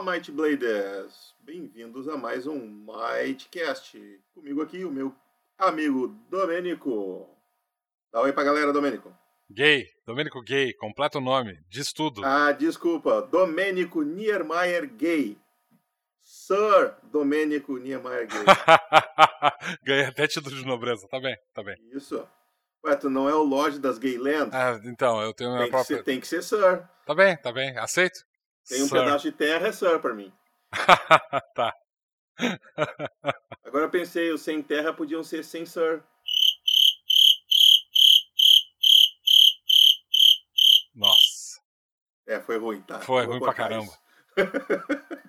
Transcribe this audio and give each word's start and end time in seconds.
Olá, 0.00 0.12
Might 0.12 0.32
Bladers! 0.32 1.34
Bem-vindos 1.40 2.08
a 2.08 2.16
mais 2.16 2.46
um 2.46 2.58
Mightcast. 2.58 4.00
Comigo 4.32 4.62
aqui 4.62 4.82
o 4.82 4.90
meu 4.90 5.14
amigo 5.58 6.08
Domênico. 6.30 7.28
Dá 8.10 8.22
oi 8.22 8.32
pra 8.32 8.42
galera, 8.42 8.72
Domênico. 8.72 9.14
Gay, 9.50 9.86
Domênico 10.06 10.42
Gay, 10.42 10.72
completo 10.72 11.20
nome, 11.20 11.62
diz 11.68 11.92
tudo. 11.92 12.24
Ah, 12.24 12.50
desculpa, 12.50 13.20
Domênico 13.30 14.00
Niemeyer 14.00 14.88
Gay. 14.88 15.36
Sir 16.18 16.94
Domênico 17.02 17.76
Niemeyer 17.76 18.26
Gay. 18.26 18.44
Ganhei 19.84 20.06
até 20.06 20.26
título 20.26 20.56
de 20.56 20.64
nobreza, 20.64 21.06
tá 21.08 21.20
bem, 21.20 21.36
tá 21.52 21.62
bem. 21.62 21.76
Isso. 21.92 22.26
Ué, 22.86 22.96
tu 22.96 23.10
não 23.10 23.28
é 23.28 23.34
o 23.34 23.42
Lorde 23.42 23.78
das 23.78 23.98
Gaylands? 23.98 24.54
Ah, 24.54 24.80
então, 24.82 25.20
eu 25.20 25.34
tenho 25.34 25.50
a 25.50 25.52
minha 25.52 25.64
tem, 25.64 25.70
própria... 25.70 25.98
que 25.98 26.02
ser, 26.02 26.04
tem 26.04 26.20
que 26.20 26.26
ser 26.26 26.42
Sir. 26.42 26.88
Tá 27.04 27.14
bem, 27.14 27.36
tá 27.36 27.52
bem, 27.52 27.76
aceito. 27.76 28.29
Tem 28.70 28.84
um 28.84 28.86
Sir. 28.86 29.00
pedaço 29.00 29.24
de 29.24 29.32
terra, 29.32 29.66
é 29.66 29.72
Sir 29.72 29.98
pra 30.00 30.14
mim. 30.14 30.32
tá. 31.56 31.74
Agora 33.64 33.84
eu 33.86 33.90
pensei, 33.90 34.30
os 34.30 34.42
sem 34.42 34.62
terra 34.62 34.92
podiam 34.92 35.24
ser 35.24 35.44
sem 35.44 35.66
Sir. 35.66 36.02
Nossa, 40.94 41.60
É, 42.26 42.38
foi 42.40 42.58
ruim, 42.58 42.80
tá? 42.82 43.00
foi 43.00 43.22
Vou 43.24 43.32
ruim 43.32 43.40
pra 43.40 43.54
caramba. 43.54 43.92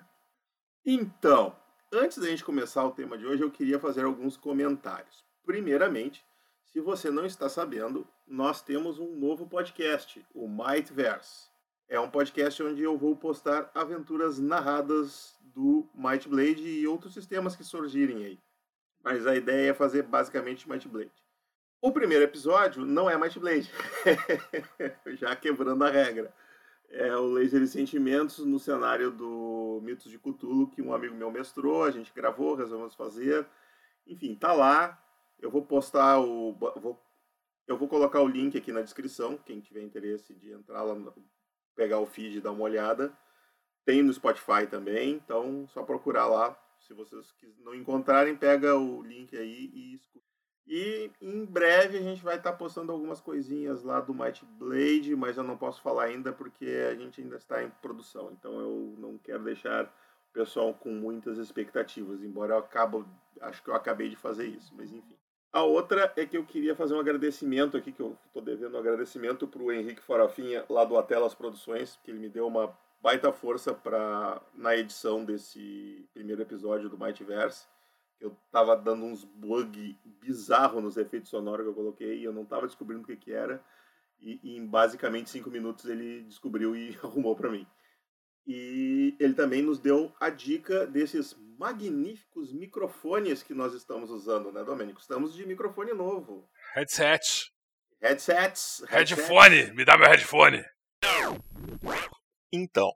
então, 0.86 1.56
antes 1.92 2.18
da 2.18 2.26
gente 2.28 2.44
começar 2.44 2.84
o 2.84 2.92
tema 2.92 3.18
de 3.18 3.26
hoje, 3.26 3.42
eu 3.42 3.50
queria 3.50 3.78
fazer 3.80 4.04
alguns 4.04 4.36
comentários. 4.36 5.24
Primeiramente, 5.44 6.24
se 6.64 6.80
você 6.80 7.10
não 7.10 7.26
está 7.26 7.48
sabendo, 7.48 8.06
nós 8.26 8.62
temos 8.62 8.98
um 8.98 9.16
novo 9.16 9.48
podcast, 9.48 10.24
o 10.34 10.46
Mightverse. 10.46 11.51
É 11.92 12.00
um 12.00 12.08
podcast 12.08 12.62
onde 12.62 12.82
eu 12.82 12.96
vou 12.96 13.14
postar 13.14 13.70
aventuras 13.74 14.38
narradas 14.38 15.36
do 15.42 15.86
Might 15.94 16.26
Blade 16.26 16.66
e 16.66 16.86
outros 16.86 17.12
sistemas 17.12 17.54
que 17.54 17.62
surgirem 17.62 18.24
aí. 18.24 18.38
Mas 19.04 19.26
a 19.26 19.36
ideia 19.36 19.72
é 19.72 19.74
fazer 19.74 20.02
basicamente 20.04 20.66
Might 20.66 20.88
Blade. 20.88 21.12
O 21.82 21.92
primeiro 21.92 22.24
episódio 22.24 22.86
não 22.86 23.10
é 23.10 23.18
Might 23.18 23.38
Blade, 23.38 23.70
já 25.20 25.36
quebrando 25.36 25.84
a 25.84 25.90
regra. 25.90 26.34
É 26.88 27.14
o 27.14 27.26
Laser 27.26 27.60
e 27.60 27.68
Sentimentos 27.68 28.38
no 28.38 28.58
cenário 28.58 29.10
do 29.10 29.78
Mitos 29.82 30.10
de 30.10 30.18
Cthulhu, 30.18 30.70
que 30.70 30.80
um 30.80 30.94
amigo 30.94 31.14
meu 31.14 31.30
mestrou, 31.30 31.84
a 31.84 31.90
gente 31.90 32.10
gravou, 32.14 32.54
resolvemos 32.54 32.94
fazer. 32.94 33.46
Enfim, 34.06 34.34
tá 34.34 34.54
lá. 34.54 34.98
Eu 35.38 35.50
vou 35.50 35.60
postar 35.60 36.20
o. 36.20 36.54
Vou, 36.54 36.98
eu 37.66 37.76
vou 37.76 37.86
colocar 37.86 38.22
o 38.22 38.28
link 38.28 38.56
aqui 38.56 38.72
na 38.72 38.80
descrição, 38.80 39.36
quem 39.36 39.60
tiver 39.60 39.82
interesse 39.82 40.32
de 40.32 40.52
entrar 40.52 40.82
lá, 40.84 40.94
pegar 41.74 41.98
o 41.98 42.06
feed 42.06 42.38
e 42.38 42.40
dar 42.40 42.52
uma 42.52 42.64
olhada. 42.64 43.12
Tem 43.84 44.02
no 44.02 44.12
Spotify 44.12 44.66
também, 44.70 45.12
então 45.14 45.66
só 45.68 45.82
procurar 45.82 46.26
lá. 46.26 46.56
Se 46.80 46.94
vocês 46.94 47.34
não 47.60 47.74
encontrarem, 47.74 48.36
pega 48.36 48.76
o 48.76 49.02
link 49.02 49.36
aí 49.36 49.70
e 49.72 49.94
escuta. 49.94 50.32
E 50.66 51.10
em 51.20 51.44
breve 51.44 51.98
a 51.98 52.02
gente 52.02 52.22
vai 52.22 52.36
estar 52.36 52.52
postando 52.52 52.92
algumas 52.92 53.20
coisinhas 53.20 53.82
lá 53.82 54.00
do 54.00 54.14
Might 54.14 54.44
Blade, 54.58 55.14
mas 55.16 55.36
eu 55.36 55.42
não 55.42 55.56
posso 55.56 55.82
falar 55.82 56.04
ainda 56.04 56.32
porque 56.32 56.66
a 56.90 56.94
gente 56.94 57.20
ainda 57.20 57.36
está 57.36 57.62
em 57.62 57.70
produção. 57.82 58.30
Então 58.32 58.60
eu 58.60 58.94
não 58.98 59.18
quero 59.18 59.42
deixar 59.42 59.84
o 59.84 60.32
pessoal 60.32 60.72
com 60.72 60.90
muitas 60.90 61.36
expectativas, 61.38 62.22
embora 62.22 62.54
eu 62.54 62.58
acabo, 62.58 63.06
acho 63.40 63.62
que 63.62 63.68
eu 63.68 63.74
acabei 63.74 64.08
de 64.08 64.16
fazer 64.16 64.46
isso, 64.46 64.72
mas 64.74 64.92
enfim. 64.92 65.18
A 65.52 65.62
outra 65.62 66.10
é 66.16 66.24
que 66.24 66.38
eu 66.38 66.46
queria 66.46 66.74
fazer 66.74 66.94
um 66.94 67.00
agradecimento 67.00 67.76
aqui, 67.76 67.92
que 67.92 68.00
eu 68.00 68.16
estou 68.26 68.40
devendo 68.40 68.74
um 68.74 68.80
agradecimento 68.80 69.46
para 69.46 69.62
o 69.62 69.70
Henrique 69.70 70.00
Farofinha, 70.00 70.64
lá 70.66 70.82
do 70.82 70.96
Atelas 70.96 71.34
Produções, 71.34 72.00
que 72.02 72.10
ele 72.10 72.20
me 72.20 72.28
deu 72.30 72.46
uma 72.46 72.74
baita 73.02 73.30
força 73.32 73.74
pra, 73.74 74.40
na 74.54 74.74
edição 74.74 75.22
desse 75.22 76.08
primeiro 76.14 76.40
episódio 76.40 76.88
do 76.88 76.96
Mightverse. 76.96 77.66
Eu 78.18 78.34
tava 78.50 78.74
dando 78.74 79.04
uns 79.04 79.24
bug 79.24 79.98
bizarro 80.22 80.80
nos 80.80 80.96
efeitos 80.96 81.28
sonoros 81.28 81.64
que 81.66 81.70
eu 81.70 81.74
coloquei 81.74 82.18
e 82.20 82.24
eu 82.24 82.32
não 82.32 82.46
tava 82.46 82.66
descobrindo 82.66 83.02
o 83.02 83.06
que, 83.06 83.16
que 83.16 83.32
era. 83.32 83.62
E, 84.20 84.40
e 84.42 84.56
em 84.56 84.66
basicamente 84.66 85.28
cinco 85.28 85.50
minutos 85.50 85.84
ele 85.84 86.22
descobriu 86.22 86.74
e 86.74 86.96
arrumou 87.04 87.36
para 87.36 87.50
mim. 87.50 87.66
E 88.46 89.16
ele 89.20 89.34
também 89.34 89.62
nos 89.62 89.78
deu 89.78 90.12
a 90.18 90.28
dica 90.28 90.86
desses 90.86 91.36
magníficos 91.58 92.52
microfones 92.52 93.42
que 93.42 93.54
nós 93.54 93.72
estamos 93.72 94.10
usando, 94.10 94.50
né, 94.50 94.64
Domênico? 94.64 95.00
Estamos 95.00 95.34
de 95.34 95.46
microfone 95.46 95.92
novo. 95.92 96.48
Headset. 96.74 97.52
Headsets. 98.02 98.82
Headphone, 98.88 99.72
me 99.74 99.84
dá 99.84 99.96
meu 99.96 100.08
headphone. 100.08 100.64
Então, 102.52 102.92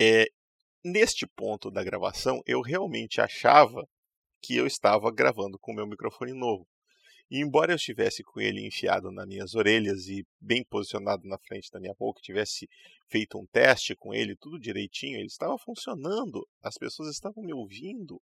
é, 0.00 0.26
neste 0.84 1.24
ponto 1.24 1.70
da 1.70 1.84
gravação, 1.84 2.42
eu 2.44 2.60
realmente 2.60 3.20
achava 3.20 3.88
que 4.42 4.56
eu 4.56 4.66
estava 4.66 5.10
gravando 5.12 5.56
com 5.58 5.70
o 5.70 5.74
meu 5.74 5.86
microfone 5.86 6.32
novo. 6.32 6.66
E 7.30 7.40
embora 7.40 7.72
eu 7.72 7.76
estivesse 7.76 8.22
com 8.22 8.40
ele 8.40 8.66
enfiado 8.66 9.10
nas 9.10 9.26
minhas 9.26 9.54
orelhas 9.54 10.08
e 10.08 10.26
bem 10.40 10.64
posicionado 10.64 11.26
na 11.26 11.38
frente 11.38 11.70
da 11.70 11.80
minha 11.80 11.94
boca, 11.98 12.20
tivesse 12.22 12.68
feito 13.08 13.38
um 13.38 13.46
teste 13.46 13.94
com 13.96 14.12
ele, 14.12 14.36
tudo 14.36 14.58
direitinho, 14.58 15.16
ele 15.16 15.26
estava 15.26 15.56
funcionando, 15.58 16.46
as 16.62 16.76
pessoas 16.76 17.10
estavam 17.10 17.42
me 17.42 17.52
ouvindo. 17.52 18.20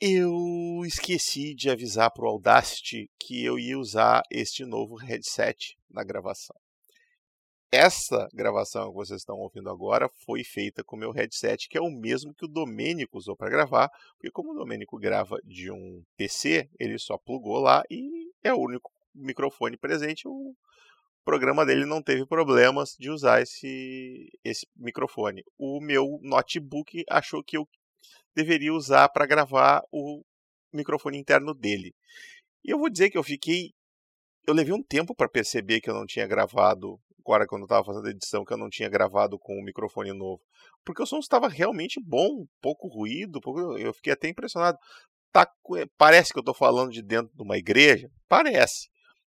Eu 0.00 0.82
esqueci 0.84 1.54
de 1.54 1.70
avisar 1.70 2.10
para 2.10 2.24
o 2.24 2.28
Audacity 2.28 3.08
que 3.20 3.44
eu 3.44 3.58
ia 3.58 3.78
usar 3.78 4.22
este 4.30 4.64
novo 4.64 4.96
headset 4.96 5.76
na 5.88 6.02
gravação. 6.02 6.56
Essa 7.74 8.28
gravação 8.34 8.90
que 8.90 8.96
vocês 8.96 9.22
estão 9.22 9.38
ouvindo 9.38 9.70
agora 9.70 10.06
foi 10.26 10.44
feita 10.44 10.84
com 10.84 10.94
o 10.94 10.98
meu 10.98 11.10
headset, 11.10 11.70
que 11.70 11.78
é 11.78 11.80
o 11.80 11.90
mesmo 11.90 12.34
que 12.34 12.44
o 12.44 12.48
Domênico 12.48 13.16
usou 13.16 13.34
para 13.34 13.48
gravar, 13.48 13.88
porque 14.18 14.30
como 14.30 14.52
o 14.52 14.54
Domênico 14.54 14.98
grava 14.98 15.38
de 15.42 15.70
um 15.70 16.04
PC, 16.14 16.68
ele 16.78 16.98
só 16.98 17.16
plugou 17.16 17.58
lá 17.60 17.82
e 17.90 18.30
é 18.44 18.52
o 18.52 18.58
único 18.58 18.92
microfone 19.14 19.78
presente. 19.78 20.28
O 20.28 20.54
programa 21.24 21.64
dele 21.64 21.86
não 21.86 22.02
teve 22.02 22.26
problemas 22.26 22.94
de 22.98 23.08
usar 23.08 23.40
esse, 23.40 24.28
esse 24.44 24.66
microfone. 24.76 25.42
O 25.56 25.80
meu 25.80 26.18
notebook 26.20 27.02
achou 27.08 27.42
que 27.42 27.56
eu 27.56 27.66
deveria 28.36 28.74
usar 28.74 29.08
para 29.08 29.24
gravar 29.24 29.82
o 29.90 30.22
microfone 30.74 31.16
interno 31.16 31.54
dele. 31.54 31.94
E 32.62 32.70
eu 32.70 32.78
vou 32.78 32.90
dizer 32.90 33.08
que 33.08 33.16
eu 33.16 33.22
fiquei. 33.22 33.70
Eu 34.46 34.52
levei 34.52 34.74
um 34.74 34.82
tempo 34.82 35.14
para 35.14 35.26
perceber 35.26 35.80
que 35.80 35.88
eu 35.88 35.94
não 35.94 36.04
tinha 36.04 36.26
gravado 36.26 37.00
agora 37.24 37.46
quando 37.46 37.62
eu 37.62 37.66
estava 37.66 37.84
fazendo 37.84 38.06
a 38.06 38.10
edição, 38.10 38.44
que 38.44 38.52
eu 38.52 38.58
não 38.58 38.68
tinha 38.68 38.88
gravado 38.88 39.38
com 39.38 39.58
o 39.58 39.62
microfone 39.62 40.12
novo. 40.12 40.42
Porque 40.84 41.02
o 41.02 41.06
som 41.06 41.18
estava 41.18 41.48
realmente 41.48 42.00
bom, 42.00 42.44
pouco 42.60 42.88
ruído, 42.88 43.40
pouco... 43.40 43.78
eu 43.78 43.92
fiquei 43.94 44.12
até 44.12 44.28
impressionado. 44.28 44.78
Tá, 45.32 45.50
parece 45.96 46.32
que 46.32 46.38
eu 46.38 46.42
estou 46.42 46.54
falando 46.54 46.90
de 46.90 47.02
dentro 47.02 47.34
de 47.34 47.42
uma 47.42 47.56
igreja? 47.56 48.10
Parece. 48.28 48.90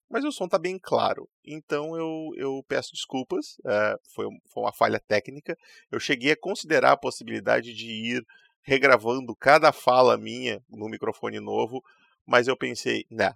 Mas 0.09 0.25
o 0.25 0.31
som 0.31 0.45
está 0.45 0.57
bem 0.57 0.77
claro. 0.81 1.29
Então 1.45 1.95
eu, 1.95 2.31
eu 2.35 2.63
peço 2.67 2.91
desculpas, 2.91 3.55
é, 3.65 3.95
foi, 4.13 4.25
foi 4.51 4.63
uma 4.63 4.73
falha 4.73 4.99
técnica. 4.99 5.55
Eu 5.91 5.99
cheguei 5.99 6.31
a 6.31 6.39
considerar 6.39 6.93
a 6.93 6.97
possibilidade 6.97 7.73
de 7.73 7.87
ir 7.87 8.25
regravando 8.63 9.35
cada 9.35 9.71
fala 9.71 10.17
minha 10.17 10.61
no 10.69 10.89
microfone 10.89 11.39
novo, 11.39 11.81
mas 12.25 12.47
eu 12.47 12.57
pensei, 12.57 13.05
não, 13.09 13.33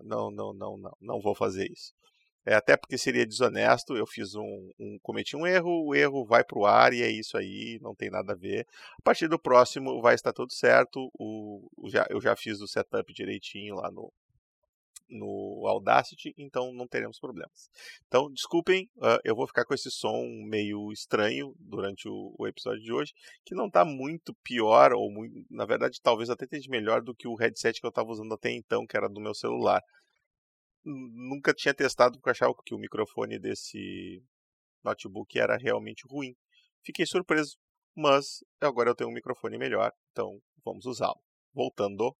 não, 0.00 0.30
não, 0.30 0.54
não, 0.54 0.76
não, 0.76 0.96
não 1.00 1.20
vou 1.20 1.34
fazer 1.34 1.70
isso. 1.70 1.92
É, 2.46 2.54
até 2.54 2.76
porque 2.76 2.96
seria 2.96 3.26
desonesto, 3.26 3.96
eu 3.96 4.06
fiz 4.06 4.36
um, 4.36 4.70
um 4.78 4.96
cometi 5.02 5.36
um 5.36 5.44
erro, 5.44 5.88
o 5.88 5.94
erro 5.96 6.24
vai 6.24 6.44
para 6.44 6.58
o 6.58 6.64
ar 6.64 6.92
e 6.92 7.02
é 7.02 7.10
isso 7.10 7.36
aí, 7.36 7.76
não 7.82 7.92
tem 7.92 8.08
nada 8.08 8.34
a 8.34 8.36
ver. 8.36 8.64
A 9.00 9.02
partir 9.02 9.26
do 9.26 9.36
próximo 9.36 10.00
vai 10.00 10.14
estar 10.14 10.32
tudo 10.32 10.52
certo, 10.52 11.10
o, 11.18 11.68
o 11.76 11.90
já, 11.90 12.06
eu 12.08 12.20
já 12.20 12.36
fiz 12.36 12.60
o 12.60 12.68
setup 12.68 13.12
direitinho 13.12 13.74
lá 13.74 13.90
no, 13.90 14.12
no 15.08 15.66
Audacity, 15.66 16.34
então 16.38 16.72
não 16.72 16.86
teremos 16.86 17.18
problemas. 17.18 17.68
Então, 18.06 18.30
desculpem, 18.32 18.88
uh, 18.98 19.18
eu 19.24 19.34
vou 19.34 19.48
ficar 19.48 19.64
com 19.64 19.74
esse 19.74 19.90
som 19.90 20.24
meio 20.48 20.92
estranho 20.92 21.52
durante 21.58 22.08
o, 22.08 22.32
o 22.38 22.46
episódio 22.46 22.80
de 22.80 22.92
hoje, 22.92 23.12
que 23.44 23.56
não 23.56 23.66
está 23.66 23.84
muito 23.84 24.32
pior, 24.44 24.92
ou 24.92 25.10
muito, 25.10 25.44
na 25.50 25.64
verdade, 25.64 26.00
talvez 26.00 26.30
até 26.30 26.44
esteja 26.44 26.70
melhor 26.70 27.02
do 27.02 27.12
que 27.12 27.26
o 27.26 27.34
headset 27.34 27.80
que 27.80 27.86
eu 27.86 27.90
estava 27.90 28.08
usando 28.08 28.34
até 28.34 28.52
então, 28.52 28.86
que 28.86 28.96
era 28.96 29.08
do 29.08 29.20
meu 29.20 29.34
celular 29.34 29.82
nunca 30.86 31.52
tinha 31.52 31.74
testado 31.74 32.18
porque 32.18 32.30
achava 32.30 32.54
que 32.64 32.74
o 32.74 32.78
microfone 32.78 33.38
desse 33.38 34.22
notebook 34.84 35.38
era 35.38 35.56
realmente 35.56 36.04
ruim. 36.08 36.36
Fiquei 36.84 37.04
surpreso, 37.04 37.56
mas 37.94 38.44
agora 38.60 38.90
eu 38.90 38.94
tenho 38.94 39.10
um 39.10 39.14
microfone 39.14 39.58
melhor, 39.58 39.92
então 40.12 40.40
vamos 40.64 40.86
usá-lo. 40.86 41.20
Voltando. 41.52 42.14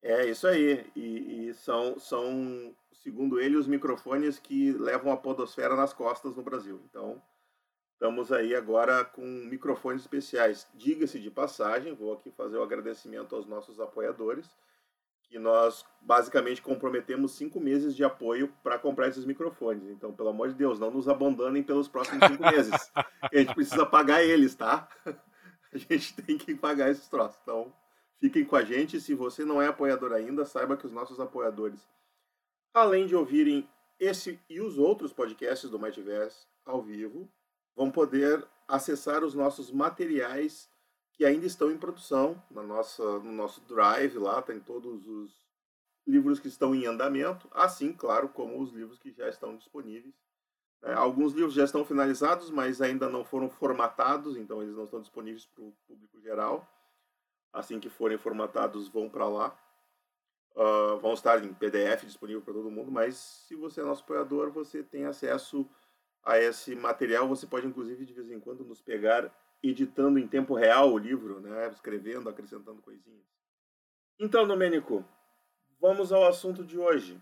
É 0.00 0.24
isso 0.26 0.46
aí. 0.46 0.90
E, 0.96 1.48
e, 1.48 1.54
são, 1.54 1.98
são, 1.98 2.74
segundo 2.92 3.38
ele, 3.38 3.56
os 3.56 3.66
microfones 3.66 4.38
que 4.38 4.72
levam 4.72 5.12
a 5.12 5.16
podosfera 5.16 5.76
nas 5.76 5.92
costas 5.92 6.34
no 6.34 6.42
Brasil. 6.42 6.80
Então, 6.88 7.20
estamos 7.92 8.32
aí 8.32 8.54
agora 8.54 9.04
com 9.04 9.22
microfones 9.22 10.02
especiais. 10.02 10.66
Diga-se 10.72 11.18
de 11.18 11.30
passagem, 11.30 11.94
vou 11.94 12.14
aqui 12.14 12.30
fazer 12.30 12.56
o 12.56 12.62
agradecimento 12.62 13.34
aos 13.34 13.46
nossos 13.46 13.78
apoiadores 13.80 14.48
que 15.28 15.38
nós 15.38 15.84
basicamente 16.00 16.62
comprometemos 16.62 17.32
cinco 17.32 17.60
meses 17.60 17.94
de 17.94 18.02
apoio 18.02 18.52
para 18.62 18.78
comprar 18.78 19.08
esses 19.08 19.24
microfones. 19.24 19.88
Então, 19.90 20.12
pelo 20.12 20.30
amor 20.30 20.48
de 20.48 20.54
Deus, 20.54 20.80
não 20.80 20.90
nos 20.90 21.08
abandonem 21.08 21.62
pelos 21.62 21.86
próximos 21.86 22.26
cinco 22.26 22.42
meses. 22.50 22.72
a 22.94 23.36
gente 23.36 23.54
precisa 23.54 23.84
pagar 23.84 24.22
eles, 24.22 24.54
tá? 24.54 24.88
A 25.70 25.76
gente 25.76 26.14
tem 26.22 26.38
que 26.38 26.54
pagar 26.54 26.90
esses 26.90 27.06
troços. 27.08 27.38
Então, 27.42 27.70
fiquem 28.18 28.42
com 28.42 28.56
a 28.56 28.64
gente. 28.64 28.98
Se 29.02 29.12
você 29.14 29.44
não 29.44 29.60
é 29.60 29.66
apoiador 29.66 30.12
ainda, 30.12 30.46
saiba 30.46 30.78
que 30.78 30.86
os 30.86 30.92
nossos 30.92 31.20
apoiadores, 31.20 31.86
além 32.72 33.06
de 33.06 33.14
ouvirem 33.14 33.68
esse 34.00 34.40
e 34.48 34.62
os 34.62 34.78
outros 34.78 35.12
podcasts 35.12 35.68
do 35.68 35.78
Mightyverse 35.78 36.46
ao 36.64 36.80
vivo, 36.80 37.30
vão 37.76 37.90
poder 37.90 38.42
acessar 38.66 39.22
os 39.22 39.34
nossos 39.34 39.70
materiais 39.70 40.70
que 41.18 41.24
ainda 41.24 41.46
estão 41.46 41.68
em 41.68 41.76
produção 41.76 42.40
na 42.48 42.62
nossa, 42.62 43.02
no 43.02 43.32
nosso 43.32 43.60
drive 43.62 44.16
lá, 44.18 44.40
tem 44.40 44.60
todos 44.60 45.04
os 45.08 45.44
livros 46.06 46.38
que 46.38 46.46
estão 46.46 46.72
em 46.72 46.86
andamento, 46.86 47.48
assim, 47.50 47.92
claro, 47.92 48.28
como 48.28 48.62
os 48.62 48.72
livros 48.72 49.00
que 49.00 49.10
já 49.10 49.28
estão 49.28 49.56
disponíveis. 49.56 50.14
É, 50.80 50.92
alguns 50.92 51.32
livros 51.32 51.54
já 51.54 51.64
estão 51.64 51.84
finalizados, 51.84 52.52
mas 52.52 52.80
ainda 52.80 53.08
não 53.08 53.24
foram 53.24 53.50
formatados, 53.50 54.36
então 54.36 54.62
eles 54.62 54.76
não 54.76 54.84
estão 54.84 55.00
disponíveis 55.00 55.44
para 55.44 55.64
o 55.64 55.72
público 55.88 56.20
geral. 56.20 56.72
Assim 57.52 57.80
que 57.80 57.90
forem 57.90 58.16
formatados, 58.16 58.86
vão 58.86 59.10
para 59.10 59.28
lá. 59.28 59.58
Uh, 60.54 60.98
vão 61.00 61.14
estar 61.14 61.44
em 61.44 61.52
PDF 61.52 62.04
disponível 62.04 62.42
para 62.42 62.54
todo 62.54 62.70
mundo, 62.70 62.92
mas 62.92 63.16
se 63.16 63.56
você 63.56 63.80
é 63.80 63.84
nosso 63.84 64.02
apoiador, 64.02 64.50
você 64.50 64.84
tem 64.84 65.04
acesso 65.04 65.68
a 66.22 66.38
esse 66.38 66.76
material. 66.76 67.26
Você 67.26 67.44
pode, 67.44 67.66
inclusive, 67.66 68.06
de 68.06 68.12
vez 68.12 68.30
em 68.30 68.38
quando, 68.38 68.64
nos 68.64 68.80
pegar 68.80 69.32
editando 69.62 70.18
em 70.18 70.28
tempo 70.28 70.54
real 70.54 70.92
o 70.92 70.98
livro, 70.98 71.40
né? 71.40 71.68
escrevendo, 71.68 72.28
acrescentando 72.28 72.82
coisinhas. 72.82 73.26
Então, 74.18 74.46
Domênico, 74.46 75.04
vamos 75.80 76.12
ao 76.12 76.26
assunto 76.26 76.64
de 76.64 76.78
hoje. 76.78 77.20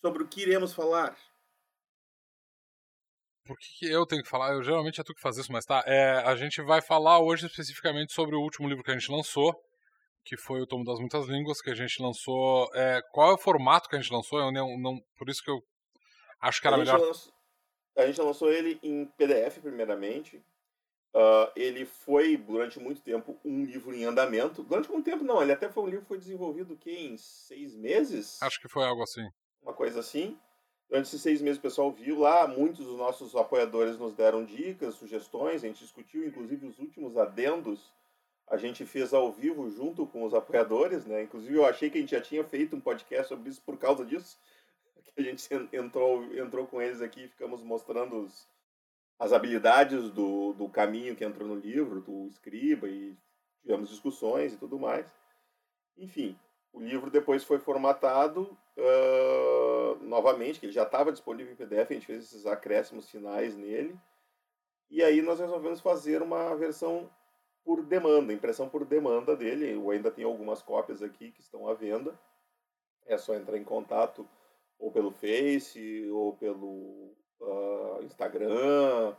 Sobre 0.00 0.22
o 0.22 0.28
que 0.28 0.42
iremos 0.42 0.72
falar? 0.72 1.16
Por 3.46 3.58
que, 3.58 3.66
que 3.78 3.86
eu 3.86 4.06
tenho 4.06 4.22
que 4.22 4.28
falar? 4.28 4.54
Eu 4.54 4.62
geralmente 4.62 5.00
é 5.00 5.04
tu 5.04 5.14
que 5.14 5.20
faz 5.20 5.36
isso, 5.36 5.52
mas 5.52 5.64
tá. 5.64 5.82
É, 5.86 6.18
a 6.24 6.34
gente 6.34 6.62
vai 6.62 6.80
falar 6.80 7.20
hoje 7.20 7.46
especificamente 7.46 8.12
sobre 8.12 8.34
o 8.34 8.40
último 8.40 8.68
livro 8.68 8.82
que 8.82 8.90
a 8.90 8.98
gente 8.98 9.10
lançou, 9.10 9.54
que 10.24 10.36
foi 10.36 10.62
o 10.62 10.66
Tomo 10.66 10.84
das 10.84 10.98
Muitas 10.98 11.26
Línguas, 11.26 11.60
que 11.60 11.70
a 11.70 11.74
gente 11.74 12.02
lançou. 12.02 12.68
É, 12.74 13.02
qual 13.12 13.30
é 13.30 13.34
o 13.34 13.38
formato 13.38 13.88
que 13.88 13.96
a 13.96 14.00
gente 14.00 14.12
lançou? 14.12 14.38
Eu 14.38 14.50
não, 14.50 14.78
não, 14.78 14.98
por 15.18 15.28
isso 15.28 15.42
que 15.42 15.50
eu 15.50 15.58
acho 16.40 16.60
que 16.60 16.66
era 16.66 16.76
a 16.76 16.78
melhor. 16.78 16.98
Lançou, 16.98 17.32
a 17.98 18.06
gente 18.06 18.20
lançou 18.20 18.50
ele 18.50 18.78
em 18.82 19.06
PDF, 19.18 19.58
primeiramente. 19.60 20.42
Uh, 21.14 21.46
ele 21.54 21.84
foi, 21.84 22.36
durante 22.36 22.80
muito 22.80 23.00
tempo, 23.00 23.38
um 23.44 23.64
livro 23.64 23.94
em 23.94 24.04
andamento. 24.04 24.64
Durante 24.64 24.90
muito 24.90 25.04
tempo, 25.04 25.22
não. 25.22 25.40
Ele 25.40 25.52
até 25.52 25.68
foi 25.68 25.84
um 25.84 25.86
livro 25.86 26.02
que 26.02 26.08
foi 26.08 26.18
desenvolvido 26.18 26.76
que 26.76 26.90
em 26.90 27.16
seis 27.16 27.76
meses? 27.76 28.42
Acho 28.42 28.60
que 28.60 28.68
foi 28.68 28.84
algo 28.84 29.02
assim. 29.02 29.24
Uma 29.62 29.72
coisa 29.72 30.00
assim. 30.00 30.36
Durante 30.88 31.06
esses 31.06 31.22
seis 31.22 31.40
meses 31.40 31.58
o 31.58 31.62
pessoal 31.62 31.92
viu 31.92 32.18
lá, 32.18 32.46
muitos 32.48 32.84
dos 32.84 32.98
nossos 32.98 33.34
apoiadores 33.34 33.96
nos 33.96 34.12
deram 34.12 34.44
dicas, 34.44 34.96
sugestões, 34.96 35.64
a 35.64 35.66
gente 35.66 35.78
discutiu, 35.78 36.26
inclusive 36.26 36.66
os 36.66 36.78
últimos 36.78 37.16
adendos 37.16 37.92
a 38.46 38.56
gente 38.56 38.84
fez 38.84 39.14
ao 39.14 39.32
vivo 39.32 39.70
junto 39.70 40.06
com 40.06 40.24
os 40.24 40.34
apoiadores, 40.34 41.06
né? 41.06 41.22
Inclusive 41.22 41.54
eu 41.54 41.64
achei 41.64 41.88
que 41.88 41.96
a 41.96 42.00
gente 42.00 42.10
já 42.10 42.20
tinha 42.20 42.44
feito 42.44 42.76
um 42.76 42.80
podcast 42.80 43.28
sobre 43.28 43.48
isso 43.48 43.62
por 43.62 43.78
causa 43.78 44.04
disso, 44.04 44.38
que 45.14 45.20
a 45.20 45.22
gente 45.22 45.48
entrou, 45.72 46.22
entrou 46.36 46.66
com 46.66 46.82
eles 46.82 47.00
aqui 47.00 47.24
e 47.24 47.28
ficamos 47.28 47.62
mostrando 47.62 48.16
os, 48.16 48.46
as 49.18 49.32
habilidades 49.32 50.10
do, 50.10 50.52
do 50.54 50.68
caminho 50.68 51.16
que 51.16 51.24
entrou 51.24 51.48
no 51.48 51.54
livro, 51.54 52.00
do 52.00 52.26
escriba, 52.26 52.88
e 52.88 53.16
tivemos 53.62 53.88
discussões 53.88 54.52
e 54.52 54.56
tudo 54.56 54.78
mais. 54.78 55.06
Enfim, 55.96 56.38
o 56.72 56.80
livro 56.80 57.10
depois 57.10 57.44
foi 57.44 57.58
formatado 57.58 58.58
uh, 58.76 60.04
novamente, 60.04 60.58
que 60.58 60.66
ele 60.66 60.72
já 60.72 60.82
estava 60.82 61.12
disponível 61.12 61.52
em 61.52 61.56
PDF, 61.56 61.90
a 61.90 61.94
gente 61.94 62.06
fez 62.06 62.24
esses 62.24 62.46
acréscimos 62.46 63.08
finais 63.08 63.56
nele. 63.56 63.98
E 64.90 65.02
aí 65.02 65.22
nós 65.22 65.40
resolvemos 65.40 65.80
fazer 65.80 66.20
uma 66.20 66.54
versão 66.56 67.10
por 67.64 67.82
demanda, 67.82 68.32
impressão 68.32 68.68
por 68.68 68.84
demanda 68.84 69.36
dele. 69.36 69.72
Eu 69.72 69.90
ainda 69.90 70.10
tenho 70.10 70.28
algumas 70.28 70.60
cópias 70.60 71.02
aqui 71.02 71.30
que 71.30 71.40
estão 71.40 71.66
à 71.66 71.74
venda. 71.74 72.18
É 73.06 73.16
só 73.16 73.34
entrar 73.34 73.56
em 73.56 73.64
contato 73.64 74.28
ou 74.78 74.90
pelo 74.90 75.10
Face, 75.10 76.08
ou 76.10 76.36
pelo 76.36 77.16
uh, 77.40 78.02
Instagram, 78.02 79.14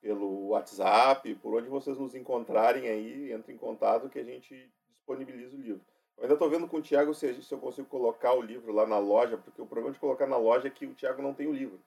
pelo 0.00 0.48
WhatsApp, 0.48 1.34
por 1.36 1.54
onde 1.54 1.68
vocês 1.68 1.98
nos 1.98 2.14
encontrarem 2.14 2.88
aí, 2.88 3.32
entre 3.32 3.52
em 3.52 3.56
contato 3.56 4.08
que 4.08 4.18
a 4.18 4.24
gente 4.24 4.70
disponibiliza 4.88 5.56
o 5.56 5.60
livro. 5.60 5.80
Eu 6.16 6.22
ainda 6.22 6.34
estou 6.34 6.48
vendo 6.48 6.66
com 6.66 6.78
o 6.78 6.82
Thiago 6.82 7.12
se, 7.14 7.42
se 7.42 7.52
eu 7.52 7.58
consigo 7.58 7.88
colocar 7.88 8.32
o 8.32 8.40
livro 8.40 8.72
lá 8.72 8.86
na 8.86 8.98
loja, 8.98 9.36
porque 9.36 9.60
o 9.60 9.66
problema 9.66 9.92
de 9.92 9.98
colocar 9.98 10.26
na 10.26 10.36
loja 10.36 10.68
é 10.68 10.70
que 10.70 10.86
o 10.86 10.94
Thiago 10.94 11.20
não 11.20 11.34
tem 11.34 11.46
o 11.46 11.52
livro. 11.52 11.80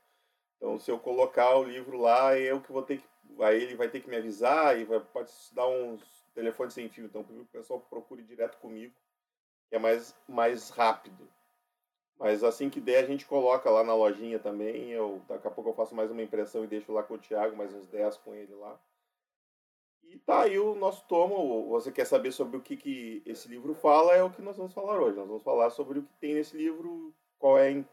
Então, 0.58 0.78
se 0.78 0.92
eu 0.92 1.00
colocar 1.00 1.56
o 1.58 1.64
livro 1.64 1.98
lá, 1.98 2.36
é 2.36 2.52
eu 2.52 2.62
que 2.62 2.72
vou 2.72 2.84
ter 2.84 2.98
que. 2.98 3.08
Aí 3.42 3.64
ele 3.64 3.76
vai 3.76 3.88
ter 3.88 4.02
que 4.02 4.10
me 4.10 4.18
avisar 4.18 4.78
e 4.78 4.84
vai, 4.84 5.00
pode 5.00 5.32
dar 5.54 5.68
uns 5.68 6.04
telefones 6.34 6.74
sem 6.74 6.90
fio. 6.90 7.06
Então, 7.06 7.22
o 7.22 7.46
pessoal 7.46 7.80
procure 7.90 8.22
direto 8.22 8.58
comigo, 8.58 8.94
que 9.70 9.76
é 9.76 9.80
mais, 9.80 10.14
mais 10.28 10.70
rápido. 10.70 11.28
Mas 12.20 12.44
assim 12.44 12.70
que 12.70 12.82
der, 12.82 13.06
a 13.06 13.08
gente 13.08 13.26
coloca 13.26 13.70
lá 13.70 13.82
na 13.82 13.96
lojinha 13.96 14.38
também. 14.38 14.92
Eu, 14.92 15.22
daqui 15.28 15.48
a 15.48 15.52
pouco 15.52 15.70
eu 15.70 15.74
faço 15.74 15.96
mais 15.96 16.12
uma 16.12 16.22
impressão 16.22 16.66
e 16.66 16.68
deixo 16.68 16.92
lá 16.92 17.02
com 17.02 17.14
o 17.14 17.18
Thiago, 17.18 17.56
mais 17.56 17.74
uns 17.74 17.88
10 17.88 18.18
com 18.18 18.36
ele 18.36 18.54
lá. 18.56 18.78
E 20.04 20.18
tá 20.20 20.42
aí 20.42 20.60
o 20.60 20.76
nosso 20.76 21.06
tomo. 21.08 21.70
Você 21.70 21.94
quer 21.94 22.06
saber 22.06 22.34
sobre 22.34 22.58
o 22.58 22.62
que, 22.62 22.76
que 22.76 23.24
esse 23.26 23.48
livro 23.48 23.74
fala? 23.74 24.16
É 24.16 24.22
o 24.22 24.30
que 24.30 24.42
nós 24.42 24.58
vamos 24.58 24.74
falar 24.74 25.00
hoje. 25.00 25.16
Nós 25.16 25.28
vamos 25.28 25.44
falar 25.44 25.70
sobre 25.70 26.00
o 26.00 26.04
que 26.04 26.14
tem 26.20 26.34
nesse 26.34 26.58
livro, 26.58 27.14
qual 27.38 27.58
é. 27.58 27.86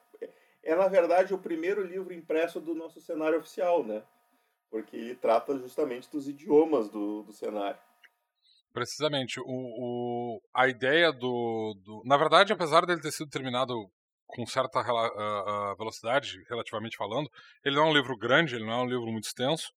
É, 0.61 0.75
na 0.75 0.89
verdade, 0.89 1.33
o 1.33 1.39
primeiro 1.39 1.85
livro 1.85 2.13
impresso 2.13 2.61
do 2.61 2.75
nosso 2.75 3.01
cenário 3.01 3.39
oficial, 3.39 3.85
né? 3.85 4.03
Porque 4.69 4.97
ele 4.97 5.15
trata 5.15 5.57
justamente 5.57 6.11
dos 6.11 6.29
idiomas 6.29 6.89
do, 6.89 7.23
do 7.23 7.33
cenário. 7.33 7.79
Precisamente. 8.73 9.39
O, 9.39 9.45
o, 9.47 10.43
a 10.53 10.67
ideia 10.67 11.13
do, 11.13 11.75
do. 11.85 12.03
Na 12.05 12.17
verdade, 12.17 12.53
apesar 12.53 12.85
dele 12.85 13.01
ter 13.01 13.13
sido 13.13 13.31
terminado 13.31 13.73
com 14.37 14.47
certa 14.47 14.81
uh, 14.81 15.77
velocidade, 15.77 16.45
relativamente 16.49 16.97
falando. 16.97 17.31
Ele 17.65 17.75
não 17.75 17.87
é 17.87 17.91
um 17.91 17.95
livro 17.95 18.17
grande, 18.19 18.55
ele 18.55 18.67
não 18.67 18.73
é 18.73 18.83
um 18.83 18.87
livro 18.87 19.07
muito 19.07 19.25
extenso. 19.25 19.73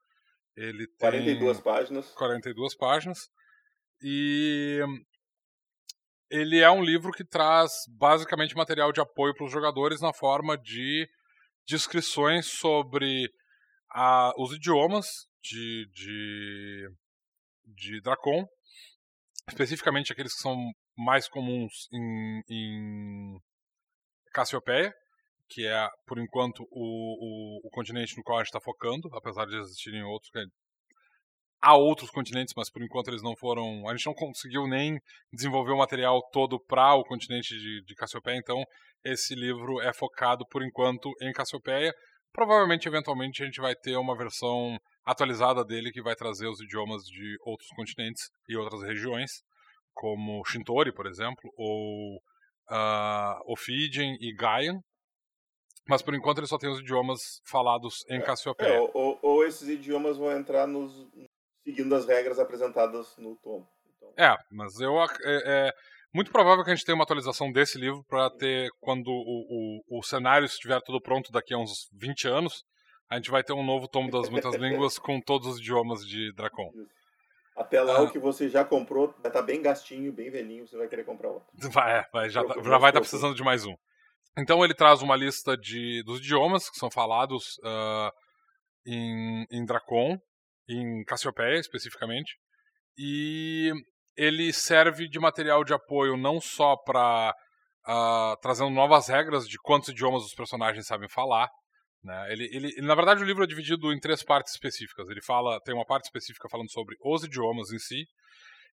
Ele 0.56 0.88
tem 0.88 0.96
42 0.98 1.60
páginas. 1.60 2.10
42 2.10 2.76
páginas. 2.76 3.18
E 4.02 4.80
ele 6.28 6.58
é 6.58 6.68
um 6.68 6.82
livro 6.82 7.12
que 7.12 7.24
traz 7.24 7.70
basicamente 7.88 8.56
material 8.56 8.92
de 8.92 9.00
apoio 9.00 9.32
para 9.34 9.46
os 9.46 9.52
jogadores 9.52 10.00
na 10.00 10.12
forma 10.12 10.58
de 10.58 11.08
descrições 11.64 12.46
sobre 12.46 13.30
a, 13.90 14.32
os 14.36 14.52
idiomas 14.52 15.06
de, 15.40 15.88
de, 15.92 16.90
de 17.64 18.00
Dracon, 18.00 18.44
especificamente 19.48 20.12
aqueles 20.12 20.34
que 20.34 20.42
são 20.42 20.56
mais 20.96 21.28
comuns 21.28 21.88
em, 21.92 22.42
em 22.50 23.40
Cassiopeia, 24.38 24.94
que 25.48 25.66
é, 25.66 25.88
por 26.06 26.18
enquanto, 26.18 26.62
o, 26.70 27.64
o, 27.64 27.66
o 27.66 27.70
continente 27.70 28.16
no 28.16 28.22
qual 28.22 28.38
a 28.38 28.42
gente 28.42 28.48
está 28.48 28.60
focando, 28.60 29.08
apesar 29.12 29.46
de 29.46 29.56
existirem 29.56 30.04
outros. 30.04 30.30
Há 31.60 31.76
outros 31.76 32.08
continentes, 32.10 32.54
mas 32.56 32.70
por 32.70 32.80
enquanto 32.80 33.08
eles 33.08 33.22
não 33.22 33.34
foram. 33.34 33.88
A 33.88 33.96
gente 33.96 34.06
não 34.06 34.14
conseguiu 34.14 34.68
nem 34.68 35.00
desenvolver 35.32 35.72
o 35.72 35.78
material 35.78 36.22
todo 36.30 36.60
para 36.60 36.94
o 36.94 37.02
continente 37.02 37.48
de, 37.58 37.82
de 37.84 37.94
Cassiopeia, 37.96 38.36
então 38.36 38.62
esse 39.04 39.34
livro 39.34 39.80
é 39.80 39.92
focado, 39.92 40.46
por 40.46 40.62
enquanto, 40.62 41.10
em 41.20 41.32
Cassiopeia. 41.32 41.92
Provavelmente, 42.32 42.86
eventualmente, 42.86 43.42
a 43.42 43.46
gente 43.46 43.60
vai 43.60 43.74
ter 43.74 43.96
uma 43.96 44.16
versão 44.16 44.78
atualizada 45.04 45.64
dele 45.64 45.90
que 45.90 46.02
vai 46.02 46.14
trazer 46.14 46.46
os 46.46 46.60
idiomas 46.60 47.02
de 47.04 47.36
outros 47.44 47.70
continentes 47.70 48.30
e 48.48 48.56
outras 48.56 48.82
regiões, 48.82 49.42
como 49.94 50.44
Shintori, 50.44 50.92
por 50.92 51.06
exemplo, 51.06 51.50
ou 51.56 52.20
uh, 52.70 53.40
Ophidian 53.46 54.16
e 54.20 54.32
Gaian. 54.34 54.80
Mas 55.88 56.02
por 56.02 56.14
enquanto 56.14 56.38
ele 56.38 56.46
só 56.46 56.58
tem 56.58 56.70
os 56.70 56.80
idiomas 56.80 57.40
falados 57.44 58.04
em 58.10 58.20
Cassiopeia. 58.20 58.74
É, 58.74 58.90
ou, 58.92 59.18
ou, 59.22 59.44
esses 59.46 59.66
idiomas 59.68 60.18
vão 60.18 60.30
entrar 60.30 60.66
nos, 60.66 61.08
seguindo 61.64 61.94
as 61.94 62.06
regras 62.06 62.38
apresentadas 62.38 63.16
no 63.16 63.36
tom. 63.36 63.66
Então... 63.96 64.12
É, 64.16 64.36
mas 64.50 64.78
eu 64.80 65.00
é, 65.00 65.08
é, 65.24 65.72
muito 66.12 66.30
provável 66.30 66.62
que 66.62 66.70
a 66.70 66.74
gente 66.74 66.84
tenha 66.84 66.94
uma 66.94 67.04
atualização 67.04 67.50
desse 67.50 67.78
livro 67.78 68.04
para 68.06 68.28
ter 68.28 68.70
quando 68.80 69.08
o, 69.08 69.80
o, 69.88 69.98
o 69.98 70.02
cenário 70.02 70.44
estiver 70.44 70.80
tudo 70.82 71.00
pronto 71.00 71.32
daqui 71.32 71.54
a 71.54 71.58
uns 71.58 71.88
20 71.94 72.28
anos, 72.28 72.64
a 73.08 73.16
gente 73.16 73.30
vai 73.30 73.42
ter 73.42 73.54
um 73.54 73.64
novo 73.64 73.88
tomo 73.88 74.10
das 74.10 74.28
muitas 74.28 74.54
línguas 74.56 74.98
com 74.98 75.20
todos 75.20 75.46
os 75.46 75.58
idiomas 75.58 76.06
de 76.06 76.32
Dracon. 76.34 76.70
Até 77.58 77.82
lá, 77.82 77.96
ah. 77.96 78.02
o 78.02 78.10
que 78.12 78.20
você 78.20 78.48
já 78.48 78.64
comprou 78.64 79.08
vai 79.08 79.16
estar 79.16 79.30
tá 79.30 79.42
bem 79.42 79.60
gastinho, 79.60 80.12
bem 80.12 80.30
velhinho, 80.30 80.66
você 80.66 80.76
vai 80.76 80.86
querer 80.86 81.04
comprar 81.04 81.30
outro. 81.30 81.48
Vai, 81.72 82.04
vai 82.12 82.30
já, 82.30 82.44
tá, 82.44 82.54
já 82.54 82.78
vai 82.78 82.90
estar 82.90 82.92
tá 82.92 83.00
precisando 83.00 83.34
de 83.34 83.42
mais 83.42 83.66
um. 83.66 83.74
Então 84.38 84.64
ele 84.64 84.74
traz 84.74 85.02
uma 85.02 85.16
lista 85.16 85.56
de, 85.56 86.02
dos 86.04 86.20
idiomas 86.20 86.70
que 86.70 86.78
são 86.78 86.88
falados 86.88 87.58
uh, 87.64 88.12
em, 88.86 89.44
em 89.50 89.64
Dracon, 89.64 90.16
em 90.68 91.02
Cassiopeia 91.04 91.58
especificamente, 91.58 92.36
e 92.96 93.72
ele 94.16 94.52
serve 94.52 95.08
de 95.08 95.18
material 95.18 95.64
de 95.64 95.74
apoio 95.74 96.16
não 96.16 96.40
só 96.40 96.76
para 96.76 97.34
uh, 97.86 97.90
ah, 97.90 98.36
trazendo 98.40 98.70
novas 98.70 99.08
regras 99.08 99.48
de 99.48 99.58
quantos 99.58 99.88
idiomas 99.88 100.24
os 100.24 100.34
personagens 100.34 100.86
sabem 100.86 101.08
falar. 101.08 101.48
Né? 102.08 102.32
Ele, 102.32 102.48
ele, 102.50 102.80
na 102.80 102.94
verdade, 102.94 103.22
o 103.22 103.26
livro 103.26 103.44
é 103.44 103.46
dividido 103.46 103.92
em 103.92 104.00
três 104.00 104.22
partes 104.22 104.54
específicas. 104.54 105.10
Ele 105.10 105.20
fala, 105.20 105.60
tem 105.60 105.74
uma 105.74 105.84
parte 105.84 106.04
específica 106.04 106.48
falando 106.48 106.70
sobre 106.72 106.96
os 107.04 107.22
idiomas 107.22 107.70
em 107.70 107.78
si. 107.78 108.06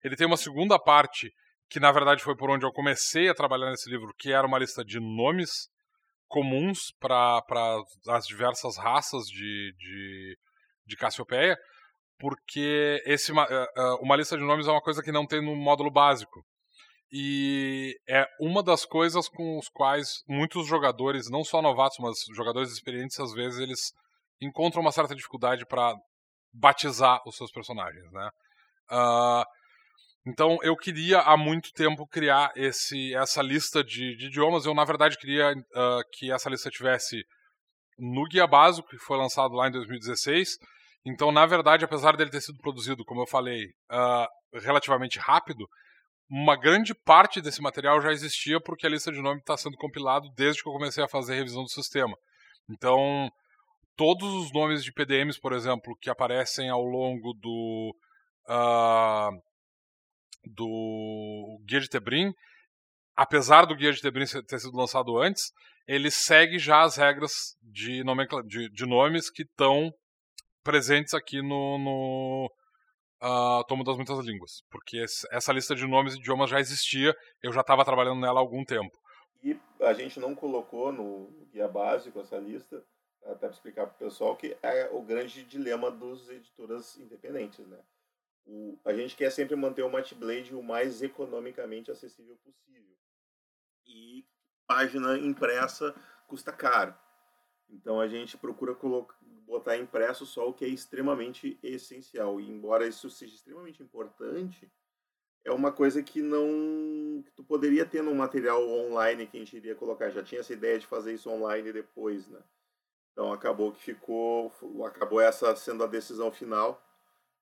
Ele 0.05 0.15
tem 0.15 0.25
uma 0.27 0.37
segunda 0.37 0.79
parte 0.79 1.33
que, 1.69 1.81
na 1.81 1.91
verdade, 1.91 2.23
foi 2.23 2.37
por 2.37 2.49
onde 2.49 2.65
eu 2.65 2.71
comecei 2.71 3.29
a 3.29 3.35
trabalhar 3.35 3.71
nesse 3.71 3.91
livro, 3.91 4.15
que 4.17 4.31
era 4.31 4.47
uma 4.47 4.59
lista 4.59 4.85
de 4.85 5.01
nomes 5.01 5.69
comuns 6.29 6.93
para 7.01 7.43
as 8.09 8.25
diversas 8.25 8.77
raças 8.77 9.27
de, 9.27 9.75
de, 9.77 10.39
de 10.87 10.97
Cassiopeia, 10.97 11.57
porque 12.19 13.03
esse, 13.05 13.33
uh, 13.33 13.37
uh, 13.37 13.97
uma 14.01 14.15
lista 14.15 14.37
de 14.37 14.45
nomes 14.45 14.69
é 14.69 14.71
uma 14.71 14.81
coisa 14.81 15.03
que 15.03 15.11
não 15.11 15.27
tem 15.27 15.45
no 15.45 15.57
módulo 15.57 15.91
básico. 15.91 16.45
E 17.17 17.97
é 18.09 18.27
uma 18.41 18.61
das 18.61 18.85
coisas 18.85 19.29
com 19.29 19.57
os 19.57 19.69
quais 19.69 20.25
muitos 20.27 20.67
jogadores, 20.67 21.31
não 21.31 21.45
só 21.45 21.63
novatos, 21.63 21.99
mas 22.01 22.17
jogadores 22.35 22.73
experientes, 22.73 23.21
às 23.21 23.33
vezes 23.33 23.61
eles 23.61 23.93
encontram 24.43 24.83
uma 24.83 24.91
certa 24.91 25.15
dificuldade 25.15 25.65
para 25.65 25.95
batizar 26.53 27.21
os 27.25 27.37
seus 27.37 27.53
personagens, 27.53 28.11
né? 28.11 28.31
Uh, 28.91 29.45
então 30.27 30.59
eu 30.63 30.77
queria 30.77 31.21
há 31.21 31.37
muito 31.37 31.73
tempo 31.73 32.05
criar 32.05 32.51
esse, 32.57 33.15
essa 33.15 33.41
lista 33.41 33.85
de, 33.85 34.17
de 34.17 34.27
idiomas. 34.27 34.67
Eu 34.67 34.75
na 34.75 34.85
verdade 34.85 35.17
queria 35.17 35.53
uh, 35.53 36.03
que 36.15 36.33
essa 36.33 36.51
lista 36.51 36.69
tivesse 36.69 37.23
no 37.97 38.25
guia 38.25 38.49
básico 38.49 38.89
que 38.89 38.99
foi 38.99 39.17
lançado 39.17 39.55
lá 39.55 39.69
em 39.69 39.71
2016. 39.71 40.57
Então 41.07 41.31
na 41.31 41.47
verdade, 41.47 41.85
apesar 41.85 42.17
dele 42.17 42.31
ter 42.31 42.41
sido 42.41 42.59
produzido, 42.59 43.05
como 43.05 43.23
eu 43.23 43.27
falei, 43.29 43.67
uh, 43.93 44.59
relativamente 44.59 45.21
rápido, 45.21 45.65
uma 46.29 46.57
grande 46.57 46.95
parte 46.95 47.41
desse 47.41 47.61
material 47.61 48.01
já 48.01 48.13
existia 48.13 48.61
porque 48.61 48.87
a 48.87 48.91
lista 48.91 49.13
de 49.13 49.21
nome 49.21 49.41
está 49.41 49.57
sendo 49.57 49.77
compilado 49.77 50.29
desde 50.37 50.63
que 50.63 50.69
eu 50.69 50.73
comecei 50.73 51.05
a 51.05 51.09
fazer 51.09 51.35
a 51.35 51.37
revisão 51.37 51.63
do 51.63 51.71
sistema. 51.71 52.17
Então, 52.69 53.31
todos 53.97 54.33
os 54.33 54.53
nomes 54.53 54.83
de 54.83 54.93
PDMs, 54.93 55.39
por 55.39 55.53
exemplo, 55.53 55.97
que 56.01 56.11
aparecem 56.11 56.71
ao 56.71 56.83
longo 56.83 57.33
do 57.35 57.95
uh, 58.49 59.31
do 60.47 61.59
Guia 61.67 61.81
de 61.81 61.89
Tebrim, 61.89 62.33
apesar 63.17 63.65
do 63.65 63.77
Guia 63.77 63.93
de 63.93 64.01
Tebrim 64.01 64.25
ter 64.47 64.59
sido 64.59 64.77
lançado 64.77 65.19
antes, 65.19 65.53
ele 65.87 66.11
segue 66.11 66.59
já 66.59 66.83
as 66.83 66.97
regras 66.97 67.57
de, 67.63 68.03
de, 68.47 68.71
de 68.71 68.87
nomes 68.87 69.31
que 69.31 69.43
estão 69.43 69.93
presentes 70.63 71.13
aqui 71.15 71.43
no, 71.43 71.79
no 71.79 72.51
uh, 73.25 73.65
Tomo 73.65 73.83
das 73.83 73.97
Muitas 73.97 74.19
Línguas, 74.25 74.63
porque 74.71 75.05
essa 75.31 75.53
lista 75.53 75.75
de 75.75 75.87
nomes 75.87 76.15
e 76.15 76.19
idiomas 76.19 76.51
já 76.51 76.61
existia, 76.61 77.17
eu 77.43 77.53
já 77.53 77.63
estava 77.63 77.85
trabalhando 77.85 78.21
nela 78.21 78.39
há 78.39 78.43
algum 78.43 78.65
tempo. 78.65 78.97
E 79.43 79.59
a 79.81 79.93
gente 79.93 80.21
não 80.21 80.35
colocou 80.35 80.93
no 80.93 81.31
guia 81.53 81.69
básico 81.69 82.21
essa 82.21 82.39
lista, 82.39 82.85
até 83.25 83.35
para 83.35 83.51
explicar 83.51 83.87
para 83.87 83.95
o 83.95 83.99
pessoal 83.99 84.37
que 84.37 84.57
é 84.63 84.89
o 84.93 85.03
grande 85.03 85.43
dilema 85.45 85.91
dos 85.91 86.29
editoras 86.29 86.97
independentes, 86.99 87.67
né? 87.67 87.79
O, 88.47 88.79
a 88.85 88.93
gente 88.93 89.17
quer 89.17 89.31
sempre 89.31 89.57
manter 89.57 89.83
o 89.83 89.91
Might 89.91 90.15
Blade 90.15 90.55
o 90.55 90.63
mais 90.63 91.03
economicamente 91.03 91.91
acessível 91.91 92.37
possível. 92.45 92.95
E 93.87 94.27
página 94.67 95.17
impressa 95.17 95.95
custa 96.27 96.53
caro. 96.53 96.95
Então 97.71 98.01
a 98.01 98.07
gente 98.07 98.37
procura 98.37 98.75
colocar, 98.75 99.17
botar 99.47 99.77
impresso 99.77 100.27
só 100.27 100.49
o 100.49 100.53
que 100.53 100.65
é 100.65 100.69
extremamente 100.69 101.59
essencial. 101.63 102.41
E 102.41 102.51
embora 102.51 102.87
isso 102.87 103.11
seja 103.11 103.35
extremamente 103.35 103.83
importante, 103.83 104.71
é 105.45 105.53
uma 105.53 105.71
coisa 105.71 106.03
que 106.03 106.23
não 106.23 107.23
que 107.25 107.31
tu 107.33 107.45
poderia 107.45 107.85
ter 107.85 108.03
no 108.03 108.15
material 108.15 108.67
online 108.69 109.27
que 109.27 109.37
a 109.37 109.41
gente 109.41 109.57
iria 109.57 109.75
colocar. 109.75 110.11
Já 110.11 110.23
tinha 110.23 110.41
essa 110.41 110.53
ideia 110.53 110.79
de 110.79 110.87
fazer 110.87 111.13
isso 111.13 111.31
online 111.31 111.73
depois, 111.73 112.27
né? 112.29 112.41
Então 113.13 113.33
acabou 113.33 113.71
que 113.71 113.83
ficou, 113.83 114.53
acabou 114.85 115.21
essa 115.21 115.55
sendo 115.55 115.85
a 115.85 115.87
decisão 115.87 116.33
final. 116.33 116.83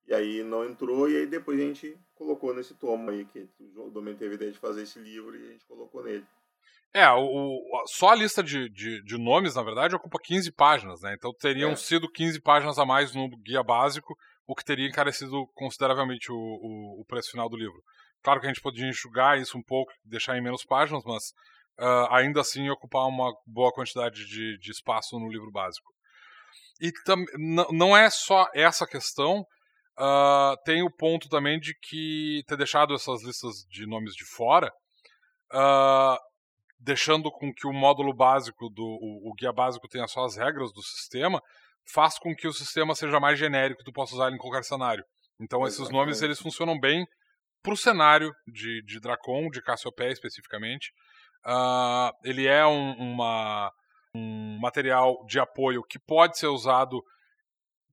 E 0.06 0.12
aí 0.12 0.42
não 0.42 0.64
entrou 0.64 1.08
e 1.08 1.16
aí 1.16 1.26
depois 1.26 1.58
a 1.60 1.62
gente 1.62 1.96
colocou 2.14 2.52
nesse 2.52 2.74
tomo 2.74 3.08
aí 3.10 3.24
que 3.24 3.48
o 3.76 3.88
Domingo 3.88 4.18
teve 4.18 4.32
a 4.32 4.34
ideia 4.34 4.52
de 4.52 4.58
fazer 4.58 4.82
esse 4.82 4.98
livro 4.98 5.36
e 5.36 5.46
a 5.46 5.52
gente 5.52 5.64
colocou 5.64 6.02
nele. 6.02 6.26
É, 6.94 7.08
o, 7.10 7.58
só 7.86 8.10
a 8.10 8.14
lista 8.14 8.42
de, 8.42 8.68
de, 8.68 9.02
de, 9.02 9.16
nomes, 9.16 9.54
na 9.54 9.62
verdade, 9.62 9.96
ocupa 9.96 10.18
15 10.22 10.52
páginas, 10.52 11.00
né? 11.00 11.14
Então 11.14 11.32
teriam 11.32 11.70
é. 11.70 11.76
sido 11.76 12.10
15 12.10 12.40
páginas 12.42 12.78
a 12.78 12.84
mais 12.84 13.14
no 13.14 13.30
guia 13.38 13.62
básico, 13.62 14.14
o 14.46 14.54
que 14.54 14.64
teria 14.64 14.86
encarecido 14.86 15.46
consideravelmente 15.54 16.30
o, 16.30 16.36
o, 16.36 17.00
o 17.00 17.04
preço 17.06 17.30
final 17.30 17.48
do 17.48 17.56
livro. 17.56 17.82
Claro 18.22 18.40
que 18.40 18.46
a 18.46 18.50
gente 18.50 18.60
podia 18.60 18.86
enxugar 18.86 19.38
isso 19.38 19.56
um 19.56 19.62
pouco, 19.62 19.90
deixar 20.04 20.36
em 20.36 20.42
menos 20.42 20.64
páginas, 20.64 21.02
mas 21.04 21.32
uh, 21.80 22.12
ainda 22.12 22.42
assim 22.42 22.68
ocupar 22.68 23.06
uma 23.08 23.32
boa 23.46 23.72
quantidade 23.72 24.26
de, 24.26 24.58
de 24.58 24.70
espaço 24.70 25.18
no 25.18 25.30
livro 25.30 25.50
básico. 25.50 25.90
E 26.80 26.92
não 27.70 27.96
é 27.96 28.10
só 28.10 28.48
essa 28.54 28.86
questão, 28.86 29.46
uh, 29.98 30.56
tem 30.64 30.82
o 30.82 30.90
ponto 30.90 31.28
também 31.28 31.58
de 31.58 31.74
que 31.80 32.42
ter 32.46 32.56
deixado 32.56 32.94
essas 32.94 33.22
listas 33.24 33.64
de 33.70 33.86
nomes 33.86 34.14
de 34.14 34.24
fora 34.24 34.70
uh, 35.52 36.18
deixando 36.82 37.30
com 37.30 37.52
que 37.52 37.66
o 37.66 37.72
módulo 37.72 38.12
básico 38.12 38.68
do 38.68 38.84
o, 38.84 39.30
o, 39.30 39.34
guia 39.34 39.52
básico 39.52 39.88
tenha 39.88 40.06
só 40.08 40.24
as 40.24 40.36
regras 40.36 40.72
do 40.72 40.82
sistema, 40.82 41.40
faz 41.92 42.18
com 42.18 42.34
que 42.34 42.48
o 42.48 42.52
sistema 42.52 42.94
seja 42.94 43.20
mais 43.20 43.38
genérico, 43.38 43.84
tu 43.84 43.92
possa 43.92 44.14
usar 44.14 44.26
ele 44.26 44.36
em 44.36 44.38
qualquer 44.38 44.64
cenário. 44.64 45.04
Então 45.40 45.66
esses 45.66 45.88
nomes 45.90 46.22
eles 46.22 46.40
funcionam 46.40 46.78
bem 46.78 47.06
para 47.62 47.72
o 47.72 47.76
cenário 47.76 48.34
de, 48.46 48.82
de 48.82 49.00
Dracon, 49.00 49.48
de 49.48 49.62
Cassiopeia 49.62 50.12
especificamente. 50.12 50.92
Uh, 51.46 52.12
ele 52.24 52.46
é 52.46 52.66
um, 52.66 52.92
uma, 52.94 53.72
um 54.14 54.58
material 54.60 55.24
de 55.26 55.38
apoio 55.38 55.82
que 55.84 55.98
pode 55.98 56.38
ser 56.38 56.48
usado 56.48 57.02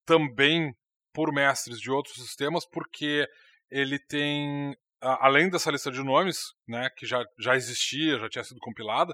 também 0.06 0.76
por 1.14 1.32
mestres 1.32 1.80
de 1.80 1.92
outros 1.92 2.16
sistemas, 2.16 2.66
porque 2.66 3.28
ele 3.70 4.00
tem 4.00 4.76
além 5.02 5.50
dessa 5.50 5.72
lista 5.72 5.92
de 5.92 6.04
nomes, 6.04 6.54
né, 6.68 6.90
que 6.96 7.06
já, 7.06 7.24
já 7.38 7.56
existia, 7.56 8.20
já 8.20 8.30
tinha 8.30 8.44
sido 8.44 8.60
compilada, 8.60 9.14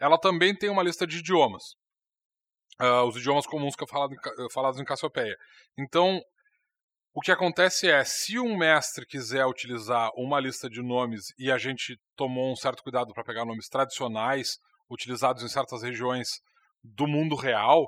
ela 0.00 0.18
também 0.18 0.56
tem 0.56 0.70
uma 0.70 0.82
lista 0.82 1.06
de 1.06 1.18
idiomas. 1.18 1.62
Uh, 2.80 3.04
os 3.06 3.16
idiomas 3.16 3.46
comuns 3.46 3.76
que 3.76 3.84
é 3.84 3.86
falado, 3.86 4.14
falados 4.52 4.80
em 4.80 4.84
Cassiopeia. 4.84 5.36
Então, 5.78 6.20
o 7.14 7.20
que 7.20 7.30
acontece 7.30 7.88
é, 7.88 8.02
se 8.04 8.38
um 8.38 8.56
mestre 8.56 9.06
quiser 9.06 9.44
utilizar 9.46 10.10
uma 10.16 10.40
lista 10.40 10.68
de 10.68 10.82
nomes 10.82 11.26
e 11.38 11.52
a 11.52 11.58
gente 11.58 12.00
tomou 12.16 12.50
um 12.50 12.56
certo 12.56 12.82
cuidado 12.82 13.12
para 13.12 13.22
pegar 13.22 13.44
nomes 13.44 13.68
tradicionais, 13.68 14.58
utilizados 14.90 15.42
em 15.42 15.48
certas 15.48 15.82
regiões 15.82 16.40
do 16.82 17.06
mundo 17.06 17.36
real, 17.36 17.86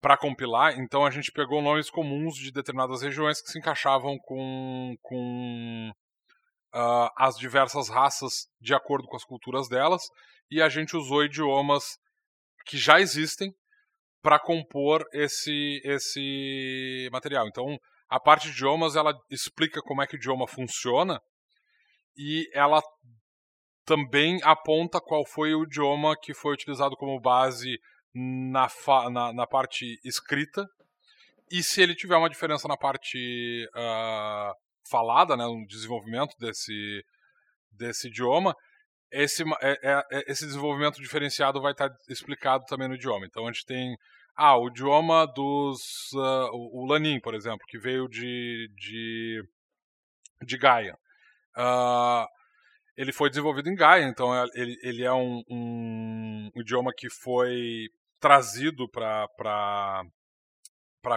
para 0.00 0.16
compilar, 0.16 0.78
então 0.78 1.04
a 1.04 1.10
gente 1.10 1.32
pegou 1.32 1.60
nomes 1.60 1.90
comuns 1.90 2.36
de 2.36 2.52
determinadas 2.52 3.02
regiões 3.02 3.42
que 3.42 3.50
se 3.50 3.58
encaixavam 3.58 4.16
com, 4.18 4.94
com 5.02 5.92
uh, 6.74 7.10
as 7.16 7.36
diversas 7.36 7.88
raças 7.88 8.48
de 8.60 8.74
acordo 8.74 9.06
com 9.06 9.16
as 9.16 9.24
culturas 9.24 9.68
delas, 9.68 10.02
e 10.50 10.62
a 10.62 10.68
gente 10.68 10.96
usou 10.96 11.24
idiomas 11.24 11.98
que 12.66 12.76
já 12.76 13.00
existem 13.00 13.54
para 14.22 14.38
compor 14.38 15.04
esse, 15.12 15.80
esse 15.84 17.08
material. 17.12 17.46
Então, 17.46 17.78
a 18.08 18.18
parte 18.18 18.48
de 18.48 18.52
idiomas 18.52 18.96
ela 18.96 19.14
explica 19.30 19.80
como 19.82 20.02
é 20.02 20.06
que 20.06 20.16
o 20.16 20.18
idioma 20.18 20.46
funciona 20.46 21.20
e 22.16 22.48
ela 22.52 22.82
também 23.84 24.38
aponta 24.42 25.00
qual 25.00 25.24
foi 25.24 25.54
o 25.54 25.64
idioma 25.64 26.14
que 26.20 26.34
foi 26.34 26.52
utilizado 26.52 26.96
como 26.96 27.20
base 27.20 27.78
na, 28.14 28.68
na, 29.10 29.32
na 29.32 29.46
parte 29.46 29.98
escrita 30.04 30.66
e 31.50 31.62
se 31.62 31.80
ele 31.80 31.94
tiver 31.94 32.16
uma 32.16 32.28
diferença 32.28 32.68
na 32.68 32.76
parte 32.76 33.66
uh, 33.74 34.54
falada, 34.90 35.36
né, 35.36 35.44
no 35.44 35.66
desenvolvimento 35.66 36.34
desse, 36.38 37.04
desse 37.72 38.08
idioma, 38.08 38.54
esse, 39.10 39.42
é, 39.60 39.78
é, 39.82 40.02
é, 40.12 40.30
esse 40.30 40.44
desenvolvimento 40.44 41.00
diferenciado 41.00 41.60
vai 41.60 41.72
estar 41.72 41.90
explicado 42.08 42.64
também 42.66 42.88
no 42.88 42.94
idioma. 42.94 43.26
Então 43.26 43.46
a 43.46 43.52
gente 43.52 43.64
tem 43.64 43.96
ah, 44.36 44.56
o 44.56 44.68
idioma 44.68 45.26
dos. 45.26 46.12
Uh, 46.12 46.50
o, 46.52 46.86
Lanin, 46.86 47.18
por 47.20 47.34
exemplo, 47.34 47.66
que 47.66 47.78
veio 47.78 48.06
de, 48.08 48.70
de, 48.76 49.42
de 50.44 50.58
Gaia. 50.58 50.96
Uh, 51.56 52.24
ele 52.96 53.12
foi 53.12 53.30
desenvolvido 53.30 53.68
em 53.68 53.74
Gaia, 53.74 54.04
então 54.04 54.34
é, 54.34 54.44
ele, 54.54 54.76
ele 54.82 55.04
é 55.04 55.12
um, 55.12 55.42
um, 55.50 56.50
um 56.54 56.60
idioma 56.60 56.92
que 56.96 57.10
foi 57.10 57.88
trazido 58.20 58.88
para 58.88 59.26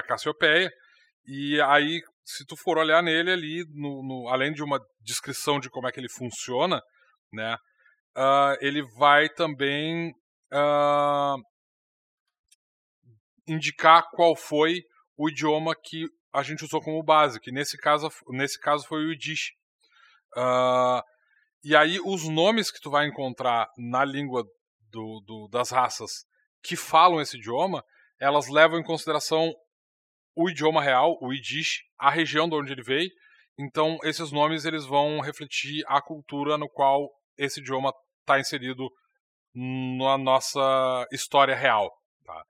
Cassiopeia. 0.08 0.72
E 1.26 1.62
aí 1.62 2.02
se 2.24 2.46
tu 2.46 2.56
for 2.56 2.78
olhar 2.78 3.02
nele 3.04 3.32
ali, 3.32 3.66
no, 3.70 4.04
no, 4.04 4.30
além 4.30 4.54
de 4.54 4.64
uma 4.64 4.80
descrição 5.02 5.60
de 5.60 5.70
como 5.70 5.88
é 5.88 5.92
que 5.92 6.00
ele 6.00 6.10
funciona, 6.10 6.82
né, 7.32 7.56
uh, 8.18 8.58
ele 8.62 8.82
vai 8.98 9.30
também 9.30 10.12
uh, 10.54 11.36
indicar 13.48 14.10
qual 14.12 14.36
foi 14.36 14.82
o 15.18 15.30
idioma 15.30 15.76
que 15.76 16.06
a 16.34 16.44
gente 16.44 16.64
usou 16.64 16.82
como 16.82 17.04
base, 17.04 17.40
que 17.40 17.52
nesse 17.52 17.78
caso, 17.78 18.10
nesse 18.30 18.60
caso 18.60 18.88
foi 18.88 19.04
o 19.04 19.12
Yiddish. 19.12 19.52
Uh, 20.38 21.02
e 21.64 21.76
aí 21.76 22.00
os 22.06 22.28
nomes 22.30 22.72
que 22.72 22.80
tu 22.80 22.90
vai 22.90 23.06
encontrar 23.06 23.68
na 23.78 24.06
língua 24.06 24.44
do, 24.90 25.22
do, 25.26 25.48
das 25.52 25.70
raças 25.70 26.26
que 26.64 26.76
falam 26.76 27.20
esse 27.20 27.38
idioma, 27.38 27.84
elas 28.20 28.48
levam 28.48 28.80
em 28.80 28.84
consideração 28.84 29.54
o 30.36 30.50
idioma 30.50 30.82
real, 30.82 31.18
o 31.22 31.34
Yiddish, 31.34 31.84
a 31.98 32.10
região 32.10 32.48
de 32.48 32.56
onde 32.56 32.72
ele 32.72 32.84
veio. 32.84 33.10
Então 33.60 33.98
esses 34.04 34.32
nomes 34.32 34.66
eles 34.66 34.86
vão 34.86 35.20
refletir 35.20 35.84
a 35.88 36.02
cultura 36.02 36.58
no 36.58 36.70
qual 36.70 37.10
esse 37.38 37.60
idioma 37.60 37.94
está 38.22 38.40
inserido 38.40 38.90
na 39.54 40.18
nossa 40.18 41.08
história 41.12 41.56
real. 41.56 41.92
Tá? 42.26 42.44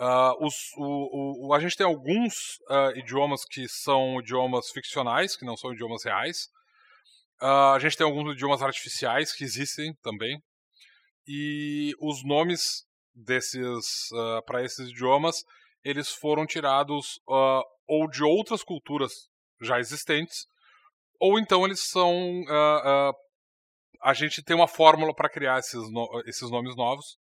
Uh, 0.00 0.46
os, 0.46 0.54
o, 0.76 1.48
o, 1.48 1.54
a 1.54 1.60
gente 1.60 1.76
tem 1.76 1.86
alguns 1.86 2.58
uh, 2.70 2.96
idiomas 2.96 3.44
que 3.44 3.68
são 3.68 4.18
idiomas 4.20 4.70
ficcionais, 4.70 5.36
que 5.36 5.44
não 5.44 5.56
são 5.56 5.72
idiomas 5.72 6.04
reais. 6.04 6.48
Uh, 7.40 7.74
a 7.74 7.78
gente 7.78 7.96
tem 7.96 8.06
alguns 8.06 8.32
idiomas 8.34 8.62
artificiais 8.62 9.32
que 9.32 9.44
existem 9.44 9.94
também. 10.02 10.42
E 11.26 11.94
os 12.00 12.24
nomes 12.24 12.84
desses 13.14 14.08
para 14.46 14.64
esses 14.64 14.88
idiomas 14.88 15.44
eles 15.84 16.10
foram 16.10 16.46
tirados 16.46 17.20
uh, 17.28 17.62
ou 17.86 18.08
de 18.08 18.22
outras 18.22 18.62
culturas 18.62 19.12
já 19.60 19.78
existentes 19.78 20.46
ou 21.18 21.38
então 21.38 21.64
eles 21.64 21.80
são 21.88 22.14
a 24.02 24.14
gente 24.14 24.42
tem 24.42 24.56
uma 24.56 24.66
fórmula 24.66 25.14
para 25.14 25.28
criar 25.28 25.58
esses, 25.58 25.92
no 25.92 26.22
esses 26.24 26.50
nomes 26.50 26.74
novos. 26.74 27.18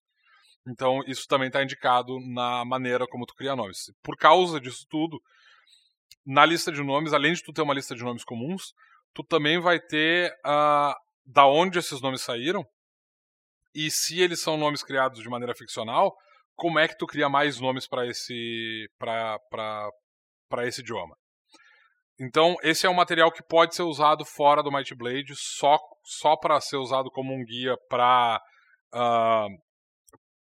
Então 0.68 1.00
isso 1.06 1.26
também 1.26 1.46
está 1.46 1.62
indicado 1.62 2.18
na 2.34 2.64
maneira 2.64 3.06
como 3.06 3.24
tu 3.24 3.34
cria 3.34 3.56
nomes. 3.56 3.90
Por 4.02 4.16
causa 4.16 4.60
disso 4.60 4.84
tudo 4.90 5.18
na 6.26 6.44
lista 6.44 6.70
de 6.70 6.82
nomes 6.82 7.12
além 7.12 7.32
de 7.32 7.42
tu 7.42 7.52
ter 7.52 7.62
uma 7.62 7.72
lista 7.72 7.94
de 7.94 8.02
nomes 8.02 8.24
comuns 8.24 8.74
tu 9.14 9.24
também 9.24 9.58
vai 9.58 9.80
ter 9.80 10.30
uh, 10.44 10.94
da 11.24 11.46
onde 11.46 11.78
esses 11.78 12.02
nomes 12.02 12.20
saíram 12.20 12.62
e 13.74 13.90
se 13.90 14.20
eles 14.20 14.40
são 14.40 14.56
nomes 14.56 14.82
criados 14.82 15.20
de 15.22 15.28
maneira 15.28 15.54
ficcional, 15.54 16.14
como 16.56 16.78
é 16.78 16.88
que 16.88 16.96
tu 16.96 17.06
cria 17.06 17.28
mais 17.28 17.60
nomes 17.60 17.86
para 17.86 18.06
esse 18.06 18.88
para 18.98 20.66
esse 20.66 20.80
idioma. 20.80 21.16
Então, 22.18 22.56
esse 22.62 22.86
é 22.86 22.90
um 22.90 22.94
material 22.94 23.30
que 23.30 23.42
pode 23.42 23.74
ser 23.74 23.82
usado 23.82 24.24
fora 24.24 24.62
do 24.62 24.72
Might 24.72 24.94
Blade, 24.94 25.34
só, 25.36 25.78
só 26.02 26.34
para 26.34 26.58
ser 26.60 26.76
usado 26.76 27.10
como 27.10 27.34
um 27.34 27.44
guia 27.44 27.76
para 27.90 28.40
uh, 28.94 28.98
ah, 28.98 29.48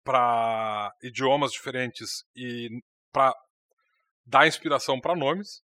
para 0.02 0.90
idiomas 1.02 1.52
diferentes 1.52 2.24
e 2.34 2.68
para 3.12 3.34
dar 4.24 4.46
inspiração 4.46 4.98
para 4.98 5.14
nomes. 5.14 5.62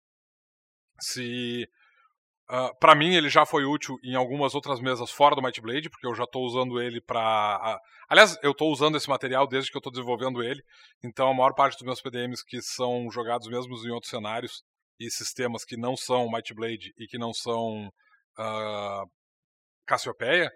Se 1.00 1.68
Uh, 2.50 2.56
ah, 2.56 2.74
para 2.80 2.94
mim, 2.94 3.16
ele 3.16 3.30
já 3.30 3.46
foi 3.46 3.64
útil 3.66 3.98
em 4.04 4.16
algumas 4.16 4.54
outras 4.54 4.82
mesas 4.82 5.10
fora 5.10 5.36
do 5.36 5.42
Might 5.42 5.62
Blade, 5.62 5.90
porque 5.90 6.06
eu 6.06 6.14
já 6.14 6.26
estou 6.26 6.44
usando 6.44 6.82
ele 6.82 7.00
para. 7.02 7.78
Uh, 7.78 7.80
aliás, 8.10 8.38
eu 8.44 8.52
estou 8.52 8.72
usando 8.72 8.98
esse 8.98 9.10
material 9.10 9.48
desde 9.48 9.72
que 9.72 9.78
eu 9.78 9.80
estou 9.80 9.92
desenvolvendo 9.92 10.44
ele, 10.44 10.62
então 11.04 11.30
a 11.30 11.34
maior 11.34 11.54
parte 11.54 11.76
dos 11.76 11.84
meus 11.84 12.02
PDMs 12.02 12.44
que 12.46 12.62
são 12.62 13.10
jogados 13.12 13.48
mesmo 13.48 13.76
em 13.88 13.92
outros 13.92 14.10
cenários 14.10 14.62
e 15.00 15.10
sistemas 15.10 15.64
que 15.64 15.78
não 15.78 15.96
são 15.96 16.30
Might 16.30 16.54
Blade 16.54 16.94
e 16.98 17.08
que 17.08 17.18
não 17.18 17.34
são 17.34 17.88
uh, 18.38 19.10
Cassiopeia, 19.86 20.52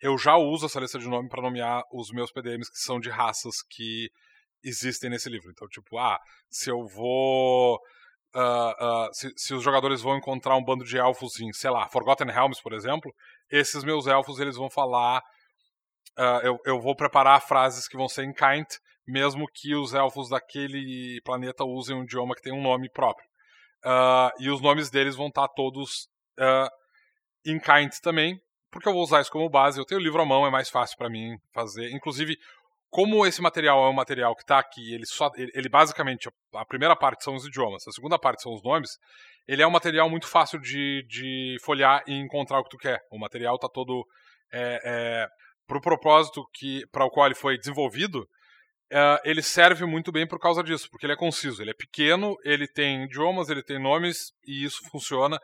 eu 0.00 0.16
já 0.16 0.36
uso 0.36 0.66
essa 0.66 0.80
lista 0.80 0.98
de 0.98 1.08
nome 1.08 1.28
para 1.28 1.42
nomear 1.42 1.82
os 1.92 2.10
meus 2.10 2.32
PDMs 2.32 2.70
que 2.70 2.78
são 2.78 2.98
de 3.00 3.10
raças 3.10 3.56
que 3.68 4.10
existem 4.62 5.10
nesse 5.10 5.28
livro. 5.28 5.50
Então, 5.50 5.68
tipo, 5.68 5.98
ah, 5.98 6.18
se 6.48 6.70
eu 6.70 6.86
vou 6.86 7.78
Uh, 8.34 9.08
uh, 9.08 9.08
se, 9.12 9.32
se, 9.36 9.54
os 9.54 9.62
jogadores 9.62 10.00
vão 10.00 10.16
encontrar 10.16 10.56
um 10.56 10.64
bando 10.64 10.84
de 10.84 10.96
elfos 10.96 11.40
em, 11.40 11.52
sei 11.52 11.70
lá, 11.70 11.88
Forgotten 11.88 12.28
Realms, 12.28 12.62
por 12.62 12.72
exemplo, 12.72 13.12
esses 13.50 13.82
meus 13.82 14.06
elfos 14.06 14.38
eles 14.38 14.56
vão 14.56 14.70
falar. 14.70 15.20
Uh, 16.18 16.40
eu, 16.44 16.58
eu 16.64 16.80
vou 16.80 16.94
preparar 16.94 17.40
frases 17.42 17.88
que 17.88 17.96
vão 17.96 18.08
ser 18.08 18.24
em 18.24 18.32
Kind, 18.32 18.66
mesmo 19.06 19.46
que 19.52 19.74
os 19.74 19.94
elfos 19.94 20.28
daquele 20.28 21.20
planeta 21.24 21.64
usem 21.64 21.96
um 21.96 22.04
idioma 22.04 22.34
que 22.34 22.42
tem 22.42 22.52
um 22.52 22.62
nome 22.62 22.88
próprio. 22.90 23.26
e 24.38 24.50
os 24.50 24.60
nomes 24.60 24.90
deles 24.90 25.16
vão 25.16 25.28
estar 25.28 25.48
tá 25.48 25.54
todos 25.54 26.08
em 27.44 27.58
Kind 27.58 27.92
também, 28.02 28.38
porque 28.70 28.88
eu 28.88 28.92
vou 28.92 29.02
usar 29.02 29.20
isso 29.20 29.30
como 29.30 29.48
base. 29.48 29.78
Eu 29.78 29.84
tenho 29.84 30.00
o 30.00 30.04
livro 30.04 30.20
à 30.20 30.26
mão, 30.26 30.46
é 30.46 30.50
mais 30.50 30.68
fácil 30.68 30.96
para 30.96 31.10
mim 31.10 31.36
fazer. 31.52 31.90
Inclusive, 31.90 32.36
como 32.90 33.24
esse 33.24 33.40
material 33.40 33.84
é 33.84 33.88
um 33.88 33.94
material 33.94 34.34
que 34.34 34.42
está 34.42 34.58
aqui, 34.58 34.92
ele 34.92 35.06
só, 35.06 35.30
ele, 35.36 35.50
ele, 35.54 35.68
basicamente 35.68 36.28
a 36.54 36.64
primeira 36.66 36.96
parte 36.96 37.22
são 37.22 37.36
os 37.36 37.46
idiomas, 37.46 37.86
a 37.86 37.92
segunda 37.92 38.18
parte 38.18 38.42
são 38.42 38.52
os 38.52 38.62
nomes. 38.64 38.90
Ele 39.46 39.62
é 39.62 39.66
um 39.66 39.70
material 39.70 40.10
muito 40.10 40.26
fácil 40.26 40.58
de, 40.60 41.04
de 41.08 41.56
folhear 41.64 42.02
e 42.06 42.14
encontrar 42.14 42.58
o 42.58 42.64
que 42.64 42.70
tu 42.70 42.76
quer. 42.76 43.00
O 43.10 43.18
material 43.18 43.54
está 43.54 43.68
todo 43.68 44.04
é, 44.52 44.80
é, 44.84 45.26
para 45.68 45.78
o 45.78 45.80
propósito 45.80 46.44
que 46.52 46.82
para 46.90 47.04
o 47.04 47.10
qual 47.10 47.26
ele 47.26 47.34
foi 47.36 47.56
desenvolvido. 47.56 48.26
É, 48.92 49.20
ele 49.24 49.40
serve 49.40 49.84
muito 49.84 50.10
bem 50.10 50.26
por 50.26 50.40
causa 50.40 50.62
disso, 50.62 50.88
porque 50.90 51.06
ele 51.06 51.12
é 51.12 51.16
conciso, 51.16 51.62
ele 51.62 51.70
é 51.70 51.74
pequeno, 51.74 52.36
ele 52.44 52.66
tem 52.66 53.04
idiomas, 53.04 53.48
ele 53.48 53.62
tem 53.62 53.80
nomes 53.80 54.32
e 54.44 54.64
isso 54.64 54.80
funciona 54.90 55.38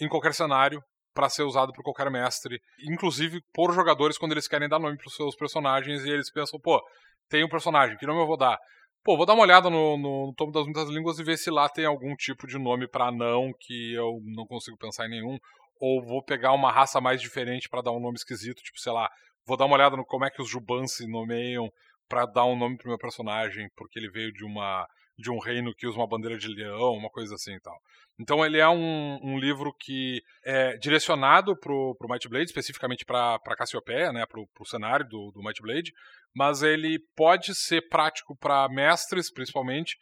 em 0.00 0.08
qualquer 0.08 0.34
cenário 0.34 0.82
para 1.18 1.28
ser 1.28 1.42
usado 1.42 1.72
por 1.72 1.82
qualquer 1.82 2.08
mestre, 2.12 2.62
inclusive 2.88 3.42
por 3.52 3.74
jogadores 3.74 4.16
quando 4.16 4.30
eles 4.30 4.46
querem 4.46 4.68
dar 4.68 4.78
nome 4.78 4.96
para 4.96 5.08
os 5.08 5.16
seus 5.16 5.34
personagens 5.34 6.04
e 6.04 6.10
eles 6.10 6.30
pensam, 6.30 6.60
pô, 6.60 6.80
tem 7.28 7.42
um 7.42 7.48
personagem, 7.48 7.98
que 7.98 8.06
nome 8.06 8.20
eu 8.20 8.26
vou 8.26 8.36
dar? 8.36 8.56
Pô, 9.02 9.16
vou 9.16 9.26
dar 9.26 9.34
uma 9.34 9.42
olhada 9.42 9.68
no, 9.68 9.98
no, 9.98 10.26
no 10.28 10.34
tomo 10.36 10.52
das 10.52 10.62
muitas 10.62 10.88
línguas 10.88 11.18
e 11.18 11.24
ver 11.24 11.36
se 11.36 11.50
lá 11.50 11.68
tem 11.68 11.84
algum 11.84 12.14
tipo 12.14 12.46
de 12.46 12.56
nome 12.56 12.86
para 12.86 13.10
não 13.10 13.50
que 13.58 13.94
eu 13.94 14.20
não 14.26 14.46
consigo 14.46 14.78
pensar 14.78 15.06
em 15.06 15.10
nenhum, 15.10 15.36
ou 15.80 16.00
vou 16.06 16.22
pegar 16.22 16.52
uma 16.52 16.70
raça 16.70 17.00
mais 17.00 17.20
diferente 17.20 17.68
para 17.68 17.82
dar 17.82 17.90
um 17.90 17.98
nome 17.98 18.14
esquisito, 18.14 18.62
tipo, 18.62 18.78
sei 18.78 18.92
lá, 18.92 19.10
vou 19.44 19.56
dar 19.56 19.64
uma 19.64 19.74
olhada 19.74 19.96
no 19.96 20.04
como 20.04 20.24
é 20.24 20.30
que 20.30 20.40
os 20.40 20.48
Juban 20.48 20.86
se 20.86 21.04
nomeiam 21.08 21.68
para 22.08 22.26
dar 22.26 22.44
um 22.44 22.56
nome 22.56 22.76
pro 22.76 22.90
meu 22.90 22.98
personagem, 22.98 23.68
porque 23.74 23.98
ele 23.98 24.08
veio 24.08 24.32
de 24.32 24.44
uma 24.44 24.86
de 25.18 25.30
um 25.30 25.38
reino 25.38 25.74
que 25.74 25.86
usa 25.86 25.98
uma 25.98 26.06
bandeira 26.06 26.38
de 26.38 26.46
leão, 26.46 26.92
uma 26.92 27.10
coisa 27.10 27.34
assim 27.34 27.54
e 27.54 27.60
tal. 27.60 27.76
Então 28.20 28.44
ele 28.44 28.58
é 28.58 28.68
um, 28.68 29.18
um 29.22 29.38
livro 29.38 29.74
que 29.78 30.22
é 30.44 30.76
direcionado 30.76 31.56
pro, 31.58 31.94
pro 31.98 32.08
Might 32.08 32.28
Blade, 32.28 32.46
especificamente 32.46 33.04
para 33.04 33.38
Cassiopeia, 33.56 34.12
né, 34.12 34.24
pro, 34.26 34.46
pro 34.54 34.64
cenário 34.64 35.06
do, 35.08 35.32
do 35.32 35.42
Might 35.42 35.60
Blade, 35.60 35.92
mas 36.34 36.62
ele 36.62 37.00
pode 37.16 37.54
ser 37.54 37.88
prático 37.88 38.36
para 38.36 38.68
mestres, 38.68 39.32
principalmente, 39.32 39.96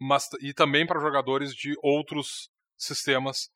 mas, 0.00 0.26
e 0.40 0.54
também 0.54 0.86
para 0.86 1.00
jogadores 1.00 1.54
de 1.54 1.74
outros 1.82 2.48
sistemas, 2.78 3.48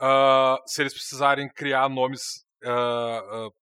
uh, 0.00 0.62
se 0.66 0.82
eles 0.82 0.94
precisarem 0.94 1.48
criar 1.48 1.88
nomes 1.88 2.22
uh, 2.64 3.46
uh, 3.46 3.52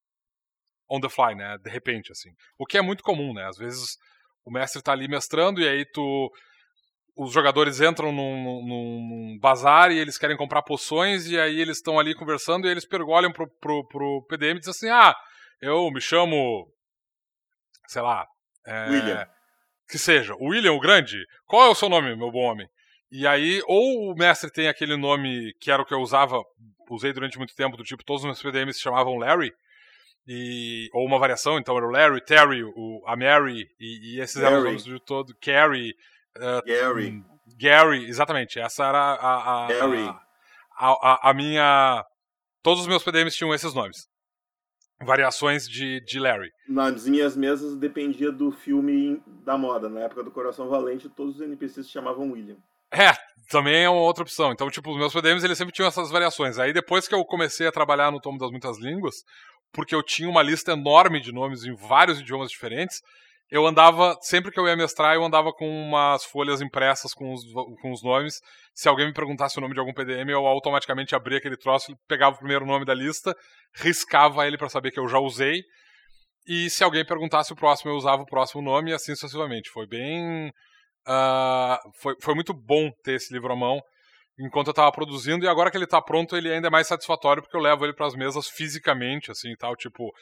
on 0.89 1.01
the 1.01 1.09
fly, 1.09 1.35
né, 1.35 1.57
de 1.63 1.71
repente, 1.71 2.13
assim. 2.13 2.31
O 2.59 2.67
que 2.67 2.77
é 2.77 2.83
muito 2.83 3.03
comum, 3.03 3.33
né, 3.33 3.47
às 3.47 3.57
vezes 3.57 3.97
o 4.45 4.51
mestre 4.51 4.81
está 4.81 4.93
ali 4.93 5.09
mestrando 5.09 5.61
e 5.61 5.69
aí 5.69 5.85
tu 5.87 6.31
os 7.17 7.33
jogadores 7.33 7.81
entram 7.81 8.11
num, 8.11 8.65
num, 8.67 9.39
bazar 9.41 9.93
e 9.93 9.99
eles 9.99 10.19
querem 10.19 10.37
comprar 10.37 10.63
poções 10.63 11.27
e 11.27 11.39
aí 11.39 11.61
eles 11.61 11.77
estão 11.77 11.99
ali 11.99 12.15
conversando 12.15 12.67
e 12.67 12.71
eles 12.71 12.85
pergolham 12.85 13.33
pro, 13.33 13.49
pro, 13.61 13.87
pro 13.87 14.27
PDM 14.29 14.57
e 14.57 14.59
dizem 14.61 14.71
assim, 14.71 14.89
ah, 14.89 15.15
eu 15.61 15.91
me 15.91 16.01
chamo, 16.01 16.69
sei 17.87 18.03
lá, 18.03 18.27
é, 18.67 18.89
William. 18.91 19.29
que 19.89 19.99
seja, 19.99 20.35
William 20.41 20.73
o 20.73 20.81
Grande, 20.81 21.25
qual 21.47 21.67
é 21.67 21.71
o 21.71 21.75
seu 21.75 21.89
nome, 21.89 22.17
meu 22.17 22.33
bom 22.33 22.51
homem? 22.51 22.69
E 23.11 23.27
aí, 23.29 23.63
ou 23.67 24.11
o 24.11 24.15
mestre 24.17 24.51
tem 24.51 24.67
aquele 24.67 24.97
nome 24.97 25.55
que 25.61 25.71
era 25.71 25.81
o 25.81 25.87
que 25.87 25.95
eu 25.95 26.01
usava, 26.01 26.43
usei 26.91 27.13
durante 27.13 27.39
muito 27.39 27.55
tempo, 27.55 27.77
do 27.77 27.85
tipo, 27.85 28.05
todos 28.05 28.23
os 28.23 28.27
meus 28.27 28.43
PDMs 28.43 28.77
se 28.77 28.83
chamavam 28.83 29.17
Larry, 29.19 29.53
e, 30.27 30.89
ou 30.93 31.07
uma 31.07 31.19
variação, 31.19 31.59
então 31.59 31.77
era 31.77 31.87
o 31.87 31.91
Larry, 31.91 32.25
Terry, 32.25 32.65
o, 32.65 33.05
a 33.07 33.15
Mary, 33.15 33.69
e, 33.79 34.17
e 34.17 34.21
esses 34.21 34.37
Gary. 34.37 34.47
eram 34.47 34.59
os 34.59 34.65
nomes 34.65 34.85
de 34.85 35.05
todo, 35.05 35.35
Carrie, 35.41 35.95
Uh, 36.37 36.67
Gary. 36.67 37.25
Gary, 37.59 38.05
exatamente. 38.07 38.59
Essa 38.59 38.85
era 38.87 38.99
a, 38.99 39.65
a, 39.65 39.69
Gary. 39.69 40.09
A, 40.77 40.89
a, 40.91 41.31
a, 41.31 41.35
minha. 41.35 42.05
Todos 42.63 42.83
os 42.83 42.87
meus 42.87 43.03
PDMs 43.03 43.37
tinham 43.37 43.55
esses 43.55 43.75
nomes. 43.75 44.09
Variações 45.01 45.69
de, 45.69 46.01
de 46.05 46.19
Larry. 46.19 46.51
Nas 46.69 47.07
minhas 47.07 47.37
mesas 47.37 47.77
dependia 47.77 48.33
do 48.33 48.51
filme 48.51 49.23
da 49.45 49.59
moda. 49.59 49.89
Na 49.89 50.01
época 50.01 50.23
do 50.23 50.31
Coração 50.31 50.69
Valente, 50.69 51.09
todos 51.09 51.37
os 51.37 51.41
NPCs 51.43 51.87
se 51.87 51.93
chamavam 51.93 52.31
William. 52.31 52.57
É, 52.93 53.13
também 53.51 53.85
é 53.85 53.91
uma 53.91 54.01
outra 54.01 54.23
opção. 54.23 54.53
Então, 54.53 54.71
tipo, 54.71 54.91
os 54.91 54.97
meus 54.97 55.13
PDMs 55.13 55.45
eles 55.45 55.59
sempre 55.59 55.75
tinham 55.75 55.89
essas 55.89 56.11
variações. 56.11 56.59
Aí 56.59 56.73
depois 56.73 57.09
que 57.09 57.15
eu 57.15 57.25
comecei 57.25 57.67
a 57.67 57.73
trabalhar 57.73 58.11
no 58.11 58.21
Tomo 58.21 58.39
das 58.39 58.51
Muitas 58.51 58.79
Línguas, 58.79 59.17
porque 59.73 59.95
eu 59.95 60.03
tinha 60.03 60.29
uma 60.29 60.43
lista 60.43 60.73
enorme 60.73 61.21
de 61.21 61.33
nomes 61.33 61.65
em 61.65 61.75
vários 61.75 62.21
idiomas 62.21 62.51
diferentes, 62.51 63.03
eu 63.55 63.65
andava, 63.69 64.19
sempre 64.21 64.51
que 64.51 64.59
eu 64.59 64.67
ia 64.67 64.75
mestrar, 64.75 65.15
eu 65.15 65.23
andava 65.23 65.53
com 65.53 65.65
umas 65.65 66.25
folhas 66.25 66.61
impressas 66.61 67.15
com 67.15 67.33
os, 67.33 67.45
com 67.81 67.93
os 67.93 68.03
nomes. 68.03 68.41
Se 68.75 68.89
alguém 68.89 69.07
me 69.07 69.15
perguntasse 69.15 69.57
o 69.57 69.61
nome 69.61 69.75
de 69.75 69.79
algum 69.79 69.95
PDM, 69.95 70.29
eu 70.29 70.45
automaticamente 70.45 71.15
abria 71.15 71.39
aquele 71.39 71.57
troço, 71.57 71.97
pegava 72.09 72.35
o 72.35 72.39
primeiro 72.41 72.67
nome 72.67 72.85
da 72.85 72.93
lista, 72.93 73.33
riscava 73.77 74.45
ele 74.45 74.59
para 74.59 74.69
saber 74.69 74.91
que 74.91 74.99
eu 74.99 75.07
já 75.07 75.21
usei. 75.21 75.63
E 76.45 76.69
se 76.69 76.83
alguém 76.83 77.07
perguntasse 77.07 77.53
o 77.53 77.57
próximo, 77.57 77.93
eu 77.93 77.95
usava 77.95 78.23
o 78.23 78.27
próximo 78.27 78.61
nome 78.61 78.91
e 78.91 78.95
assim 78.95 79.15
sucessivamente. 79.15 79.71
Foi 79.71 79.87
bem. 79.87 80.49
Uh, 81.07 81.79
foi, 82.03 82.17
foi 82.21 82.35
muito 82.35 82.53
bom 82.53 82.91
ter 83.05 83.15
esse 83.15 83.33
livro 83.33 83.53
à 83.53 83.57
mão. 83.57 83.81
enquanto 84.37 84.67
eu 84.67 84.73
estava 84.73 84.91
produzindo, 84.91 85.45
e 85.45 85.49
agora 85.49 85.71
que 85.71 85.77
ele 85.77 85.85
está 85.85 86.03
pronto, 86.03 86.37
ele 86.37 86.53
ainda 86.53 86.67
é 86.67 86.71
mais 86.71 86.89
satisfatório 86.89 87.41
porque 87.41 87.57
eu 87.57 87.61
levo 87.61 87.85
ele 87.85 87.95
para 87.95 88.07
as 88.07 88.17
mesas 88.17 88.49
fisicamente, 88.49 89.31
assim 89.31 89.55
tal. 89.57 89.77
Tipo, 89.77 90.13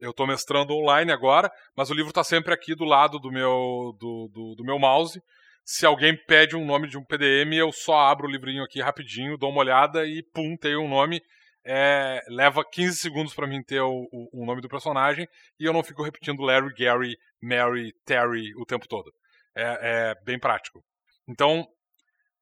eu 0.00 0.10
estou 0.10 0.26
mestrando 0.26 0.74
online 0.74 1.12
agora, 1.12 1.50
mas 1.76 1.90
o 1.90 1.94
livro 1.94 2.10
está 2.10 2.24
sempre 2.24 2.54
aqui 2.54 2.74
do 2.74 2.84
lado 2.84 3.18
do 3.18 3.30
meu, 3.30 3.94
do, 3.98 4.28
do, 4.32 4.54
do, 4.56 4.64
meu 4.64 4.78
mouse. 4.78 5.20
Se 5.64 5.84
alguém 5.84 6.16
pede 6.26 6.56
um 6.56 6.64
nome 6.64 6.88
de 6.88 6.98
um 6.98 7.04
PDM, 7.04 7.54
eu 7.54 7.70
só 7.70 7.98
abro 8.00 8.26
o 8.26 8.30
livrinho 8.30 8.64
aqui 8.64 8.80
rapidinho, 8.80 9.36
dou 9.36 9.50
uma 9.50 9.60
olhada 9.60 10.06
e 10.06 10.22
pum, 10.32 10.56
tem 10.56 10.76
um 10.76 10.88
nome. 10.88 11.20
É, 11.64 12.20
leva 12.28 12.64
15 12.64 12.96
segundos 12.96 13.34
para 13.34 13.46
mim 13.46 13.62
ter 13.62 13.80
o, 13.80 14.08
o, 14.10 14.42
o, 14.42 14.46
nome 14.46 14.62
do 14.62 14.68
personagem 14.68 15.28
e 15.58 15.66
eu 15.66 15.74
não 15.74 15.84
fico 15.84 16.02
repetindo 16.02 16.42
Larry, 16.42 16.72
Gary, 16.72 17.18
Mary, 17.40 17.92
Terry 18.06 18.54
o 18.56 18.64
tempo 18.64 18.88
todo. 18.88 19.12
É, 19.54 19.78
é 19.82 20.14
bem 20.24 20.38
prático. 20.38 20.82
Então, 21.28 21.66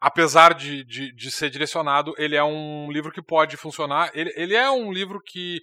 apesar 0.01 0.55
de, 0.55 0.85
de, 0.85 1.13
de, 1.13 1.31
ser 1.31 1.51
direcionado, 1.51 2.15
ele 2.17 2.37
é 2.37 2.45
um 2.45 2.91
livro 2.91 3.11
que 3.11 3.23
pode 3.23 3.57
funcionar. 3.57 4.11
Ele, 4.15 4.33
ele 4.37 4.55
é 4.55 4.71
um 4.71 4.93
livro 4.93 5.21
que, 5.21 5.61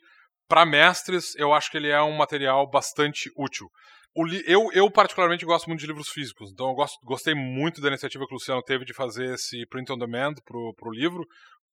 para 0.47 0.65
mestres, 0.65 1.35
eu 1.35 1.53
acho 1.53 1.71
que 1.71 1.77
ele 1.77 1.89
é 1.89 2.01
um 2.01 2.15
material 2.15 2.69
bastante 2.69 3.31
útil. 3.35 3.67
Eu, 4.45 4.69
eu, 4.71 4.89
particularmente, 4.89 5.45
gosto 5.45 5.67
muito 5.67 5.81
de 5.81 5.87
livros 5.87 6.07
físicos, 6.07 6.49
então 6.51 6.69
eu 6.69 6.73
gosto, 6.73 6.97
gostei 7.03 7.33
muito 7.33 7.81
da 7.81 7.89
iniciativa 7.89 8.25
que 8.25 8.33
o 8.33 8.35
Luciano 8.35 8.63
teve 8.63 8.85
de 8.85 8.93
fazer 8.93 9.33
esse 9.33 9.65
print 9.67 9.91
on 9.91 9.97
demand 9.97 10.35
pro, 10.45 10.73
pro 10.75 10.91
livro, 10.91 11.25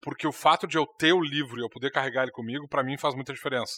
porque 0.00 0.26
o 0.26 0.32
fato 0.32 0.66
de 0.66 0.78
eu 0.78 0.86
ter 0.98 1.12
o 1.12 1.20
livro 1.20 1.58
e 1.58 1.62
eu 1.62 1.68
poder 1.68 1.90
carregar 1.90 2.22
ele 2.22 2.32
comigo, 2.32 2.66
para 2.66 2.82
mim 2.82 2.96
faz 2.96 3.14
muita 3.14 3.34
diferença. 3.34 3.74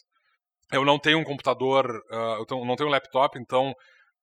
Eu 0.71 0.85
não 0.85 0.97
tenho 0.97 1.19
um 1.19 1.25
computador, 1.25 1.87
uh, 1.91 2.45
eu 2.49 2.65
não 2.65 2.77
tenho 2.77 2.89
um 2.89 2.93
laptop, 2.93 3.37
então 3.37 3.75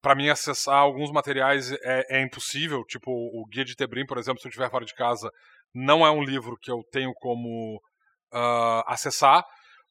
para 0.02 0.16
mim 0.16 0.30
acessar 0.30 0.78
alguns 0.78 1.12
materiais 1.12 1.74
é, 1.84 2.06
é, 2.10 2.22
impossível, 2.22 2.86
tipo 2.86 3.12
o 3.12 3.46
Guia 3.52 3.66
de 3.66 3.76
Tebrim, 3.76 4.06
por 4.06 4.18
exemplo, 4.18 4.40
se 4.40 4.48
eu 4.48 4.50
estiver 4.50 4.72
fora 4.72 4.86
de 4.86 4.94
casa, 4.96 5.30
não 5.74 6.06
é 6.06 6.10
um 6.10 6.24
livro 6.24 6.58
que 6.62 6.72
eu 6.72 6.82
tenho 6.92 7.12
como 7.16 7.76
uh, 8.34 8.84
acessar, 8.88 9.44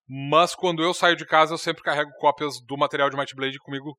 mas 0.09 0.55
quando 0.55 0.83
eu 0.83 0.95
saio 0.95 1.17
de 1.17 1.27
casa 1.27 1.55
eu 1.55 1.59
sempre 1.59 1.83
carrego 1.83 2.11
cópias 2.19 2.61
do 2.67 2.77
material 2.77 3.11
de 3.11 3.17
Might 3.17 3.35
Blade 3.35 3.59
comigo 3.59 3.97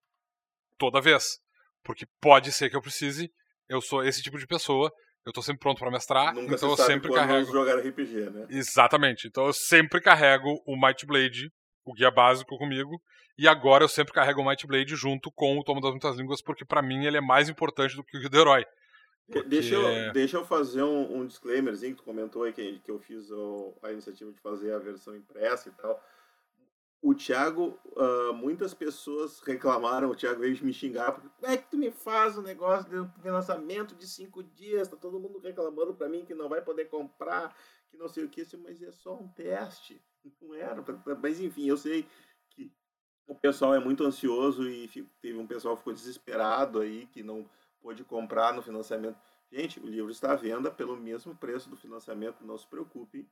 toda 0.78 1.02
vez, 1.02 1.38
porque 1.84 2.06
pode 2.19 2.52
ser 2.52 2.69
que 2.69 2.76
eu 2.76 2.82
precise, 2.82 3.30
eu 3.67 3.82
sou 3.82 4.04
esse 4.04 4.22
tipo 4.24 4.38
de 4.39 4.48
pessoa, 4.48 4.91
eu 5.26 5.32
tô 5.32 5.41
sempre 5.41 5.60
pronto 5.60 5.80
para 5.80 5.91
mestrar, 5.91 6.34
Nunca 6.34 6.56
então 6.56 6.69
eu 6.69 6.78
sempre 6.78 7.13
carrego 7.13 7.52
jogar 7.52 7.78
RPG, 7.80 8.30
né? 8.32 8.48
Exatamente. 8.50 9.28
Então 9.28 9.45
eu 9.45 9.54
sempre 9.54 10.02
carrego 10.02 10.50
o 10.65 10.76
Might 10.76 11.06
Blade, 11.06 11.52
o 11.86 11.93
guia 11.93 12.10
básico 12.10 12.58
comigo, 12.58 13.00
e 13.38 13.48
agora 13.48 13.84
eu 13.84 13.88
sempre 13.88 14.13
carrego 14.13 14.41
o 14.41 14.45
Might 14.45 14.65
Blade 14.65 14.95
junto 14.95 15.32
com 15.32 15.60
o 15.60 15.63
Tomo 15.63 15.82
das 15.82 15.91
Muitas 15.91 16.17
Línguas, 16.17 16.41
porque 16.41 16.65
para 16.65 16.82
mim 16.82 17.06
ele 17.06 17.17
é 17.17 17.22
mais 17.22 17.50
importante 17.50 17.95
do 17.95 18.04
que 18.04 18.17
o 18.17 18.19
Guia 18.19 18.30
do 18.30 18.39
Herói. 18.39 18.65
Porque... 19.32 19.48
Deixa, 19.48 19.76
eu, 19.76 20.13
deixa 20.13 20.38
eu 20.38 20.46
fazer 20.46 20.84
um, 20.84 21.20
um 21.20 21.26
disclaimerzinho 21.26 21.96
que 21.96 22.02
tu 22.02 22.06
comentou 22.06 22.44
aí 22.44 22.54
que, 22.54 22.80
que 22.80 22.92
eu 22.92 23.00
fiz 23.00 23.30
o, 23.32 23.74
a 23.84 23.92
iniciativa 23.92 24.32
de 24.32 24.39
fazer 24.39 24.74
a 24.74 24.80
versão 24.80 25.15
impressa 25.15 25.70
e 25.70 25.72
tal. 25.74 26.04
O 27.02 27.15
Thiago, 27.15 27.80
uh, 27.96 28.34
muitas 28.34 28.74
pessoas 28.74 29.39
reclamaram, 29.39 30.10
o 30.10 30.15
Thiago 30.15 30.42
veio 30.42 30.58
me 30.65 30.74
xingar, 30.74 31.13
porque 31.13 31.30
como 31.39 31.52
é 31.52 31.56
que 31.56 31.70
tu 31.70 31.78
me 31.78 31.92
faz 31.92 32.38
um 32.38 32.42
negócio 32.42 32.89
de 33.22 33.30
lançamento 33.30 33.96
de 33.96 34.06
cinco 34.06 34.44
dias? 34.44 34.89
Tá 34.89 34.98
todo 34.98 35.20
mundo 35.20 35.39
reclamando 35.39 35.94
para 35.94 36.10
mim 36.10 36.26
que 36.26 36.34
não 36.34 36.50
vai 36.50 36.62
poder 36.62 36.86
comprar, 36.86 37.56
que 37.89 37.96
não 37.96 38.10
sei 38.10 38.26
o 38.26 38.30
que, 38.30 38.46
mas 38.58 38.82
é 38.82 38.92
só 38.92 39.15
um 39.15 39.28
teste. 39.30 40.02
Não 40.42 40.54
era, 40.54 40.84
mas 41.22 41.39
enfim, 41.39 41.70
eu 41.70 41.78
sei 41.78 42.06
o 43.30 43.36
pessoal 43.36 43.76
é 43.76 43.80
muito 43.80 44.04
ansioso 44.04 44.68
e 44.68 44.88
teve 45.22 45.38
um 45.38 45.46
pessoal 45.46 45.76
que 45.76 45.82
ficou 45.82 45.94
desesperado 45.94 46.80
aí, 46.80 47.06
que 47.06 47.22
não 47.22 47.48
pôde 47.82 48.04
comprar 48.04 48.54
no 48.54 48.62
financiamento. 48.62 49.18
Gente, 49.52 49.80
o 49.80 49.88
livro 49.88 50.12
está 50.12 50.34
à 50.34 50.36
venda 50.36 50.70
pelo 50.70 50.96
mesmo 50.96 51.36
preço 51.36 51.70
do 51.70 51.76
financiamento, 51.76 52.46
não 52.46 52.58
se 52.58 52.68
preocupe. 52.68 53.28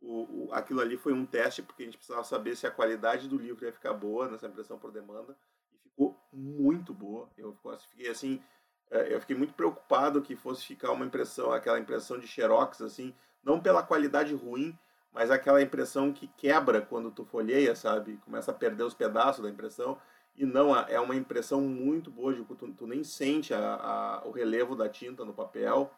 O, 0.00 0.48
o, 0.48 0.52
aquilo 0.52 0.80
ali 0.80 0.96
foi 0.96 1.12
um 1.12 1.24
teste, 1.24 1.62
porque 1.62 1.82
a 1.82 1.86
gente 1.86 1.96
precisava 1.96 2.24
saber 2.24 2.56
se 2.56 2.66
a 2.66 2.70
qualidade 2.70 3.28
do 3.28 3.38
livro 3.38 3.64
ia 3.64 3.72
ficar 3.72 3.94
boa 3.94 4.28
nessa 4.28 4.46
impressão 4.46 4.78
por 4.78 4.92
demanda. 4.92 5.36
E 5.72 5.78
ficou 5.78 6.20
muito 6.32 6.92
boa. 6.92 7.30
Eu 7.38 7.56
fiquei 7.90 8.08
assim, 8.08 8.42
é, 8.90 9.14
eu 9.14 9.20
fiquei 9.20 9.36
muito 9.36 9.54
preocupado 9.54 10.20
que 10.20 10.36
fosse 10.36 10.64
ficar 10.64 10.92
uma 10.92 11.06
impressão, 11.06 11.52
aquela 11.52 11.78
impressão 11.78 12.18
de 12.18 12.26
xerox, 12.26 12.82
assim, 12.82 13.14
não 13.42 13.60
pela 13.60 13.82
qualidade 13.82 14.34
ruim, 14.34 14.78
mas 15.12 15.30
aquela 15.30 15.62
impressão 15.62 16.12
que 16.12 16.26
quebra 16.26 16.82
quando 16.82 17.10
tu 17.10 17.24
folheia, 17.24 17.74
sabe? 17.74 18.18
Começa 18.18 18.50
a 18.50 18.54
perder 18.54 18.82
os 18.82 18.94
pedaços 18.94 19.42
da 19.42 19.48
impressão. 19.48 19.98
E 20.36 20.44
não, 20.44 20.76
é 20.76 20.98
uma 20.98 21.14
impressão 21.14 21.60
muito 21.60 22.10
boa, 22.10 22.34
de, 22.34 22.44
tu, 22.44 22.72
tu 22.72 22.86
nem 22.86 23.04
sente 23.04 23.54
a, 23.54 23.74
a, 23.74 24.26
o 24.26 24.32
relevo 24.32 24.74
da 24.74 24.88
tinta 24.88 25.24
no 25.24 25.32
papel. 25.32 25.92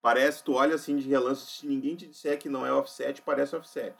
Parece, 0.00 0.42
tu 0.42 0.54
olha 0.54 0.74
assim 0.74 0.96
de 0.96 1.08
relance, 1.08 1.46
se 1.46 1.66
ninguém 1.66 1.94
te 1.94 2.06
disser 2.06 2.38
que 2.38 2.48
não 2.48 2.64
é 2.64 2.72
offset, 2.72 3.20
parece 3.20 3.54
offset. 3.54 3.94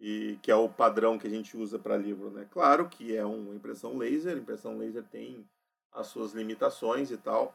E 0.00 0.38
que 0.42 0.50
é 0.50 0.54
o 0.54 0.68
padrão 0.68 1.18
que 1.18 1.26
a 1.26 1.30
gente 1.30 1.56
usa 1.56 1.78
para 1.78 1.96
livro, 1.96 2.30
né? 2.30 2.46
Claro 2.50 2.88
que 2.88 3.14
é 3.14 3.24
uma 3.24 3.54
impressão 3.54 3.96
laser, 3.98 4.36
impressão 4.38 4.78
laser 4.78 5.04
tem 5.04 5.46
as 5.92 6.06
suas 6.06 6.32
limitações 6.32 7.10
e 7.10 7.18
tal, 7.18 7.54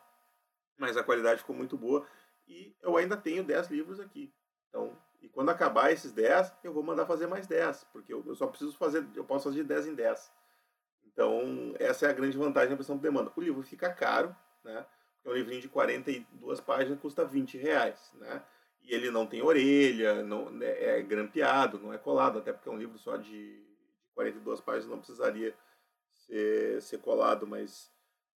mas 0.77 0.95
a 0.95 1.03
qualidade 1.03 1.39
ficou 1.39 1.55
muito 1.55 1.75
boa. 1.75 2.05
E 2.47 2.75
eu 2.81 2.95
ainda 2.95 3.17
tenho 3.17 3.43
10 3.43 3.69
livros 3.69 3.99
aqui. 3.99 4.31
Então, 4.69 4.95
e 5.21 5.27
quando 5.27 5.49
acabar 5.49 5.91
esses 5.91 6.11
10, 6.11 6.53
eu 6.63 6.71
vou 6.71 6.83
mandar 6.83 7.05
fazer 7.05 7.27
mais 7.27 7.47
10, 7.47 7.85
porque 7.91 8.13
eu, 8.13 8.23
eu 8.25 8.35
só 8.35 8.45
preciso 8.47 8.77
fazer, 8.77 9.05
eu 9.15 9.23
posso 9.23 9.45
fazer 9.45 9.63
de 9.63 9.67
10 9.67 9.87
em 9.87 9.95
10. 9.95 10.31
Então, 11.17 11.73
essa 11.79 12.05
é 12.05 12.11
a 12.11 12.13
grande 12.13 12.37
vantagem 12.37 12.69
da 12.69 12.75
pressão 12.75 12.95
por 12.95 13.01
demanda. 13.01 13.31
O 13.35 13.41
livro 13.41 13.63
fica 13.63 13.91
caro, 13.91 14.35
né? 14.63 14.85
Porque 15.15 15.27
um 15.27 15.33
livrinho 15.33 15.61
de 15.61 15.67
42 15.67 16.61
páginas 16.61 16.99
custa 16.99 17.25
20 17.25 17.57
reais, 17.57 18.13
né? 18.13 18.43
E 18.83 18.93
ele 18.93 19.09
não 19.09 19.25
tem 19.25 19.41
orelha, 19.41 20.21
não 20.21 20.51
né, 20.51 20.67
é 20.67 21.01
grampeado, 21.01 21.79
não 21.79 21.91
é 21.91 21.97
colado, 21.97 22.37
até 22.37 22.53
porque 22.53 22.69
é 22.69 22.71
um 22.71 22.77
livro 22.77 22.99
só 22.99 23.17
de 23.17 23.59
42 24.13 24.61
páginas, 24.61 24.91
não 24.91 24.99
precisaria 24.99 25.55
ser, 26.13 26.83
ser 26.83 26.99
colado, 26.99 27.47
mas 27.47 27.91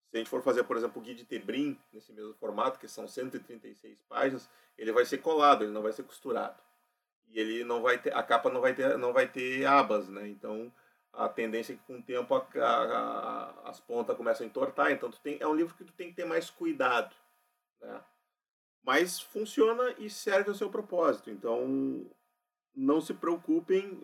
se 0.09 0.15
a 0.15 0.17
gente 0.17 0.29
for 0.29 0.41
fazer, 0.41 0.63
por 0.63 0.75
exemplo, 0.75 0.99
o 0.99 1.05
Guia 1.05 1.13
de 1.13 1.23
Tebrim, 1.23 1.79
nesse 1.93 2.11
mesmo 2.11 2.33
formato, 2.33 2.79
que 2.79 2.87
são 2.87 3.07
136 3.07 4.01
páginas, 4.09 4.49
ele 4.75 4.91
vai 4.91 5.05
ser 5.05 5.19
colado, 5.19 5.63
ele 5.63 5.71
não 5.71 5.83
vai 5.83 5.93
ser 5.93 6.01
costurado 6.01 6.59
e 7.29 7.39
ele 7.39 7.63
não 7.63 7.83
vai 7.83 7.99
ter 7.99 8.11
a 8.13 8.23
capa 8.23 8.49
não 8.49 8.59
vai 8.59 8.73
ter 8.73 8.97
não 8.97 9.13
vai 9.13 9.27
ter 9.27 9.65
abas 9.65 10.09
né 10.09 10.27
então 10.27 10.71
a 11.13 11.27
tendência 11.27 11.73
é 11.73 11.75
que 11.75 11.83
com 11.83 11.99
o 11.99 12.01
tempo 12.01 12.33
a, 12.33 12.47
a, 12.59 13.69
as 13.69 13.79
pontas 13.79 14.15
começam 14.15 14.45
a 14.45 14.47
entortar 14.49 14.91
então 14.91 15.09
tem, 15.11 15.37
é 15.39 15.47
um 15.47 15.55
livro 15.55 15.75
que 15.75 15.83
tu 15.83 15.93
tem 15.93 16.09
que 16.09 16.15
ter 16.15 16.25
mais 16.25 16.49
cuidado 16.49 17.15
né 17.81 18.01
mas 18.83 19.19
funciona 19.19 19.93
e 19.99 20.09
serve 20.09 20.49
ao 20.49 20.55
seu 20.55 20.69
propósito 20.69 21.29
então 21.29 22.09
não 22.73 23.01
se 23.01 23.13
preocupem 23.13 24.01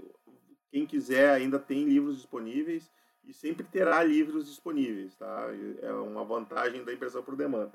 quem 0.69 0.85
quiser 0.85 1.33
ainda 1.33 1.57
tem 1.57 1.85
livros 1.85 2.17
disponíveis 2.17 2.91
e 3.23 3.33
sempre 3.33 3.65
terá 3.65 4.03
livros 4.03 4.45
disponíveis 4.45 5.15
tá 5.15 5.47
é 5.81 5.91
uma 5.91 6.23
vantagem 6.23 6.83
da 6.83 6.93
impressão 6.93 7.23
por 7.23 7.35
demanda 7.35 7.73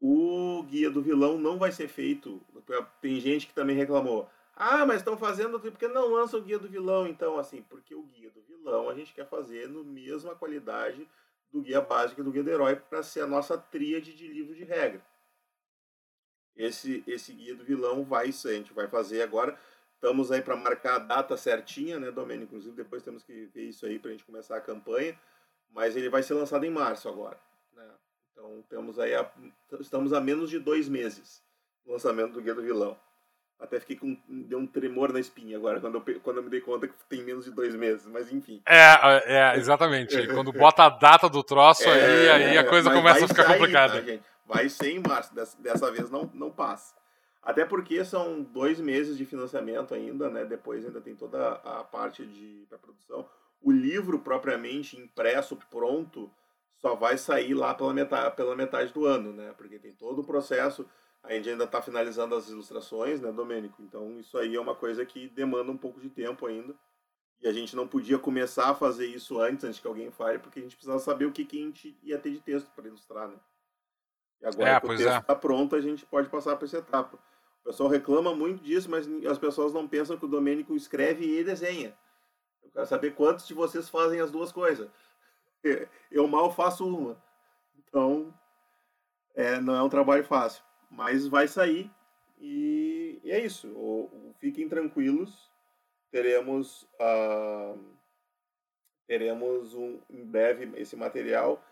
o 0.00 0.62
guia 0.64 0.90
do 0.90 1.02
vilão 1.02 1.38
não 1.38 1.58
vai 1.58 1.72
ser 1.72 1.88
feito. 1.88 2.40
Tem 3.00 3.18
gente 3.20 3.46
que 3.46 3.54
também 3.54 3.76
reclamou. 3.76 4.28
Ah, 4.58 4.86
mas 4.86 4.96
estão 4.96 5.18
fazendo 5.18 5.60
porque 5.60 5.86
não 5.86 6.08
lança 6.08 6.38
o 6.38 6.40
guia 6.40 6.58
do 6.58 6.66
vilão, 6.66 7.06
então 7.06 7.38
assim, 7.38 7.60
porque 7.60 7.94
o 7.94 8.02
guia 8.04 8.30
do 8.30 8.40
vilão 8.40 8.88
a 8.88 8.94
gente 8.94 9.12
quer 9.12 9.28
fazer 9.28 9.68
no 9.68 9.84
mesma 9.84 10.34
qualidade 10.34 11.06
do 11.52 11.60
guia 11.60 11.82
básico 11.82 12.22
e 12.22 12.24
do 12.24 12.32
guia 12.32 12.42
do 12.42 12.50
herói 12.50 12.76
para 12.76 13.02
ser 13.02 13.20
a 13.20 13.26
nossa 13.26 13.58
tríade 13.58 14.14
de 14.14 14.26
livros 14.26 14.56
de 14.56 14.64
regra. 14.64 15.04
Esse 16.56 17.04
esse 17.06 17.34
guia 17.34 17.54
do 17.54 17.64
vilão 17.64 18.02
vai 18.02 18.32
ser, 18.32 18.48
a 18.48 18.54
gente 18.54 18.72
vai 18.72 18.88
fazer 18.88 19.20
agora. 19.20 19.58
Estamos 19.94 20.32
aí 20.32 20.40
para 20.40 20.56
marcar 20.56 20.94
a 20.94 20.98
data 21.00 21.36
certinha, 21.36 22.00
né, 22.00 22.10
Domênico? 22.10 22.46
Inclusive 22.46 22.74
depois 22.74 23.02
temos 23.02 23.22
que 23.22 23.46
ver 23.46 23.64
isso 23.64 23.84
aí 23.84 23.98
para 23.98 24.08
a 24.08 24.12
gente 24.12 24.24
começar 24.24 24.56
a 24.56 24.60
campanha, 24.60 25.18
mas 25.68 25.96
ele 25.96 26.08
vai 26.08 26.22
ser 26.22 26.32
lançado 26.32 26.64
em 26.64 26.70
março 26.70 27.10
agora. 27.10 27.38
Né? 27.74 27.86
Então 28.32 28.64
temos 28.70 28.98
aí 28.98 29.14
a, 29.14 29.30
estamos 29.80 30.14
a 30.14 30.20
menos 30.20 30.48
de 30.48 30.58
dois 30.58 30.88
meses 30.88 31.42
do 31.84 31.92
lançamento 31.92 32.32
do 32.32 32.40
Guia 32.40 32.54
do 32.54 32.62
Vilão. 32.62 32.98
Até 33.58 33.80
fiquei 33.80 33.96
com 33.96 34.16
deu 34.28 34.58
um 34.58 34.66
tremor 34.66 35.12
na 35.12 35.18
espinha 35.18 35.56
agora 35.56 35.80
quando 35.80 35.94
eu, 35.94 36.20
quando 36.20 36.36
eu 36.36 36.42
me 36.42 36.50
dei 36.50 36.60
conta 36.60 36.86
que 36.86 36.94
tem 37.08 37.22
menos 37.22 37.46
de 37.46 37.50
dois 37.50 37.74
meses, 37.74 38.06
mas 38.06 38.30
enfim. 38.30 38.60
É, 38.66 38.96
é 39.24 39.56
exatamente. 39.56 40.26
quando 40.28 40.52
bota 40.52 40.84
a 40.84 40.90
data 40.90 41.28
do 41.28 41.42
troço 41.42 41.84
é, 41.84 42.30
aí, 42.32 42.48
aí 42.48 42.58
a 42.58 42.64
coisa 42.64 42.90
começa 42.90 43.24
a 43.24 43.28
ficar 43.28 43.44
complicada. 43.44 44.02
Tá, 44.02 44.22
vai 44.44 44.68
ser 44.68 44.90
em 44.90 45.00
março, 45.00 45.34
dessa, 45.34 45.60
dessa 45.60 45.90
vez 45.90 46.10
não, 46.10 46.30
não 46.34 46.50
passa. 46.50 46.94
Até 47.42 47.64
porque 47.64 48.04
são 48.04 48.42
dois 48.42 48.80
meses 48.80 49.16
de 49.16 49.24
financiamento 49.24 49.94
ainda, 49.94 50.28
né? 50.28 50.44
Depois 50.44 50.84
ainda 50.84 51.00
tem 51.00 51.14
toda 51.14 51.52
a 51.52 51.84
parte 51.84 52.26
de 52.26 52.66
produção. 52.82 53.26
O 53.62 53.70
livro 53.70 54.18
propriamente 54.18 54.98
impresso, 54.98 55.56
pronto, 55.70 56.30
só 56.76 56.94
vai 56.94 57.16
sair 57.16 57.54
lá 57.54 57.72
pela 57.72 57.94
metade, 57.94 58.36
pela 58.36 58.56
metade 58.56 58.92
do 58.92 59.06
ano, 59.06 59.32
né? 59.32 59.54
Porque 59.56 59.78
tem 59.78 59.92
todo 59.92 60.20
o 60.20 60.24
processo, 60.24 60.86
a 61.26 61.32
gente 61.32 61.50
ainda 61.50 61.64
está 61.64 61.82
finalizando 61.82 62.34
as 62.34 62.48
ilustrações, 62.48 63.20
né, 63.20 63.32
Domênico? 63.32 63.82
Então 63.82 64.18
isso 64.18 64.38
aí 64.38 64.54
é 64.54 64.60
uma 64.60 64.74
coisa 64.74 65.04
que 65.04 65.28
demanda 65.28 65.70
um 65.70 65.76
pouco 65.76 66.00
de 66.00 66.08
tempo 66.08 66.46
ainda. 66.46 66.74
E 67.40 67.48
a 67.48 67.52
gente 67.52 67.76
não 67.76 67.86
podia 67.86 68.18
começar 68.18 68.70
a 68.70 68.74
fazer 68.74 69.06
isso 69.06 69.38
antes, 69.40 69.64
antes 69.64 69.78
que 69.78 69.86
alguém 69.86 70.10
fale, 70.10 70.38
porque 70.38 70.58
a 70.58 70.62
gente 70.62 70.74
precisava 70.74 70.98
saber 71.00 71.26
o 71.26 71.32
que, 71.32 71.44
que 71.44 71.60
a 71.60 71.64
gente 71.64 71.98
ia 72.02 72.18
ter 72.18 72.30
de 72.30 72.40
texto 72.40 72.70
para 72.74 72.86
ilustrar, 72.86 73.28
né? 73.28 73.36
E 74.40 74.46
agora 74.46 74.70
É, 74.70 74.80
que 74.80 74.86
o 74.86 74.88
texto 74.88 75.08
é. 75.08 75.18
está 75.18 75.34
pronto, 75.34 75.76
a 75.76 75.80
gente 75.80 76.06
pode 76.06 76.28
passar 76.28 76.56
para 76.56 76.64
essa 76.64 76.78
etapa. 76.78 77.18
O 77.60 77.64
pessoal 77.64 77.88
reclama 77.88 78.34
muito 78.34 78.62
disso, 78.62 78.90
mas 78.90 79.06
as 79.26 79.38
pessoas 79.38 79.72
não 79.72 79.86
pensam 79.86 80.16
que 80.16 80.24
o 80.24 80.28
Domênico 80.28 80.74
escreve 80.74 81.26
e 81.26 81.44
desenha. 81.44 81.96
Eu 82.62 82.70
quero 82.70 82.86
saber 82.86 83.14
quantos 83.14 83.46
de 83.46 83.52
vocês 83.52 83.88
fazem 83.88 84.20
as 84.20 84.30
duas 84.30 84.50
coisas. 84.50 84.88
Eu 86.10 86.26
mal 86.26 86.50
faço 86.52 86.86
uma. 86.86 87.22
Então, 87.76 88.32
é, 89.34 89.60
não 89.60 89.74
é 89.74 89.82
um 89.82 89.88
trabalho 89.88 90.24
fácil. 90.24 90.65
Mas 90.90 91.26
vai 91.26 91.48
sair 91.48 91.90
e, 92.38 93.20
e 93.24 93.30
é 93.32 93.44
isso. 93.44 93.68
O- 93.68 94.04
o- 94.12 94.34
fiquem 94.38 94.68
tranquilos. 94.68 95.50
Teremos, 96.10 96.88
ah, 97.00 97.74
teremos 99.06 99.74
um, 99.74 100.00
em 100.10 100.24
breve 100.24 100.70
esse 100.80 100.96
material 100.96 101.62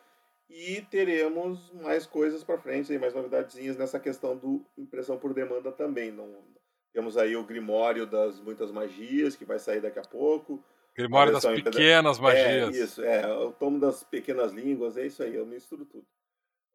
e 0.49 0.83
teremos 0.91 1.71
mais 1.73 2.07
coisas 2.07 2.45
para 2.45 2.59
frente, 2.59 2.93
aí, 2.93 2.99
mais 2.99 3.15
novidadezinhas 3.15 3.77
nessa 3.77 3.99
questão 3.99 4.37
do 4.37 4.65
impressão 4.77 5.19
por 5.19 5.33
demanda 5.33 5.73
também. 5.73 6.13
Não, 6.13 6.45
temos 6.93 7.17
aí 7.17 7.35
o 7.37 7.45
Grimório 7.45 8.07
das 8.07 8.39
Muitas 8.41 8.71
Magias, 8.71 9.35
que 9.35 9.45
vai 9.45 9.59
sair 9.59 9.81
daqui 9.81 9.99
a 9.99 10.03
pouco. 10.03 10.63
Grimório 10.95 11.33
das 11.33 11.43
pequenas 11.57 11.75
magias. 12.21 12.77
É, 12.77 12.83
isso, 12.85 13.03
é. 13.03 13.27
O 13.35 13.53
tomo 13.53 13.81
das 13.81 14.05
pequenas 14.05 14.53
línguas, 14.53 14.97
é 14.97 15.07
isso 15.07 15.23
aí, 15.23 15.35
eu 15.35 15.45
misturo 15.47 15.85
tudo. 15.85 16.07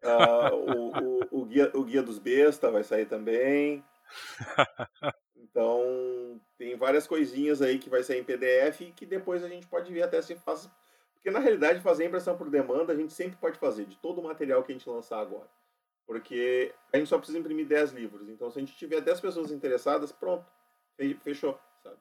Ah, 0.04 0.54
o, 0.54 0.92
o, 0.92 1.42
o, 1.42 1.46
guia, 1.46 1.72
o 1.74 1.84
Guia 1.84 2.02
dos 2.04 2.20
Besta 2.20 2.72
vai 2.72 2.84
sair 2.84 3.06
também. 3.06 3.84
Então, 5.36 6.40
tem 6.58 6.76
várias 6.76 7.08
coisinhas 7.08 7.62
aí 7.62 7.80
que 7.80 7.90
vai 7.90 8.04
sair 8.04 8.20
em 8.20 8.24
PDF 8.24 8.82
e 8.82 8.92
que 8.92 9.06
depois 9.06 9.44
a 9.44 9.48
gente 9.50 9.68
pode 9.68 9.92
ver 9.92 10.04
até 10.04 10.22
se 10.22 10.36
faz. 10.36 10.70
Porque 11.14 11.32
na 11.32 11.40
realidade, 11.40 11.82
fazer 11.82 12.06
impressão 12.06 12.38
por 12.38 12.50
demanda 12.50 12.94
a 12.94 12.96
gente 12.96 13.14
sempre 13.14 13.38
pode 13.38 13.58
fazer, 13.58 13.86
de 13.86 13.98
todo 13.98 14.20
o 14.20 14.24
material 14.24 14.64
que 14.64 14.72
a 14.72 14.76
gente 14.76 14.90
lançar 14.90 15.20
agora. 15.20 15.50
Porque 16.06 16.74
a 16.94 16.98
gente 16.98 17.10
só 17.10 17.18
precisa 17.18 17.40
imprimir 17.40 17.68
10 17.68 17.92
livros. 17.92 18.30
Então, 18.30 18.50
se 18.52 18.58
a 18.60 18.62
gente 18.62 18.76
tiver 18.78 19.02
10 19.02 19.20
pessoas 19.22 19.52
interessadas, 19.52 20.12
pronto, 20.12 20.46
fe- 20.98 21.16
fechou, 21.24 21.60
sabe? 21.84 21.98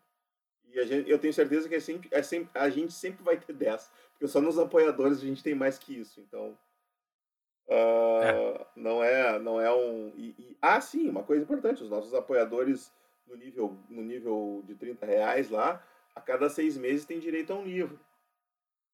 E 0.73 0.85
gente, 0.87 1.11
eu 1.11 1.19
tenho 1.19 1.35
certeza 1.35 1.69
que 1.69 1.75
é 1.77 1.81
sempre, 1.81 2.09
é 2.13 2.23
sempre, 2.23 2.51
a 2.55 2.71
gente 2.71 2.93
sempre 2.93 3.25
vai 3.25 3.39
ter 3.39 3.53
10. 3.55 3.91
Porque 4.13 4.29
só 4.29 4.41
nos 4.41 4.59
apoiadores 4.59 5.19
a 5.19 5.23
gente 5.27 5.43
tem 5.43 5.55
mais 5.55 5.79
que 5.79 5.99
isso. 5.99 6.21
Então. 6.21 6.59
Ah, 7.71 8.67
Não 8.77 9.03
é 9.03 9.39
não 9.39 9.61
é 9.61 9.73
um. 9.73 10.13
e- 10.17 10.35
e- 10.39 10.57
ah, 10.61 10.81
sim, 10.81 11.09
uma 11.09 11.23
coisa 11.23 11.43
importante: 11.43 11.83
os 11.83 11.91
nossos 11.91 12.15
apoiadores 12.15 12.93
no 13.27 13.37
nível, 13.37 13.77
no 13.91 14.03
nível 14.03 14.63
de 14.67 14.75
30 14.75 15.05
reais 15.05 15.51
lá, 15.51 15.85
a 16.15 16.21
cada 16.21 16.49
seis 16.49 16.77
meses 16.79 17.05
tem 17.05 17.19
direito 17.19 17.53
a 17.53 17.57
um 17.57 17.65
livro. 17.65 17.99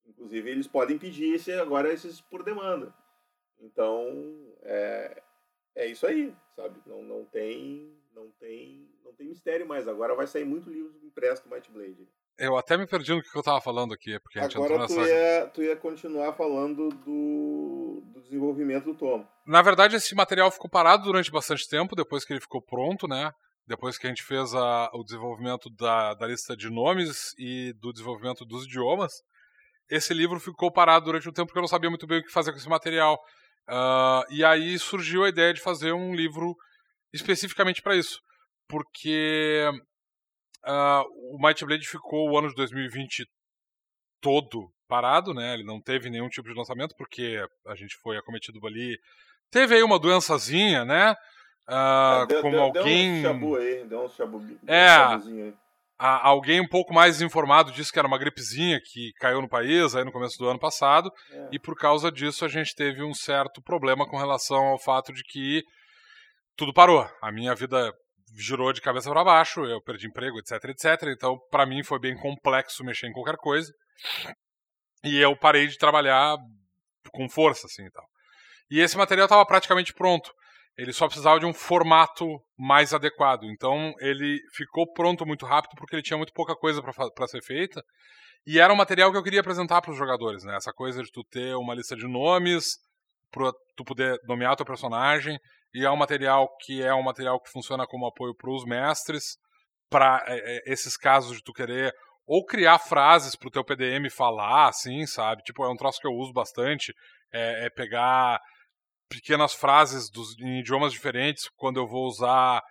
Inclusive, 0.07 0.51
eles 0.51 0.67
podem 0.67 0.99
pedir 0.99 1.35
esse, 1.35 1.53
agora 1.53 1.93
esses 1.93 2.21
por 2.21 2.43
demanda. 2.43 2.93
Então, 3.61 4.09
é, 4.63 5.23
é 5.75 5.87
isso 5.87 6.07
aí, 6.07 6.35
sabe? 6.55 6.81
Não, 6.87 7.03
não 7.03 7.25
tem 7.25 7.91
não 8.15 8.29
tem 8.39 8.89
não 9.05 9.13
tem 9.13 9.27
mistério 9.29 9.67
mais. 9.67 9.89
Agora 9.89 10.15
vai 10.15 10.27
sair 10.27 10.45
muito 10.45 10.69
livro 10.71 10.93
impresso 11.03 11.45
do 11.45 11.55
Might 11.55 11.71
Blade. 11.71 12.09
Eu 12.37 12.57
até 12.57 12.77
me 12.77 12.87
perdi 12.87 13.15
no 13.15 13.23
que 13.23 13.37
eu 13.39 13.43
tava 13.45 13.61
falando 13.61 13.95
aqui, 13.95 14.19
porque 14.19 14.41
a 14.41 14.43
gente 14.43 14.59
entrou 14.59 14.67
Agora 14.75 14.89
tu 14.89 14.97
nessa. 14.97 15.09
ia, 15.09 15.47
tu 15.47 15.63
ia 15.63 15.77
continuar 15.77 16.33
falando 16.33 16.89
do, 16.89 16.97
do 16.97 17.84
desenvolvimento 18.35 18.85
do 18.85 18.95
tomo. 18.95 19.27
Na 19.47 19.63
verdade, 19.63 19.97
esse 19.97 20.15
material 20.15 20.51
ficou 20.51 20.69
parado 20.71 21.05
durante 21.05 21.31
bastante 21.31 21.69
tempo, 21.69 21.95
depois 21.97 22.25
que 22.25 22.33
ele 22.33 22.41
ficou 22.41 22.61
pronto, 22.63 23.07
né? 23.07 23.31
Depois 23.67 23.97
que 23.97 24.07
a 24.07 24.11
gente 24.11 24.23
fez 24.23 24.55
a- 24.55 24.91
o 24.93 25.03
desenvolvimento 25.03 25.71
da, 25.71 26.15
da 26.15 26.27
lista 26.27 26.57
de 26.57 26.69
nomes 26.71 27.33
e 27.39 27.73
do 27.81 27.93
desenvolvimento 27.93 28.45
dos 28.45 28.65
idiomas, 28.65 29.13
esse 29.91 30.13
livro 30.13 30.39
ficou 30.41 30.71
parado 30.73 31.07
durante 31.07 31.29
um 31.29 31.33
tempo 31.33 31.47
porque 31.47 31.59
eu 31.59 31.63
não 31.63 31.69
sabia 31.69 31.89
muito 31.91 32.07
bem 32.07 32.19
o 32.21 32.23
que 32.23 32.33
fazer 32.33 32.53
com 32.53 32.59
esse 32.59 32.69
material. 32.69 33.19
Ah, 33.69 34.23
e 34.31 34.45
aí 34.45 34.79
surgiu 34.79 35.25
a 35.25 35.29
ideia 35.29 35.55
de 35.55 35.61
fazer 35.61 35.93
um 35.93 36.15
livro 36.15 36.55
especificamente 37.13 37.81
para 37.83 37.97
isso. 37.97 38.19
Porque 38.69 39.71
ah, 40.65 41.03
o 41.33 41.39
Might 41.39 41.65
Blade 41.65 41.87
ficou 41.87 42.31
o 42.31 42.39
ano 42.39 42.49
de 42.49 42.55
2020 42.55 43.25
todo 44.21 44.71
parado, 44.89 45.33
né? 45.35 45.55
Ele 45.55 45.65
não 45.65 45.81
teve 45.81 46.11
nenhum 46.11 46.29
tipo 46.29 46.49
de 46.49 46.55
lançamento 46.55 46.95
porque 46.97 47.39
a 47.67 47.75
gente 47.75 47.97
foi 48.03 48.17
acometido 48.17 48.59
ali. 48.67 48.99
Teve 49.51 49.77
aí 49.77 49.83
uma 49.83 49.99
doençazinha, 49.99 50.85
né? 50.85 51.15
Ah, 51.67 52.21
É, 52.25 52.27
deu, 52.27 52.43
como 52.43 52.53
deu, 52.57 52.63
alguém 52.63 53.23
Deu 53.23 53.31
um 53.31 53.35
chabu 53.35 53.57
aí, 53.57 53.85
deu 53.87 54.05
um 54.05 54.09
chabu, 54.09 54.37
um 54.39 54.59
É. 54.67 54.89
aí. 54.97 55.55
a- 55.99 56.29
alguém 56.29 56.61
um 56.61 56.69
pouco 56.69 56.93
mais 56.93 57.23
informado 57.23 57.73
disse 57.73 57.91
que 57.93 57.99
era 57.99 58.09
uma 58.09 58.19
gripezinha 58.19 58.79
que 58.85 59.13
caiu 59.21 59.41
no 59.41 59.49
país 59.49 59.95
aí 59.95 60.05
no 60.05 60.13
começo 60.13 60.37
do 60.39 60.49
ano 60.49 60.59
passado 60.59 61.11
É. 61.33 61.49
e 61.53 61.59
por 61.59 61.75
causa 61.77 62.11
disso 62.13 62.45
a 62.45 62.49
gente 62.49 62.75
teve 62.75 63.03
um 63.03 63.15
certo 63.15 63.63
problema 63.63 64.07
com 64.07 64.19
relação 64.19 64.67
ao 64.67 64.79
fato 64.79 65.13
de 65.13 65.23
que 65.23 65.63
tudo 66.57 66.75
parou. 66.75 67.09
A 67.23 67.33
minha 67.33 67.55
vida 67.55 67.91
girou 68.37 68.73
de 68.73 68.81
cabeça 68.83 69.09
para 69.09 69.25
baixo, 69.25 69.65
eu 69.65 69.81
perdi 69.81 70.07
emprego, 70.09 70.39
etc, 70.41 70.65
etc. 70.65 71.05
Então, 71.17 71.39
para 71.51 71.65
mim 71.65 71.83
foi 71.85 71.99
bem 72.01 72.17
complexo 72.17 72.85
mexer 72.85 73.07
em 73.07 73.13
qualquer 73.13 73.37
coisa. 73.37 73.73
E 75.05 75.19
eu 75.21 75.37
parei 75.37 75.67
de 75.67 75.77
trabalhar 75.79 76.37
com 77.13 77.29
força 77.29 77.67
assim 77.67 77.85
e 77.85 77.91
tal. 77.91 78.05
E 78.71 78.81
esse 78.81 78.97
material 78.97 79.27
estava 79.27 79.45
praticamente 79.45 79.93
pronto. 79.93 80.33
Ele 80.77 80.93
só 80.93 81.07
precisava 81.07 81.39
de 81.39 81.47
um 81.47 81.55
formato 81.55 82.27
mais 82.59 82.93
adequado. 82.93 83.45
Então, 83.45 83.93
ele 84.01 84.41
ficou 84.53 84.91
pronto 84.93 85.25
muito 85.25 85.47
rápido 85.47 85.77
porque 85.77 85.95
ele 85.95 86.03
tinha 86.03 86.17
muito 86.17 86.33
pouca 86.33 86.57
coisa 86.57 86.83
para 86.83 87.29
ser 87.29 87.43
feita. 87.43 87.83
E 88.47 88.59
era 88.59 88.73
um 88.73 88.77
material 88.77 89.13
que 89.13 89.17
eu 89.17 89.23
queria 89.23 89.41
apresentar 89.41 89.81
para 89.81 89.93
os 89.93 89.97
jogadores, 89.97 90.43
né? 90.43 90.57
Essa 90.57 90.73
coisa 90.73 91.03
de 91.03 91.13
tu 91.13 91.23
ter 91.25 91.55
uma 91.55 91.75
lista 91.75 91.95
de 91.95 92.09
nomes, 92.09 92.77
para 93.31 93.53
tu 93.77 93.85
poder 93.85 94.19
nomear 94.25 94.57
teu 94.57 94.67
personagem, 94.67 95.39
e 95.73 95.85
é 95.85 95.91
um 95.91 95.97
material 95.97 96.49
que 96.61 96.83
é 96.83 96.93
um 96.95 97.03
material 97.03 97.41
que 97.41 97.51
funciona 97.51 97.87
como 97.87 98.07
apoio 98.07 98.35
para 98.35 98.51
os 98.51 98.65
mestres, 98.65 99.37
para 99.89 100.25
esses 100.67 100.97
casos 100.97 101.37
de 101.37 101.43
tu 101.43 101.53
querer 101.53 101.93
ou 102.27 102.45
criar 102.45 102.79
frases 102.79 103.37
para 103.37 103.49
o 103.49 103.51
teu 103.51 103.65
PDM 103.65 104.09
falar, 104.11 104.69
assim, 104.69 105.07
sabe? 105.07 105.43
Tipo, 105.43 105.65
é 105.65 105.69
um 105.71 105.77
troço 105.77 106.01
que 106.01 106.07
eu 106.07 106.13
uso 106.13 106.33
bastante, 106.33 106.93
é, 107.33 107.67
é 107.67 107.71
pegar 107.71 108.41
pequenas 109.09 109.53
frases 109.53 110.11
dos, 110.11 110.39
em 110.41 110.61
idiomas 110.61 110.93
diferentes 110.93 111.49
quando 111.57 111.79
eu 111.79 111.87
vou 111.87 112.07
usar 112.07 112.63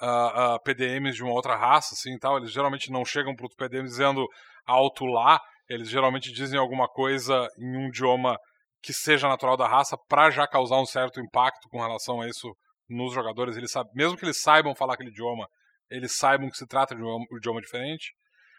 uh, 0.00 0.54
uh, 0.54 0.62
PDMs 0.62 1.16
de 1.16 1.22
uma 1.22 1.32
outra 1.32 1.56
raça, 1.56 1.94
assim, 1.94 2.18
tal. 2.18 2.38
Eles 2.38 2.52
geralmente 2.52 2.90
não 2.90 3.04
chegam 3.04 3.34
para 3.34 3.46
o 3.46 3.56
PDM 3.56 3.84
dizendo 3.84 4.26
alto 4.66 5.04
lá, 5.04 5.40
eles 5.68 5.88
geralmente 5.88 6.32
dizem 6.32 6.58
alguma 6.58 6.88
coisa 6.88 7.48
em 7.58 7.76
um 7.76 7.88
idioma 7.88 8.36
que 8.82 8.92
seja 8.92 9.28
natural 9.28 9.56
da 9.56 9.68
raça 9.68 9.96
para 10.08 10.30
já 10.30 10.46
causar 10.46 10.80
um 10.80 10.86
certo 10.86 11.20
impacto 11.20 11.68
com 11.70 11.80
relação 11.80 12.20
a 12.20 12.28
isso 12.28 12.52
nos 12.88 13.14
jogadores. 13.14 13.56
Eles 13.56 13.70
sabem, 13.70 13.92
mesmo 13.94 14.16
que 14.16 14.24
eles 14.24 14.40
saibam 14.40 14.74
falar 14.74 14.94
aquele 14.94 15.10
idioma, 15.10 15.46
eles 15.90 16.16
saibam 16.16 16.50
que 16.50 16.56
se 16.56 16.66
trata 16.66 16.94
de 16.94 17.02
um 17.02 17.24
idioma 17.36 17.60
diferente. 17.60 18.12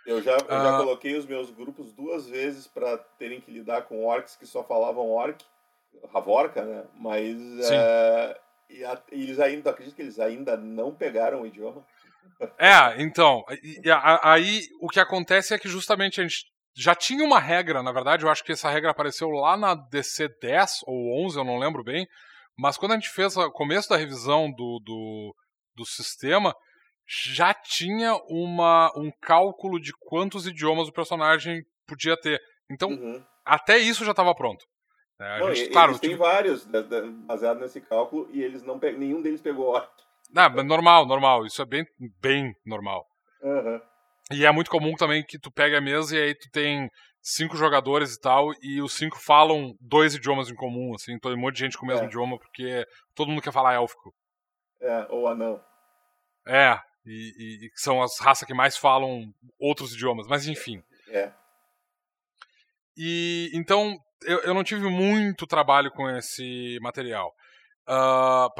Eu 0.06 0.22
já, 0.22 0.34
eu 0.34 0.48
já 0.48 0.78
coloquei 0.78 1.16
os 1.16 1.26
meus 1.26 1.50
grupos 1.50 1.94
duas 1.94 2.28
vezes 2.28 2.68
para 2.68 2.98
terem 2.98 3.40
que 3.40 3.52
lidar 3.52 3.84
com 3.84 4.06
orcs 4.06 4.36
que 4.36 4.46
só 4.46 4.64
falavam 4.64 5.10
orc, 5.10 5.44
Ravorca, 6.14 6.64
né? 6.64 6.84
Mas 6.96 7.38
é, 7.72 8.40
e, 8.70 8.84
a, 8.84 9.02
e 9.12 9.24
eles 9.24 9.40
ainda, 9.40 9.70
acredito 9.70 9.96
que 9.96 10.02
eles 10.02 10.20
ainda 10.20 10.58
não 10.58 10.94
pegaram 10.94 11.42
o 11.42 11.48
idioma. 11.48 11.86
É, 12.58 13.02
então, 13.02 13.44
e, 13.64 13.90
a, 13.90 14.32
aí 14.34 14.62
o 14.82 14.90
que 14.90 15.00
acontece 15.00 15.54
é 15.54 15.60
que 15.60 15.70
justamente 15.70 16.20
a 16.20 16.24
gente 16.24 16.46
já 16.76 16.96
tinha 16.96 17.24
uma 17.24 17.40
regra, 17.40 17.84
na 17.84 17.92
verdade, 17.92 18.26
eu 18.26 18.30
acho 18.30 18.44
que 18.44 18.52
essa 18.52 18.70
regra 18.70 18.92
apareceu 18.92 19.30
lá 19.30 19.56
na 19.56 19.76
DC 19.76 20.28
10 20.42 20.82
ou 20.88 21.26
11, 21.26 21.38
eu 21.38 21.44
não 21.44 21.60
lembro 21.60 21.84
bem, 21.84 22.08
mas 22.58 22.78
quando 22.78 22.94
a 22.94 22.96
gente 22.96 23.10
fez 23.10 23.38
o 23.38 23.52
começo 23.52 23.90
da 23.90 23.98
revisão 23.98 24.52
do, 24.52 24.80
do, 24.84 25.36
do 25.76 25.86
sistema, 25.86 26.56
já 27.08 27.54
tinha 27.54 28.16
uma, 28.28 28.92
um 28.98 29.12
cálculo 29.22 29.80
de 29.80 29.92
quantos 30.00 30.48
idiomas 30.48 30.88
o 30.88 30.94
personagem 30.94 31.64
podia 31.88 32.18
ter. 32.18 32.42
Então, 32.72 32.90
uhum. 32.90 33.24
até 33.46 33.78
isso 33.78 34.06
já 34.06 34.12
estava 34.12 34.34
pronto. 34.34 34.66
É, 35.20 35.40
não, 35.40 35.54
gente, 35.54 35.70
claro, 35.70 36.00
tem 36.00 36.12
tipo... 36.12 36.24
vários 36.24 36.66
baseados 37.26 37.62
nesse 37.62 37.80
cálculo 37.82 38.28
e 38.32 38.42
eles 38.42 38.64
não 38.64 38.80
nenhum 38.80 39.22
deles 39.22 39.42
pegou 39.42 39.68
orc. 39.68 39.90
Não, 40.32 40.50
normal, 40.64 41.06
normal. 41.06 41.46
Isso 41.46 41.62
é 41.62 41.66
bem, 41.66 41.86
bem 42.20 42.54
normal. 42.66 43.06
Uhum. 43.42 43.80
E 44.32 44.46
é 44.46 44.52
muito 44.52 44.72
comum 44.72 44.96
também 44.96 45.24
que 45.24 45.38
tu 45.38 45.52
pega 45.52 45.78
a 45.78 45.82
mesa 45.82 46.18
e 46.18 46.22
aí 46.22 46.36
tu 46.36 46.50
tem 46.52 46.90
cinco 47.22 47.56
jogadores 47.56 48.16
e 48.16 48.20
tal, 48.20 48.52
e 48.62 48.82
os 48.82 48.94
cinco 48.94 49.18
falam 49.18 49.74
dois 49.80 50.14
idiomas 50.14 50.50
em 50.50 50.56
comum, 50.56 50.94
assim, 50.94 51.18
tem 51.18 51.34
um 51.34 51.38
monte 51.38 51.56
de 51.56 51.60
gente 51.62 51.78
com 51.78 51.86
o 51.86 51.88
mesmo 51.88 52.04
é. 52.04 52.08
idioma, 52.08 52.38
porque 52.38 52.86
todo 53.16 53.30
mundo 53.30 53.42
quer 53.42 53.54
falar 53.54 53.74
élfico. 53.74 54.14
É, 54.82 55.08
ou 55.10 55.28
anão. 55.28 55.64
É, 56.46 56.78
e, 57.06 57.34
e, 57.38 57.68
e 57.68 57.72
são 57.76 58.02
as 58.02 58.20
raças 58.20 58.48
que 58.48 58.54
mais 58.54 58.78
falam 58.78 59.34
outros 59.60 59.94
idiomas, 59.94 60.28
mas 60.28 60.48
enfim. 60.48 60.82
É. 61.10 61.32
E 62.96 63.50
então 63.54 63.98
eu, 64.24 64.40
eu 64.40 64.54
não 64.54 64.64
tive 64.64 64.88
muito 64.90 65.48
trabalho 65.48 65.92
com 65.92 66.10
esse 66.10 66.78
material 66.82 67.34
uh, 67.88 68.54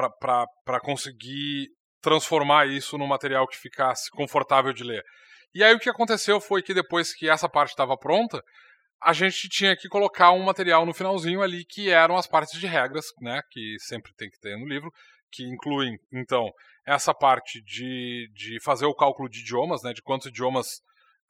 para 0.66 0.80
conseguir 0.82 1.70
transformar 2.02 2.68
isso 2.68 2.98
num 2.98 3.08
material 3.08 3.48
que 3.48 3.58
ficasse 3.58 4.10
confortável 4.12 4.74
de 4.74 4.84
ler. 4.84 5.04
E 5.56 5.64
aí 5.64 5.74
o 5.74 5.80
que 5.80 5.90
aconteceu 5.90 6.42
foi 6.42 6.62
que 6.62 6.74
depois 6.74 7.14
que 7.14 7.30
essa 7.30 7.48
parte 7.48 7.70
estava 7.70 7.98
pronta, 7.98 8.44
a 9.02 9.14
gente 9.14 9.48
tinha 9.50 9.76
que 9.76 9.88
colocar 9.88 10.32
um 10.32 10.44
material 10.44 10.86
no 10.86 10.94
finalzinho 10.94 11.42
ali 11.42 11.64
que 11.66 11.90
eram 11.90 12.18
as 12.18 12.28
partes 12.28 12.60
de 12.60 12.66
regras, 12.66 13.06
né, 13.22 13.42
que 13.52 13.76
sempre 13.80 14.14
tem 14.16 14.30
que 14.30 14.40
ter 14.40 14.58
no 14.58 14.68
livro, 14.68 14.92
que 15.34 15.44
incluem, 15.44 15.98
então, 16.12 16.52
essa 16.86 17.14
parte 17.14 17.62
de, 17.64 18.30
de 18.34 18.60
fazer 18.62 18.86
o 18.86 18.96
cálculo 18.96 19.30
de 19.30 19.40
idiomas, 19.40 19.82
né, 19.84 19.94
de 19.94 20.02
quantos 20.02 20.28
idiomas 20.28 20.82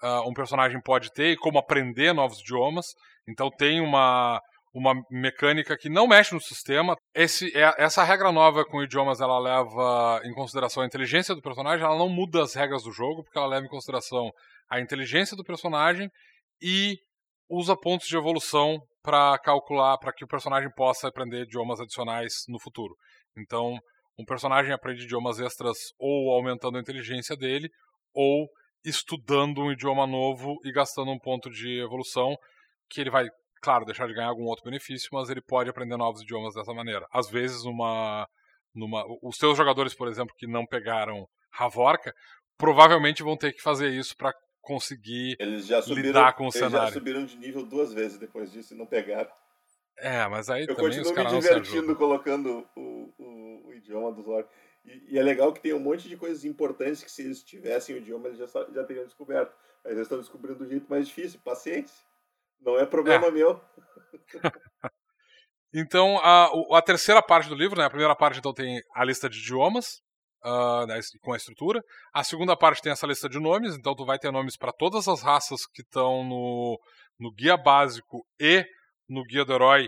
uh, 0.01 0.27
um 0.27 0.33
personagem 0.33 0.81
pode 0.81 1.11
ter 1.11 1.31
e 1.31 1.37
como 1.37 1.57
aprender 1.57 2.13
novos 2.13 2.39
idiomas. 2.39 2.87
Então 3.27 3.49
tem 3.49 3.79
uma, 3.79 4.41
uma 4.73 4.93
mecânica 5.09 5.77
que 5.77 5.89
não 5.89 6.07
mexe 6.07 6.33
no 6.33 6.41
sistema. 6.41 6.95
Esse, 7.15 7.55
é, 7.57 7.73
essa 7.77 8.03
regra 8.03 8.31
nova 8.31 8.65
com 8.65 8.83
idiomas 8.83 9.21
ela 9.21 9.39
leva 9.39 10.21
em 10.25 10.33
consideração 10.33 10.83
a 10.83 10.85
inteligência 10.85 11.33
do 11.33 11.41
personagem, 11.41 11.85
ela 11.85 11.97
não 11.97 12.09
muda 12.09 12.43
as 12.43 12.53
regras 12.53 12.83
do 12.83 12.91
jogo, 12.91 13.23
porque 13.23 13.37
ela 13.37 13.47
leva 13.47 13.65
em 13.65 13.69
consideração 13.69 14.29
a 14.69 14.79
inteligência 14.79 15.37
do 15.37 15.43
personagem 15.43 16.09
e 16.61 16.97
usa 17.49 17.75
pontos 17.75 18.07
de 18.07 18.17
evolução 18.17 18.79
para 19.03 19.37
calcular, 19.39 19.97
para 19.97 20.13
que 20.13 20.23
o 20.23 20.27
personagem 20.27 20.69
possa 20.75 21.07
aprender 21.07 21.43
idiomas 21.43 21.79
adicionais 21.79 22.45
no 22.47 22.59
futuro. 22.59 22.95
Então, 23.37 23.77
um 24.17 24.25
personagem 24.25 24.73
aprende 24.73 25.03
idiomas 25.03 25.39
extras 25.39 25.77
ou 25.97 26.31
aumentando 26.31 26.77
a 26.77 26.81
inteligência 26.81 27.35
dele, 27.35 27.69
ou 28.13 28.47
estudando 28.85 29.61
um 29.61 29.71
idioma 29.71 30.05
novo 30.05 30.59
e 30.63 30.71
gastando 30.71 31.11
um 31.11 31.19
ponto 31.19 31.49
de 31.49 31.79
evolução, 31.79 32.35
que 32.89 33.01
ele 33.01 33.09
vai, 33.09 33.27
claro, 33.61 33.85
deixar 33.85 34.07
de 34.07 34.13
ganhar 34.13 34.27
algum 34.27 34.43
outro 34.43 34.65
benefício, 34.65 35.09
mas 35.13 35.29
ele 35.29 35.41
pode 35.41 35.69
aprender 35.69 35.97
novos 35.97 36.21
idiomas 36.21 36.53
dessa 36.53 36.73
maneira. 36.73 37.07
Às 37.11 37.29
vezes, 37.29 37.63
numa, 37.63 38.27
numa, 38.75 39.03
os 39.21 39.37
seus 39.37 39.57
jogadores, 39.57 39.95
por 39.95 40.07
exemplo, 40.07 40.35
que 40.37 40.45
não 40.45 40.65
pegaram 40.65 41.27
Ravorka, 41.51 42.13
provavelmente 42.57 43.23
vão 43.23 43.37
ter 43.37 43.53
que 43.53 43.61
fazer 43.61 43.89
isso 43.89 44.15
para 44.15 44.33
conseguir 44.61 45.35
subiram, 45.81 46.07
lidar 46.07 46.33
com 46.33 46.43
o 46.43 46.47
eles 46.47 46.55
cenário. 46.55 46.77
Eles 46.77 46.93
já 46.93 46.99
subiram 46.99 47.25
de 47.25 47.37
nível 47.37 47.65
duas 47.65 47.93
vezes 47.93 48.17
depois 48.17 48.51
disso 48.51 48.73
e 48.73 48.77
não 48.77 48.85
pegaram. 48.85 49.29
É, 49.97 50.27
mas 50.27 50.49
aí 50.49 50.65
eu 50.67 50.75
também 50.75 51.13
caras 51.13 51.33
me 51.33 51.39
divertindo 51.39 51.95
colocando 51.95 52.67
o, 52.75 53.13
o, 53.17 53.67
o, 53.67 53.73
idioma 53.73 54.11
dos 54.11 54.27
orcs. 54.27 54.51
E, 54.85 55.13
e, 55.13 55.19
é 55.19 55.23
legal 55.23 55.53
que 55.53 55.61
tem 55.61 55.73
um 55.73 55.79
monte 55.79 56.09
de 56.09 56.17
coisas 56.17 56.43
importantes 56.43 57.03
que 57.03 57.11
se 57.11 57.21
eles 57.21 57.43
tivessem 57.43 57.95
o 57.95 57.99
idioma 57.99 58.27
eles 58.27 58.39
já, 58.39 58.47
já 58.47 58.83
teriam 58.83 59.05
descoberto. 59.05 59.55
Mas 59.83 59.93
eles 59.93 60.03
estão 60.03 60.17
descobrindo 60.17 60.59
do 60.59 60.67
jeito 60.67 60.89
mais 60.89 61.07
difícil. 61.07 61.39
Paciência. 61.43 61.95
Não 62.59 62.77
é 62.77 62.85
problema 62.85 63.27
é. 63.27 63.31
meu. 63.31 63.61
então, 65.73 66.17
a, 66.19 66.49
a 66.77 66.81
terceira 66.81 67.21
parte 67.21 67.47
do 67.47 67.55
livro, 67.55 67.77
né? 67.77 67.85
A 67.85 67.89
primeira 67.89 68.15
parte 68.15 68.39
então 68.39 68.53
tem 68.53 68.81
a 68.95 69.03
lista 69.03 69.29
de 69.29 69.39
idiomas, 69.39 70.01
uh, 70.43 71.19
com 71.21 71.33
a 71.33 71.37
estrutura. 71.37 71.81
A 72.13 72.23
segunda 72.23 72.55
parte 72.55 72.81
tem 72.81 72.91
essa 72.91 73.07
lista 73.07 73.29
de 73.29 73.39
nomes, 73.39 73.75
então 73.75 73.95
tu 73.95 74.05
vai 74.05 74.19
ter 74.19 74.31
nomes 74.31 74.57
para 74.57 74.71
todas 74.71 75.07
as 75.07 75.21
raças 75.21 75.65
que 75.73 75.81
estão 75.81 76.23
no, 76.23 76.79
no 77.19 77.31
guia 77.31 77.57
básico 77.57 78.25
e 78.39 78.65
no 79.13 79.23
guia 79.23 79.45
do 79.45 79.53
herói 79.53 79.87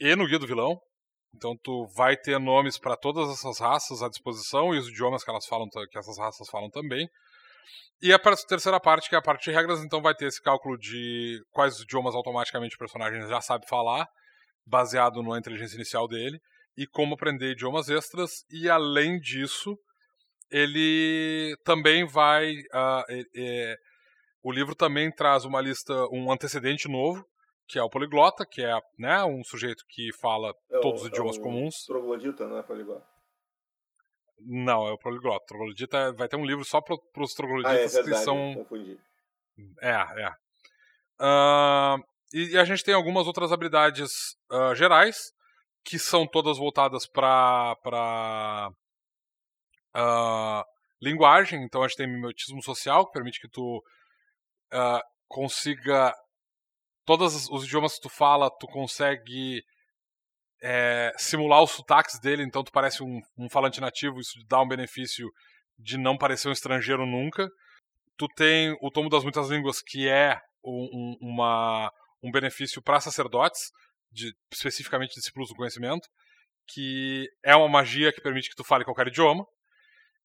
e 0.00 0.14
no 0.14 0.26
guia 0.26 0.38
do 0.38 0.46
vilão. 0.46 0.80
Então 1.34 1.56
tu 1.62 1.86
vai 1.96 2.16
ter 2.16 2.38
nomes 2.38 2.78
para 2.78 2.96
todas 2.96 3.28
essas 3.30 3.58
raças 3.58 4.02
à 4.02 4.08
disposição 4.08 4.74
e 4.74 4.78
os 4.78 4.88
idiomas 4.88 5.24
que 5.24 5.30
elas 5.30 5.46
falam, 5.46 5.68
que 5.90 5.98
essas 5.98 6.18
raças 6.18 6.48
falam 6.48 6.70
também. 6.70 7.08
E 8.00 8.12
a 8.12 8.18
terceira 8.18 8.80
parte, 8.80 9.08
que 9.08 9.14
é 9.14 9.18
a 9.18 9.22
parte 9.22 9.44
de 9.44 9.56
regras, 9.56 9.82
então 9.82 10.02
vai 10.02 10.14
ter 10.14 10.26
esse 10.26 10.42
cálculo 10.42 10.76
de 10.76 11.40
quais 11.50 11.78
idiomas 11.80 12.14
automaticamente 12.14 12.74
o 12.74 12.78
personagem 12.78 13.26
já 13.28 13.40
sabe 13.40 13.66
falar, 13.68 14.06
baseado 14.66 15.22
na 15.22 15.38
inteligência 15.38 15.76
inicial 15.76 16.08
dele, 16.08 16.38
e 16.76 16.86
como 16.86 17.14
aprender 17.14 17.52
idiomas 17.52 17.88
extras. 17.88 18.44
E 18.50 18.68
além 18.68 19.18
disso, 19.20 19.78
ele 20.50 21.54
também 21.64 22.04
vai. 22.04 22.50
Uh, 22.50 23.04
é, 23.08 23.22
é, 23.36 23.76
o 24.42 24.50
livro 24.50 24.74
também 24.74 25.10
traz 25.10 25.44
uma 25.44 25.60
lista, 25.60 25.94
um 26.12 26.30
antecedente 26.32 26.88
novo, 26.88 27.24
que 27.66 27.78
é 27.78 27.82
o 27.82 27.90
poliglota, 27.90 28.44
que 28.44 28.62
é 28.62 28.78
né, 28.98 29.24
um 29.24 29.42
sujeito 29.44 29.84
que 29.88 30.12
fala 30.20 30.54
é 30.70 30.80
todos 30.80 31.02
os 31.02 31.08
idiomas 31.08 31.38
é 31.38 31.40
comuns. 31.40 31.84
Troglodita, 31.86 32.46
não 32.46 32.58
é 32.58 32.62
poliglota? 32.62 33.06
Não, 34.40 34.86
é 34.86 34.92
o 34.92 34.98
poliglota. 34.98 35.44
Troglodita 35.46 36.12
vai 36.12 36.28
ter 36.28 36.36
um 36.36 36.44
livro 36.44 36.64
só 36.64 36.80
para 36.80 36.96
os 37.22 37.32
trogloditas 37.32 37.96
ah, 37.96 38.00
é 38.00 38.04
que 38.04 38.14
são. 38.16 38.54
Confundi. 38.54 38.98
É, 39.80 39.92
é. 39.92 40.30
Uh, 41.20 42.02
e, 42.32 42.52
e, 42.52 42.58
a 42.58 42.64
gente 42.64 42.82
tem 42.82 42.94
algumas 42.94 43.26
outras 43.26 43.52
habilidades 43.52 44.10
uh, 44.50 44.74
gerais, 44.74 45.32
que 45.84 45.98
são 45.98 46.26
todas 46.26 46.58
voltadas 46.58 47.06
para 47.06 48.72
uh, 49.96 50.64
linguagem. 51.00 51.62
Então 51.62 51.82
a 51.82 51.88
gente 51.88 51.98
tem 51.98 52.08
mimetismo 52.08 52.62
social, 52.62 53.06
que 53.06 53.12
permite 53.12 53.40
que 53.40 53.48
tu 53.48 53.82
uh, 54.72 55.00
consiga 55.28 56.12
todos 57.04 57.48
os 57.48 57.64
idiomas 57.64 57.94
que 57.94 58.02
tu 58.02 58.08
fala, 58.08 58.50
tu 58.58 58.66
consegue 58.66 59.62
é, 60.62 61.12
simular 61.16 61.62
os 61.62 61.72
sotaques 61.72 62.20
dele, 62.20 62.42
então 62.42 62.62
tu 62.62 62.70
parece 62.70 63.02
um, 63.02 63.20
um, 63.36 63.48
falante 63.50 63.80
nativo, 63.80 64.20
isso 64.20 64.38
dá 64.48 64.60
um 64.60 64.68
benefício 64.68 65.28
de 65.78 65.98
não 65.98 66.16
parecer 66.16 66.48
um 66.48 66.52
estrangeiro 66.52 67.04
nunca. 67.04 67.48
Tu 68.16 68.28
tem 68.36 68.76
o 68.80 68.90
Tomo 68.90 69.08
das 69.08 69.24
Muitas 69.24 69.48
Línguas, 69.48 69.82
que 69.82 70.08
é 70.08 70.38
um, 70.64 70.88
um, 70.92 71.16
uma, 71.20 71.90
um 72.22 72.30
benefício 72.30 72.80
para 72.80 73.00
sacerdotes, 73.00 73.60
de, 74.12 74.32
especificamente 74.52 75.14
discípulos 75.14 75.48
do 75.48 75.56
conhecimento, 75.56 76.06
que 76.68 77.26
é 77.44 77.56
uma 77.56 77.68
magia 77.68 78.12
que 78.12 78.20
permite 78.20 78.48
que 78.48 78.54
tu 78.54 78.62
fale 78.62 78.84
qualquer 78.84 79.08
idioma. 79.08 79.44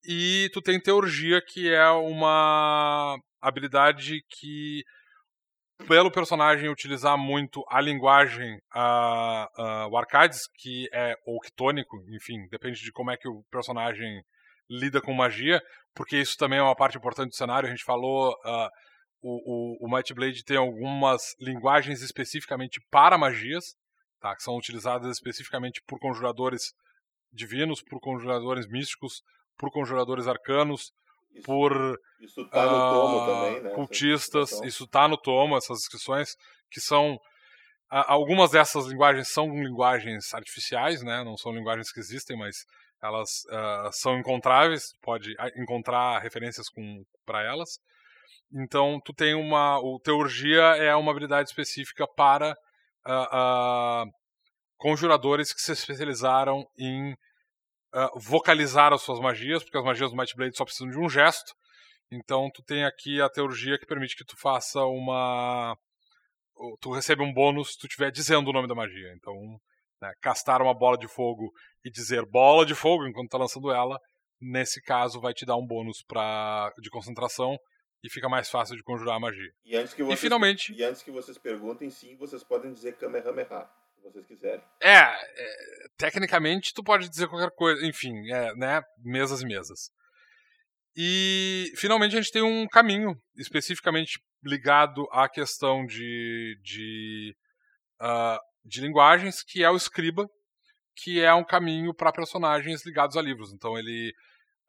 E 0.05 0.49
tu 0.53 0.61
tem 0.61 0.79
Teurgia, 0.79 1.41
que 1.41 1.73
é 1.73 1.89
uma 1.89 3.17
habilidade 3.41 4.21
que 4.29 4.83
pelo 5.85 6.11
personagem 6.11 6.69
utilizar 6.69 7.17
muito 7.17 7.63
a 7.69 7.79
linguagem, 7.79 8.57
uh, 8.75 9.61
uh, 9.61 9.87
o 9.91 9.97
Arcades, 9.97 10.47
que 10.55 10.89
é 10.91 11.15
ou 11.25 11.39
quitônico, 11.39 11.97
enfim, 12.09 12.47
depende 12.49 12.81
de 12.81 12.91
como 12.91 13.11
é 13.11 13.17
que 13.17 13.27
o 13.27 13.43
personagem 13.51 14.23
lida 14.69 15.01
com 15.01 15.13
magia, 15.13 15.61
porque 15.93 16.17
isso 16.17 16.37
também 16.37 16.59
é 16.59 16.63
uma 16.63 16.75
parte 16.75 16.97
importante 16.97 17.29
do 17.29 17.35
cenário. 17.35 17.67
A 17.67 17.71
gente 17.71 17.83
falou, 17.83 18.31
uh, 18.31 18.69
o, 19.21 19.77
o, 19.81 19.87
o 19.87 19.95
Might 19.95 20.13
Blade 20.13 20.43
tem 20.43 20.57
algumas 20.57 21.35
linguagens 21.39 22.01
especificamente 22.01 22.79
para 22.89 23.17
magias, 23.17 23.75
tá, 24.19 24.35
que 24.35 24.43
são 24.43 24.55
utilizadas 24.57 25.17
especificamente 25.17 25.81
por 25.87 25.99
conjuradores 25.99 26.73
divinos, 27.31 27.81
por 27.81 27.99
conjuradores 27.99 28.67
místicos, 28.67 29.21
por 29.57 29.71
conjuradores 29.71 30.27
arcanos, 30.27 30.91
isso, 31.33 31.43
por 31.45 31.99
isso 32.19 32.47
tá 32.49 32.65
no 32.65 32.79
tomo 32.93 33.17
uh, 33.17 33.25
também, 33.25 33.61
né? 33.61 33.69
cultistas, 33.71 34.61
isso 34.63 34.83
está 34.85 35.07
no 35.07 35.17
tomo, 35.17 35.57
essas 35.57 35.79
descrições 35.79 36.35
que 36.69 36.81
são 36.81 37.19
algumas 37.89 38.51
dessas 38.51 38.85
linguagens 38.87 39.29
são 39.29 39.47
linguagens 39.49 40.33
artificiais, 40.33 41.01
né? 41.01 41.23
Não 41.23 41.37
são 41.37 41.53
linguagens 41.53 41.91
que 41.91 41.99
existem, 41.99 42.37
mas 42.37 42.65
elas 43.01 43.43
uh, 43.45 43.91
são 43.91 44.17
encontráveis, 44.17 44.93
pode 45.01 45.35
encontrar 45.55 46.19
referências 46.19 46.67
para 47.25 47.43
elas. 47.43 47.79
Então, 48.51 48.99
tu 49.03 49.13
tem 49.13 49.33
uma. 49.35 49.79
O 49.79 49.99
Teurgia 49.99 50.75
é 50.77 50.95
uma 50.95 51.11
habilidade 51.11 51.49
específica 51.49 52.07
para 52.15 52.57
uh, 53.05 54.05
uh, 54.05 54.11
conjuradores 54.77 55.53
que 55.53 55.61
se 55.61 55.71
especializaram 55.71 56.65
em 56.77 57.15
uh, 57.93 58.19
vocalizar 58.19 58.93
as 58.93 59.01
suas 59.01 59.19
magias, 59.19 59.63
porque 59.63 59.77
as 59.77 59.83
magias 59.83 60.11
do 60.11 60.17
Might 60.17 60.35
Blade 60.35 60.57
só 60.57 60.63
precisam 60.63 60.89
de 60.89 60.99
um 60.99 61.09
gesto. 61.09 61.53
Então 62.11 62.49
tu 62.53 62.63
tem 62.63 62.85
aqui 62.85 63.21
a 63.21 63.29
teurgia 63.29 63.77
que 63.77 63.85
permite 63.85 64.15
que 64.15 64.25
tu 64.25 64.37
faça 64.39 64.79
uma. 64.85 65.75
Tu 66.81 66.91
recebe 66.91 67.21
um 67.21 67.33
bônus 67.33 67.73
se 67.73 67.79
tu 67.79 67.87
estiver 67.87 68.11
dizendo 68.11 68.49
o 68.49 68.53
nome 68.53 68.67
da 68.67 68.73
magia. 68.73 69.13
Então, 69.15 69.35
né, 70.01 70.11
castar 70.21 70.61
uma 70.61 70.73
bola 70.73 70.97
de 70.97 71.07
fogo 71.07 71.51
e 71.83 71.91
dizer 71.91 72.25
bola 72.25 72.65
de 72.65 72.73
fogo 72.73 73.07
enquanto 73.07 73.29
tá 73.29 73.37
lançando 73.37 73.71
ela, 73.71 73.99
nesse 74.41 74.81
caso 74.81 75.19
vai 75.19 75.33
te 75.33 75.45
dar 75.45 75.55
um 75.55 75.65
bônus 75.65 76.03
pra, 76.07 76.71
de 76.79 76.89
concentração 76.89 77.57
e 78.03 78.09
fica 78.09 78.29
mais 78.29 78.49
fácil 78.49 78.75
de 78.75 78.83
conjurar 78.83 79.17
a 79.17 79.19
magia. 79.19 79.51
E, 79.65 79.75
antes 79.75 79.93
que 79.93 80.03
vocês, 80.03 80.19
e 80.19 80.21
finalmente. 80.21 80.73
E 80.73 80.83
antes 80.83 81.03
que 81.03 81.11
vocês 81.11 81.37
perguntem, 81.37 81.89
sim, 81.89 82.15
vocês 82.15 82.43
podem 82.43 82.71
dizer 82.71 82.95
Kamehameha 82.97 83.69
vocês 84.11 84.25
quiserem. 84.25 84.63
É, 84.81 84.99
é, 84.99 85.17
tecnicamente 85.97 86.73
tu 86.73 86.83
pode 86.83 87.09
dizer 87.09 87.27
qualquer 87.27 87.51
coisa, 87.51 87.85
enfim, 87.85 88.13
é, 88.31 88.53
né, 88.55 88.81
mesas 89.03 89.41
e 89.41 89.45
mesas. 89.45 89.91
E 90.95 91.71
finalmente 91.75 92.15
a 92.15 92.21
gente 92.21 92.31
tem 92.31 92.41
um 92.41 92.67
caminho 92.67 93.15
especificamente 93.35 94.19
ligado 94.43 95.07
à 95.11 95.29
questão 95.29 95.85
de, 95.85 96.59
de, 96.63 97.35
uh, 98.01 98.39
de 98.65 98.81
linguagens, 98.81 99.43
que 99.43 99.63
é 99.63 99.69
o 99.69 99.75
escriba, 99.75 100.27
que 100.95 101.21
é 101.21 101.31
um 101.33 101.43
caminho 101.43 101.93
para 101.93 102.11
personagens 102.11 102.83
ligados 102.83 103.15
a 103.15 103.21
livros. 103.21 103.53
Então 103.53 103.77
ele, 103.77 104.11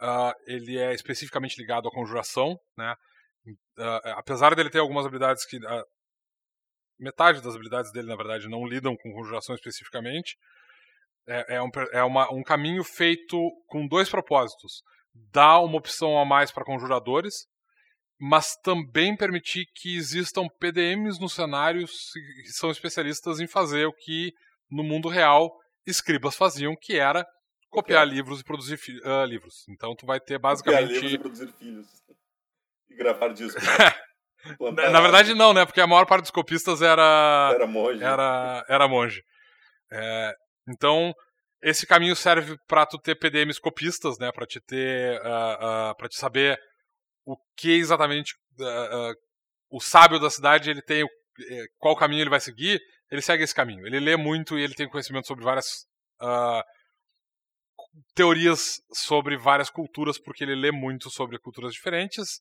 uh, 0.02 0.34
ele 0.46 0.76
é 0.76 0.92
especificamente 0.92 1.56
ligado 1.58 1.88
à 1.88 1.90
conjuração, 1.90 2.58
né? 2.76 2.94
Uh, 3.78 4.08
apesar 4.16 4.54
dele 4.54 4.68
ter 4.68 4.80
algumas 4.80 5.06
habilidades 5.06 5.46
que 5.46 5.58
metade 6.98 7.40
das 7.40 7.54
habilidades 7.54 7.92
dele, 7.92 8.08
na 8.08 8.16
verdade, 8.16 8.48
não 8.48 8.66
lidam 8.66 8.96
com 8.96 9.12
conjuração 9.12 9.54
especificamente. 9.54 10.36
É, 11.26 11.56
é, 11.56 11.62
um, 11.62 11.70
é 11.92 12.02
uma, 12.02 12.32
um 12.32 12.42
caminho 12.42 12.82
feito 12.82 13.36
com 13.66 13.86
dois 13.86 14.08
propósitos. 14.08 14.82
Dá 15.32 15.58
uma 15.60 15.76
opção 15.76 16.18
a 16.18 16.24
mais 16.24 16.50
para 16.50 16.64
conjuradores 16.64 17.46
mas 18.20 18.56
também 18.56 19.16
permitir 19.16 19.66
que 19.74 19.96
existam 19.96 20.48
PDMs 20.58 21.20
nos 21.20 21.34
cenários 21.34 22.10
que 22.42 22.50
são 22.50 22.70
especialistas 22.70 23.38
em 23.38 23.46
fazer 23.46 23.86
o 23.86 23.92
que 23.92 24.32
no 24.68 24.82
mundo 24.82 25.08
real 25.08 25.56
escribas 25.86 26.34
faziam, 26.34 26.74
que 26.76 26.98
era 26.98 27.24
copiar 27.70 28.06
livros 28.06 28.40
e 28.40 28.44
produzir 28.44 28.78
uh, 29.04 29.24
livros. 29.24 29.64
Então 29.68 29.94
tu 29.94 30.04
vai 30.04 30.18
ter 30.18 30.38
basicamente. 30.38 30.94
Copiar 30.94 31.02
livros 31.02 31.12
e 31.12 31.18
produzir 31.18 31.52
filhos. 31.52 31.86
E 32.90 32.96
gravar 32.96 33.28
discos. 33.28 33.62
Na 34.90 35.00
verdade, 35.00 35.34
não, 35.34 35.52
né? 35.52 35.64
Porque 35.64 35.80
a 35.80 35.86
maior 35.86 36.06
parte 36.06 36.22
dos 36.22 36.30
copistas 36.30 36.82
era. 36.82 37.52
Era 37.54 37.66
monge. 37.66 38.02
Era, 38.02 38.64
era 38.68 38.88
monge. 38.88 39.22
É, 39.90 40.32
então, 40.68 41.14
esse 41.62 41.86
caminho 41.86 42.14
serve 42.14 42.56
para 42.66 42.86
tu 42.86 42.98
ter 42.98 43.16
PDMs 43.16 43.60
copistas, 43.60 44.18
né? 44.18 44.30
Para 44.32 44.46
te 44.46 44.60
ter. 44.60 45.20
Uh, 45.20 45.90
uh, 45.90 45.96
para 45.96 46.08
te 46.08 46.16
saber 46.16 46.58
o 47.24 47.36
que 47.56 47.72
exatamente. 47.72 48.34
Uh, 48.60 49.14
o 49.70 49.80
sábio 49.80 50.18
da 50.18 50.30
cidade 50.30 50.70
ele 50.70 50.82
tem. 50.82 51.04
Eh, 51.04 51.66
qual 51.78 51.96
caminho 51.96 52.22
ele 52.22 52.30
vai 52.30 52.40
seguir. 52.40 52.80
Ele 53.10 53.22
segue 53.22 53.42
esse 53.42 53.54
caminho. 53.54 53.86
Ele 53.86 54.00
lê 54.00 54.16
muito 54.16 54.58
e 54.58 54.62
ele 54.62 54.74
tem 54.74 54.88
conhecimento 54.88 55.26
sobre 55.26 55.44
várias. 55.44 55.86
teorias 58.14 58.80
sobre 58.92 59.36
várias 59.36 59.70
culturas, 59.70 60.18
porque 60.18 60.44
ele 60.44 60.54
lê 60.54 60.70
muito 60.70 61.10
sobre 61.10 61.38
culturas 61.38 61.72
diferentes. 61.72 62.40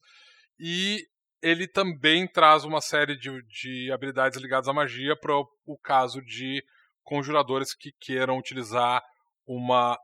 E 0.59 0.99
ele 1.41 1.67
também 1.67 2.27
traz 2.27 2.63
uma 2.63 2.81
série 2.81 3.17
de, 3.17 3.29
de 3.43 3.91
habilidades 3.91 4.39
ligadas 4.39 4.67
à 4.67 4.73
magia 4.73 5.15
para 5.15 5.33
o 5.35 5.77
caso 5.83 6.21
de 6.21 6.63
conjuradores 7.03 7.73
que 7.73 7.91
queiram 7.99 8.37
utilizar 8.37 9.01
uma 9.45 9.97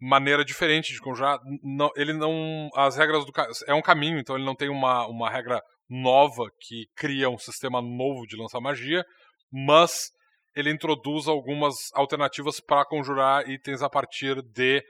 maneira 0.00 0.44
diferente 0.44 0.92
de 0.92 1.00
conjurar. 1.00 1.38
Não, 1.62 1.90
ele 1.96 2.12
não. 2.12 2.68
As 2.74 2.96
regras 2.96 3.24
do. 3.24 3.32
É 3.66 3.74
um 3.74 3.82
caminho, 3.82 4.18
então 4.18 4.36
ele 4.36 4.44
não 4.44 4.54
tem 4.54 4.68
uma, 4.68 5.06
uma 5.06 5.30
regra 5.30 5.60
nova 5.88 6.44
que 6.60 6.86
cria 6.94 7.28
um 7.28 7.38
sistema 7.38 7.82
novo 7.82 8.26
de 8.26 8.36
lançar 8.36 8.60
magia, 8.60 9.04
mas 9.50 10.10
ele 10.54 10.70
introduz 10.70 11.26
algumas 11.26 11.74
alternativas 11.94 12.60
para 12.60 12.84
conjurar 12.84 13.48
itens 13.48 13.82
a 13.82 13.90
partir 13.90 14.40
de. 14.42 14.82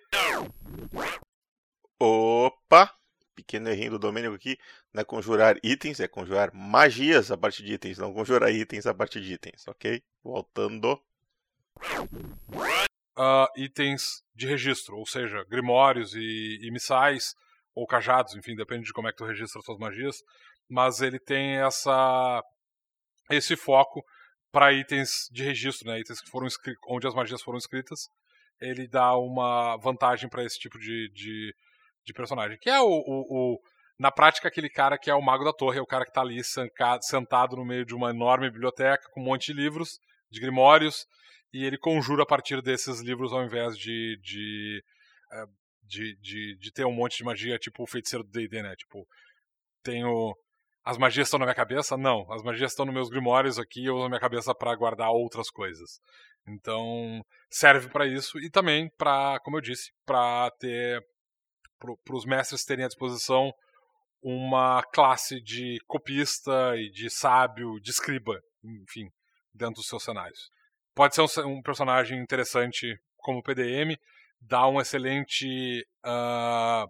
Opa! 1.98 2.99
Pequeno 3.42 3.68
errinho 3.68 3.92
do 3.92 3.98
Domênico 3.98 4.34
aqui, 4.34 4.58
não 4.92 5.00
é 5.00 5.04
conjurar 5.04 5.56
itens, 5.62 6.00
é 6.00 6.08
conjurar 6.08 6.50
magias 6.54 7.30
a 7.30 7.36
partir 7.36 7.64
de 7.64 7.74
itens, 7.74 7.98
não 7.98 8.12
conjurar 8.12 8.50
itens 8.50 8.86
a 8.86 8.94
partir 8.94 9.20
de 9.20 9.34
itens, 9.34 9.66
ok? 9.66 10.02
Voltando. 10.22 11.00
Uh, 13.16 13.46
itens 13.56 14.22
de 14.34 14.46
registro, 14.46 14.96
ou 14.96 15.06
seja, 15.06 15.44
grimórios 15.44 16.14
e, 16.14 16.58
e 16.62 16.70
missais, 16.70 17.34
ou 17.74 17.86
cajados, 17.86 18.34
enfim, 18.34 18.54
depende 18.54 18.84
de 18.84 18.92
como 18.92 19.08
é 19.08 19.12
que 19.12 19.18
tu 19.18 19.24
registra 19.24 19.60
suas 19.62 19.78
magias, 19.78 20.22
mas 20.68 21.00
ele 21.00 21.18
tem 21.18 21.58
essa 21.58 22.42
esse 23.30 23.56
foco 23.56 24.04
para 24.50 24.72
itens 24.72 25.28
de 25.30 25.44
registro, 25.44 25.88
né, 25.88 26.00
itens 26.00 26.20
que 26.20 26.28
foram 26.28 26.48
onde 26.88 27.06
as 27.06 27.14
magias 27.14 27.42
foram 27.42 27.58
escritas, 27.58 28.08
ele 28.60 28.86
dá 28.86 29.16
uma 29.16 29.76
vantagem 29.76 30.28
para 30.28 30.44
esse 30.44 30.58
tipo 30.58 30.78
de, 30.78 31.08
de 31.10 31.54
de 32.04 32.12
personagem. 32.12 32.58
Que 32.60 32.70
é 32.70 32.80
o, 32.80 32.86
o, 32.86 33.54
o, 33.54 33.60
Na 33.98 34.10
prática, 34.10 34.48
aquele 34.48 34.68
cara 34.68 34.98
que 34.98 35.10
é 35.10 35.14
o 35.14 35.22
mago 35.22 35.44
da 35.44 35.52
torre, 35.52 35.78
é 35.78 35.82
o 35.82 35.86
cara 35.86 36.04
que 36.04 36.10
está 36.10 36.20
ali 36.20 36.40
sentado 37.00 37.56
no 37.56 37.64
meio 37.64 37.84
de 37.84 37.94
uma 37.94 38.10
enorme 38.10 38.50
biblioteca 38.50 39.08
com 39.12 39.20
um 39.20 39.24
monte 39.24 39.52
de 39.52 39.60
livros, 39.60 39.98
de 40.30 40.40
grimórios, 40.40 41.06
e 41.52 41.64
ele 41.64 41.78
conjura 41.78 42.22
a 42.22 42.26
partir 42.26 42.62
desses 42.62 43.00
livros 43.00 43.32
ao 43.32 43.44
invés 43.44 43.76
de. 43.76 44.18
de 44.22 44.82
eh, 45.32 45.46
de, 45.90 46.16
de, 46.20 46.56
de 46.56 46.72
ter 46.72 46.84
um 46.84 46.92
monte 46.92 47.16
de 47.18 47.24
magia, 47.24 47.58
tipo 47.58 47.82
o 47.82 47.86
feiticeiro 47.86 48.22
do 48.22 48.30
D&D, 48.30 48.62
né? 48.62 48.76
Tipo, 48.76 49.04
tenho... 49.82 50.32
As 50.84 50.96
magias 50.96 51.26
estão 51.26 51.38
na 51.38 51.44
minha 51.44 51.54
cabeça? 51.54 51.96
Não. 51.96 52.30
As 52.32 52.42
magias 52.42 52.70
estão 52.70 52.86
nos 52.86 52.94
meus 52.94 53.10
grimórios 53.10 53.58
aqui, 53.58 53.84
eu 53.84 53.96
uso 53.96 54.04
a 54.04 54.08
minha 54.08 54.20
cabeça 54.20 54.54
para 54.54 54.74
guardar 54.76 55.10
outras 55.10 55.50
coisas. 55.50 56.00
Então, 56.48 57.22
serve 57.50 57.88
para 57.88 58.06
isso 58.06 58.38
e 58.38 58.48
também 58.48 58.88
para, 58.96 59.38
como 59.40 59.58
eu 59.58 59.60
disse, 59.60 59.90
para 60.06 60.50
ter 60.58 61.02
para 61.80 62.16
os 62.16 62.24
mestres 62.24 62.64
terem 62.64 62.84
à 62.84 62.88
disposição 62.88 63.52
uma 64.22 64.82
classe 64.92 65.40
de 65.40 65.78
copista 65.86 66.76
e 66.76 66.90
de 66.90 67.08
sábio, 67.08 67.80
de 67.80 67.90
escriba, 67.90 68.38
enfim, 68.62 69.10
dentro 69.54 69.76
dos 69.76 69.88
seus 69.88 70.04
cenários. 70.04 70.50
Pode 70.94 71.14
ser 71.14 71.22
um, 71.22 71.56
um 71.58 71.62
personagem 71.62 72.20
interessante 72.20 72.98
como 73.16 73.42
PDM, 73.42 73.96
dá 74.40 74.68
um 74.68 74.80
excelente. 74.80 75.86
Uh, 76.04 76.86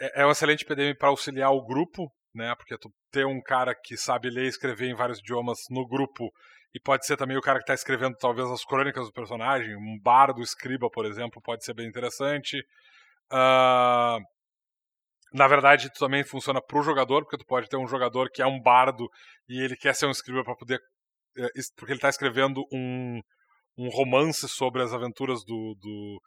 é, 0.00 0.22
é 0.22 0.26
um 0.26 0.30
excelente 0.30 0.64
PDM 0.64 0.96
para 0.98 1.08
auxiliar 1.08 1.52
o 1.52 1.64
grupo, 1.64 2.12
né? 2.34 2.54
Porque 2.56 2.76
tu 2.76 2.92
ter 3.10 3.26
um 3.26 3.40
cara 3.40 3.74
que 3.74 3.96
sabe 3.96 4.30
ler 4.30 4.46
e 4.46 4.48
escrever 4.48 4.88
em 4.88 4.94
vários 4.94 5.18
idiomas 5.18 5.58
no 5.70 5.86
grupo 5.86 6.32
e 6.78 6.80
pode 6.80 7.04
ser 7.04 7.16
também 7.16 7.36
o 7.36 7.40
cara 7.40 7.58
que 7.58 7.64
está 7.64 7.74
escrevendo 7.74 8.16
talvez 8.16 8.48
as 8.48 8.64
crônicas 8.64 9.06
do 9.06 9.12
personagem, 9.12 9.74
um 9.74 9.98
bardo 10.00 10.40
escriba, 10.40 10.88
por 10.88 11.04
exemplo, 11.04 11.42
pode 11.42 11.64
ser 11.64 11.74
bem 11.74 11.88
interessante. 11.88 12.56
Uh, 13.32 14.22
na 15.34 15.48
verdade, 15.48 15.88
isso 15.88 15.98
também 15.98 16.22
funciona 16.22 16.62
para 16.62 16.78
o 16.78 16.82
jogador, 16.82 17.24
porque 17.24 17.36
tu 17.36 17.44
pode 17.44 17.68
ter 17.68 17.76
um 17.76 17.88
jogador 17.88 18.30
que 18.30 18.40
é 18.40 18.46
um 18.46 18.62
bardo 18.62 19.10
e 19.48 19.60
ele 19.60 19.76
quer 19.76 19.92
ser 19.92 20.06
um 20.06 20.12
escriba 20.12 20.44
para 20.44 20.54
poder. 20.54 20.78
Eh, 21.36 21.50
porque 21.76 21.92
ele 21.92 21.98
está 21.98 22.08
escrevendo 22.08 22.64
um, 22.72 23.20
um 23.76 23.88
romance 23.88 24.48
sobre 24.48 24.80
as 24.80 24.92
aventuras 24.92 25.44
do, 25.44 25.76
do, 25.80 26.22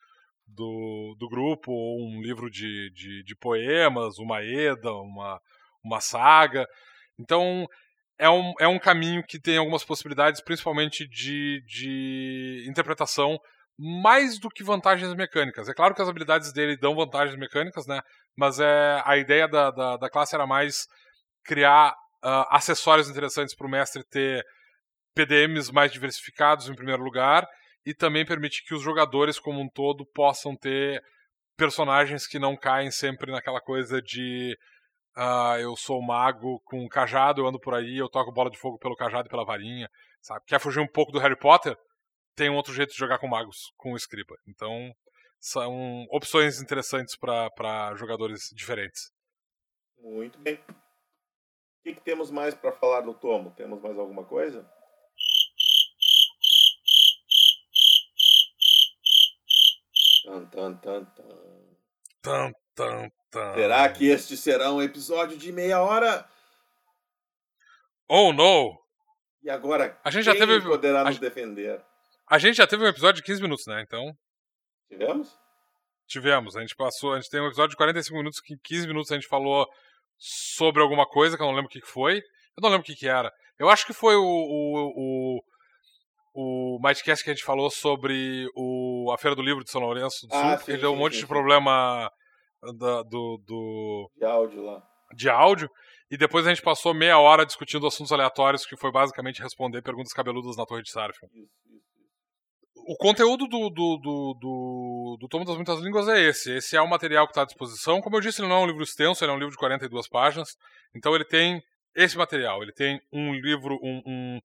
do, 0.48 1.16
do 1.18 1.30
grupo, 1.30 1.72
ou 1.72 2.10
um 2.10 2.22
livro 2.22 2.52
de, 2.52 2.92
de, 2.94 3.24
de, 3.24 3.36
poemas, 3.38 4.20
uma 4.20 4.44
Eda, 4.44 4.92
uma, 4.92 5.40
uma 5.82 6.02
saga. 6.02 6.68
Então, 7.18 7.66
é 8.22 8.30
um, 8.30 8.54
é 8.60 8.68
um 8.68 8.78
caminho 8.78 9.24
que 9.24 9.40
tem 9.40 9.58
algumas 9.58 9.84
possibilidades, 9.84 10.42
principalmente 10.42 11.08
de, 11.08 11.64
de 11.66 12.64
interpretação 12.70 13.40
mais 13.80 14.40
do 14.40 14.48
que 14.48 14.64
vantagens 14.64 15.12
mecânicas. 15.16 15.68
É 15.68 15.74
claro 15.74 15.96
que 15.96 16.04
as 16.04 16.08
habilidades 16.08 16.54
dele 16.54 16.78
dão 16.78 16.94
vantagens 16.96 17.36
mecânicas, 17.36 17.88
né? 17.88 18.00
Mas 18.38 18.60
é, 18.60 19.02
a 19.06 19.18
ideia 19.18 19.48
da, 19.48 19.72
da, 19.72 19.98
da 19.98 20.08
classe 20.08 20.36
era 20.36 20.46
mais 20.46 20.86
criar 21.44 21.94
uh, 22.24 22.46
acessórios 22.52 23.10
interessantes 23.10 23.56
para 23.56 23.66
o 23.66 23.70
mestre 23.70 24.04
ter 24.08 24.46
PDMs 25.16 25.74
mais 25.74 25.92
diversificados 25.92 26.70
em 26.70 26.76
primeiro 26.76 27.02
lugar 27.02 27.48
e 27.84 27.92
também 27.92 28.24
permite 28.24 28.64
que 28.64 28.76
os 28.76 28.84
jogadores 28.84 29.40
como 29.40 29.60
um 29.60 29.68
todo 29.68 30.06
possam 30.14 30.56
ter 30.56 31.02
personagens 31.58 32.28
que 32.28 32.38
não 32.38 32.56
caem 32.56 32.92
sempre 32.92 33.32
naquela 33.32 33.60
coisa 33.60 34.00
de 34.00 34.56
uh, 35.18 35.60
eu 35.60 35.76
sou 35.76 36.02
mago 36.02 36.60
com 36.66 36.88
cajado, 36.88 37.42
eu 37.42 37.48
ando 37.48 37.60
por 37.60 37.74
aí, 37.74 37.98
eu 37.98 38.10
toco 38.10 38.32
bola 38.32 38.50
de 38.50 38.58
fogo 38.58 38.78
pelo 38.78 38.96
cajado 38.96 39.28
e 39.28 39.30
pela 39.30 39.46
varinha, 39.46 39.90
sabe? 40.22 40.46
Quer 40.46 40.60
fugir 40.60 40.80
um 40.80 40.88
pouco 40.88 41.12
do 41.12 41.20
Harry 41.20 41.38
Potter? 41.38 41.78
tem 42.36 42.50
um 42.50 42.56
outro 42.56 42.74
jeito 42.74 42.92
de 42.92 42.98
jogar 42.98 43.20
com 43.20 43.28
magos, 43.28 43.72
com 43.78 43.94
o 43.94 43.98
Scriba. 43.98 44.36
Então, 44.48 44.92
são 45.40 46.06
opções 46.10 46.62
interessantes 46.62 47.16
para 47.18 47.96
jogadores 47.96 48.50
diferentes. 48.54 49.12
Muito 49.98 50.40
bem. 50.40 50.56
O 50.56 51.84
que, 51.84 51.96
que 51.96 52.02
temos 52.02 52.32
mais 52.32 52.54
para 52.54 52.72
falar 52.72 53.02
do 53.02 53.14
tomo? 53.14 53.54
Temos 53.56 53.82
mais 53.82 53.98
alguma 53.98 54.24
coisa? 54.26 54.70
Tan, 60.24 60.46
tan, 60.46 60.78
tan, 60.78 61.06
tan. 61.06 61.71
Tan, 62.22 62.52
tan, 62.76 63.10
tan. 63.32 63.54
Será 63.56 63.90
que 63.90 64.08
este 64.08 64.38
será 64.38 64.72
um 64.72 64.82
episódio 64.82 65.38
de 65.38 65.52
meia 65.52 65.82
hora? 65.82 66.28
Oh, 68.08 68.32
não! 68.32 68.78
E 69.42 69.50
agora, 69.50 70.00
a 70.04 70.12
gente 70.12 70.26
já 70.26 70.34
teve... 70.34 70.62
poderá 70.62 71.02
a... 71.02 71.06
nos 71.06 71.18
defender? 71.18 71.84
A 72.30 72.38
gente 72.38 72.58
já 72.58 72.68
teve 72.68 72.84
um 72.84 72.88
episódio 72.88 73.22
de 73.22 73.26
15 73.26 73.42
minutos, 73.42 73.66
né? 73.66 73.82
Então. 73.82 74.14
Tivemos? 74.88 75.36
Tivemos. 76.08 76.56
A 76.56 76.62
gente 76.62 76.76
passou. 76.76 77.14
A 77.14 77.20
gente 77.20 77.30
tem 77.30 77.42
um 77.42 77.48
episódio 77.48 77.72
de 77.72 77.78
45 77.78 78.18
minutos 78.18 78.40
que 78.40 78.54
em 78.54 78.58
15 78.64 78.88
minutos 78.88 79.12
a 79.12 79.16
gente 79.16 79.28
falou 79.28 79.68
sobre 80.18 80.82
alguma 80.82 81.08
coisa 81.08 81.36
que 81.36 81.42
eu 81.42 81.48
não 81.48 81.56
lembro 81.56 81.68
o 81.68 81.72
que 81.72 81.82
foi. 81.82 82.18
Eu 82.18 82.62
não 82.62 82.70
lembro 82.70 82.84
o 82.84 82.86
que, 82.86 82.96
que 82.96 83.08
era. 83.08 83.34
Eu 83.58 83.70
acho 83.70 83.86
que 83.86 83.94
foi 83.94 84.16
o. 84.16 84.24
o, 84.24 85.38
o, 85.38 85.44
o 86.34 86.80
Mightcast 86.82 87.24
que 87.24 87.30
a 87.30 87.34
gente 87.34 87.46
falou 87.46 87.70
sobre 87.70 88.48
o, 88.56 89.12
a 89.14 89.18
Feira 89.18 89.36
do 89.36 89.42
Livro 89.42 89.64
de 89.64 89.72
São 89.72 89.82
Lourenço 89.82 90.28
do 90.28 90.34
Sul, 90.34 90.44
ah, 90.44 90.58
sim, 90.58 90.78
deu 90.78 90.94
um 90.94 90.96
monte 90.96 91.16
sim, 91.16 91.22
de 91.22 91.28
problema 91.28 92.10
da, 92.78 93.04
do, 93.04 93.42
do. 93.46 94.12
De 94.16 94.26
áudio 94.26 94.64
lá. 94.64 94.84
De 95.14 95.30
áudio. 95.30 95.70
E 96.10 96.18
depois 96.18 96.46
a 96.46 96.50
gente 96.50 96.62
passou 96.62 96.94
meia 96.94 97.18
hora 97.18 97.46
discutindo 97.46 97.88
assuntos 97.88 98.12
aleatórios, 98.12 98.66
que 98.66 98.76
foi 98.76 98.92
basicamente 98.92 99.42
responder 99.42 99.82
perguntas 99.82 100.12
cabeludas 100.12 100.58
na 100.58 100.66
Torre 100.66 100.82
de 100.82 100.92
Sarfield. 100.92 101.34
O 102.88 102.98
conteúdo 102.98 103.48
do, 103.48 103.70
do, 103.70 103.98
do, 103.98 104.38
do, 104.40 105.18
do 105.22 105.28
Tomo 105.30 105.46
das 105.46 105.56
Muitas 105.56 105.80
Línguas 105.80 106.08
é 106.10 106.20
esse. 106.20 106.52
Esse 106.52 106.76
é 106.76 106.82
o 106.82 106.90
material 106.90 107.26
que 107.28 107.32
está 107.32 107.44
à 107.44 107.46
disposição. 107.46 108.02
Como 108.02 108.18
eu 108.18 108.22
disse, 108.22 108.42
ele 108.42 108.50
não 108.50 108.58
é 108.58 108.60
um 108.60 108.68
livro 108.68 108.84
extenso, 108.84 109.24
ele 109.24 109.32
é 109.32 109.36
um 109.36 109.38
livro 109.38 109.52
de 109.52 109.58
42 109.58 110.10
páginas. 110.10 110.50
Então 110.96 111.16
ele 111.16 111.24
tem 111.24 111.62
esse 111.96 112.18
material. 112.18 112.62
Ele 112.62 112.74
tem 112.74 113.00
um 113.14 113.34
livro, 113.34 113.76
um, 113.82 114.02
um, 114.06 114.40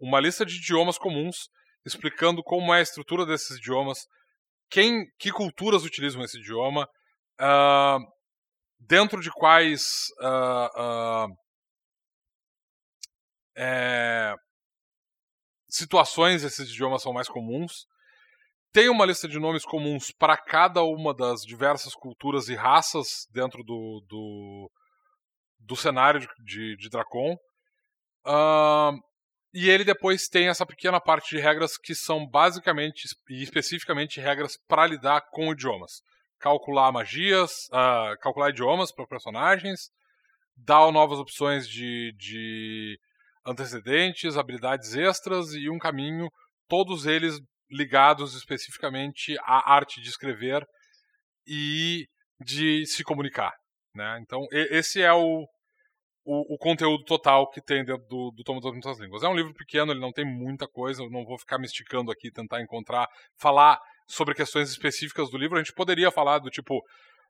uma 0.00 0.20
lista 0.20 0.44
de 0.44 0.56
idiomas 0.56 0.98
comuns, 0.98 1.48
explicando 1.84 2.42
como 2.42 2.72
é 2.72 2.78
a 2.78 2.82
estrutura 2.82 3.26
desses 3.26 3.58
idiomas, 3.58 4.06
quem, 4.70 5.06
que 5.18 5.32
culturas 5.32 5.84
utilizam 5.84 6.22
esse 6.22 6.38
idioma, 6.38 6.88
uh, 7.40 7.98
dentro 8.78 9.20
de 9.20 9.30
quais 9.30 10.08
uh, 10.20 11.26
uh, 11.26 11.36
é, 13.56 14.34
situações 15.68 16.44
esses 16.44 16.68
idiomas 16.70 17.02
são 17.02 17.12
mais 17.12 17.28
comuns. 17.28 17.86
Tem 18.72 18.88
uma 18.88 19.06
lista 19.06 19.26
de 19.26 19.38
nomes 19.38 19.64
comuns 19.64 20.12
para 20.12 20.36
cada 20.36 20.82
uma 20.84 21.14
das 21.14 21.40
diversas 21.40 21.94
culturas 21.94 22.48
e 22.48 22.54
raças 22.54 23.26
dentro 23.30 23.64
do, 23.64 24.04
do, 24.06 24.70
do 25.58 25.74
cenário 25.74 26.20
de, 26.20 26.28
de, 26.44 26.76
de 26.76 26.88
Dracon. 26.88 27.34
Uh, 28.26 28.92
e 29.52 29.68
ele 29.70 29.84
depois 29.84 30.28
tem 30.28 30.48
essa 30.48 30.66
pequena 30.66 31.00
parte 31.00 31.34
de 31.34 31.42
regras 31.42 31.78
que 31.78 31.94
são 31.94 32.26
basicamente 32.26 33.08
e 33.30 33.42
especificamente 33.42 34.20
regras 34.20 34.58
para 34.68 34.86
lidar 34.86 35.22
com 35.30 35.52
idiomas. 35.52 36.02
Calcular 36.38 36.92
magias, 36.92 37.66
uh, 37.68 38.18
calcular 38.20 38.50
idiomas 38.50 38.92
para 38.92 39.06
personagens, 39.06 39.90
dar 40.56 40.90
novas 40.92 41.18
opções 41.18 41.68
de, 41.68 42.14
de 42.16 42.98
antecedentes, 43.44 44.36
habilidades 44.36 44.94
extras 44.94 45.52
e 45.54 45.70
um 45.70 45.78
caminho, 45.78 46.28
todos 46.68 47.06
eles 47.06 47.40
ligados 47.70 48.34
especificamente 48.34 49.36
à 49.40 49.74
arte 49.74 50.00
de 50.00 50.08
escrever 50.08 50.64
e 51.46 52.06
de 52.40 52.86
se 52.86 53.02
comunicar. 53.02 53.52
Né? 53.94 54.20
Então, 54.22 54.46
esse 54.52 55.02
é 55.02 55.12
o, 55.12 55.46
o, 56.28 56.54
o, 56.54 56.58
conteúdo 56.58 57.02
total 57.04 57.48
que 57.48 57.58
tem 57.58 57.82
dentro 57.82 58.06
do, 58.06 58.30
do 58.30 58.44
Tomo 58.44 58.60
das 58.60 58.72
Muitas 58.72 59.00
Línguas. 59.00 59.22
É 59.22 59.28
um 59.28 59.34
livro 59.34 59.54
pequeno, 59.54 59.92
ele 59.92 60.00
não 60.00 60.12
tem 60.12 60.26
muita 60.26 60.68
coisa, 60.68 61.02
eu 61.02 61.10
não 61.10 61.24
vou 61.24 61.38
ficar 61.38 61.58
me 61.58 61.64
esticando 61.64 62.12
aqui, 62.12 62.30
tentar 62.30 62.60
encontrar, 62.60 63.08
falar 63.40 63.80
sobre 64.06 64.34
questões 64.34 64.68
específicas 64.68 65.30
do 65.30 65.38
livro. 65.38 65.56
A 65.56 65.62
gente 65.62 65.72
poderia 65.72 66.10
falar 66.10 66.38
do 66.40 66.50
tipo, 66.50 66.82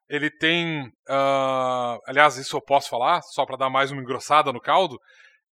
ele 0.08 0.28
tem. 0.28 0.88
Uh, 1.08 2.00
aliás, 2.08 2.36
isso 2.38 2.56
eu 2.56 2.60
posso 2.60 2.90
falar, 2.90 3.22
só 3.22 3.46
para 3.46 3.56
dar 3.56 3.70
mais 3.70 3.92
uma 3.92 4.02
engrossada 4.02 4.52
no 4.52 4.60
caldo. 4.60 4.98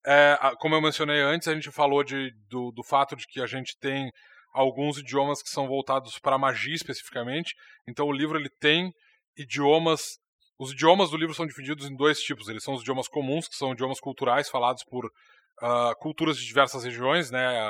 É, 0.04 0.36
como 0.58 0.74
eu 0.74 0.82
mencionei 0.82 1.20
antes, 1.20 1.46
a 1.46 1.54
gente 1.54 1.70
falou 1.70 2.02
de, 2.02 2.32
do, 2.48 2.72
do 2.72 2.82
fato 2.82 3.14
de 3.14 3.26
que 3.26 3.40
a 3.40 3.46
gente 3.46 3.76
tem 3.78 4.10
alguns 4.52 4.98
idiomas 4.98 5.40
que 5.40 5.50
são 5.50 5.68
voltados 5.68 6.18
para 6.18 6.36
magia 6.36 6.74
especificamente. 6.74 7.54
Então 7.88 8.06
o 8.06 8.12
livro 8.12 8.38
ele 8.38 8.50
tem 8.60 8.92
idiomas 9.36 10.18
os 10.58 10.72
idiomas 10.72 11.10
do 11.10 11.16
livro 11.16 11.34
são 11.34 11.46
divididos 11.46 11.86
em 11.86 11.94
dois 11.94 12.20
tipos. 12.20 12.48
Eles 12.48 12.62
são 12.62 12.74
os 12.74 12.82
idiomas 12.82 13.08
comuns, 13.08 13.48
que 13.48 13.56
são 13.56 13.72
idiomas 13.72 14.00
culturais 14.00 14.48
falados 14.48 14.84
por 14.84 15.06
uh, 15.06 15.94
culturas 15.98 16.38
de 16.38 16.46
diversas 16.46 16.84
regiões, 16.84 17.30
né? 17.30 17.62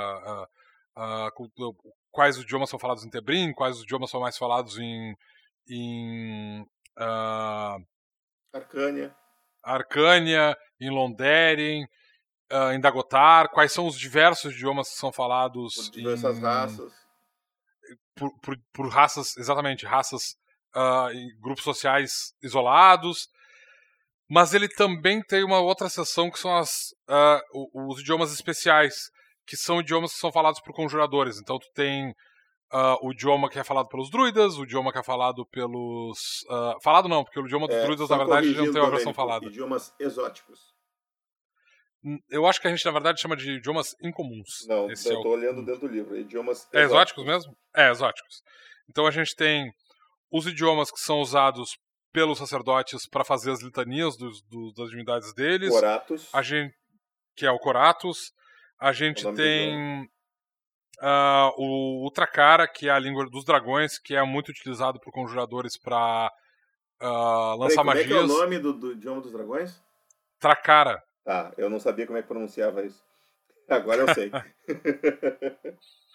Uh, 0.97 1.29
uh, 1.29 1.93
quais 2.11 2.37
idiomas 2.37 2.71
são 2.71 2.79
falados 2.79 3.05
em 3.05 3.11
Tebrim, 3.11 3.53
quais 3.53 3.81
idiomas 3.81 4.11
são 4.11 4.21
mais 4.21 4.39
falados 4.39 4.79
em, 4.79 5.17
em 5.69 6.67
Arcânia. 8.53 9.15
Arcânia, 9.63 10.57
em 10.81 10.89
Londeren, 10.89 11.87
em 12.73 12.81
Dagotar, 12.81 13.51
quais 13.51 13.73
são 13.73 13.87
os 13.87 13.99
diversos 13.99 14.53
idiomas 14.53 14.89
que 14.89 14.95
são 14.95 15.13
falados 15.13 15.91
por 15.91 15.97
diversas 15.97 16.39
em, 16.39 16.41
raças. 16.41 16.93
Por, 18.15 18.41
por, 18.41 18.57
por, 18.73 18.89
raças, 18.89 19.37
exatamente, 19.37 19.85
raças 19.85 20.37
uh, 20.75 21.11
em 21.13 21.29
grupos 21.41 21.65
sociais 21.65 22.35
isolados. 22.43 23.29
Mas 24.29 24.55
ele 24.55 24.69
também 24.69 25.23
tem 25.23 25.45
uma 25.45 25.61
outra 25.61 25.89
seção 25.89 26.31
que 26.31 26.39
são 26.39 26.55
as, 26.57 26.91
uh, 27.09 27.89
os 27.89 28.01
idiomas 28.01 28.33
especiais, 28.33 29.11
que 29.47 29.57
são 29.57 29.81
idiomas 29.81 30.13
que 30.13 30.19
são 30.19 30.33
falados 30.33 30.61
por 30.61 30.75
conjuradores. 30.75 31.39
Então 31.39 31.59
tu 31.59 31.69
tem 31.73 32.11
uh, 32.73 32.99
o 33.03 33.13
idioma 33.13 33.49
que 33.49 33.59
é 33.59 33.65
falado 33.65 33.89
pelos 33.89 34.11
druidas, 34.11 34.59
o 34.59 34.65
idioma 34.65 34.93
que 34.93 34.99
é 34.99 35.03
falado 35.03 35.47
pelos. 35.47 36.45
Uh, 36.51 36.83
falado 36.83 37.09
não, 37.09 37.23
porque 37.23 37.39
o 37.39 37.47
idioma 37.47 37.69
dos 37.69 37.77
é, 37.77 37.85
druidas, 37.85 38.09
na 38.09 38.19
verdade, 38.19 38.55
não 38.55 38.73
tem 38.73 38.83
uma 38.83 38.91
versão 38.91 39.15
falada. 39.15 39.47
Idiomas 39.47 39.95
exóticos. 39.99 40.75
Eu 42.31 42.47
acho 42.47 42.61
que 42.61 42.69
a 42.69 42.71
gente, 42.71 42.85
na 42.85 42.93
verdade, 42.93 43.21
chama 43.21 43.37
de 43.37 43.51
idiomas 43.51 43.95
incomuns. 44.01 44.65
Não, 44.69 44.91
Esse 44.91 45.09
eu 45.09 45.19
é 45.19 45.23
tô 45.23 45.29
o... 45.29 45.33
olhando 45.33 45.65
dentro 45.65 45.89
do 45.89 45.89
livro. 45.89 46.17
Idiomas 46.17 46.59
exóticos. 46.59 46.81
É 46.81 46.85
exóticos 46.85 47.25
mesmo? 47.25 47.57
É, 47.75 47.91
exóticos. 47.91 48.43
Então 48.89 49.07
a 49.07 49.11
gente 49.11 49.35
tem 49.35 49.73
os 50.31 50.47
idiomas 50.47 50.91
que 50.91 51.01
são 51.01 51.21
usados 51.21 51.77
pelos 52.13 52.39
sacerdotes 52.39 53.07
para 53.09 53.25
fazer 53.25 53.51
as 53.51 53.63
litanias 53.63 54.17
dos, 54.17 54.43
do, 54.43 54.73
das 54.75 54.89
divindades 54.89 55.35
deles. 55.35 55.71
Coratus. 55.71 56.29
A 56.33 56.43
gente, 56.43 56.75
que 57.37 57.45
é 57.45 57.51
o 57.51 57.59
Coratus. 57.59 58.33
A 58.79 58.93
gente 58.93 59.31
tem 59.35 60.09
uh, 61.03 61.53
o 61.57 62.05
Ultracara, 62.05 62.67
que 62.67 62.89
é 62.89 62.93
a 62.93 62.99
língua 62.99 63.29
dos 63.29 63.45
dragões, 63.45 63.99
que 63.99 64.15
é 64.15 64.23
muito 64.23 64.49
utilizado 64.51 64.99
por 65.01 65.13
conjuradores 65.13 65.79
para 65.79 66.31
uh, 67.03 67.07
ah, 67.07 67.55
lançar 67.59 67.85
Peraí, 67.85 68.09
magias. 68.09 68.09
Como 68.09 68.19
é, 68.19 68.21
é 68.21 68.25
o 68.25 68.41
nome 68.41 68.59
do, 68.59 68.73
do 68.73 68.93
idioma 68.93 69.21
dos 69.21 69.33
dragões? 69.33 69.83
Tracara. 70.39 71.03
Tá, 71.25 71.53
eu 71.59 71.69
não 71.69 71.81
sabia 71.81 72.07
como 72.07 72.19
é 72.19 72.23
que 72.23 72.29
pronunciava 72.29 72.85
isso. 72.85 73.03
Agora 73.69 74.03
eu 74.03 74.15
sei. 74.15 74.31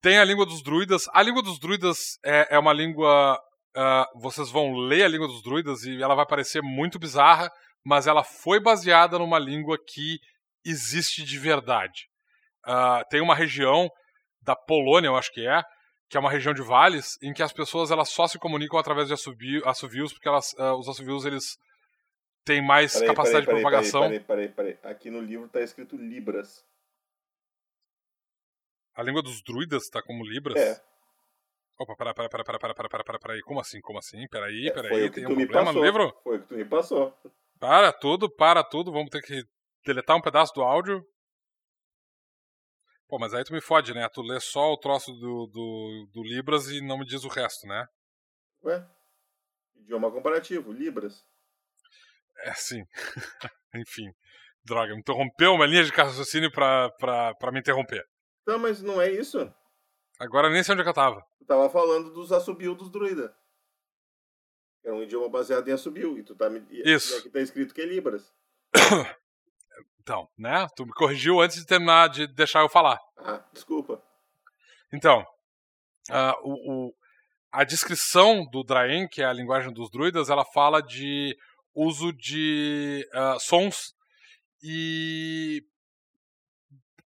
Tem 0.00 0.18
a 0.18 0.24
língua 0.24 0.46
dos 0.46 0.62
druidas. 0.62 1.04
A 1.12 1.22
língua 1.22 1.42
dos 1.42 1.58
druidas 1.58 2.18
é, 2.24 2.54
é 2.56 2.58
uma 2.58 2.72
língua. 2.72 3.38
Uh, 3.76 4.20
vocês 4.20 4.50
vão 4.50 4.74
ler 4.74 5.04
a 5.04 5.08
língua 5.08 5.26
dos 5.26 5.42
druidas 5.42 5.84
e 5.84 6.02
ela 6.02 6.14
vai 6.14 6.26
parecer 6.26 6.62
muito 6.62 6.98
bizarra, 6.98 7.50
mas 7.84 8.06
ela 8.06 8.24
foi 8.24 8.60
baseada 8.60 9.18
numa 9.18 9.38
língua 9.38 9.76
que 9.86 10.18
existe 10.64 11.22
de 11.22 11.38
verdade. 11.38 12.08
Uh, 12.66 13.04
tem 13.08 13.20
uma 13.20 13.34
região 13.34 13.88
da 14.42 14.56
Polônia, 14.56 15.08
eu 15.08 15.16
acho 15.16 15.32
que 15.32 15.46
é, 15.46 15.62
que 16.08 16.16
é 16.16 16.20
uma 16.20 16.30
região 16.30 16.54
de 16.54 16.62
vales, 16.62 17.18
em 17.22 17.32
que 17.32 17.42
as 17.42 17.52
pessoas 17.52 17.90
elas 17.90 18.08
só 18.08 18.26
se 18.26 18.38
comunicam 18.38 18.78
através 18.78 19.08
de 19.08 19.14
assovios, 19.14 20.12
porque 20.12 20.28
elas, 20.28 20.52
uh, 20.54 20.74
os 20.78 20.88
assovios 20.88 21.24
eles 21.24 21.56
têm 22.44 22.64
mais 22.64 22.94
peraí, 22.94 23.08
capacidade 23.08 23.46
peraí, 23.46 23.62
peraí, 23.62 23.82
de 23.82 23.90
propagação. 23.90 24.02
Peraí, 24.26 24.48
peraí, 24.48 24.76
peraí, 24.76 24.92
Aqui 24.92 25.10
no 25.10 25.20
livro 25.20 25.46
está 25.46 25.60
escrito 25.60 25.96
Libras. 25.96 26.64
A 28.98 29.02
língua 29.04 29.22
dos 29.22 29.40
druidas 29.44 29.88
tá 29.88 30.02
como 30.02 30.26
Libras? 30.26 30.60
É. 30.60 30.82
Opa, 31.78 31.94
pera, 31.94 32.12
pera, 32.12 32.28
pera, 32.28 32.42
pera, 32.42 32.58
pera, 32.58 32.74
pera, 32.74 32.88
pera, 32.88 33.04
pera, 33.04 33.18
pera, 33.20 33.42
como 33.44 33.60
assim, 33.60 33.80
como 33.80 33.96
assim? 33.96 34.26
Peraí, 34.26 34.72
peraí, 34.74 35.04
é, 35.04 35.08
tem 35.08 35.24
um 35.24 35.36
problema 35.36 35.66
passou. 35.66 35.74
no 35.74 35.84
livro? 35.86 36.20
Foi 36.24 36.36
o 36.36 36.42
que 36.42 36.48
tu 36.48 36.54
me 36.56 36.64
passou. 36.64 37.16
Para 37.60 37.92
tudo, 37.92 38.28
para 38.28 38.64
tudo, 38.64 38.90
vamos 38.90 39.10
ter 39.10 39.22
que 39.22 39.44
deletar 39.86 40.16
um 40.16 40.20
pedaço 40.20 40.52
do 40.52 40.62
áudio. 40.62 41.00
Pô, 43.06 43.20
mas 43.20 43.32
aí 43.32 43.44
tu 43.44 43.52
me 43.52 43.60
fode, 43.60 43.94
né? 43.94 44.08
Tu 44.12 44.20
lê 44.20 44.40
só 44.40 44.72
o 44.72 44.76
troço 44.76 45.12
do, 45.12 45.46
do, 45.46 46.08
do 46.12 46.22
Libras 46.24 46.66
e 46.66 46.84
não 46.84 46.98
me 46.98 47.06
diz 47.06 47.22
o 47.22 47.28
resto, 47.28 47.68
né? 47.68 47.86
Ué? 48.64 48.84
Idioma 49.76 50.10
comparativo, 50.10 50.72
Libras. 50.72 51.24
É, 52.38 52.52
sim. 52.54 52.82
Enfim. 53.76 54.10
Droga, 54.64 54.92
me 54.92 54.98
interrompeu 54.98 55.52
uma 55.52 55.66
linha 55.66 55.84
de 55.84 55.92
raciocínio 55.92 56.50
pra, 56.50 56.90
pra, 56.98 57.32
pra 57.36 57.52
me 57.52 57.60
interromper. 57.60 58.04
Não, 58.48 58.58
mas 58.58 58.80
não 58.80 58.98
é 58.98 59.12
isso. 59.12 59.38
Agora 60.18 60.48
nem 60.48 60.64
sei 60.64 60.72
onde 60.72 60.80
é 60.80 60.84
que 60.84 60.88
eu 60.88 60.94
tava. 60.94 61.22
Eu 61.38 61.46
tava 61.46 61.68
falando 61.68 62.10
dos 62.14 62.32
assobio 62.32 62.74
dos 62.74 62.88
druida. 62.88 63.36
É 64.82 64.90
um 64.90 65.02
idioma 65.02 65.28
baseado 65.28 65.68
em 65.68 65.72
assobio. 65.72 66.16
E 66.18 66.22
tu 66.22 66.34
tá 66.34 66.48
me. 66.48 66.66
Isso. 66.70 67.14
E 67.14 67.18
aqui 67.18 67.28
tá 67.28 67.40
escrito 67.40 67.74
que 67.74 67.82
é 67.82 67.84
Libras. 67.84 68.32
Então, 70.00 70.26
né? 70.38 70.66
Tu 70.74 70.86
me 70.86 70.92
corrigiu 70.94 71.38
antes 71.38 71.58
de 71.58 71.66
terminar 71.66 72.08
de 72.08 72.26
deixar 72.26 72.60
eu 72.60 72.68
falar. 72.70 72.98
Ah, 73.18 73.44
desculpa. 73.52 74.02
Então, 74.90 75.20
uh, 76.08 76.32
o, 76.42 76.86
o, 76.86 76.94
a 77.52 77.62
descrição 77.62 78.46
do 78.50 78.64
Draen, 78.64 79.06
que 79.06 79.20
é 79.20 79.26
a 79.26 79.32
linguagem 79.34 79.70
dos 79.70 79.90
druidas, 79.90 80.30
ela 80.30 80.46
fala 80.46 80.80
de 80.80 81.36
uso 81.74 82.10
de 82.14 83.06
uh, 83.12 83.38
sons 83.38 83.92
e 84.62 85.62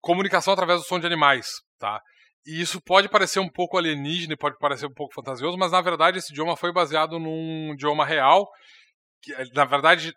comunicação 0.01 0.53
através 0.53 0.81
do 0.81 0.85
som 0.85 0.99
de 0.99 1.05
animais, 1.05 1.47
tá? 1.79 2.01
E 2.45 2.59
isso 2.59 2.81
pode 2.81 3.07
parecer 3.07 3.39
um 3.39 3.49
pouco 3.49 3.77
alienígena, 3.77 4.35
pode 4.35 4.57
parecer 4.57 4.87
um 4.87 4.93
pouco 4.93 5.13
fantasioso, 5.13 5.57
mas 5.57 5.71
na 5.71 5.81
verdade 5.81 6.17
esse 6.17 6.31
idioma 6.31 6.57
foi 6.57 6.73
baseado 6.73 7.19
num 7.19 7.73
idioma 7.73 8.03
real, 8.03 8.49
que 9.21 9.31
na 9.53 9.63
verdade 9.63 10.11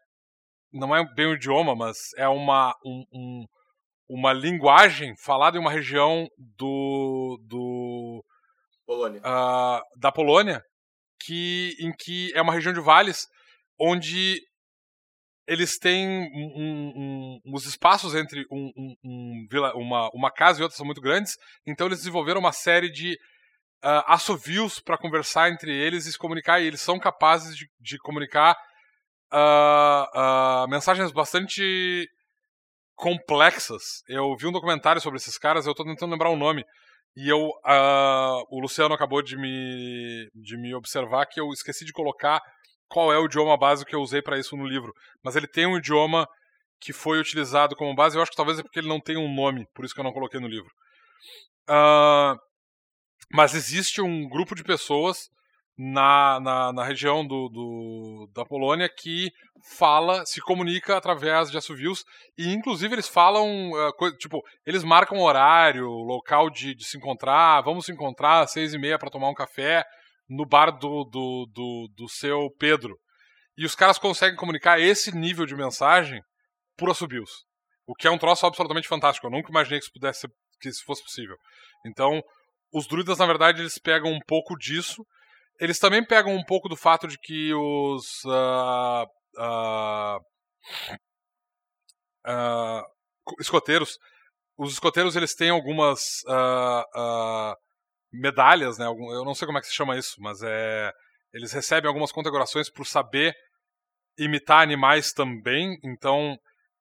não 0.72 0.97
é 0.97 1.05
bem 1.14 1.28
um 1.28 1.35
idioma, 1.35 1.76
mas 1.76 1.99
é 2.16 2.26
uma, 2.26 2.74
um, 2.85 3.05
um, 3.12 3.45
uma 4.09 4.32
linguagem 4.32 5.14
falada 5.22 5.59
em 5.59 5.61
uma 5.61 5.70
região 5.70 6.26
do, 6.57 7.39
do 7.47 8.24
Polônia. 8.87 9.20
Uh, 9.20 10.01
da 10.01 10.11
Polônia, 10.11 10.62
que, 11.20 11.76
em 11.78 11.93
que 11.93 12.32
é 12.35 12.41
uma 12.41 12.53
região 12.53 12.72
de 12.72 12.80
vales 12.80 13.26
onde 13.78 14.41
eles 15.47 15.78
têm 15.78 16.09
um, 16.09 17.40
um, 17.47 17.55
os 17.55 17.66
espaços 17.66 18.14
entre 18.14 18.45
uma, 19.74 20.11
uma 20.14 20.30
casa 20.30 20.61
e 20.61 20.62
outra 20.62 20.76
são 20.76 20.86
muito 20.86 21.01
grandes, 21.01 21.36
então 21.66 21.86
eles 21.86 21.99
desenvolveram 21.99 22.40
uma 22.40 22.53
série 22.53 22.90
de 22.90 23.12
uh, 23.84 24.03
assovios 24.07 24.80
para 24.80 24.99
conversar 24.99 25.51
entre 25.51 25.74
eles 25.74 26.07
e 26.07 26.12
se 26.12 26.18
comunicar, 26.18 26.61
e 26.61 26.66
eles 26.66 26.80
são 26.80 26.99
capazes 26.99 27.57
de, 27.57 27.66
de 27.78 27.99
comunicar 27.99 28.57
uh, 29.32 30.64
uh, 30.64 30.68
mensagens 30.68 31.12
bastante 31.12 32.09
complexas. 32.95 33.82
Eu 34.09 34.34
vi 34.36 34.47
um 34.47 34.53
documentário 34.53 35.01
sobre 35.01 35.18
esses 35.18 35.36
caras, 35.36 35.66
eu 35.66 35.72
estou 35.72 35.84
tentando 35.84 36.12
lembrar 36.12 36.30
o 36.30 36.36
nome, 36.36 36.64
e 37.16 37.28
eu, 37.28 37.49
o 38.51 38.61
Luciano 38.61 38.92
acabou 38.92 39.22
de 39.22 39.36
me, 39.36 40.28
de 40.34 40.57
me 40.57 40.74
observar 40.74 41.26
que 41.26 41.40
eu 41.40 41.49
esqueci 41.51 41.84
de 41.84 41.92
colocar 41.92 42.40
qual 42.89 43.12
é 43.12 43.18
o 43.18 43.26
idioma 43.26 43.57
básico 43.57 43.91
que 43.91 43.97
eu 43.97 44.01
usei 44.01 44.22
para 44.22 44.39
isso 44.39 44.57
no 44.57 44.66
livro, 44.66 44.93
mas 45.22 45.37
ele 45.37 45.47
tem 45.47 45.66
um 45.66 45.76
idioma 45.76 46.28
que 46.80 46.93
foi 46.93 47.18
utilizado 47.18 47.74
como 47.74 47.95
base. 47.95 48.16
Eu 48.16 48.22
acho 48.22 48.30
que 48.30 48.37
talvez 48.37 48.59
é 48.59 48.62
porque 48.62 48.78
ele 48.78 48.89
não 48.89 49.01
tem 49.01 49.16
um 49.16 49.32
nome, 49.32 49.66
por 49.74 49.85
isso 49.85 49.95
que 49.95 50.01
eu 50.01 50.05
não 50.05 50.12
coloquei 50.12 50.41
no 50.41 50.49
livro. 50.49 50.70
Uh, 51.68 52.39
mas 53.32 53.55
existe 53.55 54.03
um 54.03 54.28
grupo 54.28 54.55
de 54.55 54.62
pessoas 54.62 55.30
na, 55.76 56.39
na, 56.41 56.72
na 56.72 56.85
região 56.85 57.26
do, 57.26 57.49
do, 57.49 58.30
da 58.35 58.45
Polônia 58.45 58.89
que 58.89 59.32
fala, 59.76 60.24
se 60.26 60.41
comunica 60.41 60.97
através 60.97 61.51
de 61.51 61.57
assovios 61.57 62.05
e 62.37 62.53
inclusive 62.53 62.95
eles 62.95 63.09
falam, 63.09 63.70
uh, 63.72 64.16
tipo, 64.18 64.43
eles 64.66 64.85
marcam 64.85 65.18
horário, 65.20 65.89
local 65.89 66.51
de, 66.51 66.74
de 66.74 66.85
se 66.85 66.97
encontrar, 66.97 67.62
vamos 67.62 67.87
se 67.87 67.93
encontrar 67.93 68.41
às 68.41 68.53
seis 68.53 68.74
e 68.74 68.78
meia 68.78 68.99
para 68.99 69.11
tomar 69.11 69.30
um 69.30 69.35
café 69.35 69.85
no 70.28 70.46
bar 70.46 70.70
do, 70.70 71.04
do, 71.04 71.46
do, 71.52 71.88
do 71.94 72.08
seu 72.08 72.50
Pedro. 72.58 72.98
E 73.56 73.64
os 73.64 73.74
caras 73.74 73.98
conseguem 73.98 74.36
comunicar 74.36 74.80
esse 74.80 75.14
nível 75.14 75.46
de 75.46 75.54
mensagem 75.54 76.20
por 76.76 76.90
assobios. 76.90 77.30
O 77.86 77.94
que 77.94 78.06
é 78.06 78.10
um 78.10 78.18
troço 78.18 78.46
absolutamente 78.46 78.88
fantástico. 78.88 79.26
Eu 79.26 79.30
nunca 79.30 79.50
imaginei 79.50 79.78
que 79.78 79.84
isso 79.84 79.92
pudesse 79.92 80.26
que 80.60 80.68
isso 80.68 80.84
fosse 80.84 81.02
possível. 81.02 81.36
Então, 81.86 82.22
os 82.72 82.86
druidas, 82.86 83.18
na 83.18 83.26
verdade, 83.26 83.60
eles 83.60 83.78
pegam 83.78 84.10
um 84.10 84.20
pouco 84.26 84.56
disso. 84.56 85.04
Eles 85.60 85.78
também 85.78 86.04
pegam 86.04 86.34
um 86.34 86.44
pouco 86.44 86.68
do 86.68 86.76
fato 86.76 87.06
de 87.06 87.18
que 87.18 87.52
os. 87.54 88.24
Uh, 88.24 89.06
uh, 89.38 90.18
uh, 92.26 92.82
escoteiros. 93.38 93.98
Os 94.56 94.72
escoteiros 94.72 95.16
eles 95.16 95.34
têm 95.34 95.50
algumas 95.50 96.22
medalhas, 98.14 98.78
né? 98.78 98.86
Eu 98.86 99.24
não 99.24 99.34
sei 99.34 99.46
como 99.46 99.58
é 99.58 99.60
que 99.60 99.66
se 99.66 99.74
chama 99.74 99.96
isso, 99.98 100.16
mas 100.20 100.42
é. 100.42 100.92
Eles 101.32 101.52
recebem 101.52 101.88
algumas 101.88 102.12
condecorações 102.12 102.70
por 102.70 102.86
saber 102.86 103.34
imitar 104.16 104.62
animais 104.62 105.12
também. 105.12 105.76
Então, 105.82 106.38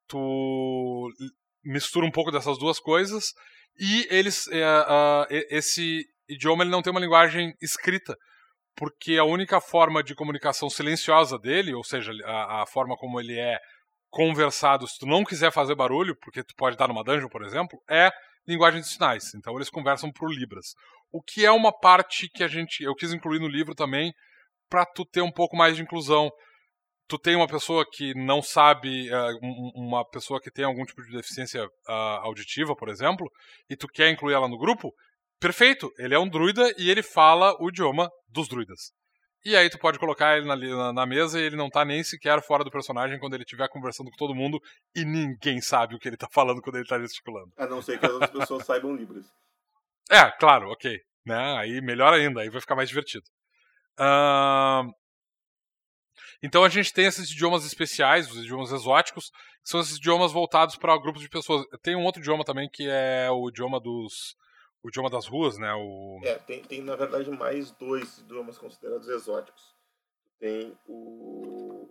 tu 0.07 1.09
mistura 1.63 2.05
um 2.05 2.11
pouco 2.11 2.31
dessas 2.31 2.57
duas 2.59 2.79
coisas 2.79 3.34
e 3.79 4.07
eles 4.11 4.45
uh, 4.47 4.51
uh, 4.51 5.25
esse 5.49 6.05
idioma 6.29 6.63
ele 6.63 6.71
não 6.71 6.81
tem 6.81 6.91
uma 6.91 6.99
linguagem 6.99 7.53
escrita 7.61 8.15
porque 8.75 9.17
a 9.17 9.23
única 9.23 9.61
forma 9.61 10.03
de 10.03 10.15
comunicação 10.15 10.69
silenciosa 10.69 11.38
dele, 11.38 11.73
ou 11.73 11.84
seja, 11.84 12.11
a, 12.25 12.63
a, 12.63 12.65
forma 12.65 12.95
como 12.97 13.19
ele 13.19 13.39
é 13.39 13.59
conversado, 14.09 14.88
se 14.88 14.97
tu 14.99 15.05
não 15.05 15.23
quiser 15.23 15.51
fazer 15.51 15.75
barulho, 15.75 16.15
porque 16.19 16.43
tu 16.43 16.53
pode 16.55 16.75
estar 16.75 16.88
numa 16.88 17.03
dungeon, 17.03 17.29
por 17.29 17.43
exemplo, 17.43 17.79
é 17.89 18.11
linguagem 18.47 18.81
de 18.81 18.88
sinais. 18.88 19.34
Então 19.36 19.55
eles 19.55 19.69
conversam 19.69 20.11
por 20.11 20.31
libras. 20.31 20.73
O 21.14 21.22
que 21.22 21.45
é 21.45 21.51
uma 21.51 21.72
parte 21.72 22.28
que 22.28 22.43
a 22.43 22.47
gente 22.47 22.84
eu 22.84 22.95
quis 22.95 23.14
incluir 23.14 23.39
no 23.39 23.47
livro 23.47 23.74
também 23.74 24.11
para 24.70 24.86
tu 24.86 25.05
ter 25.05 25.22
um 25.22 25.32
pouco 25.32 25.55
mais 25.55 25.78
de 25.78 25.84
inclusão 25.84 26.30
tu 27.07 27.20
tem 27.20 27.36
uma 27.36 27.47
pessoa 27.47 27.86
que 27.89 28.14
não 28.16 28.41
sabe, 28.41 29.09
uh, 29.14 29.38
uma 29.76 30.07
pessoa 30.09 30.41
que 30.41 30.51
tem 30.51 30.66
algum 30.66 30.84
tipo 30.84 31.01
de 31.03 31.11
deficiência 31.11 31.64
uh, 31.66 31.91
auditiva, 32.22 32.76
por 32.76 32.89
exemplo, 32.89 33.30
e 33.70 33.76
tu 33.76 33.88
quer 33.88 34.09
incluir 34.09 34.34
ela 34.34 34.47
no 34.47 34.57
grupo, 34.57 34.91
perfeito, 35.39 35.91
ele 35.97 36.16
é 36.16 36.20
um 36.20 36.28
druida 36.28 36.74
e 36.78 36.89
ele 36.89 37.03
fala 37.03 37.55
o 37.59 37.70
idioma 37.70 38.09
dos 38.30 38.47
druidas. 38.47 38.91
E 39.45 39.57
aí 39.57 39.70
tu 39.70 39.78
pode 39.78 39.99
colocar 39.99 40.38
ele 40.38 40.47
na, 40.47 40.55
na, 40.55 40.93
na 40.93 41.05
mesa 41.05 41.38
e 41.38 41.43
ele 41.43 41.57
não 41.57 41.70
tá 41.70 41.84
nem 41.84 42.01
sequer 42.01 42.41
fora 42.41 42.64
do 42.64 42.72
personagem 42.72 43.20
quando 43.20 43.34
ele 43.34 43.43
estiver 43.43 43.68
conversando 43.68 44.09
com 44.09 44.16
todo 44.16 44.34
mundo 44.34 44.57
e 44.95 45.03
ninguém 45.03 45.59
sabe 45.59 45.95
o 45.95 45.99
que 45.99 46.07
ele 46.07 46.16
tá 46.16 46.30
falando 46.32 46.61
quando 46.61 46.78
ele 46.78 46.88
tá 46.88 46.97
gesticulando. 46.97 47.51
A 47.57 47.68
não 47.68 47.82
ser 47.82 47.99
que 47.99 48.05
as 48.05 48.14
outras 48.14 48.32
pessoas 48.32 48.66
saibam 48.66 48.95
Libras. 48.95 49.26
É, 50.14 50.30
claro, 50.32 50.70
ok. 50.70 51.01
Né? 51.26 51.57
Aí 51.57 51.82
melhor 51.82 52.14
ainda, 52.14 52.41
aí 52.41 52.49
vai 52.49 52.61
ficar 52.61 52.76
mais 52.76 52.88
divertido. 52.88 53.26
Uh, 53.99 54.93
então 56.41 56.64
a 56.64 56.70
gente 56.70 56.93
tem 56.93 57.05
esses 57.05 57.32
idiomas 57.32 57.66
especiais, 57.66 58.30
os 58.30 58.43
idiomas 58.43 58.72
exóticos, 58.72 59.32
que 59.64 59.70
são 59.70 59.80
esses 59.80 59.97
idiomas 59.97 60.32
voltados 60.32 60.76
para 60.76 60.99
grupos 60.99 61.22
de 61.22 61.30
pessoas. 61.30 61.66
Tem 61.82 61.95
um 61.95 62.03
outro 62.03 62.22
idioma 62.22 62.43
também 62.43 62.70
que 62.70 62.88
é 62.88 63.32
o 63.32 63.49
idioma 63.49 63.80
dos 63.80 64.36
o 64.84 64.89
idioma 64.89 65.09
das 65.09 65.26
ruas, 65.26 65.57
né? 65.57 65.74
O... 65.74 66.20
É, 66.24 66.36
tem, 66.36 66.61
tem 66.61 66.82
na 66.82 66.95
verdade 66.95 67.32
mais 67.32 67.72
dois 67.72 68.18
idiomas 68.20 68.57
considerados 68.57 69.07
exóticos. 69.07 69.74
Tem 70.39 70.78
o 70.86 71.89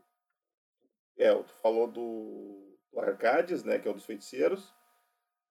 é, 1.16 1.34
tu 1.34 1.54
falou 1.62 1.86
do, 1.90 2.76
do 2.92 3.00
Arcades, 3.00 3.64
né, 3.64 3.78
que 3.78 3.88
é 3.88 3.90
o 3.90 3.94
dos 3.94 4.04
feiticeiros. 4.04 4.72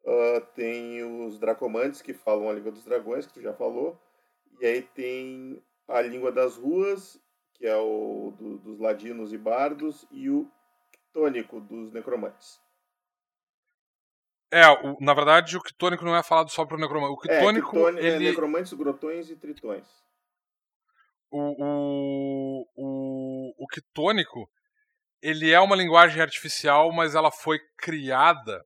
Uh, 0.03 0.41
tem 0.55 1.03
os 1.03 1.37
Dracomantes, 1.37 2.01
que 2.01 2.13
falam 2.13 2.49
a 2.49 2.53
língua 2.53 2.71
dos 2.71 2.83
dragões, 2.83 3.27
que 3.27 3.33
tu 3.33 3.41
já 3.41 3.53
falou. 3.53 3.99
E 4.59 4.65
aí 4.65 4.81
tem 4.81 5.61
a 5.87 6.01
língua 6.01 6.31
das 6.31 6.57
ruas 6.57 7.21
que 7.61 7.67
é 7.67 7.77
o 7.77 8.33
do, 8.39 8.57
dos 8.57 8.79
ladinos 8.79 9.31
e 9.31 9.37
bardos, 9.37 10.03
e 10.09 10.31
o 10.31 10.51
tônico 11.13 11.61
dos 11.61 11.91
necromantes. 11.91 12.59
É, 14.51 14.67
o, 14.67 14.97
na 14.99 15.13
verdade, 15.13 15.55
o 15.55 15.61
quitônico 15.61 16.03
não 16.03 16.15
é 16.15 16.23
falado 16.23 16.49
só 16.49 16.65
pro 16.65 16.79
necromante. 16.79 17.13
O 17.13 17.17
quitônico. 17.17 17.77
É, 17.77 17.91
é 17.91 18.15
ele... 18.15 18.25
é 18.25 18.29
necromantes, 18.31 18.73
grotões 18.73 19.29
e 19.29 19.35
tritões. 19.35 19.85
O, 21.29 21.37
o, 21.39 22.67
o, 22.75 23.63
o 23.63 23.67
quitônico, 23.67 24.49
ele 25.21 25.51
é 25.51 25.59
uma 25.59 25.75
linguagem 25.75 26.19
artificial, 26.19 26.91
mas 26.91 27.13
ela 27.13 27.31
foi 27.31 27.59
criada. 27.77 28.65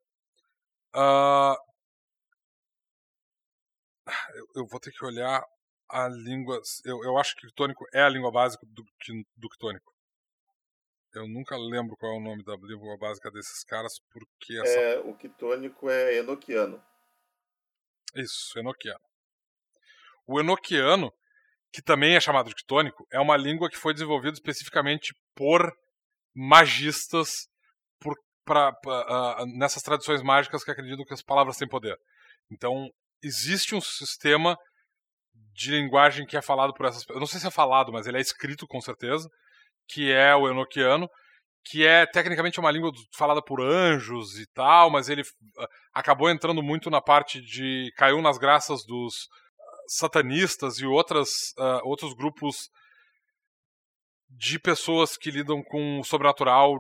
Uh... 0.96 1.56
Eu, 4.56 4.66
vou 4.68 4.80
ter 4.80 4.92
que 4.92 5.04
olhar 5.04 5.44
a 5.90 6.08
língua. 6.08 6.62
Eu, 6.84 7.04
eu 7.04 7.18
acho 7.18 7.36
que 7.36 7.48
o 7.48 7.52
tônico 7.52 7.86
é 7.94 8.02
a 8.02 8.10
língua 8.10 8.32
básica 8.32 8.66
do, 8.68 8.84
do 9.36 9.50
tônico. 9.60 9.94
Eu 11.14 11.28
nunca 11.28 11.56
lembro 11.58 11.96
qual 11.96 12.14
é 12.14 12.18
o 12.18 12.24
nome 12.24 12.44
da 12.44 12.56
língua 12.56 12.98
básica 12.98 13.32
desses 13.32 13.64
caras, 13.64 13.94
porque 14.12 14.60
essa... 14.62 14.80
É, 14.80 15.00
o 15.00 15.16
quitônico 15.16 15.90
é 15.90 16.18
enoquiano. 16.18 16.84
Isso, 18.14 18.60
enoquiano. 18.60 19.00
O 20.28 20.40
enoquiano, 20.40 21.14
que 21.72 21.82
também 21.82 22.16
é 22.16 22.20
chamado 22.20 22.50
de 22.50 22.56
quitônico, 22.56 23.08
é 23.12 23.20
uma 23.20 23.38
língua 23.38 23.70
que 23.70 23.78
foi 23.78 23.94
desenvolvida 23.94 24.34
especificamente 24.34 25.16
por 25.34 25.72
magistas 26.36 27.48
pra, 28.46 28.72
pra 28.74 29.42
uh, 29.42 29.46
nessas 29.58 29.84
tradições 29.84 30.22
mágicas 30.22 30.64
que 30.64 30.72
acreditam 30.72 31.04
que 31.06 31.14
as 31.14 31.22
palavras 31.22 31.58
têm 31.58 31.68
poder. 31.68 31.98
Então, 32.52 32.88
existe 33.22 33.76
um 33.76 33.82
sistema 33.82 34.58
de 35.54 35.72
linguagem 35.72 36.26
que 36.26 36.38
é 36.38 36.42
falado 36.42 36.74
por 36.74 36.86
essas 36.86 37.04
Eu 37.10 37.20
não 37.20 37.28
sei 37.28 37.40
se 37.40 37.48
é 37.48 37.52
falado, 37.52 37.92
mas 37.92 38.08
ele 38.08 38.18
é 38.18 38.22
escrito 38.22 38.68
com 38.68 38.80
certeza, 38.80 39.28
que 39.88 40.12
é 40.12 40.36
o 40.36 40.50
enoquiano, 40.50 41.10
que 41.66 41.86
é 41.86 42.06
tecnicamente 42.06 42.60
uma 42.60 42.72
língua 42.72 42.92
falada 43.16 43.42
por 43.42 43.62
anjos 43.62 44.38
e 44.38 44.46
tal, 44.54 44.90
mas 44.90 45.10
ele 45.10 45.22
uh, 45.24 45.68
acabou 45.94 46.30
entrando 46.30 46.62
muito 46.62 46.90
na 46.90 47.02
parte 47.02 47.42
de. 47.42 47.92
caiu 47.98 48.22
nas 48.22 48.38
graças 48.38 48.86
dos 48.86 49.28
satanistas 49.88 50.80
e 50.80 50.86
outras, 50.86 51.30
uh, 51.58 51.82
outros 51.84 52.14
grupos 52.14 52.70
de 54.30 54.60
pessoas 54.60 55.18
que 55.18 55.32
lidam 55.32 55.64
com 55.64 56.00
o 56.00 56.04
sobrenatural, 56.04 56.80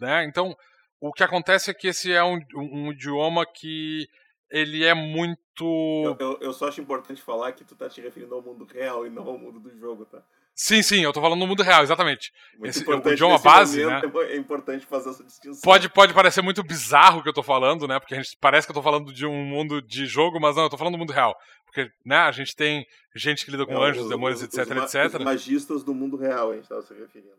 né? 0.00 0.24
Então, 0.24 0.54
o 1.02 1.12
que 1.12 1.24
acontece 1.24 1.68
é 1.68 1.74
que 1.74 1.88
esse 1.88 2.12
é 2.12 2.22
um, 2.22 2.38
um, 2.54 2.86
um 2.86 2.92
idioma 2.92 3.44
que 3.44 4.08
ele 4.48 4.84
é 4.84 4.94
muito. 4.94 5.64
Eu, 5.64 6.16
eu, 6.18 6.38
eu, 6.40 6.52
só 6.52 6.68
acho 6.68 6.80
importante 6.80 7.20
falar 7.20 7.52
que 7.52 7.64
tu 7.64 7.74
tá 7.74 7.88
te 7.88 8.00
referindo 8.00 8.32
ao 8.34 8.40
mundo 8.40 8.64
real 8.64 9.04
e 9.04 9.10
não 9.10 9.26
ao 9.26 9.36
mundo 9.36 9.58
do 9.58 9.76
jogo, 9.76 10.04
tá? 10.04 10.22
Sim, 10.54 10.82
sim, 10.82 11.00
eu 11.00 11.12
tô 11.12 11.20
falando 11.20 11.40
do 11.40 11.46
mundo 11.46 11.62
real, 11.62 11.82
exatamente. 11.82 12.32
Esse, 12.62 12.88
o 12.88 13.08
idioma 13.10 13.38
base, 13.38 13.84
né? 13.84 14.02
É 14.28 14.36
importante 14.36 14.86
fazer 14.86 15.10
essa 15.10 15.24
distinção. 15.24 15.62
Pode, 15.62 15.88
pode 15.88 16.14
parecer 16.14 16.42
muito 16.42 16.62
bizarro 16.62 17.18
o 17.18 17.22
que 17.22 17.28
eu 17.28 17.32
tô 17.32 17.42
falando, 17.42 17.88
né? 17.88 17.98
Porque 17.98 18.14
a 18.14 18.22
gente 18.22 18.36
parece 18.38 18.66
que 18.66 18.70
eu 18.70 18.74
tô 18.74 18.82
falando 18.82 19.12
de 19.12 19.26
um 19.26 19.44
mundo 19.44 19.82
de 19.82 20.06
jogo, 20.06 20.38
mas 20.38 20.54
não, 20.54 20.64
eu 20.64 20.70
tô 20.70 20.76
falando 20.76 20.94
do 20.94 20.98
mundo 20.98 21.12
real. 21.12 21.34
Porque, 21.64 21.90
né, 22.04 22.18
a 22.18 22.30
gente 22.30 22.54
tem 22.54 22.86
gente 23.16 23.44
que 23.44 23.50
lida 23.50 23.66
com 23.66 23.72
é, 23.72 23.88
anjos, 23.88 24.04
os, 24.04 24.10
demônios, 24.10 24.42
os, 24.42 24.44
etc, 24.44 24.76
os, 24.76 24.94
etc. 24.94 25.18
Os 25.18 25.24
magistas 25.24 25.82
do 25.82 25.94
mundo 25.94 26.16
real, 26.16 26.50
a 26.52 26.54
gente 26.54 26.68
tava 26.68 26.82
se 26.82 26.94
referindo. 26.94 27.34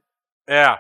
É. 0.47 0.76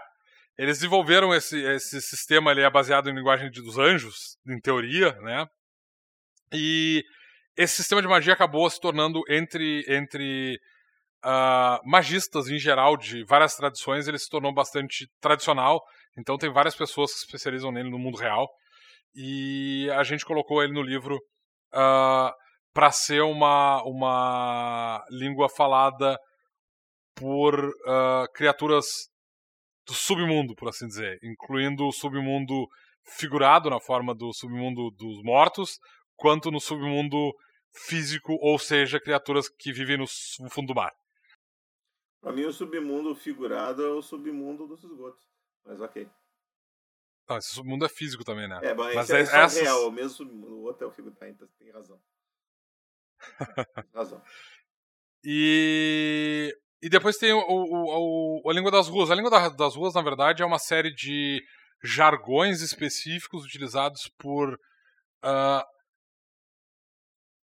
Eles 0.57 0.77
desenvolveram 0.77 1.33
esse, 1.33 1.59
esse 1.63 2.01
sistema, 2.01 2.51
ele 2.51 2.61
é 2.61 2.69
baseado 2.69 3.09
em 3.09 3.15
linguagem 3.15 3.49
dos 3.49 3.77
anjos, 3.77 4.37
em 4.47 4.59
teoria, 4.59 5.11
né? 5.21 5.47
E 6.53 7.03
esse 7.57 7.77
sistema 7.77 8.01
de 8.01 8.07
magia 8.07 8.33
acabou 8.33 8.69
se 8.69 8.79
tornando 8.79 9.21
entre 9.27 9.83
entre 9.87 10.59
uh, 11.23 11.79
magistas 11.89 12.49
em 12.49 12.59
geral 12.59 12.97
de 12.97 13.23
várias 13.23 13.55
tradições, 13.55 14.07
ele 14.07 14.19
se 14.19 14.29
tornou 14.29 14.53
bastante 14.53 15.07
tradicional. 15.19 15.81
Então 16.17 16.37
tem 16.37 16.51
várias 16.51 16.75
pessoas 16.75 17.11
que 17.11 17.19
se 17.19 17.25
especializam 17.25 17.71
nele 17.71 17.89
no 17.89 17.97
mundo 17.97 18.17
real. 18.17 18.47
E 19.15 19.89
a 19.91 20.03
gente 20.03 20.25
colocou 20.25 20.63
ele 20.63 20.73
no 20.73 20.81
livro 20.81 21.15
uh, 21.15 21.19
ah, 21.73 22.33
para 22.73 22.91
ser 22.91 23.21
uma, 23.21 23.81
uma 23.83 25.03
língua 25.09 25.47
falada 25.49 26.17
por 27.15 27.55
uh, 27.55 28.31
criaturas 28.33 28.85
do 29.85 29.93
submundo, 29.93 30.55
por 30.55 30.69
assim 30.69 30.87
dizer, 30.87 31.19
incluindo 31.23 31.85
o 31.87 31.91
submundo 31.91 32.67
figurado 33.17 33.69
na 33.69 33.79
forma 33.79 34.15
do 34.15 34.33
submundo 34.33 34.89
dos 34.91 35.21
mortos, 35.23 35.79
quanto 36.15 36.49
no 36.51 36.59
submundo 36.59 37.33
físico, 37.87 38.33
ou 38.41 38.57
seja, 38.57 38.99
criaturas 38.99 39.49
que 39.49 39.73
vivem 39.73 39.97
no 39.97 40.05
fundo 40.49 40.67
do 40.67 40.75
mar. 40.75 40.91
Pra 42.21 42.31
mim, 42.31 42.45
o 42.45 42.53
submundo 42.53 43.13
figurado 43.15 43.83
é 43.83 43.89
o 43.89 44.01
submundo 44.01 44.65
dos 44.67 44.83
esgotos. 44.83 45.27
Mas 45.65 45.81
ok. 45.81 46.07
Não, 47.27 47.37
esse 47.37 47.53
submundo 47.53 47.85
é 47.85 47.89
físico 47.89 48.23
também, 48.23 48.47
né? 48.47 48.59
É, 48.63 48.73
mas, 48.73 48.95
Mas 48.95 49.09
é, 49.09 49.21
é- 49.21 49.25
só 49.25 49.37
essas- 49.37 49.61
real, 49.61 49.87
o 49.87 49.91
mesmo 49.91 50.09
submundo. 50.11 50.55
O 50.55 50.63
outro 50.63 50.85
é 50.85 50.87
o 50.87 50.91
figurado. 50.91 51.19
Tá, 51.19 51.27
então 51.29 51.47
tem 51.59 51.71
razão. 51.71 52.01
Tem 53.75 53.93
razão. 53.93 54.21
E, 55.23 56.53
e 56.83 56.89
depois 56.89 57.17
tem 57.17 57.31
o, 57.33 57.39
o- 57.39 58.41
o- 58.45 58.49
a 58.49 58.53
língua 58.53 58.69
das 58.69 58.87
ruas. 58.87 59.09
A 59.09 59.15
língua 59.15 59.31
da- 59.31 59.49
das 59.49 59.75
ruas, 59.75 59.93
na 59.93 60.01
verdade, 60.01 60.43
é 60.43 60.45
uma 60.45 60.59
série 60.59 60.93
de 60.93 61.41
jargões 61.83 62.61
específicos 62.61 63.43
utilizados 63.45 64.09
por 64.19 64.57
ah, 65.23 65.65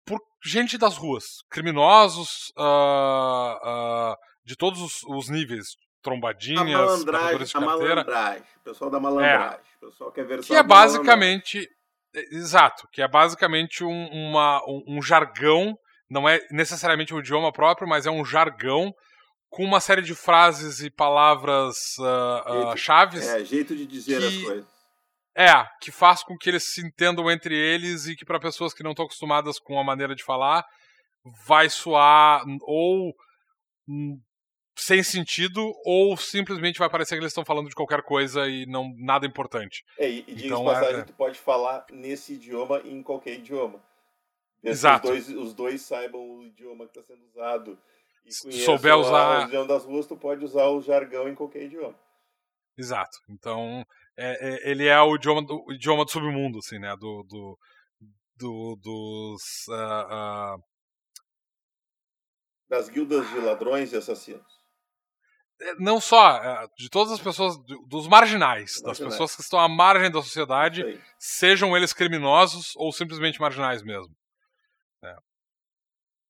por 0.06 0.18
gente 0.44 0.78
das 0.78 0.96
ruas, 0.96 1.24
criminosos 1.50 2.50
ah, 2.56 3.58
ah, 3.62 4.16
de 4.44 4.56
todos 4.56 4.80
os, 4.80 5.02
os 5.04 5.28
níveis, 5.28 5.66
A 5.68 6.02
trombadinhas, 6.02 6.64
malandragem, 6.66 7.04
batedores 7.12 7.48
de 7.50 7.56
a 7.56 7.60
carteira, 7.60 7.94
malandragem. 7.96 8.42
O 8.42 8.64
pessoal 8.64 8.90
da 8.90 9.00
malandragem. 9.00 9.60
O 9.82 9.86
pessoal 9.86 10.12
que 10.12 10.20
é 10.20 10.24
versão 10.24 10.46
que 10.46 10.54
é 10.54 10.62
da 10.62 10.68
malandragem. 10.68 10.98
basicamente 11.04 11.68
é, 12.14 12.34
exato, 12.36 12.88
que 12.92 13.02
é 13.02 13.08
basicamente 13.08 13.84
um, 13.84 14.06
uma, 14.08 14.62
um, 14.66 14.96
um 14.96 15.02
jargão, 15.02 15.76
não 16.08 16.26
é 16.26 16.40
necessariamente 16.50 17.12
um 17.14 17.18
idioma 17.18 17.52
próprio, 17.52 17.86
mas 17.86 18.06
é 18.06 18.10
um 18.10 18.24
jargão 18.24 18.94
com 19.50 19.64
uma 19.64 19.80
série 19.80 20.02
de 20.02 20.14
frases 20.14 20.80
e 20.80 20.90
palavras 20.90 21.76
ah, 22.00 22.44
Jeito- 22.50 22.76
chaves. 22.76 23.26
É, 23.26 23.44
jeito 23.44 23.74
de 23.76 23.86
dizer 23.86 24.16
as 24.22 24.32
que- 24.34 24.44
coisas. 24.44 24.78
É, 25.36 25.52
que 25.80 25.92
faz 25.92 26.22
com 26.24 26.36
que 26.36 26.50
eles 26.50 26.72
se 26.74 26.84
entendam 26.84 27.30
entre 27.30 27.54
eles 27.54 28.06
e 28.06 28.16
que 28.16 28.24
para 28.24 28.40
pessoas 28.40 28.74
que 28.74 28.82
não 28.82 28.90
estão 28.90 29.04
acostumadas 29.04 29.58
com 29.60 29.78
a 29.78 29.84
maneira 29.84 30.14
de 30.14 30.24
falar, 30.24 30.64
vai 31.46 31.70
soar 31.70 32.42
ou 32.62 33.14
sem 34.76 35.02
sentido 35.02 35.72
ou 35.84 36.16
simplesmente 36.16 36.78
vai 36.78 36.88
parecer 36.90 37.14
que 37.14 37.20
eles 37.20 37.30
estão 37.30 37.44
falando 37.44 37.68
de 37.68 37.74
qualquer 37.74 38.02
coisa 38.02 38.48
e 38.48 38.66
não 38.66 38.92
nada 38.98 39.26
importante. 39.26 39.82
É, 39.98 40.08
e, 40.08 40.24
e 40.26 40.46
Então, 40.46 40.64
passagem, 40.64 41.00
é- 41.00 41.04
tu 41.04 41.12
pode 41.14 41.38
falar 41.38 41.84
nesse 41.90 42.34
idioma 42.34 42.80
e 42.84 42.92
em 42.92 43.02
qualquer 43.02 43.34
idioma. 43.34 43.82
Exato. 44.62 45.08
Os, 45.12 45.26
dois, 45.26 45.38
os 45.46 45.54
dois 45.54 45.82
saibam 45.82 46.20
o 46.20 46.44
idioma 46.44 46.84
que 46.86 46.98
está 46.98 47.02
sendo 47.02 47.24
usado. 47.26 47.78
Se 48.30 48.52
souber 48.64 48.92
a- 48.92 48.96
usar- 48.96 49.40
o 49.40 49.48
idioma 49.48 49.66
das 49.66 49.84
ruas, 49.84 50.06
tu 50.06 50.16
pode 50.16 50.44
usar 50.44 50.66
o 50.68 50.80
jargão 50.82 51.28
em 51.28 51.34
qualquer 51.34 51.62
idioma. 51.64 51.98
Exato. 52.76 53.16
Então, 53.28 53.84
é- 54.16 54.48
é- 54.66 54.70
ele 54.70 54.86
é 54.86 55.00
o 55.00 55.16
idioma 55.16 55.42
do, 55.44 55.64
o 55.66 55.72
idioma 55.72 56.04
do 56.04 56.10
submundo, 56.10 56.58
assim, 56.58 56.78
né? 56.78 56.94
Do, 56.98 57.22
do, 57.24 57.58
do- 58.36 58.76
dos 58.82 59.42
ah, 59.70 60.06
ah, 60.10 60.56
Das 62.68 62.88
guildas 62.88 63.28
de 63.30 63.40
ladrões 63.40 63.92
e 63.92 63.96
assassinos. 63.96 64.46
é, 65.60 65.74
não 65.80 66.00
só 66.00 66.36
é, 66.36 66.68
de 66.76 66.88
todas 66.88 67.12
as 67.12 67.20
pessoas, 67.20 67.56
do- 67.64 67.82
dos 67.88 68.06
marginais, 68.06 68.74
das 68.74 68.82
Marginais. 69.00 69.14
pessoas 69.14 69.34
que 69.34 69.42
estão 69.42 69.58
à 69.58 69.68
margem 69.68 70.08
da 70.10 70.22
sociedade, 70.22 70.82
sejam 71.18 71.76
eles 71.76 71.92
criminosos 71.92 72.74
ou 72.76 72.92
simplesmente 72.92 73.40
marginais 73.40 73.82
mesmo. 73.82 74.14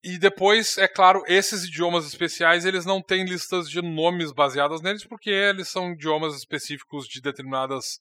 E 0.09 0.19
depois, 0.19 0.79
é 0.79 0.89
claro, 0.89 1.23
esses 1.27 1.65
idiomas 1.65 2.07
especiais 2.07 2.65
eles 2.65 2.87
não 2.87 3.03
têm 3.03 3.27
listas 3.27 3.69
de 3.69 3.83
nomes 3.83 4.33
baseadas 4.33 4.81
neles 4.81 5.05
porque 5.05 5.29
eles 5.29 5.69
são 5.69 5.93
idiomas 5.93 6.35
específicos 6.35 7.07
de 7.07 7.21
determinadas 7.21 7.99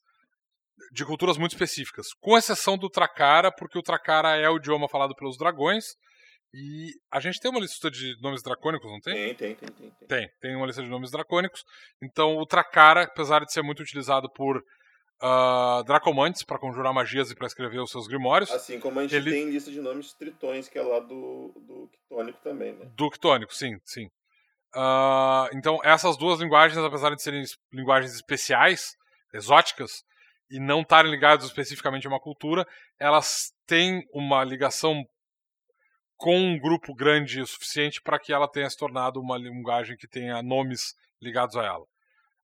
de 0.93 1.03
culturas 1.03 1.37
muito 1.37 1.51
específicas, 1.51 2.07
com 2.21 2.37
exceção 2.37 2.77
do 2.77 2.89
Tracara, 2.89 3.51
porque 3.51 3.77
o 3.77 3.81
Tracara 3.81 4.37
é 4.37 4.49
o 4.49 4.55
idioma 4.55 4.87
falado 4.87 5.13
pelos 5.15 5.37
dragões 5.37 5.83
e 6.53 6.91
a 7.11 7.19
gente 7.19 7.41
tem 7.41 7.51
uma 7.51 7.59
lista 7.59 7.91
de 7.91 8.15
nomes 8.21 8.41
dracônicos, 8.41 8.89
não 8.89 9.01
tem? 9.01 9.35
Tem, 9.35 9.35
tem, 9.35 9.55
tem, 9.55 9.69
tem. 9.69 9.91
tem. 9.91 10.07
Tem, 10.07 10.29
tem 10.39 10.55
uma 10.55 10.65
lista 10.65 10.81
de 10.81 10.89
nomes 10.89 11.11
dracônicos. 11.11 11.61
Então 12.01 12.37
o 12.37 12.45
Tracara, 12.45 13.03
apesar 13.03 13.43
de 13.43 13.51
ser 13.51 13.63
muito 13.63 13.81
utilizado 13.81 14.31
por 14.31 14.63
ah, 15.21 15.83
dracomantes 15.85 16.43
para 16.43 16.59
conjurar 16.59 16.93
magias 16.93 17.31
e 17.31 17.35
para 17.35 17.47
escrever 17.47 17.79
os 17.79 17.89
seus 17.89 18.07
grimórios, 18.07 18.51
Assim 18.51 18.79
como 18.79 18.99
a 18.99 19.03
gente 19.03 19.15
Ele- 19.15 19.31
tem 19.31 19.49
lista 19.49 19.71
de 19.71 19.81
nomes 19.81 20.13
tritões, 20.13 20.67
que 20.67 20.77
é 20.77 20.81
lá 20.81 20.99
do, 20.99 21.51
do 21.55 21.89
Quitônico 21.91 22.39
também, 22.43 22.73
né? 22.73 22.85
Ductônico, 22.95 23.53
sim, 23.53 23.77
sim. 23.83 24.07
Ah, 24.75 25.49
então, 25.53 25.79
essas 25.83 26.17
duas 26.17 26.39
linguagens, 26.39 26.77
apesar 26.77 27.15
de 27.15 27.21
serem 27.21 27.43
linguagens 27.71 28.13
especiais, 28.13 28.95
exóticas, 29.33 30.03
e 30.49 30.59
não 30.59 30.81
estarem 30.81 31.11
ligadas 31.11 31.45
especificamente 31.45 32.07
a 32.07 32.09
uma 32.09 32.19
cultura, 32.19 32.65
elas 32.99 33.51
têm 33.65 34.03
uma 34.13 34.43
ligação 34.43 35.03
com 36.15 36.35
um 36.37 36.59
grupo 36.59 36.93
grande 36.95 37.41
o 37.41 37.47
suficiente 37.47 38.01
para 38.01 38.17
que 38.19 38.33
ela 38.33 38.47
tenha 38.47 38.69
se 38.69 38.77
tornado 38.77 39.19
uma 39.19 39.37
linguagem 39.37 39.95
que 39.97 40.07
tenha 40.07 40.41
nomes 40.41 40.95
ligados 41.21 41.55
a 41.55 41.63
ela. 41.63 41.85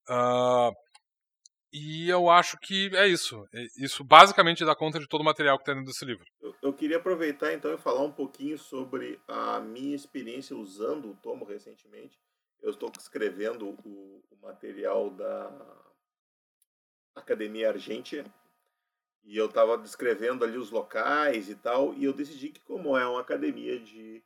Ah, 0.10 0.72
e 1.74 2.08
eu 2.08 2.30
acho 2.30 2.58
que 2.60 2.96
é 2.96 3.08
isso. 3.08 3.46
É- 3.54 3.68
Isso 3.78 4.04
basicamente 4.04 4.64
dá 4.64 4.76
conta 4.76 5.00
de 5.00 5.08
todo 5.08 5.22
o 5.22 5.26
material 5.26 5.58
que 5.58 5.66
tem 5.66 5.74
dentro 5.74 5.90
desse 5.92 6.06
livro. 6.06 6.24
Eu, 6.40 6.56
eu 6.62 6.74
queria 6.74 6.98
aproveitar 6.98 7.52
então 7.52 7.74
e 7.74 7.78
falar 7.78 8.04
um 8.04 8.12
pouquinho 8.12 8.58
sobre 8.58 9.20
a 9.28 9.60
minha 9.60 9.96
experiência 9.96 10.56
usando 10.56 11.10
o 11.12 11.16
tomo 11.16 11.44
recentemente. 11.44 12.18
Eu 12.62 12.70
estou 12.70 12.92
escrevendo 12.98 13.70
o, 13.84 14.24
o 14.32 14.38
material 14.42 15.10
da 15.10 15.52
Academia 17.16 17.70
Argentia 17.70 18.26
e 19.24 19.38
eu 19.38 19.46
estava 19.46 19.78
descrevendo 19.78 20.44
ali 20.44 20.58
os 20.58 20.70
locais 20.70 21.50
e 21.50 21.56
tal, 21.56 21.94
e 21.94 22.04
eu 22.04 22.14
decidi 22.14 22.50
que 22.50 22.60
como 22.60 22.98
é 22.98 23.08
uma 23.08 23.22
academia 23.22 23.80
de 23.80 24.22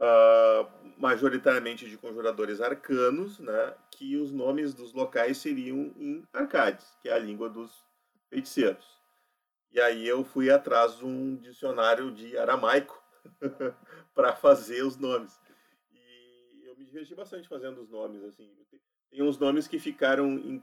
ah, 0.00 0.68
majoritariamente 0.98 1.88
de 1.88 1.96
conjuradores 1.96 2.60
arcanos, 2.60 3.38
né, 3.38 3.74
que 3.90 4.16
os 4.16 4.32
nomes 4.32 4.74
dos 4.74 4.92
locais 4.92 5.38
seriam 5.38 5.92
em 5.96 6.22
Arcades, 6.32 6.96
que 7.00 7.08
é 7.08 7.12
a 7.12 7.18
língua 7.18 7.48
dos 7.48 7.84
feiticeiros. 8.28 8.84
E 9.72 9.80
aí 9.80 10.06
eu 10.06 10.24
fui 10.24 10.50
atrás 10.50 10.96
de 10.96 11.04
um 11.04 11.36
dicionário 11.36 12.10
de 12.10 12.36
aramaico 12.38 13.02
para 14.14 14.34
fazer 14.34 14.82
os 14.82 14.96
nomes. 14.96 15.38
E 15.92 16.66
eu 16.66 16.76
me 16.76 16.84
diverti 16.84 17.14
bastante 17.14 17.48
fazendo 17.48 17.80
os 17.82 17.90
nomes 17.90 18.22
assim. 18.24 18.50
Tem 19.10 19.22
uns 19.22 19.38
nomes 19.38 19.68
que 19.68 19.78
ficaram 19.78 20.62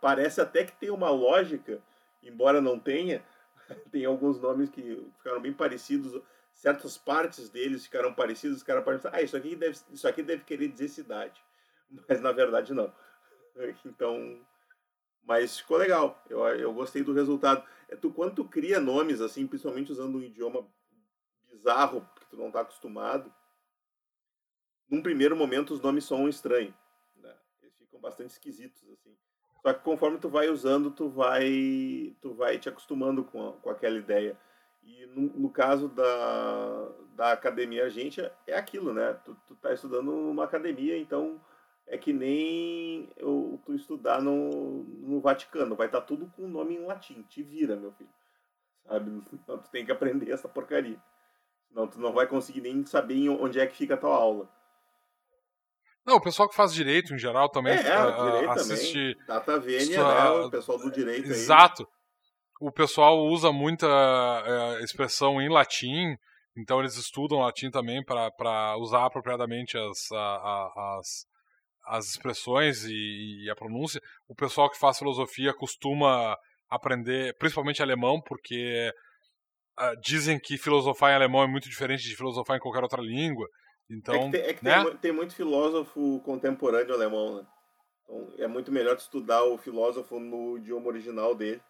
parece 0.00 0.40
até 0.40 0.64
que 0.64 0.72
tem 0.72 0.90
uma 0.90 1.10
lógica, 1.10 1.82
embora 2.22 2.60
não 2.60 2.78
tenha. 2.78 3.24
Tem 3.92 4.04
alguns 4.04 4.40
nomes 4.40 4.68
que 4.68 4.82
ficaram 5.18 5.40
bem 5.40 5.52
parecidos, 5.52 6.20
certas 6.62 6.96
partes 6.96 7.48
deles 7.50 7.84
ficaram 7.84 8.14
parecidos, 8.14 8.58
os 8.58 8.62
caras 8.62 8.84
pensam, 8.84 9.10
ah, 9.12 9.20
isso 9.20 9.36
aqui 9.36 9.56
deve 9.56 9.76
isso 9.90 10.06
aqui 10.06 10.22
deve 10.22 10.44
querer 10.44 10.68
dizer 10.68 10.88
cidade. 10.88 11.42
Mas 12.08 12.20
na 12.20 12.30
verdade 12.30 12.72
não. 12.72 12.92
Então, 13.84 14.40
mas 15.24 15.58
ficou 15.58 15.76
legal. 15.76 16.24
Eu, 16.30 16.40
eu 16.48 16.72
gostei 16.72 17.02
do 17.02 17.12
resultado. 17.12 17.62
É 17.88 17.94
tu 17.96 18.10
quando 18.10 18.34
tu 18.36 18.44
cria 18.46 18.80
nomes 18.80 19.20
assim, 19.20 19.46
principalmente 19.46 19.92
usando 19.92 20.16
um 20.16 20.22
idioma 20.22 20.66
bizarro 21.50 22.08
que 22.18 22.26
tu 22.30 22.36
não 22.38 22.46
está 22.46 22.62
acostumado, 22.62 23.32
num 24.88 25.02
primeiro 25.02 25.36
momento 25.36 25.74
os 25.74 25.80
nomes 25.82 26.04
são 26.04 26.28
estranhos, 26.28 26.74
né? 27.16 27.34
Eles 27.62 27.76
ficam 27.76 28.00
bastante 28.00 28.30
esquisitos 28.30 28.82
assim. 28.90 29.14
Só 29.60 29.72
que 29.74 29.80
conforme 29.80 30.18
tu 30.18 30.30
vai 30.30 30.48
usando, 30.48 30.90
tu 30.90 31.10
vai 31.10 32.16
tu 32.22 32.32
vai 32.34 32.58
te 32.58 32.68
acostumando 32.70 33.22
com, 33.22 33.48
a- 33.50 33.52
com 33.52 33.70
aquela 33.70 33.98
ideia. 33.98 34.38
E 34.82 35.06
no, 35.06 35.22
no 35.22 35.50
caso 35.50 35.88
da, 35.88 36.88
da 37.14 37.32
academia 37.32 37.88
gente 37.88 38.20
é 38.46 38.56
aquilo, 38.56 38.92
né? 38.92 39.14
Tu, 39.24 39.36
tu 39.46 39.54
tá 39.56 39.72
estudando 39.72 40.10
numa 40.10 40.44
academia, 40.44 40.98
então 40.98 41.40
é 41.86 41.98
que 41.98 42.12
nem 42.12 43.08
eu, 43.16 43.60
tu 43.64 43.74
estudar 43.74 44.20
no, 44.22 44.84
no 44.84 45.20
Vaticano. 45.20 45.76
Vai 45.76 45.86
estar 45.86 46.00
tudo 46.00 46.32
com 46.34 46.48
nome 46.48 46.76
em 46.76 46.84
latim. 46.84 47.22
Te 47.28 47.42
vira, 47.42 47.76
meu 47.76 47.92
filho. 47.92 48.10
Sabe? 48.86 49.22
Então, 49.32 49.58
tu 49.58 49.70
tem 49.70 49.84
que 49.84 49.92
aprender 49.92 50.30
essa 50.30 50.48
porcaria. 50.48 51.00
Senão 51.68 51.86
tu 51.86 52.00
não 52.00 52.12
vai 52.12 52.26
conseguir 52.26 52.60
nem 52.60 52.84
saber 52.84 53.28
onde 53.28 53.58
é 53.58 53.66
que 53.66 53.76
fica 53.76 53.94
a 53.94 53.98
tua 53.98 54.14
aula. 54.14 54.48
Não, 56.04 56.16
o 56.16 56.20
pessoal 56.20 56.48
que 56.48 56.56
faz 56.56 56.74
direito 56.74 57.14
em 57.14 57.18
geral 57.18 57.48
também 57.48 57.74
é, 57.74 57.82
direito 57.82 58.50
assiste. 58.50 59.14
também. 59.14 59.26
Data 59.26 59.58
Vênia, 59.58 60.02
né? 60.02 60.30
O 60.30 60.50
pessoal 60.50 60.78
do 60.78 60.90
direito 60.90 61.26
aí. 61.26 61.30
Exato. 61.30 61.88
O 62.64 62.70
pessoal 62.70 63.18
usa 63.26 63.50
muita 63.50 63.88
eh, 63.88 64.84
expressão 64.84 65.42
em 65.42 65.48
latim, 65.48 66.14
então 66.56 66.78
eles 66.78 66.96
estudam 66.96 67.40
latim 67.40 67.72
também 67.72 68.00
para 68.04 68.76
usar 68.76 69.04
apropriadamente 69.04 69.76
as, 69.76 70.12
a- 70.12 70.16
a- 70.16 70.98
as, 71.00 71.26
as 71.86 72.06
expressões 72.10 72.84
e, 72.84 73.44
e 73.44 73.50
a 73.50 73.56
pronúncia. 73.56 74.00
O 74.28 74.34
pessoal 74.36 74.70
que 74.70 74.78
faz 74.78 74.96
filosofia 74.96 75.52
costuma 75.52 76.36
aprender, 76.70 77.34
principalmente 77.36 77.82
alemão, 77.82 78.20
porque 78.24 78.92
ah, 79.76 79.96
dizem 80.00 80.38
que 80.38 80.56
filosofar 80.56 81.10
em 81.10 81.16
alemão 81.16 81.42
é 81.42 81.48
muito 81.48 81.68
diferente 81.68 82.04
de 82.04 82.14
filosofar 82.14 82.58
em 82.58 82.60
qualquer 82.60 82.84
outra 82.84 83.02
língua. 83.02 83.48
Então, 83.90 84.14
é 84.14 84.18
que, 84.20 84.30
tem, 84.30 84.40
é 84.40 84.54
que 84.54 84.64
né? 84.64 84.84
tem, 84.84 84.96
tem 84.98 85.12
muito 85.12 85.34
filósofo 85.34 86.20
contemporâneo 86.20 86.94
alemão, 86.94 87.38
né? 87.38 87.46
Então 88.04 88.34
é 88.38 88.46
muito 88.46 88.70
melhor 88.70 88.94
tu 88.94 89.00
estudar 89.00 89.42
o 89.42 89.58
filósofo 89.58 90.20
no 90.20 90.58
idioma 90.58 90.86
original 90.86 91.34
dele 91.34 91.60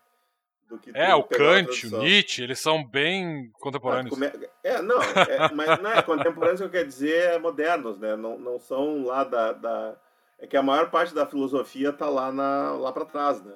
do 0.69 0.79
que 0.79 0.91
É, 0.95 1.15
o 1.15 1.23
Kant, 1.23 1.87
o. 1.87 1.99
Nietzsche, 1.99 2.43
eles 2.43 2.59
são 2.59 2.85
bem 2.85 3.51
contemporâneos. 3.61 4.17
É, 4.65 4.81
não, 4.81 5.01
é, 5.03 5.53
mas 5.55 5.81
não 5.83 5.91
é 5.91 6.03
contemporâneos 6.03 6.61
que 6.61 6.67
eu 6.67 6.71
quero 6.71 6.89
dizer 6.89 7.33
é 7.35 7.39
modernos, 7.39 7.99
né? 7.99 8.17
Não, 8.17 8.39
não 8.39 8.59
são 8.59 9.05
lá 9.05 9.25
da, 9.25 9.53
da. 9.53 9.97
É 10.39 10.47
que 10.47 10.57
a 10.57 10.63
maior 10.63 10.91
parte 10.91 11.15
da 11.15 11.27
filosofia 11.27 11.93
tá 11.93 12.09
lá, 12.09 12.33
na, 12.33 12.73
lá 12.73 12.93
para 12.93 13.05
trás, 13.05 13.43
né? 13.43 13.55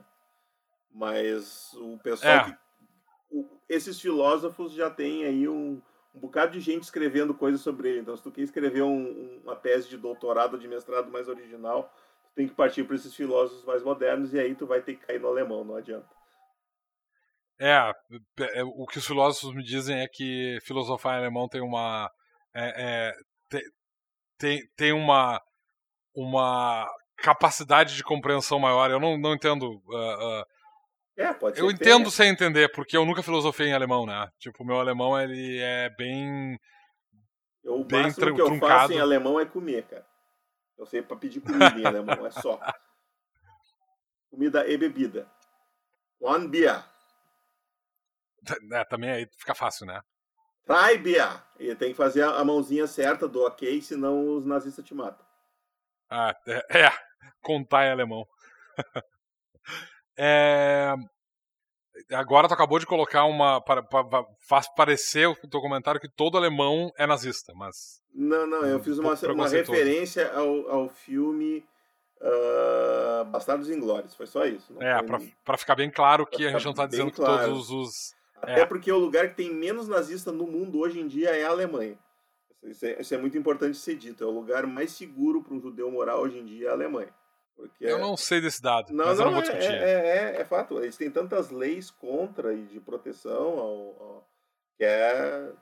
Mas 0.94 1.72
o 1.74 1.98
pessoal. 1.98 2.32
É. 2.34 2.44
que- 2.44 2.56
o- 3.30 3.48
esses 3.68 4.00
filósofos 4.00 4.72
já 4.72 4.88
têm 4.88 5.24
aí 5.24 5.48
um, 5.48 5.80
um 6.14 6.20
bocado 6.20 6.52
de 6.52 6.60
gente 6.60 6.84
escrevendo 6.84 7.34
coisas 7.34 7.60
sobre 7.60 7.88
ele. 7.90 8.00
Então, 8.00 8.16
se 8.16 8.22
tu 8.22 8.30
quer 8.30 8.42
escrever 8.42 8.82
um- 8.82 8.88
um- 9.06 9.40
uma 9.44 9.56
tese 9.56 9.88
de 9.88 9.96
doutorado 9.96 10.54
ou 10.54 10.58
de 10.60 10.68
mestrado 10.68 11.10
mais 11.10 11.28
original, 11.28 11.92
tu 12.24 12.30
tem 12.36 12.46
que 12.48 12.54
partir 12.54 12.84
para 12.84 12.94
esses 12.96 13.14
filósofos 13.14 13.64
mais 13.64 13.82
modernos 13.82 14.32
e 14.32 14.38
aí 14.38 14.54
tu 14.54 14.66
vai 14.66 14.80
ter 14.80 14.94
que 14.94 15.04
cair 15.06 15.20
no 15.20 15.28
alemão, 15.28 15.64
não 15.64 15.76
adianta. 15.76 16.06
É, 17.58 17.92
é, 18.54 18.62
o 18.64 18.84
que 18.86 18.98
os 18.98 19.06
filósofos 19.06 19.54
me 19.54 19.62
dizem 19.62 20.00
é 20.00 20.06
que 20.08 20.58
filosofar 20.62 21.14
em 21.14 21.18
alemão 21.18 21.48
tem 21.48 21.60
uma. 21.62 22.10
é, 22.54 22.72
é, 23.08 23.12
te- 23.48 23.70
tem, 24.38 24.60
tem 24.76 24.92
uma. 24.92 25.40
uma 26.14 26.86
capacidade 27.18 27.96
de 27.96 28.04
compreensão 28.04 28.58
maior. 28.58 28.90
Eu 28.90 29.00
não, 29.00 29.16
não 29.16 29.32
entendo. 29.34 29.82
ah, 29.90 30.16
ah, 30.20 30.46
É, 31.16 31.32
pode 31.32 31.56
ser. 31.56 31.62
eu 31.62 31.70
entendo 31.70 31.98
tenha. 32.04 32.10
sem 32.10 32.28
entender, 32.30 32.70
porque 32.72 32.94
eu 32.96 33.06
nunca 33.06 33.22
filosofei 33.22 33.68
em 33.68 33.72
alemão, 33.72 34.04
né? 34.04 34.28
Tipo, 34.38 34.62
o 34.62 34.66
meu 34.66 34.78
alemão 34.78 35.18
ele 35.18 35.58
é 35.58 35.88
bem. 35.96 36.58
Eu, 37.64 37.80
o 37.80 37.84
bem 37.84 38.02
máximo 38.02 38.34
que 38.34 38.40
eu 38.42 38.46
truncado. 38.46 38.80
faço 38.80 38.92
em 38.92 39.00
alemão 39.00 39.40
é 39.40 39.46
comer, 39.46 39.84
cara. 39.86 40.06
Eu 40.78 40.84
sei 40.84 41.00
pra 41.00 41.16
pedir 41.16 41.40
comida 41.40 41.74
em 41.78 41.86
alemão, 41.86 42.26
é 42.26 42.30
só. 42.30 42.60
Comida 44.30 44.66
e 44.68 44.76
bebida. 44.76 45.26
One 46.20 46.48
beer. 46.48 46.84
É, 48.72 48.84
também 48.84 49.10
aí 49.10 49.28
fica 49.38 49.54
fácil, 49.54 49.86
né? 49.86 50.00
Try 50.66 50.98
beer. 50.98 51.42
E 51.58 51.74
tem 51.74 51.90
que 51.90 51.96
fazer 51.96 52.22
a 52.24 52.44
mãozinha 52.44 52.86
certa 52.86 53.28
do 53.28 53.42
ok, 53.44 53.80
senão 53.82 54.36
os 54.36 54.44
nazistas 54.44 54.84
te 54.84 54.94
matam. 54.94 55.24
Ah, 56.10 56.34
é, 56.46 56.66
é, 56.86 56.92
contar 57.40 57.86
em 57.86 57.90
alemão. 57.92 58.26
É, 60.18 60.94
agora 62.12 62.48
tu 62.48 62.54
acabou 62.54 62.78
de 62.78 62.86
colocar 62.86 63.24
uma. 63.24 63.60
para- 63.60 63.82
pa- 63.82 64.02
pa- 64.04 64.26
faz 64.48 64.66
parecer 64.74 65.26
o 65.28 65.34
teu 65.36 65.60
comentário 65.60 66.00
que 66.00 66.08
todo 66.08 66.38
alemão 66.38 66.90
é 66.96 67.06
nazista, 67.06 67.52
mas. 67.54 68.00
Não, 68.14 68.46
não, 68.46 68.64
eu 68.64 68.82
fiz 68.82 68.98
uma, 68.98 69.12
uma 69.12 69.46
referência 69.48 70.32
ao, 70.32 70.70
ao 70.70 70.88
filme 70.88 71.62
ah, 72.22 73.24
Bastardos 73.30 73.68
Inglórios. 73.68 74.14
Foi 74.14 74.26
só 74.26 74.46
isso. 74.46 74.74
É, 74.82 74.96
foi- 75.00 75.06
pra, 75.06 75.18
pra 75.44 75.58
ficar 75.58 75.74
bem 75.74 75.90
claro 75.90 76.24
que 76.26 76.38
Pra 76.38 76.46
a 76.48 76.50
gente 76.52 76.64
não 76.64 76.72
tá 76.72 76.86
dizendo 76.86 77.10
que 77.10 77.16
claro. 77.18 77.44
todos 77.50 77.70
os. 77.70 78.14
Até 78.42 78.60
É. 78.60 78.66
porque 78.66 78.90
o 78.92 78.98
lugar 78.98 79.28
que 79.30 79.34
tem 79.36 79.52
menos 79.52 79.88
nazista 79.88 80.30
no 80.30 80.46
mundo 80.46 80.78
hoje 80.78 81.00
em 81.00 81.06
dia 81.08 81.30
é 81.30 81.44
a 81.44 81.50
Alemanha. 81.50 81.98
Isso 82.62 82.84
é, 82.84 83.00
isso 83.00 83.14
é 83.14 83.18
muito 83.18 83.36
importante 83.38 83.76
ser 83.76 83.96
dito. 83.96 84.22
É 84.22 84.26
o 84.26 84.30
lugar 84.30 84.66
mais 84.66 84.92
seguro 84.92 85.42
para 85.42 85.54
um 85.54 85.60
judeu 85.60 85.90
morar 85.90 86.16
hoje 86.16 86.38
em 86.38 86.44
dia 86.44 86.68
é 86.68 86.70
a 86.70 86.74
Alemanha. 86.74 87.12
Porque 87.54 87.84
Eu 87.84 87.98
não 87.98 88.16
sei 88.16 88.40
desse 88.40 88.60
dado, 88.60 88.92
não, 88.92 89.06
mas 89.06 89.18
eu 89.18 89.24
não, 89.24 89.32
não 89.32 89.40
vou 89.40 89.48
é, 89.50 89.56
discutir. 89.56 89.74
é, 89.74 90.34
é, 90.36 90.40
é 90.40 90.44
fato. 90.44 90.78
Eles 90.78 90.96
têm 90.96 91.10
tantas 91.10 91.50
leis 91.50 91.90
contra 91.90 92.52
e 92.52 92.64
de 92.66 92.78
proteção 92.80 93.58
ao, 93.58 93.68
ao- 94.02 94.28
que 94.76 94.84
é 94.84 95.52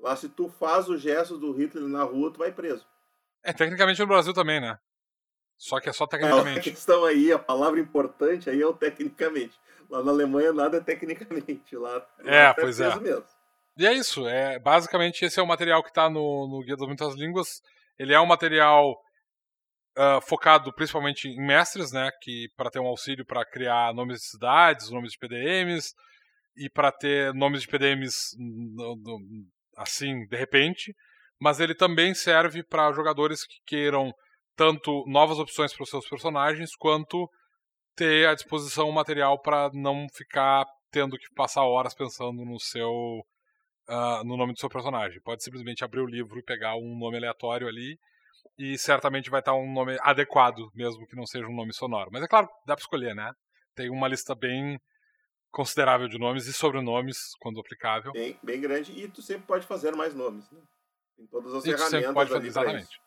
lá- 0.00 0.16
se 0.16 0.28
tu 0.28 0.48
faz 0.48 0.88
o 0.88 0.96
gesto 0.98 1.38
do 1.38 1.52
Hitler 1.52 1.84
na 1.86 2.02
rua, 2.02 2.32
tu 2.32 2.38
vai 2.38 2.50
preso. 2.50 2.84
É, 3.44 3.52
tecnicamente 3.52 4.00
no 4.00 4.08
Brasil 4.08 4.34
também, 4.34 4.60
né? 4.60 4.76
Só 5.56 5.78
que 5.78 5.88
é 5.88 5.92
só 5.92 6.02
A 6.04 6.08
tecnicamente. 6.08 6.68
questão 6.70 7.04
aí, 7.04 7.30
a 7.32 7.38
palavra 7.38 7.78
importante 7.78 8.50
aí 8.50 8.60
é 8.60 8.66
o 8.66 8.72
tecnicamente. 8.72 9.56
Lá 9.90 10.02
na 10.04 10.10
Alemanha 10.12 10.52
nada 10.52 10.76
é 10.76 10.80
tecnicamente. 10.80 11.76
Lá, 11.76 12.06
É, 12.24 12.46
lá 12.48 12.54
pois 12.54 12.80
é. 12.80 12.94
mesmo. 13.00 13.24
E 13.76 13.86
é 13.86 13.92
isso. 13.92 14.26
É, 14.26 14.58
basicamente, 14.58 15.24
esse 15.24 15.38
é 15.40 15.42
o 15.42 15.46
material 15.46 15.82
que 15.82 15.88
está 15.90 16.08
no, 16.08 16.46
no 16.48 16.62
Guia 16.64 16.76
das 16.76 16.86
Muitas 16.86 17.14
Línguas. 17.14 17.60
Ele 17.98 18.14
é 18.14 18.20
um 18.20 18.26
material 18.26 18.96
ah, 19.96 20.20
focado 20.20 20.72
principalmente 20.72 21.28
em 21.28 21.44
mestres, 21.44 21.92
né? 21.92 22.10
Que 22.22 22.48
para 22.56 22.70
ter 22.70 22.78
um 22.80 22.86
auxílio 22.86 23.24
para 23.26 23.44
criar 23.44 23.92
nomes 23.94 24.20
de 24.20 24.26
cidades, 24.26 24.90
nomes 24.90 25.12
de 25.12 25.18
PDMs 25.18 25.92
e 26.56 26.68
para 26.70 26.92
ter 26.92 27.34
nomes 27.34 27.62
de 27.62 27.68
PDMs 27.68 28.36
no- 28.38 28.96
no- 28.96 29.18
assim 29.76 30.26
de 30.26 30.36
repente. 30.36 30.94
Mas 31.40 31.58
ele 31.58 31.74
também 31.74 32.14
serve 32.14 32.62
para 32.62 32.92
jogadores 32.92 33.44
que 33.46 33.56
queiram 33.66 34.12
tanto 34.56 35.04
novas 35.06 35.38
opções 35.38 35.72
para 35.72 35.82
os 35.84 35.90
seus 35.90 36.06
personagens 36.08 36.76
quanto 36.76 37.28
ter 38.00 38.26
à 38.26 38.34
disposição 38.34 38.88
um 38.88 38.92
material 38.92 39.38
para 39.38 39.70
não 39.74 40.06
ficar 40.08 40.64
tendo 40.90 41.18
que 41.18 41.34
passar 41.34 41.64
horas 41.64 41.92
pensando 41.92 42.46
no 42.46 42.58
seu 42.58 43.22
ah, 43.86 44.22
no 44.24 44.38
nome 44.38 44.54
do 44.54 44.58
seu 44.58 44.70
personagem. 44.70 45.20
Pode 45.20 45.44
simplesmente 45.44 45.84
abrir 45.84 46.00
o 46.00 46.06
livro 46.06 46.38
e 46.38 46.42
pegar 46.42 46.76
um 46.76 46.98
nome 46.98 47.18
aleatório 47.18 47.68
ali 47.68 47.98
e 48.58 48.78
certamente 48.78 49.28
vai 49.28 49.40
estar 49.40 49.54
um 49.54 49.70
nome 49.70 49.98
adequado, 50.00 50.70
mesmo 50.74 51.06
que 51.06 51.14
não 51.14 51.26
seja 51.26 51.46
um 51.46 51.54
nome 51.54 51.74
sonoro. 51.74 52.08
Mas 52.10 52.22
é 52.22 52.26
claro, 52.26 52.48
dá 52.66 52.74
para 52.74 52.82
escolher, 52.82 53.14
né? 53.14 53.30
Tem 53.74 53.90
uma 53.90 54.08
lista 54.08 54.34
bem 54.34 54.80
considerável 55.50 56.08
de 56.08 56.18
nomes 56.18 56.46
e 56.46 56.54
sobrenomes, 56.54 57.18
quando 57.38 57.60
aplicável. 57.60 58.12
Bem, 58.12 58.38
bem 58.42 58.62
grande. 58.62 58.92
E 58.92 59.08
tu 59.08 59.20
sempre 59.20 59.46
pode 59.46 59.66
fazer 59.66 59.94
mais 59.94 60.14
nomes. 60.14 60.50
Né? 60.50 60.60
Tem 61.16 61.26
todas 61.26 61.52
as 61.52 61.66
E 61.66 61.72
tu 61.72 61.76
ferramentas 61.76 61.90
sempre 61.90 62.14
pode 62.14 62.30
fazer, 62.30 62.46
exatamente. 62.46 63.00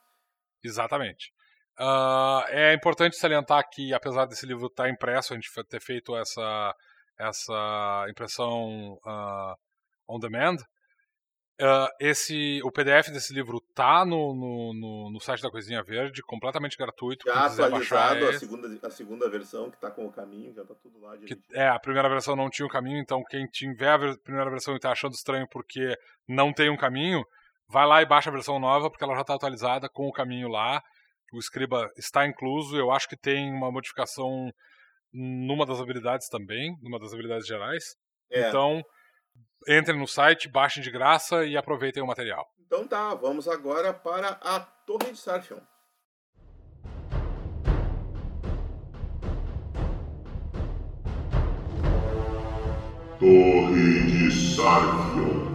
Exatamente. 0.64 1.34
Ah, 1.78 2.46
é 2.50 2.74
importante 2.74 3.18
salientar 3.18 3.68
que, 3.70 3.94
apesar 3.94 4.26
desse 4.26 4.46
livro 4.46 4.68
estar 4.68 4.90
impresso, 4.90 5.34
a 5.34 5.36
gente 5.36 5.50
ter 5.66 5.82
feito 5.82 6.16
essa, 6.16 6.76
essa 7.18 8.06
impressão 8.10 9.00
ah, 9.06 9.56
on 10.08 10.20
demand, 10.20 10.58
ah, 11.62 11.90
esse, 12.00 12.62
o 12.64 12.72
PDF 12.72 13.10
desse 13.10 13.34
livro 13.34 13.62
tá 13.74 14.04
no, 14.06 14.34
no, 14.36 14.74
no, 14.74 15.12
no 15.12 15.20
site 15.20 15.42
da 15.42 15.52
Coisinha 15.52 15.84
Verde, 15.84 16.22
completamente 16.24 16.78
gratuito. 16.78 17.26
Já 17.28 17.46
atualizado 17.46 18.26
a 18.26 18.30
é- 18.30 18.40
segunda, 18.40 18.88
a 18.88 18.90
segunda 18.90 19.30
versão, 19.30 19.72
que 19.72 19.78
tá 19.78 19.90
com 19.90 20.06
o 20.06 20.12
caminho, 20.12 20.54
já 20.54 20.66
tá 20.66 20.74
tudo 20.76 21.00
lá 21.00 21.18
que, 21.18 21.40
é, 21.54 21.68
a 21.68 21.80
primeira 21.80 22.10
versão 22.10 22.36
não 22.36 22.50
tinha 22.50 22.66
um 22.66 22.70
caminho, 22.70 23.00
então 23.00 23.24
quem 23.24 23.46
tiver 23.48 23.94
a 23.94 24.18
primeira 24.18 24.50
versão 24.50 24.76
e 24.76 24.80
tá 24.80 24.92
achando 24.92 25.14
estranho 25.14 25.48
porque 25.50 25.96
não 26.28 26.52
tem 26.52 26.70
um 26.70 26.78
caminho, 26.78 27.24
vai 27.68 27.86
lá 27.86 28.02
e 28.02 28.06
baixa 28.06 28.30
a 28.30 28.34
versão 28.34 28.60
nova, 28.60 28.90
porque 28.90 29.04
ela 29.04 29.16
já 29.16 29.22
está 29.22 29.36
atualizada 29.36 29.88
com 29.88 30.08
o 30.08 30.14
caminho 30.14 30.48
lá. 30.50 30.82
O 31.34 31.40
Scriba 31.40 31.92
está 31.98 32.28
incluso, 32.28 32.78
eu 32.78 32.92
acho 32.92 33.10
que 33.10 33.18
tem 33.18 33.52
uma 33.52 33.72
modificação 33.72 34.52
numa 35.12 35.66
das 35.66 35.80
habilidades 35.80 36.30
também, 36.30 36.78
numa 36.80 37.00
das 37.00 37.12
habilidades 37.12 37.48
gerais. 37.48 37.96
É. 38.32 38.48
Então, 38.48 38.84
entrem 39.68 40.00
no 40.00 40.08
site, 40.08 40.48
baixem 40.48 40.84
de 40.84 40.92
graça 40.92 41.44
e 41.44 41.58
aproveitem 41.58 42.04
o 42.04 42.08
material. 42.08 42.46
Então 42.60 42.88
tá, 42.88 43.16
vamos 43.16 43.48
agora 43.48 43.94
para 43.94 44.40
a 44.42 44.60
Torre 44.60 45.12
de 45.12 45.18
Sarfion. 45.18 45.60
Torre 53.20 54.04
de 54.06 54.32
Sarfion. 54.32 55.53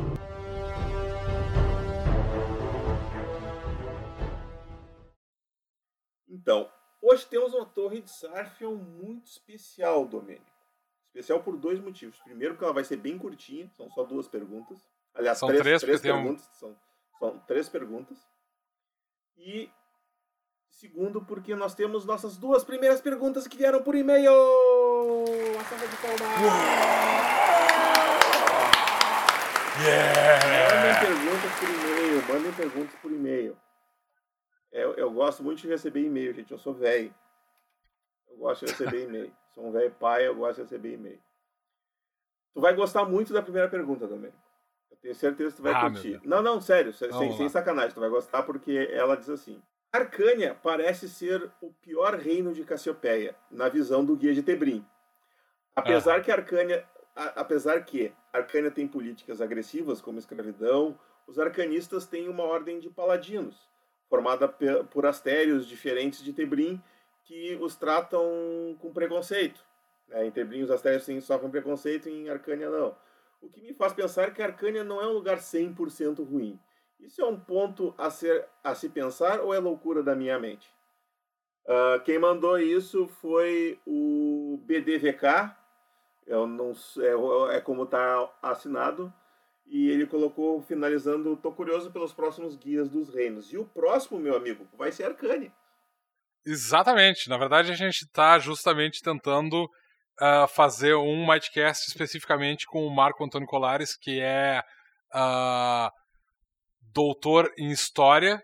Então, 6.49 6.66
hoje 7.03 7.26
temos 7.26 7.53
uma 7.53 7.66
Torre 7.66 8.01
de 8.01 8.09
Sarfion 8.11 8.74
muito 8.74 9.26
especial, 9.26 10.07
Domênico. 10.07 10.46
Especial 11.09 11.40
por 11.40 11.59
dois 11.59 11.78
motivos. 11.78 12.18
Primeiro, 12.20 12.55
porque 12.55 12.64
ela 12.64 12.72
vai 12.72 12.84
ser 12.84 12.96
bem 12.96 13.18
curtinha, 13.18 13.70
são 13.76 13.90
só 13.90 14.03
duas 14.03 14.26
perguntas. 14.26 14.78
Aliás, 15.14 15.36
São 15.36 15.46
três, 15.49 15.61
três, 15.61 15.82
três 15.82 16.01
tem 16.01 16.11
um- 16.11 16.22
perguntas. 16.22 16.49
São, 16.55 16.74
são 17.18 17.38
três 17.40 17.68
perguntas. 17.68 18.16
E 19.36 19.70
segundo, 20.70 21.22
porque 21.22 21.55
nós 21.55 21.74
temos 21.74 22.07
nossas 22.07 22.38
duas 22.38 22.64
primeiras 22.64 23.03
perguntas 23.03 23.46
que 23.46 23.59
vieram 23.59 23.82
por 23.82 23.94
e-mail. 23.94 24.32
Uma 24.32 25.64
salva 25.64 25.86
de 25.86 25.96
palmas. 25.99 26.18
Mandem 30.72 31.01
perguntas 31.01 31.53
por 31.61 31.68
e-mail, 31.68 32.24
mandem 32.26 32.53
perguntas 32.53 32.94
por 33.03 33.12
e-mail. 33.12 33.57
Eu, 34.71 34.95
eu 34.95 35.11
gosto 35.11 35.43
muito 35.43 35.61
de 35.62 35.69
receber 35.69 36.03
e-mail, 36.05 36.33
gente. 36.35 36.53
Eu 36.53 36.59
sou 36.59 36.75
velho. 36.75 37.14
Eu 38.29 38.37
gosto 38.37 38.64
de 38.66 38.73
receber 38.73 39.05
e-mail. 39.09 39.33
Sou 39.55 39.66
um 39.66 39.73
velho 39.73 39.91
pai, 39.93 40.27
eu 40.27 40.35
gosto 40.35 40.57
de 40.57 40.62
receber 40.62 40.95
e-mail. 40.95 41.21
Tu 42.55 42.61
vai 42.61 42.75
gostar 42.75 43.05
muito 43.05 43.33
da 43.33 43.43
primeira 43.43 43.69
pergunta 43.69 44.07
também. 44.07 44.33
Eu 44.91 44.97
tenho 44.97 45.14
certeza 45.14 45.51
que 45.51 45.57
tu 45.57 45.62
vai 45.62 45.73
Ah, 45.75 45.91
curtir. 45.91 46.21
Não, 46.25 46.43
não, 46.43 46.61
sério, 46.61 46.93
sem, 46.93 47.11
sem 47.37 47.49
sacanagem. 47.49 47.93
Tu 47.95 48.01
vai 48.01 48.09
gostar 48.11 48.43
porque 48.43 48.89
ela 48.93 49.16
diz 49.16 49.29
assim: 49.31 49.62
Arcânia 49.93 50.55
parece 50.62 51.09
ser 51.09 51.51
o 51.61 51.73
pior 51.73 52.14
reino 52.16 52.53
de 52.53 52.64
Cassiopeia, 52.64 53.37
na 53.51 53.69
visão 53.69 54.05
do 54.05 54.16
guia 54.16 54.35
de 54.35 54.43
Tebrim. 54.43 54.85
Apesar 55.77 56.21
que 56.23 56.31
Arcânia, 56.33 56.85
a- 57.14 57.41
apesar 57.41 57.85
que 57.85 58.12
Arcânia 58.33 58.71
tem 58.71 58.89
políticas 58.89 59.41
agressivas 59.41 60.01
como 60.01 60.19
escravidão, 60.19 60.99
os 61.27 61.39
arcanistas 61.39 62.07
têm 62.07 62.29
uma 62.29 62.43
ordem 62.43 62.81
de 62.81 62.91
paladinos, 62.91 63.69
formada 64.09 64.48
por 64.48 65.06
astérios 65.06 65.66
diferentes 65.66 66.22
de 66.22 66.32
Tebrim 66.32 66.82
que 67.24 67.56
os 67.61 67.76
tratam 67.76 68.24
com 68.80 68.92
preconceito. 68.92 69.62
Né? 70.09 70.26
Em 70.26 70.30
Terbrinho 70.30 70.64
os 70.64 70.70
Astérios 70.70 71.04
sim, 71.04 71.20
sofrem 71.20 71.50
preconceito, 71.50 72.09
em 72.09 72.28
Arcânia 72.28 72.70
não. 72.70 72.96
O 73.40 73.48
que 73.48 73.61
me 73.61 73.74
faz 73.74 73.92
pensar 73.92 74.32
que 74.32 74.42
Arcânia 74.42 74.82
não 74.82 75.00
é 75.00 75.06
um 75.06 75.12
lugar 75.12 75.38
100% 75.38 76.26
ruim. 76.28 76.59
Isso 76.98 77.20
é 77.22 77.26
um 77.26 77.38
ponto 77.38 77.94
a, 77.96 78.11
ser, 78.11 78.46
a 78.64 78.74
se 78.74 78.88
pensar 78.88 79.40
ou 79.40 79.54
é 79.54 79.59
loucura 79.59 80.02
da 80.02 80.16
minha 80.16 80.38
mente? 80.38 80.68
Uh, 81.64 82.00
quem 82.02 82.18
mandou 82.18 82.59
isso 82.59 83.06
foi 83.06 83.78
o 83.86 84.59
BDVK, 84.64 85.54
eu 86.26 86.46
não, 86.46 86.72
é, 87.50 87.56
é 87.56 87.61
como 87.61 87.84
está 87.84 88.28
assinado, 88.42 89.12
e 89.71 89.91
ele 89.91 90.07
colocou 90.07 90.61
finalizando, 90.62 91.37
tô 91.37 91.53
curioso 91.53 91.91
pelos 91.91 92.12
próximos 92.12 92.57
guias 92.57 92.89
dos 92.89 93.12
reinos. 93.12 93.53
E 93.53 93.59
o 93.59 93.64
próximo, 93.64 94.19
meu 94.19 94.37
amigo, 94.37 94.66
vai 94.77 94.91
ser 94.91 95.05
Arcane. 95.05 95.53
Exatamente. 96.47 97.29
Na 97.29 97.37
verdade, 97.37 97.71
a 97.71 97.75
gente 97.75 98.03
está 98.03 98.39
justamente 98.39 99.03
tentando 99.03 99.64
uh, 99.64 100.49
fazer 100.49 100.95
um 100.95 101.27
Mightcast 101.27 101.89
especificamente 101.89 102.66
com 102.66 102.87
o 102.87 102.95
Marco 102.95 103.23
Antônio 103.23 103.47
Colares, 103.47 103.97
que 103.97 104.21
é 104.21 104.62
uh, 105.14 105.91
doutor 106.93 107.53
em 107.59 107.71
História 107.71 108.43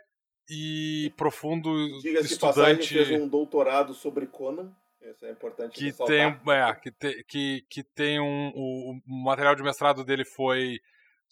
e 0.48 1.12
profundo 1.16 1.72
Diga-se 2.00 2.34
estudante. 2.34 2.88
fez 2.88 3.10
um 3.10 3.28
doutorado 3.28 3.94
sobre 3.94 4.26
Conan. 4.26 4.72
Isso 5.00 5.26
é 5.26 5.30
importante 5.30 5.78
que 5.78 5.92
tem, 6.06 6.22
é, 6.22 6.74
que, 6.82 6.90
te, 6.90 7.24
que, 7.28 7.62
que 7.68 7.84
tem 7.94 8.18
um 8.18 8.50
o, 8.54 8.92
o, 8.92 9.24
material 9.24 9.54
de 9.54 9.62
mestrado 9.62 10.02
dele 10.02 10.24
foi 10.24 10.78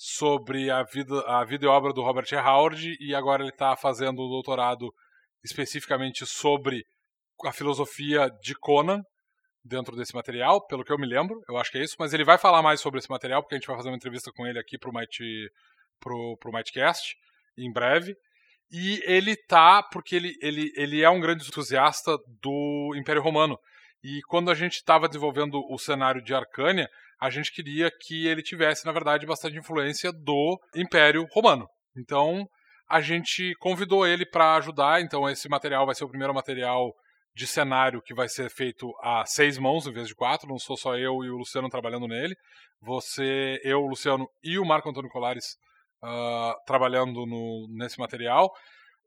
sobre 0.05 0.69
a 0.69 0.83
vida 0.83 1.21
a 1.29 1.45
vida 1.45 1.65
e 1.65 1.69
obra 1.69 1.93
do 1.93 2.03
Robert. 2.03 2.27
Howard 2.33 2.97
e 2.99 3.15
agora 3.15 3.41
ele 3.41 3.51
está 3.51 3.77
fazendo 3.77 4.21
o 4.21 4.29
doutorado 4.29 4.93
especificamente 5.45 6.27
sobre 6.27 6.85
a 7.45 7.53
filosofia 7.53 8.29
de 8.43 8.53
Conan 8.57 9.01
dentro 9.65 9.95
desse 9.95 10.13
material, 10.13 10.67
pelo 10.67 10.85
que 10.85 10.93
eu 10.93 10.99
me 10.99 11.07
lembro, 11.07 11.41
eu 11.49 11.57
acho 11.57 11.71
que 11.71 11.79
é 11.79 11.85
isso, 11.85 11.95
mas 12.01 12.13
ele 12.13 12.25
vai 12.25 12.37
falar 12.37 12.63
mais 12.63 12.81
sobre 12.81 12.99
esse 12.99 13.09
material 13.09 13.43
porque 13.43 13.55
a 13.55 13.59
gente 13.59 13.67
vai 13.69 13.77
fazer 13.77 13.91
uma 13.91 13.97
entrevista 13.97 14.33
com 14.33 14.45
ele 14.45 14.59
aqui 14.59 14.77
pro 14.77 14.93
Might 14.93 15.23
pro, 16.01 16.37
pro 16.39 16.53
Mightcast 16.53 17.15
em 17.57 17.73
breve. 17.73 18.17
E 18.73 19.01
ele 19.05 19.37
tá, 19.37 19.85
porque 19.85 20.17
ele, 20.17 20.35
ele, 20.43 20.73
ele 20.75 21.03
é 21.03 21.11
um 21.11 21.21
grande 21.21 21.47
entusiasta 21.47 22.19
do 22.43 22.93
Império 22.97 23.23
Romano. 23.23 23.57
E 24.03 24.21
quando 24.23 24.51
a 24.51 24.55
gente 24.55 24.75
estava 24.75 25.07
desenvolvendo 25.07 25.63
o 25.71 25.79
cenário 25.79 26.21
de 26.21 26.35
Arcânia, 26.35 26.89
a 27.23 27.31
gente 27.31 27.53
queria 27.53 27.89
que 27.89 28.27
ele 28.27 28.43
tivesse, 28.43 28.85
na 28.85 28.91
verdade, 28.91 29.25
bastante 29.25 29.57
influência 29.57 30.11
do 30.13 30.59
Império 30.75 31.25
Romano. 31.31 31.69
Então, 31.97 32.49
a 32.91 33.01
gente 33.01 33.55
convidou 33.61 34.05
ele 34.05 34.27
para 34.27 34.57
ajudar. 34.57 35.01
Então, 35.01 35.31
esse 35.31 35.49
material 35.49 35.87
vai 35.87 35.95
ser 35.95 36.03
o 36.03 36.09
primeiro 36.09 36.35
material 36.35 36.93
de 37.33 37.47
cenário 37.47 38.03
que 38.03 38.13
vai 38.13 38.29
ser 38.29 38.51
feito 38.51 38.93
a 39.01 39.25
seis 39.25 39.57
mãos 39.57 39.87
em 39.87 39.93
vez 39.93 40.09
de 40.09 40.17
quatro. 40.17 40.49
Não 40.49 40.59
sou 40.59 40.77
só 40.77 40.97
eu 40.97 41.23
e 41.23 41.31
o 41.31 41.37
Luciano 41.37 41.69
trabalhando 41.69 42.09
nele. 42.09 42.35
Você, 42.81 43.61
eu, 43.63 43.79
o 43.79 43.87
Luciano 43.87 44.29
e 44.43 44.59
o 44.59 44.65
Marco 44.65 44.91
Antônio 44.91 45.09
Colares 45.09 45.55
uh, 46.03 46.55
trabalhando 46.67 47.25
no, 47.25 47.69
nesse 47.71 48.01
material. 48.01 48.53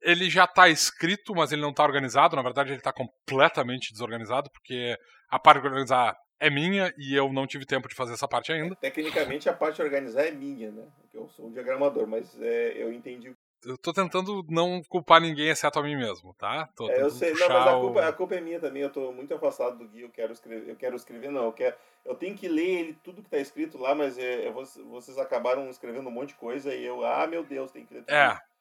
Ele 0.02 0.30
já 0.30 0.46
está 0.46 0.70
escrito, 0.70 1.36
mas 1.36 1.52
ele 1.52 1.62
não 1.62 1.72
está 1.72 1.84
organizado. 1.84 2.38
Na 2.38 2.42
verdade, 2.42 2.70
ele 2.70 2.78
está 2.78 2.94
completamente 2.94 3.92
desorganizado, 3.92 4.50
porque 4.52 4.98
a 5.30 5.38
parte 5.38 5.60
de 5.60 5.68
organizar 5.68 6.16
é 6.40 6.50
minha 6.50 6.94
e 6.98 7.16
eu 7.16 7.32
não 7.32 7.48
tive 7.48 7.66
tempo 7.66 7.88
de 7.88 7.96
fazer 7.96 8.14
essa 8.14 8.28
parte 8.28 8.52
ainda. 8.52 8.76
Tecnicamente, 8.76 9.50
a 9.50 9.54
parte 9.54 9.78
de 9.78 9.82
organizar 9.82 10.24
é 10.24 10.32
minha, 10.32 10.72
né? 10.72 10.84
Porque 11.00 11.18
eu 11.18 11.28
sou 11.30 11.48
um 11.48 11.52
diagramador, 11.52 12.08
mas 12.08 12.40
é, 12.42 12.74
eu 12.82 12.92
entendi 12.92 13.36
eu 13.66 13.78
tô 13.78 13.92
tentando 13.92 14.46
não 14.48 14.82
culpar 14.84 15.20
ninguém 15.20 15.50
exceto 15.50 15.80
a 15.80 15.84
mim 15.84 15.96
mesmo, 15.96 16.34
tá? 16.36 16.70
Tô 16.76 16.90
é, 16.90 17.02
eu 17.02 17.10
sei, 17.10 17.34
não, 17.34 17.50
mas 17.50 17.68
a 17.68 17.80
culpa, 17.80 18.08
a 18.08 18.14
culpa, 18.14 18.36
é 18.36 18.42
minha 18.42 18.60
também, 18.60 18.84
eu 18.84 18.92
tô 18.92 19.12
muito 19.12 19.34
afastado 19.34 19.78
do 19.78 19.88
guia, 19.88 20.04
eu 20.04 20.10
quero 20.10 20.32
escrever, 20.32 20.70
eu 20.70 20.76
quero 20.76 20.96
escrever 20.96 21.32
não, 21.32 21.46
eu, 21.46 21.52
quero, 21.52 21.76
eu 22.06 22.16
tenho 22.16 22.36
que 22.36 22.48
ler 22.48 22.80
ele, 22.80 22.98
tudo 23.04 23.24
que 23.24 23.30
tá 23.30 23.40
escrito 23.40 23.78
lá, 23.78 23.96
mas 23.96 24.18
é, 24.18 24.48
é 24.48 24.52
vocês 24.52 25.18
acabaram 25.18 25.70
escrevendo 25.70 26.08
um 26.08 26.12
monte 26.12 26.30
de 26.30 26.36
coisa 26.36 26.74
e 26.74 26.86
eu, 26.86 27.04
ah, 27.04 27.26
meu 27.28 27.44
Deus, 27.44 27.72
tem 27.72 27.86
que 27.86 27.94
ler 27.94 28.02
tudo. 28.02 28.14
É, 28.14 28.26
é 28.26 28.55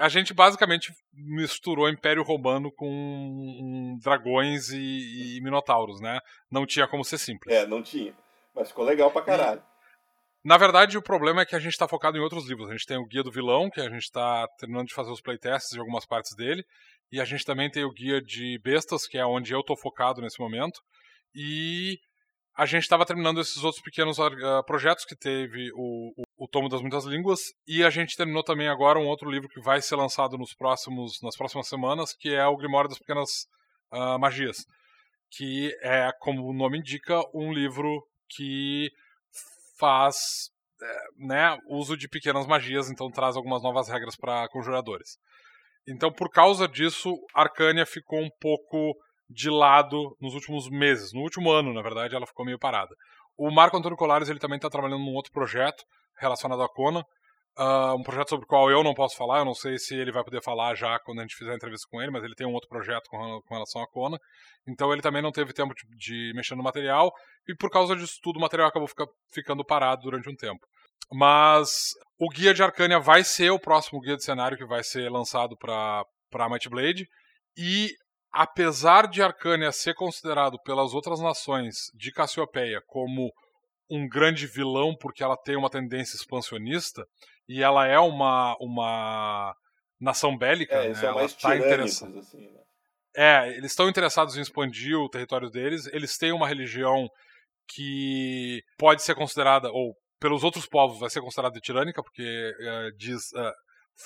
a 0.00 0.08
gente 0.08 0.34
basicamente 0.34 0.92
misturou 1.12 1.88
Império 1.88 2.22
Romano 2.22 2.72
com 2.72 3.98
dragões 4.02 4.70
e, 4.70 5.36
e 5.36 5.40
minotauros, 5.42 6.00
né? 6.00 6.18
Não 6.50 6.66
tinha 6.66 6.88
como 6.88 7.04
ser 7.04 7.18
simples. 7.18 7.54
É, 7.54 7.66
não 7.66 7.82
tinha, 7.82 8.14
mas 8.54 8.68
ficou 8.68 8.84
legal 8.84 9.10
pra 9.10 9.22
caralho. 9.22 9.60
E... 9.60 9.76
Na 10.46 10.56
verdade, 10.56 10.96
o 10.96 11.02
problema 11.02 11.42
é 11.42 11.44
que 11.44 11.56
a 11.56 11.58
gente 11.58 11.72
está 11.72 11.88
focado 11.88 12.16
em 12.16 12.20
outros 12.20 12.48
livros. 12.48 12.68
A 12.68 12.72
gente 12.72 12.86
tem 12.86 12.96
o 12.96 13.06
Guia 13.06 13.22
do 13.22 13.32
Vilão, 13.32 13.68
que 13.68 13.80
a 13.80 13.90
gente 13.90 14.04
está 14.04 14.46
terminando 14.58 14.86
de 14.86 14.94
fazer 14.94 15.10
os 15.10 15.20
playtests 15.20 15.70
de 15.72 15.80
algumas 15.80 16.06
partes 16.06 16.36
dele. 16.36 16.64
E 17.10 17.20
a 17.20 17.24
gente 17.24 17.44
também 17.44 17.70
tem 17.70 17.84
o 17.84 17.92
Guia 17.92 18.20
de 18.20 18.58
Bestas, 18.62 19.06
que 19.06 19.18
é 19.18 19.26
onde 19.26 19.52
eu 19.52 19.60
estou 19.60 19.76
focado 19.76 20.20
nesse 20.20 20.40
momento. 20.40 20.80
E 21.34 21.98
a 22.56 22.64
gente 22.64 22.82
estava 22.82 23.04
terminando 23.04 23.40
esses 23.40 23.62
outros 23.62 23.82
pequenos 23.82 24.18
uh, 24.18 24.64
projetos 24.64 25.04
que 25.04 25.14
teve 25.14 25.70
o, 25.74 26.12
o, 26.16 26.44
o, 26.44 26.48
Tomo 26.48 26.70
das 26.70 26.80
Muitas 26.80 27.04
Línguas. 27.04 27.40
E 27.66 27.84
a 27.84 27.90
gente 27.90 28.16
terminou 28.16 28.42
também 28.42 28.66
agora 28.66 28.98
um 28.98 29.06
outro 29.06 29.30
livro 29.30 29.48
que 29.48 29.60
vai 29.60 29.82
ser 29.82 29.96
lançado 29.96 30.38
nos 30.38 30.54
próximos, 30.54 31.20
nas 31.22 31.36
próximas 31.36 31.68
semanas, 31.68 32.14
que 32.14 32.34
é 32.34 32.46
o 32.46 32.56
Grimório 32.56 32.88
das 32.88 32.98
Pequenas 32.98 33.28
uh, 33.92 34.18
Magias. 34.18 34.64
Que 35.30 35.70
é, 35.82 36.10
como 36.18 36.46
o 36.46 36.54
nome 36.54 36.78
indica, 36.78 37.20
um 37.34 37.52
livro 37.52 38.02
que 38.30 38.88
faz 39.78 40.16
é, 40.80 41.26
né, 41.26 41.58
uso 41.68 41.94
de 41.94 42.08
pequenas 42.08 42.46
magias, 42.46 42.90
então 42.90 43.10
traz 43.10 43.36
algumas 43.36 43.62
novas 43.62 43.88
regras 43.88 44.16
para 44.16 44.48
conjuradores. 44.48 45.18
Então, 45.86 46.10
por 46.10 46.30
causa 46.30 46.66
disso, 46.66 47.12
Arcânia 47.34 47.84
ficou 47.84 48.20
um 48.20 48.30
pouco 48.40 48.94
de 49.28 49.50
lado 49.50 50.16
nos 50.20 50.34
últimos 50.34 50.68
meses. 50.70 51.12
No 51.12 51.20
último 51.20 51.50
ano, 51.50 51.72
na 51.72 51.82
verdade, 51.82 52.14
ela 52.14 52.26
ficou 52.26 52.44
meio 52.44 52.58
parada. 52.58 52.94
O 53.36 53.50
Marco 53.50 53.76
Antônio 53.76 53.96
Colares 53.96 54.28
ele 54.28 54.38
também 54.38 54.56
está 54.56 54.70
trabalhando 54.70 55.04
num 55.04 55.14
outro 55.14 55.32
projeto 55.32 55.84
relacionado 56.18 56.62
à 56.62 56.68
Conan, 56.68 57.02
Uh, 57.58 57.96
um 57.98 58.02
projeto 58.02 58.28
sobre 58.28 58.44
o 58.44 58.46
qual 58.46 58.70
eu 58.70 58.84
não 58.84 58.92
posso 58.92 59.16
falar, 59.16 59.38
eu 59.38 59.44
não 59.46 59.54
sei 59.54 59.78
se 59.78 59.94
ele 59.94 60.12
vai 60.12 60.22
poder 60.22 60.42
falar 60.42 60.74
já 60.74 60.98
quando 60.98 61.20
a 61.20 61.22
gente 61.22 61.34
fizer 61.34 61.52
a 61.52 61.56
entrevista 61.56 61.88
com 61.90 62.02
ele, 62.02 62.10
mas 62.10 62.22
ele 62.22 62.34
tem 62.34 62.46
um 62.46 62.52
outro 62.52 62.68
projeto 62.68 63.08
com, 63.08 63.40
com 63.40 63.54
relação 63.54 63.80
à 63.80 63.88
Kona. 63.88 64.18
Então 64.68 64.92
ele 64.92 65.00
também 65.00 65.22
não 65.22 65.32
teve 65.32 65.54
tempo 65.54 65.72
de, 65.74 65.96
de, 65.96 66.32
mexer 66.34 66.54
no 66.54 66.62
material, 66.62 67.10
e 67.48 67.56
por 67.56 67.70
causa 67.70 67.96
disso 67.96 68.18
tudo 68.22 68.36
o 68.36 68.40
material 68.40 68.68
acabou 68.68 68.86
fica, 68.86 69.06
ficando 69.32 69.64
parado 69.64 70.02
durante 70.02 70.28
um 70.28 70.36
tempo. 70.36 70.60
Mas 71.10 71.92
o 72.18 72.28
guia 72.28 72.52
de 72.52 72.62
Arcânia 72.62 73.00
vai 73.00 73.24
ser 73.24 73.48
o 73.50 73.58
próximo 73.58 74.00
guia 74.00 74.16
de 74.16 74.24
cenário 74.24 74.58
que 74.58 74.66
vai 74.66 74.84
ser 74.84 75.10
lançado 75.10 75.56
para 75.56 76.04
Might 76.50 76.68
Blade, 76.68 77.08
e 77.56 77.88
apesar 78.36 79.08
de 79.08 79.22
Arcânia 79.22 79.72
ser 79.72 79.94
considerado 79.94 80.58
pelas 80.62 80.92
outras 80.92 81.20
nações 81.20 81.90
de 81.94 82.12
Cassiopeia 82.12 82.82
como 82.86 83.32
um 83.90 84.08
grande 84.08 84.46
vilão 84.46 84.94
porque 85.00 85.22
ela 85.22 85.36
tem 85.36 85.56
uma 85.56 85.70
tendência 85.70 86.16
expansionista, 86.16 87.06
e 87.48 87.62
ela 87.62 87.86
é 87.86 87.98
uma, 87.98 88.56
uma 88.60 89.54
nação 90.00 90.36
bélica, 90.36 90.74
é, 90.74 90.92
né? 90.92 91.04
ela 91.04 91.24
está 91.24 91.56
interessada. 91.56 92.18
Assim, 92.18 92.40
né? 92.40 92.60
É, 93.16 93.48
eles 93.56 93.72
estão 93.72 93.88
interessados 93.88 94.36
em 94.36 94.40
expandir 94.40 94.98
o 94.98 95.08
território 95.08 95.48
deles. 95.48 95.86
Eles 95.86 96.18
têm 96.18 96.32
uma 96.32 96.48
religião 96.48 97.08
que 97.68 98.60
pode 98.76 99.02
ser 99.02 99.14
considerada, 99.14 99.70
ou 99.70 99.94
pelos 100.20 100.44
outros 100.44 100.66
povos 100.66 100.98
vai 100.98 101.08
ser 101.08 101.20
considerada 101.20 101.60
tirânica, 101.60 102.02
porque 102.02 102.52
é, 102.60 102.90
diz, 102.96 103.32
é, 103.34 103.52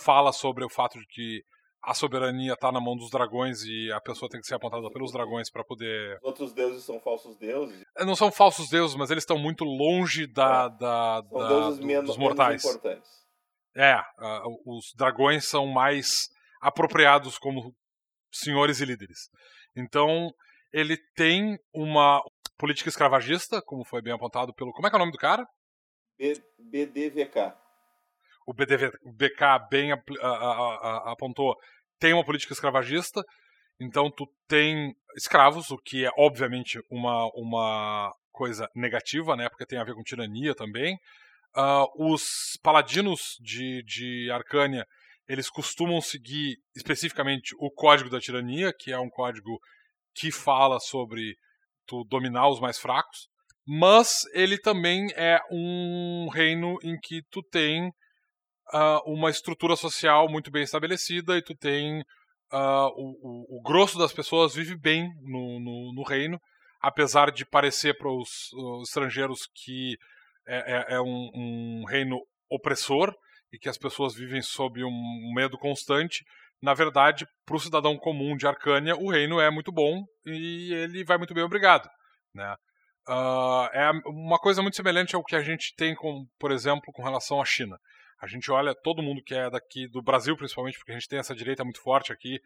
fala 0.04 0.32
sobre 0.32 0.64
o 0.64 0.70
fato 0.70 0.98
de 0.98 1.06
que 1.06 1.42
a 1.82 1.94
soberania 1.94 2.52
está 2.52 2.70
na 2.70 2.80
mão 2.80 2.96
dos 2.96 3.10
dragões 3.10 3.62
e 3.64 3.90
a 3.92 4.00
pessoa 4.00 4.28
tem 4.28 4.40
que 4.40 4.46
ser 4.46 4.54
apontada 4.54 4.90
pelos 4.90 5.12
dragões 5.12 5.50
para 5.50 5.64
poder. 5.64 6.18
Os 6.18 6.24
outros 6.24 6.52
deuses 6.52 6.84
são 6.84 7.00
falsos 7.00 7.36
deuses? 7.36 7.82
É, 7.96 8.04
não 8.04 8.14
são 8.14 8.30
falsos 8.30 8.68
deuses, 8.68 8.96
mas 8.96 9.10
eles 9.10 9.22
estão 9.22 9.38
muito 9.38 9.64
longe 9.64 10.26
da, 10.26 10.64
é. 10.64 10.78
da, 10.78 11.22
são 11.28 11.38
da 11.38 11.48
deuses 11.48 11.78
do, 11.78 11.86
menos, 11.86 12.06
dos 12.06 12.16
mortais. 12.18 12.62
Menos 12.62 12.76
importantes. 12.76 13.10
É, 13.74 13.96
uh, 13.96 14.76
os 14.76 14.92
dragões 14.96 15.48
são 15.48 15.66
mais 15.66 16.28
apropriados 16.60 17.38
como 17.38 17.74
senhores 18.32 18.80
e 18.80 18.84
líderes. 18.84 19.30
Então, 19.74 20.30
ele 20.72 20.96
tem 21.14 21.58
uma 21.72 22.20
política 22.58 22.88
escravagista, 22.88 23.62
como 23.62 23.84
foi 23.84 24.02
bem 24.02 24.12
apontado 24.12 24.52
pelo. 24.54 24.72
Como 24.72 24.86
é 24.86 24.90
que 24.90 24.96
é 24.96 24.98
o 24.98 25.00
nome 25.00 25.12
do 25.12 25.18
cara? 25.18 25.46
B 26.18 26.34
BDVK. 26.58 27.54
O 28.46 28.52
BDVK 28.52 29.68
bem 29.70 29.90
apontou. 31.04 31.54
Tem 31.98 32.12
uma 32.12 32.24
política 32.24 32.52
escravagista, 32.52 33.22
então 33.80 34.10
tu 34.10 34.26
tem 34.48 34.94
escravos, 35.16 35.70
o 35.70 35.78
que 35.78 36.04
é 36.04 36.10
obviamente 36.16 36.80
uma, 36.90 37.30
uma 37.34 38.12
coisa 38.32 38.68
negativa, 38.74 39.36
né? 39.36 39.48
Porque 39.48 39.66
tem 39.66 39.78
a 39.78 39.84
ver 39.84 39.94
com 39.94 40.02
tirania 40.02 40.54
também. 40.54 40.96
Uh, 41.56 42.12
os 42.14 42.58
paladinos 42.62 43.36
de, 43.40 43.82
de 43.84 44.30
Arcânia 44.30 44.86
eles 45.30 45.48
costumam 45.48 46.00
seguir 46.00 46.56
especificamente 46.74 47.54
o 47.60 47.70
Código 47.70 48.10
da 48.10 48.18
Tirania, 48.18 48.72
que 48.76 48.90
é 48.90 48.98
um 48.98 49.08
código 49.08 49.60
que 50.12 50.32
fala 50.32 50.80
sobre 50.80 51.36
tu 51.86 52.04
dominar 52.04 52.48
os 52.48 52.58
mais 52.58 52.80
fracos, 52.80 53.28
mas 53.64 54.22
ele 54.34 54.58
também 54.58 55.06
é 55.14 55.40
um 55.48 56.28
reino 56.32 56.76
em 56.82 56.98
que 56.98 57.22
tu 57.30 57.44
tem 57.44 57.92
uh, 58.72 59.00
uma 59.06 59.30
estrutura 59.30 59.76
social 59.76 60.28
muito 60.28 60.50
bem 60.50 60.62
estabelecida 60.62 61.36
e 61.36 61.42
tu 61.42 61.54
tem 61.54 62.00
uh, 62.52 62.88
o, 62.96 63.16
o, 63.22 63.58
o, 63.58 63.62
grosso 63.62 63.98
das 63.98 64.12
pessoas 64.12 64.54
vive 64.54 64.76
bem 64.76 65.08
no, 65.22 65.60
no, 65.60 65.94
no 65.94 66.02
reino, 66.02 66.40
apesar 66.80 67.30
de 67.30 67.44
parecer 67.44 67.96
para 67.96 68.10
os 68.10 68.50
estrangeiros 68.82 69.48
que 69.54 69.96
é, 70.46 70.94
é, 70.94 70.94
é 70.96 71.00
um, 71.00 71.30
um, 71.34 71.84
reino 71.86 72.18
opressor 72.50 73.14
e 73.52 73.58
que 73.58 73.68
as 73.68 73.78
pessoas 73.78 74.14
vivem 74.14 74.42
sob 74.42 74.82
um 74.82 75.32
medo 75.34 75.58
constante, 75.58 76.24
na 76.62 76.74
verdade, 76.74 77.26
para 77.46 77.56
o 77.56 77.60
cidadão 77.60 77.96
comum 77.96 78.36
de 78.36 78.46
Arcânia, 78.46 78.96
o 78.96 79.10
reino 79.10 79.40
é 79.40 79.50
muito 79.50 79.72
bom 79.72 80.04
e 80.26 80.72
ele 80.74 81.04
vai 81.04 81.18
muito 81.18 81.34
bem, 81.34 81.42
obrigado. 81.42 81.88
Né? 82.34 82.54
Uh, 83.08 83.66
é 83.72 83.90
uma 84.06 84.38
coisa 84.38 84.62
muito 84.62 84.76
semelhante 84.76 85.16
ao 85.16 85.24
que 85.24 85.34
a 85.34 85.40
gente 85.40 85.74
tem, 85.76 85.94
com, 85.94 86.26
por 86.38 86.52
exemplo, 86.52 86.92
com 86.92 87.02
relação 87.02 87.40
à 87.40 87.44
China. 87.44 87.76
A 88.20 88.26
gente 88.26 88.50
olha 88.50 88.74
todo 88.74 89.02
mundo 89.02 89.22
que 89.22 89.34
é 89.34 89.48
daqui 89.48 89.88
do 89.88 90.02
Brasil, 90.02 90.36
principalmente, 90.36 90.78
porque 90.78 90.92
a 90.92 90.94
gente 90.94 91.08
tem 91.08 91.18
essa 91.18 91.34
direita 91.34 91.64
muito 91.64 91.80
forte 91.80 92.12
aqui, 92.12 92.38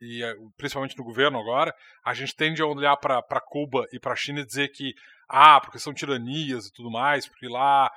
e 0.00 0.22
eh, 0.22 0.34
principalmente 0.56 0.98
no 0.98 1.04
governo 1.04 1.38
agora, 1.38 1.72
a 2.04 2.12
gente 2.12 2.34
tende 2.34 2.60
a 2.60 2.66
olhar 2.66 2.96
para 2.96 3.40
Cuba 3.40 3.86
e 3.92 4.00
para 4.00 4.12
a 4.12 4.16
China 4.16 4.40
e 4.40 4.46
dizer 4.46 4.68
que, 4.68 4.92
ah, 5.28 5.60
porque 5.60 5.78
são 5.78 5.94
tiranias 5.94 6.66
e 6.66 6.72
tudo 6.72 6.90
mais, 6.90 7.26
porque 7.26 7.48
lá 7.48 7.90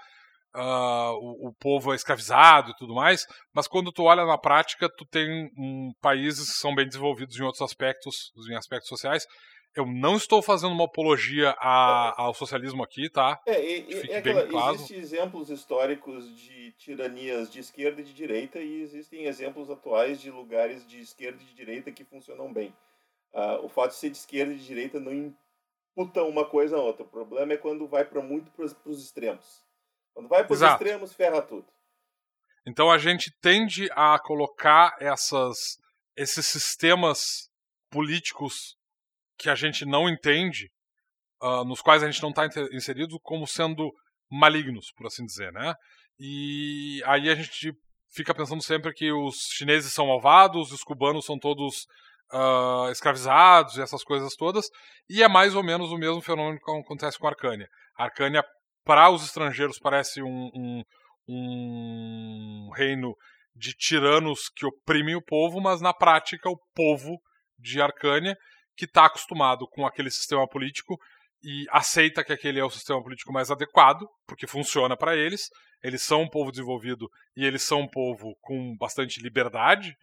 uh, 0.55 1.13
o, 1.19 1.49
o, 1.49 1.53
povo 1.59 1.91
é 1.91 1.95
escravizado 1.95 2.71
e 2.71 2.75
tudo 2.75 2.93
mais, 2.93 3.25
mas 3.53 3.67
quando 3.67 3.91
tu 3.91 4.03
olha 4.03 4.25
na 4.25 4.37
prática, 4.37 4.89
tu 4.89 5.05
tem 5.05 5.49
um, 5.57 5.91
países 6.01 6.51
que 6.51 6.57
são 6.57 6.73
bem 6.73 6.87
desenvolvidos 6.87 7.37
em 7.37 7.43
outros 7.43 7.61
aspectos, 7.61 8.31
em 8.49 8.55
aspectos 8.55 8.87
sociais, 8.87 9.25
eu 9.75 9.85
não 9.85 10.15
estou 10.15 10.41
fazendo 10.41 10.71
uma 10.71 10.85
apologia 10.85 11.53
a, 11.59 12.21
ao 12.21 12.33
socialismo 12.33 12.81
aqui, 12.81 13.09
tá? 13.09 13.41
É, 13.45 13.61
e, 13.61 13.93
e, 13.93 14.11
é 14.11 14.17
aquela, 14.17 14.47
claro. 14.47 14.75
Existem 14.75 14.97
exemplos 14.97 15.49
históricos 15.49 16.33
de 16.37 16.71
tiranias 16.77 17.51
de 17.51 17.59
esquerda 17.59 17.99
e 17.99 18.03
de 18.03 18.13
direita 18.13 18.59
e 18.59 18.81
existem 18.81 19.25
exemplos 19.25 19.69
atuais 19.69 20.21
de 20.21 20.31
lugares 20.31 20.87
de 20.87 20.99
esquerda 20.99 21.41
e 21.41 21.45
de 21.45 21.53
direita 21.53 21.91
que 21.91 22.05
funcionam 22.05 22.51
bem. 22.51 22.73
Uh, 23.33 23.65
o 23.65 23.69
fato 23.69 23.91
de 23.91 23.97
ser 23.97 24.09
de 24.09 24.17
esquerda 24.17 24.53
e 24.53 24.57
de 24.57 24.65
direita 24.65 24.97
não 24.97 25.13
imputa 25.13 26.23
uma 26.23 26.45
coisa 26.45 26.77
a 26.77 26.81
outra. 26.81 27.03
O 27.03 27.09
problema 27.09 27.53
é 27.53 27.57
quando 27.57 27.85
vai 27.85 28.05
para 28.05 28.21
muito 28.21 28.49
para 28.51 28.65
os 28.65 29.03
extremos. 29.03 29.61
Quando 30.13 30.29
vai 30.29 30.45
para 30.45 30.53
os 30.53 30.61
extremos, 30.61 31.13
ferra 31.13 31.41
tudo. 31.41 31.67
Então 32.65 32.89
a 32.89 32.97
gente 32.97 33.29
tende 33.41 33.89
a 33.91 34.17
colocar 34.19 34.95
essas, 35.01 35.57
esses 36.15 36.47
sistemas 36.47 37.49
políticos 37.91 38.74
que 39.37 39.49
a 39.49 39.55
gente 39.55 39.85
não 39.85 40.09
entende, 40.09 40.69
uh, 41.41 41.63
nos 41.65 41.81
quais 41.81 42.03
a 42.03 42.09
gente 42.09 42.21
não 42.21 42.29
está 42.29 42.47
inserido, 42.71 43.19
como 43.21 43.47
sendo 43.47 43.91
malignos, 44.29 44.91
por 44.95 45.07
assim 45.07 45.25
dizer, 45.25 45.51
né? 45.51 45.73
E 46.19 47.01
aí 47.05 47.29
a 47.29 47.35
gente 47.35 47.73
fica 48.13 48.33
pensando 48.33 48.63
sempre 48.63 48.93
que 48.93 49.11
os 49.11 49.35
chineses 49.51 49.93
são 49.93 50.07
malvados, 50.07 50.71
os 50.71 50.83
cubanos 50.83 51.25
são 51.25 51.37
todos 51.37 51.85
uh, 52.31 52.89
escravizados 52.91 53.77
e 53.77 53.81
essas 53.81 54.03
coisas 54.03 54.35
todas, 54.35 54.69
e 55.09 55.21
é 55.21 55.27
mais 55.27 55.55
ou 55.55 55.63
menos 55.63 55.91
o 55.91 55.97
mesmo 55.97 56.21
fenômeno 56.21 56.59
que 56.59 56.71
acontece 56.71 57.19
com 57.19 57.27
a 57.27 57.31
Arcânia. 57.31 57.67
A 57.97 58.05
Arcânia, 58.05 58.43
para 58.85 59.09
os 59.09 59.23
estrangeiros, 59.23 59.77
parece 59.77 60.21
um, 60.21 60.49
um, 60.55 60.83
um 61.27 62.69
reino 62.73 63.15
de 63.55 63.73
tiranos 63.73 64.49
que 64.49 64.65
oprimem 64.65 65.15
o 65.15 65.21
povo, 65.21 65.61
mas 65.61 65.81
na 65.81 65.93
prática 65.93 66.49
o 66.49 66.59
povo 66.73 67.17
de 67.57 67.81
Arcânia 67.81 68.37
que 68.75 68.85
está 68.85 69.05
acostumado 69.05 69.67
com 69.67 69.85
aquele 69.85 70.09
sistema 70.09 70.47
político 70.47 70.99
e 71.43 71.65
aceita 71.69 72.23
que 72.23 72.33
aquele 72.33 72.59
é 72.59 72.65
o 72.65 72.69
sistema 72.69 73.01
político 73.03 73.31
mais 73.31 73.51
adequado, 73.51 74.07
porque 74.27 74.47
funciona 74.47 74.97
para 74.97 75.15
eles. 75.15 75.49
Eles 75.83 76.01
são 76.01 76.23
um 76.23 76.29
povo 76.29 76.49
desenvolvido 76.51 77.09
e 77.35 77.45
eles 77.45 77.61
são 77.61 77.81
um 77.81 77.87
povo 77.87 78.35
com 78.41 78.75
bastante 78.77 79.21
liberdade. 79.21 79.95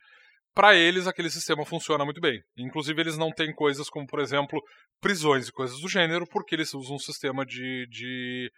Para 0.55 0.75
eles, 0.75 1.07
aquele 1.07 1.31
sistema 1.31 1.64
funciona 1.64 2.05
muito 2.05 2.20
bem. 2.20 2.41
Inclusive, 2.57 3.01
eles 3.01 3.16
não 3.16 3.33
têm 3.33 3.53
coisas 3.55 3.89
como, 3.89 4.07
por 4.07 4.20
exemplo, 4.20 4.62
prisões 5.01 5.49
e 5.49 5.53
coisas 5.53 5.81
do 5.81 5.89
gênero, 5.89 6.27
porque 6.27 6.55
eles 6.55 6.73
usam 6.75 6.97
um 6.97 6.99
sistema 6.99 7.45
de, 7.45 7.87
de 7.89 8.53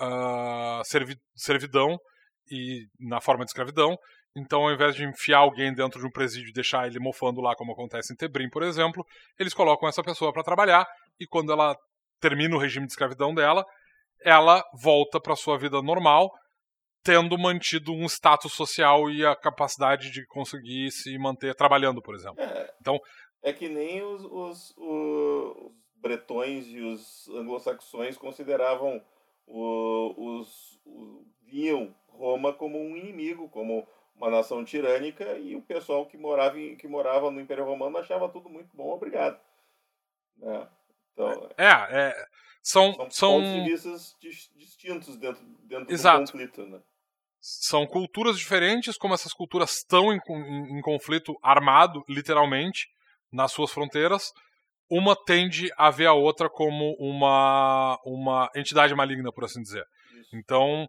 uh, 0.00 0.82
servidão 1.34 1.98
e 2.50 2.86
na 2.98 3.20
forma 3.20 3.44
de 3.44 3.50
escravidão 3.50 3.98
então, 4.34 4.62
ao 4.62 4.72
invés 4.72 4.94
de 4.94 5.04
enfiar 5.04 5.38
alguém 5.38 5.74
dentro 5.74 6.00
de 6.00 6.06
um 6.06 6.10
presídio 6.10 6.50
e 6.50 6.54
deixar 6.54 6.86
ele 6.86 6.98
mofando 6.98 7.40
lá, 7.40 7.54
como 7.54 7.72
acontece 7.72 8.12
em 8.12 8.16
Tebrim, 8.16 8.48
por 8.48 8.62
exemplo, 8.62 9.04
eles 9.38 9.52
colocam 9.52 9.88
essa 9.88 10.02
pessoa 10.02 10.32
para 10.32 10.42
trabalhar 10.42 10.86
e 11.20 11.26
quando 11.26 11.52
ela 11.52 11.76
termina 12.20 12.56
o 12.56 12.58
regime 12.58 12.86
de 12.86 12.92
escravidão 12.92 13.34
dela, 13.34 13.64
ela 14.24 14.64
volta 14.80 15.20
para 15.20 15.36
sua 15.36 15.58
vida 15.58 15.82
normal, 15.82 16.30
tendo 17.02 17.36
mantido 17.36 17.92
um 17.92 18.06
status 18.06 18.52
social 18.52 19.10
e 19.10 19.26
a 19.26 19.36
capacidade 19.36 20.10
de 20.10 20.24
conseguir 20.26 20.90
se 20.92 21.18
manter 21.18 21.54
trabalhando, 21.54 22.00
por 22.00 22.14
exemplo. 22.14 22.40
É, 22.40 22.72
então, 22.80 22.98
é 23.42 23.52
que 23.52 23.68
nem 23.68 24.02
os, 24.02 24.24
os, 24.24 24.74
os 24.78 25.72
bretões 25.96 26.66
e 26.68 26.80
os 26.80 27.28
anglo-saxões 27.28 28.16
consideravam 28.16 29.02
o, 29.46 30.38
os, 30.38 30.80
os 30.86 31.26
viam 31.44 31.94
Roma 32.08 32.52
como 32.52 32.78
um 32.78 32.96
inimigo, 32.96 33.48
como 33.48 33.86
uma 34.14 34.30
nação 34.30 34.64
tirânica 34.64 35.36
e 35.38 35.56
o 35.56 35.62
pessoal 35.62 36.06
que 36.06 36.16
morava, 36.16 36.58
em, 36.58 36.76
que 36.76 36.86
morava 36.86 37.30
no 37.30 37.40
Império 37.40 37.64
Romano 37.64 37.98
achava 37.98 38.28
tudo 38.28 38.48
muito 38.48 38.74
bom, 38.76 38.90
obrigado. 38.90 39.40
Né? 40.36 40.68
Então, 41.12 41.50
é, 41.58 41.66
é, 41.66 42.26
são, 42.62 42.92
são, 42.94 43.10
são 43.10 43.30
pontos 43.40 43.64
de 43.64 43.70
vista 43.70 44.16
distintos 44.56 45.16
dentro, 45.16 45.42
dentro 45.64 45.92
Exato. 45.92 46.24
do 46.24 46.30
conflito. 46.30 46.66
Né? 46.66 46.80
São 47.40 47.86
culturas 47.86 48.38
diferentes, 48.38 48.96
como 48.96 49.14
essas 49.14 49.32
culturas 49.32 49.78
estão 49.78 50.12
em, 50.12 50.20
em, 50.28 50.78
em 50.78 50.80
conflito 50.80 51.36
armado, 51.42 52.04
literalmente, 52.08 52.88
nas 53.32 53.52
suas 53.52 53.72
fronteiras, 53.72 54.32
uma 54.88 55.16
tende 55.16 55.70
a 55.76 55.90
ver 55.90 56.06
a 56.06 56.12
outra 56.12 56.50
como 56.50 56.94
uma, 56.98 57.98
uma 58.04 58.50
entidade 58.54 58.94
maligna, 58.94 59.32
por 59.32 59.44
assim 59.44 59.62
dizer. 59.62 59.84
Isso. 60.20 60.36
Então, 60.36 60.86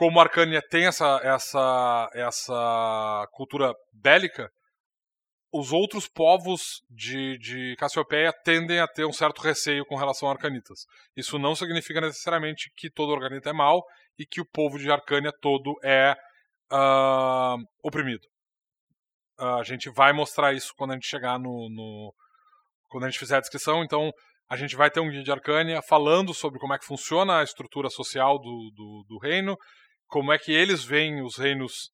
como 0.00 0.18
Arcânia 0.18 0.62
tem 0.62 0.86
essa, 0.86 1.20
essa, 1.22 2.10
essa 2.14 3.28
cultura 3.32 3.74
bélica, 3.92 4.50
os 5.52 5.74
outros 5.74 6.08
povos 6.08 6.80
de, 6.88 7.36
de 7.36 7.76
Cassiopeia 7.76 8.32
tendem 8.32 8.80
a 8.80 8.88
ter 8.88 9.04
um 9.04 9.12
certo 9.12 9.42
receio 9.42 9.84
com 9.84 9.96
relação 9.96 10.26
a 10.26 10.32
Arcanitas. 10.32 10.86
Isso 11.14 11.38
não 11.38 11.54
significa 11.54 12.00
necessariamente 12.00 12.72
que 12.78 12.88
todo 12.90 13.12
Arcanita 13.12 13.50
é 13.50 13.52
mau 13.52 13.84
e 14.18 14.24
que 14.24 14.40
o 14.40 14.46
povo 14.46 14.78
de 14.78 14.90
Arcânia 14.90 15.34
todo 15.38 15.74
é 15.84 16.16
uh, 16.72 17.62
oprimido. 17.84 18.26
Uh, 19.38 19.58
a 19.58 19.62
gente 19.64 19.90
vai 19.90 20.14
mostrar 20.14 20.54
isso 20.54 20.72
quando 20.78 20.92
a 20.92 20.94
gente 20.94 21.08
chegar 21.08 21.38
no, 21.38 21.68
no, 21.68 22.14
quando 22.88 23.04
a 23.04 23.10
gente 23.10 23.18
fizer 23.18 23.36
a 23.36 23.40
descrição. 23.40 23.84
Então, 23.84 24.10
a 24.48 24.56
gente 24.56 24.76
vai 24.76 24.90
ter 24.90 25.00
um 25.00 25.10
guia 25.10 25.22
de 25.22 25.30
Arcânia 25.30 25.82
falando 25.82 26.32
sobre 26.32 26.58
como 26.58 26.72
é 26.72 26.78
que 26.78 26.86
funciona 26.86 27.40
a 27.40 27.44
estrutura 27.44 27.90
social 27.90 28.38
do, 28.38 28.72
do, 28.74 29.04
do 29.06 29.18
reino 29.18 29.58
como 30.10 30.32
é 30.32 30.38
que 30.38 30.52
eles 30.52 30.84
veem 30.84 31.22
os 31.22 31.36
reinos, 31.36 31.90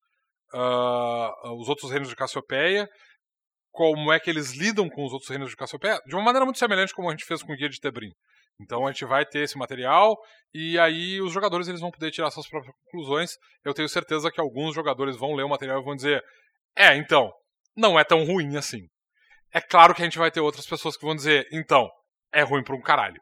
uh, 0.52 1.52
os 1.60 1.68
outros 1.68 1.90
reinos 1.90 2.09
de 2.09 2.16
Cassiopeia, 2.16 2.88
como 3.70 4.10
é 4.10 4.18
que 4.18 4.30
eles 4.30 4.55
lidam 4.55 4.88
com 4.88 5.05
os 5.05 5.12
outros 5.12 5.28
reinos 5.28 5.51
de 5.51 5.56
Cassiopeia, 5.56 6.01
de 6.06 6.14
uma 6.14 6.24
maneira 6.24 6.47
muito 6.47 6.59
semelhante 6.59 6.94
como 6.94 7.09
a 7.09 7.10
gente 7.12 7.26
fez 7.26 7.43
com 7.43 7.52
o 7.52 7.56
Guia 7.56 7.68
de 7.68 7.78
Tebrim. 7.78 8.10
Então 8.59 8.86
a 8.86 8.90
gente 8.90 9.05
vai 9.05 9.26
ter 9.26 9.40
esse 9.40 9.59
material 9.59 10.16
e 10.55 10.78
aí 10.78 11.20
os 11.20 11.30
jogadores 11.30 11.68
eles 11.68 11.82
vão 11.82 11.90
poder 11.90 12.10
tirar 12.10 12.30
suas 12.30 12.48
próprias 12.48 12.74
conclusões. 12.84 13.32
Eu 13.62 13.74
tenho 13.74 13.88
certeza 13.88 14.30
que 14.30 14.40
alguns 14.40 14.74
jogadores 14.74 15.14
vão 15.14 15.34
ler 15.34 15.44
o 15.44 15.48
material 15.48 15.80
e 15.80 15.84
vão 15.84 15.94
dizer: 15.94 16.24
"É, 16.74 16.97
então, 16.97 17.30
não 17.76 18.01
é 18.01 18.05
tão 18.05 18.24
ruim 18.24 18.56
assim". 18.56 18.88
É 19.52 19.60
claro 19.60 19.94
que 19.94 20.01
a 20.01 20.05
gente 20.06 20.18
vai 20.18 20.30
ter 20.30 20.40
outras 20.40 20.66
pessoas 20.66 20.97
que 20.97 21.05
vão 21.05 21.14
dizer: 21.14 21.47
"Então, 21.52 21.86
é 22.32 22.43
ruim 22.43 22.64
para 22.64 22.74
um 22.74 22.80
caralho". 22.80 23.20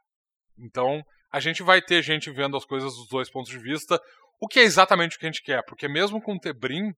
Então, 0.57 1.03
a 1.33 1.41
gente 1.41 1.65
vai 1.65 1.83
ter 1.83 2.01
gente 2.01 2.31
vendo 2.31 2.57
as 2.57 2.65
coisas 2.65 2.95
dos 2.95 3.09
dois 3.09 3.29
pontos 3.29 3.51
de 3.51 3.59
vista. 3.59 4.01
O 4.45 4.47
que 4.47 4.61
é 4.61 4.63
exatamente 4.63 5.17
o 5.17 5.19
que 5.19 5.25
a 5.25 5.31
gente 5.31 5.43
quer? 5.43 5.65
Porque 5.65 5.89
mesmo 5.89 6.21
com 6.21 6.35
o 6.35 6.39
Tebrim, 6.39 6.93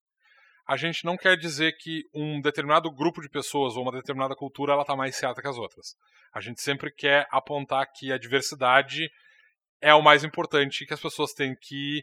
a 0.67 0.77
gente 0.77 1.05
não 1.05 1.17
quer 1.17 1.37
dizer 1.37 1.77
que 1.79 2.03
um 2.13 2.41
determinado 2.41 2.91
grupo 2.91 3.23
de 3.23 3.29
pessoas 3.29 3.77
ou 3.77 3.85
uma 3.85 3.93
determinada 3.93 4.35
cultura 4.35 4.73
ela 4.73 4.83
está 4.83 4.97
mais 4.97 5.15
certa 5.15 5.41
que 5.41 5.47
as 5.47 5.57
outras. 5.57 5.95
A 6.35 6.41
gente 6.41 6.61
sempre 6.61 6.91
quer 6.93 7.25
apontar 7.31 7.87
que 7.95 8.11
a 8.11 8.19
diversidade 8.19 9.09
é 9.81 9.95
o 9.95 10.03
mais 10.03 10.25
importante 10.25 10.85
que 10.85 10.93
as 10.93 11.01
pessoas 11.01 11.33
têm 11.35 11.55
que 11.55 12.03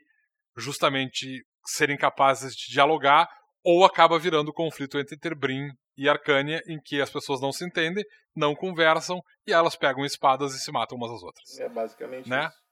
justamente 0.56 1.46
serem 1.66 1.98
capazes 1.98 2.56
de 2.56 2.72
dialogar 2.72 3.28
ou 3.66 3.84
acaba 3.84 4.18
virando 4.18 4.54
conflito 4.54 4.98
entre 4.98 5.20
Tebrim 5.20 5.68
e 5.98 6.08
Arcânia, 6.08 6.64
em 6.70 6.80
que 6.80 7.02
as 7.02 7.10
pessoas 7.10 7.42
não 7.42 7.52
se 7.52 7.66
entendem, 7.66 8.06
não 8.34 8.56
conversam 8.56 9.22
e 9.46 9.52
elas 9.52 9.76
pegam 9.76 10.06
espadas 10.06 10.56
e 10.56 10.60
se 10.60 10.72
matam 10.72 10.98
umas 10.98 11.12
às 11.12 11.22
outras. 11.22 11.60
É 11.60 11.68
basicamente 11.68 12.30
né? 12.30 12.46
isso. 12.46 12.63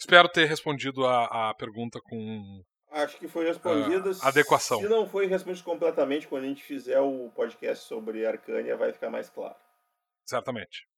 Espero 0.00 0.30
ter 0.30 0.46
respondido 0.46 1.06
a, 1.06 1.50
a 1.50 1.54
pergunta 1.54 2.00
com. 2.00 2.64
Acho 2.90 3.18
que 3.18 3.28
foi 3.28 3.44
respondida. 3.46 4.10
Uh, 4.10 4.18
adequação. 4.22 4.80
Se 4.80 4.88
não 4.88 5.06
foi 5.06 5.26
respondido 5.26 5.62
completamente, 5.62 6.26
quando 6.26 6.44
a 6.44 6.46
gente 6.48 6.62
fizer 6.62 6.98
o 7.00 7.30
podcast 7.34 7.84
sobre 7.84 8.26
Arcânia, 8.26 8.76
vai 8.78 8.92
ficar 8.92 9.10
mais 9.10 9.28
claro. 9.28 9.54
Certamente. 10.24 10.88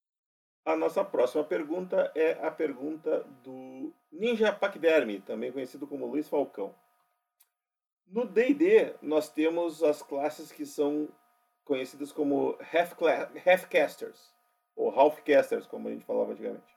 A 0.65 0.77
nossa 0.77 1.05
próxima 1.05 1.43
pergunta 1.43 2.13
é 2.15 2.47
a 2.47 2.51
pergunta 2.51 3.25
do 3.43 3.93
Ninja 4.13 4.53
Pacderme, 4.53 5.21
também 5.21 5.51
conhecido 5.51 5.89
como 5.89 6.07
Luiz 6.07 6.29
Falcão. 6.29 6.73
No 8.07 8.25
D&D, 8.25 8.95
nós 9.03 9.29
temos 9.29 9.83
as 9.83 10.01
classes 10.01 10.53
que 10.53 10.65
são 10.65 11.09
conhecidas 11.65 12.13
como 12.13 12.57
Half-Casters. 12.73 14.33
ou 14.77 14.91
half-casters, 14.91 15.67
como 15.67 15.89
a 15.89 15.91
gente 15.91 16.05
falava 16.05 16.31
antigamente. 16.31 16.73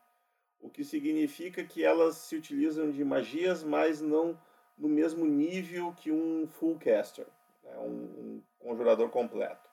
O 0.65 0.69
que 0.69 0.83
significa 0.83 1.63
que 1.63 1.83
elas 1.83 2.15
se 2.15 2.35
utilizam 2.35 2.91
de 2.91 3.03
magias, 3.03 3.63
mas 3.63 4.01
não 4.01 4.39
no 4.77 4.89
mesmo 4.89 5.25
nível 5.25 5.93
que 5.93 6.11
um 6.11 6.47
full 6.47 6.77
caster, 6.79 7.27
né? 7.63 7.77
um, 7.77 7.87
um 7.87 8.41
conjurador 8.59 9.09
completo. 9.09 9.69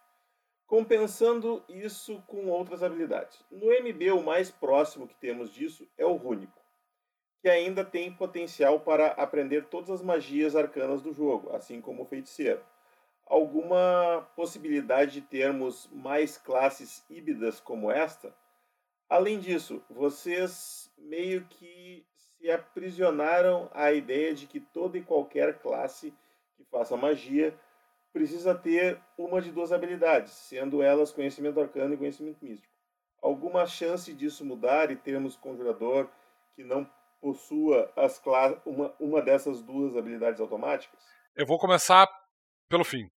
Compensando 0.66 1.64
isso 1.68 2.22
com 2.26 2.46
outras 2.48 2.82
habilidades. 2.82 3.42
No 3.50 3.72
MB, 3.72 4.12
o 4.12 4.22
mais 4.22 4.50
próximo 4.50 5.08
que 5.08 5.16
temos 5.16 5.50
disso 5.50 5.88
é 5.96 6.04
o 6.04 6.16
Rúnico, 6.16 6.60
que 7.40 7.48
ainda 7.48 7.84
tem 7.84 8.12
potencial 8.12 8.80
para 8.80 9.08
aprender 9.12 9.64
todas 9.66 9.90
as 9.90 10.02
magias 10.02 10.54
arcanas 10.54 11.00
do 11.00 11.12
jogo, 11.12 11.56
assim 11.56 11.80
como 11.80 12.02
o 12.02 12.06
Feiticeiro 12.06 12.62
alguma 13.32 14.28
possibilidade 14.36 15.12
de 15.12 15.20
termos 15.22 15.88
mais 15.90 16.36
classes 16.36 17.02
híbridas 17.08 17.60
como 17.60 17.90
esta? 17.90 18.34
Além 19.12 19.38
disso, 19.38 19.84
vocês 19.90 20.90
meio 20.96 21.44
que 21.44 22.02
se 22.16 22.50
aprisionaram 22.50 23.68
à 23.74 23.92
ideia 23.92 24.32
de 24.32 24.46
que 24.46 24.58
toda 24.58 24.96
e 24.96 25.02
qualquer 25.02 25.58
classe 25.58 26.14
que 26.56 26.64
faça 26.64 26.96
magia 26.96 27.54
precisa 28.10 28.54
ter 28.54 28.98
uma 29.18 29.42
de 29.42 29.52
duas 29.52 29.70
habilidades, 29.70 30.32
sendo 30.32 30.80
elas 30.80 31.12
conhecimento 31.12 31.60
arcano 31.60 31.92
e 31.92 31.98
conhecimento 31.98 32.42
místico. 32.42 32.72
Alguma 33.20 33.66
chance 33.66 34.14
disso 34.14 34.46
mudar 34.46 34.90
e 34.90 34.96
termos 34.96 35.36
conjurador 35.36 36.08
que 36.54 36.64
não 36.64 36.90
possua 37.20 37.92
as 37.94 38.18
uma, 38.64 38.94
uma 38.98 39.20
dessas 39.20 39.60
duas 39.60 39.94
habilidades 39.94 40.40
automáticas? 40.40 40.98
Eu 41.36 41.44
vou 41.44 41.58
começar 41.58 42.08
pelo 42.66 42.82
fim. 42.82 43.10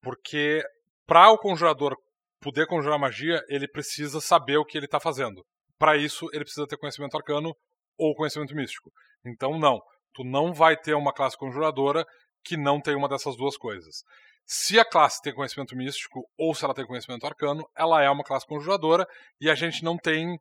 Porque 0.00 0.62
para 1.04 1.32
o 1.32 1.38
conjurador 1.38 1.96
poder 2.40 2.66
conjurar 2.66 2.98
magia, 2.98 3.42
ele 3.48 3.68
precisa 3.68 4.20
saber 4.20 4.56
o 4.56 4.64
que 4.64 4.76
ele 4.76 4.86
está 4.86 5.00
fazendo. 5.00 5.44
Para 5.78 5.96
isso, 5.96 6.28
ele 6.32 6.44
precisa 6.44 6.66
ter 6.66 6.76
conhecimento 6.76 7.16
arcano 7.16 7.54
ou 7.96 8.14
conhecimento 8.14 8.54
místico. 8.54 8.90
Então, 9.24 9.58
não. 9.58 9.80
Tu 10.14 10.24
não 10.24 10.52
vai 10.52 10.76
ter 10.76 10.94
uma 10.94 11.12
classe 11.12 11.36
conjuradora 11.36 12.04
que 12.44 12.56
não 12.56 12.80
tem 12.80 12.96
uma 12.96 13.08
dessas 13.08 13.36
duas 13.36 13.56
coisas. 13.56 14.02
Se 14.44 14.80
a 14.80 14.84
classe 14.84 15.20
tem 15.20 15.34
conhecimento 15.34 15.76
místico 15.76 16.26
ou 16.38 16.54
se 16.54 16.64
ela 16.64 16.74
tem 16.74 16.86
conhecimento 16.86 17.26
arcano, 17.26 17.68
ela 17.76 18.02
é 18.02 18.08
uma 18.08 18.24
classe 18.24 18.46
conjuradora 18.46 19.06
e 19.40 19.50
a 19.50 19.54
gente 19.54 19.84
não 19.84 19.98
tem 19.98 20.38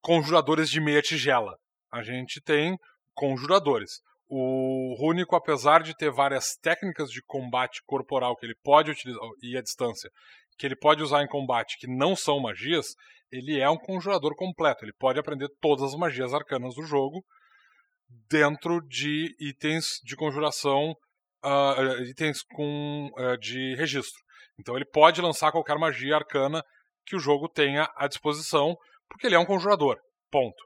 conjuradores 0.00 0.70
de 0.70 0.80
meia 0.80 1.02
tigela. 1.02 1.56
A 1.92 2.02
gente 2.02 2.40
tem 2.40 2.78
conjuradores. 3.14 4.00
O 4.30 4.94
Rúnico, 4.98 5.36
apesar 5.36 5.82
de 5.82 5.94
ter 5.94 6.10
várias 6.10 6.56
técnicas 6.56 7.10
de 7.10 7.22
combate 7.22 7.82
corporal 7.86 8.36
que 8.36 8.46
ele 8.46 8.56
pode 8.62 8.90
utilizar, 8.90 9.22
e 9.42 9.56
a 9.56 9.62
distância, 9.62 10.10
que 10.58 10.66
ele 10.66 10.76
pode 10.76 11.02
usar 11.02 11.22
em 11.22 11.28
combate 11.28 11.78
que 11.78 11.86
não 11.86 12.16
são 12.16 12.40
magias, 12.40 12.94
ele 13.30 13.60
é 13.60 13.70
um 13.70 13.78
conjurador 13.78 14.34
completo. 14.34 14.84
Ele 14.84 14.92
pode 14.92 15.18
aprender 15.18 15.48
todas 15.60 15.84
as 15.84 15.98
magias 15.98 16.34
arcanas 16.34 16.74
do 16.74 16.82
jogo 16.82 17.24
dentro 18.28 18.80
de 18.86 19.34
itens 19.38 20.00
de 20.02 20.16
conjuração, 20.16 20.94
uh, 21.44 22.02
itens 22.04 22.42
com, 22.42 23.10
uh, 23.16 23.38
de 23.38 23.74
registro. 23.76 24.20
Então 24.58 24.74
ele 24.74 24.86
pode 24.86 25.20
lançar 25.20 25.52
qualquer 25.52 25.78
magia 25.78 26.16
arcana 26.16 26.62
que 27.06 27.14
o 27.14 27.20
jogo 27.20 27.48
tenha 27.48 27.88
à 27.96 28.08
disposição, 28.08 28.76
porque 29.08 29.26
ele 29.26 29.36
é 29.36 29.38
um 29.38 29.46
conjurador. 29.46 29.98
Ponto. 30.30 30.62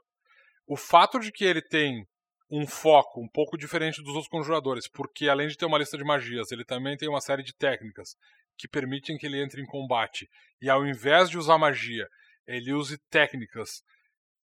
O 0.67 0.75
fato 0.75 1.19
de 1.19 1.31
que 1.31 1.45
ele 1.45 1.61
tem 1.61 2.05
um 2.49 2.65
foco 2.65 3.21
um 3.21 3.27
pouco 3.27 3.57
diferente 3.57 4.01
dos 4.01 4.13
outros 4.13 4.27
conjuradores, 4.27 4.87
porque 4.89 5.27
além 5.27 5.47
de 5.47 5.57
ter 5.57 5.65
uma 5.65 5.77
lista 5.77 5.97
de 5.97 6.03
magias, 6.03 6.51
ele 6.51 6.63
também 6.63 6.95
tem 6.95 7.09
uma 7.09 7.21
série 7.21 7.43
de 7.43 7.53
técnicas 7.55 8.15
que 8.57 8.67
permitem 8.67 9.17
que 9.17 9.25
ele 9.25 9.41
entre 9.41 9.61
em 9.61 9.65
combate. 9.65 10.27
E 10.61 10.69
ao 10.69 10.85
invés 10.85 11.29
de 11.29 11.37
usar 11.37 11.57
magia, 11.57 12.07
ele 12.47 12.73
use 12.73 12.97
técnicas 13.09 13.69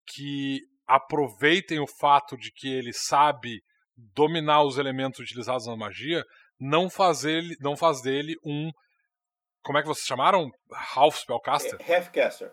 que 0.06 0.60
aproveitem 0.86 1.80
o 1.80 1.86
fato 1.86 2.36
de 2.36 2.52
que 2.52 2.68
ele 2.68 2.92
sabe 2.92 3.60
dominar 3.96 4.62
os 4.62 4.78
elementos 4.78 5.20
utilizados 5.20 5.66
na 5.66 5.76
magia, 5.76 6.22
não 6.60 6.88
faz, 6.88 7.24
ele, 7.24 7.56
não 7.60 7.76
faz 7.76 8.02
dele 8.02 8.34
um. 8.44 8.70
Como 9.62 9.78
é 9.78 9.82
que 9.82 9.88
vocês 9.88 10.06
chamaram? 10.06 10.48
Half 10.94 11.18
Spellcaster? 11.18 11.78
É, 11.80 11.96
half-caster. 11.96 12.52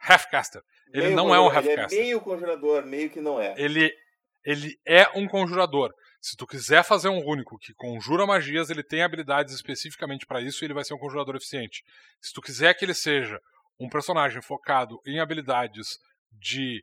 Half-caster. 0.00 0.62
Ele 0.92 1.06
meio 1.06 1.16
não 1.16 1.34
é 1.34 1.40
um 1.40 1.46
half-caster. 1.46 1.92
Ele 1.92 2.00
é 2.00 2.04
meio 2.04 2.20
conjurador, 2.20 2.84
meio 2.84 3.10
que 3.10 3.20
não 3.20 3.40
é. 3.40 3.54
Ele 3.56 3.90
ele 4.44 4.78
é 4.86 5.08
um 5.14 5.26
conjurador. 5.26 5.90
Se 6.24 6.38
tu 6.38 6.46
quiser 6.46 6.82
fazer 6.82 7.10
um 7.10 7.22
único 7.22 7.58
que 7.58 7.74
conjura 7.74 8.24
magias, 8.24 8.70
ele 8.70 8.82
tem 8.82 9.02
habilidades 9.02 9.52
especificamente 9.52 10.24
para 10.24 10.40
isso 10.40 10.64
e 10.64 10.66
ele 10.66 10.72
vai 10.72 10.82
ser 10.82 10.94
um 10.94 10.98
conjurador 10.98 11.36
eficiente. 11.36 11.84
Se 12.18 12.32
tu 12.32 12.40
quiser 12.40 12.72
que 12.72 12.82
ele 12.82 12.94
seja 12.94 13.38
um 13.78 13.90
personagem 13.90 14.40
focado 14.40 14.98
em 15.06 15.20
habilidades 15.20 15.98
de 16.32 16.82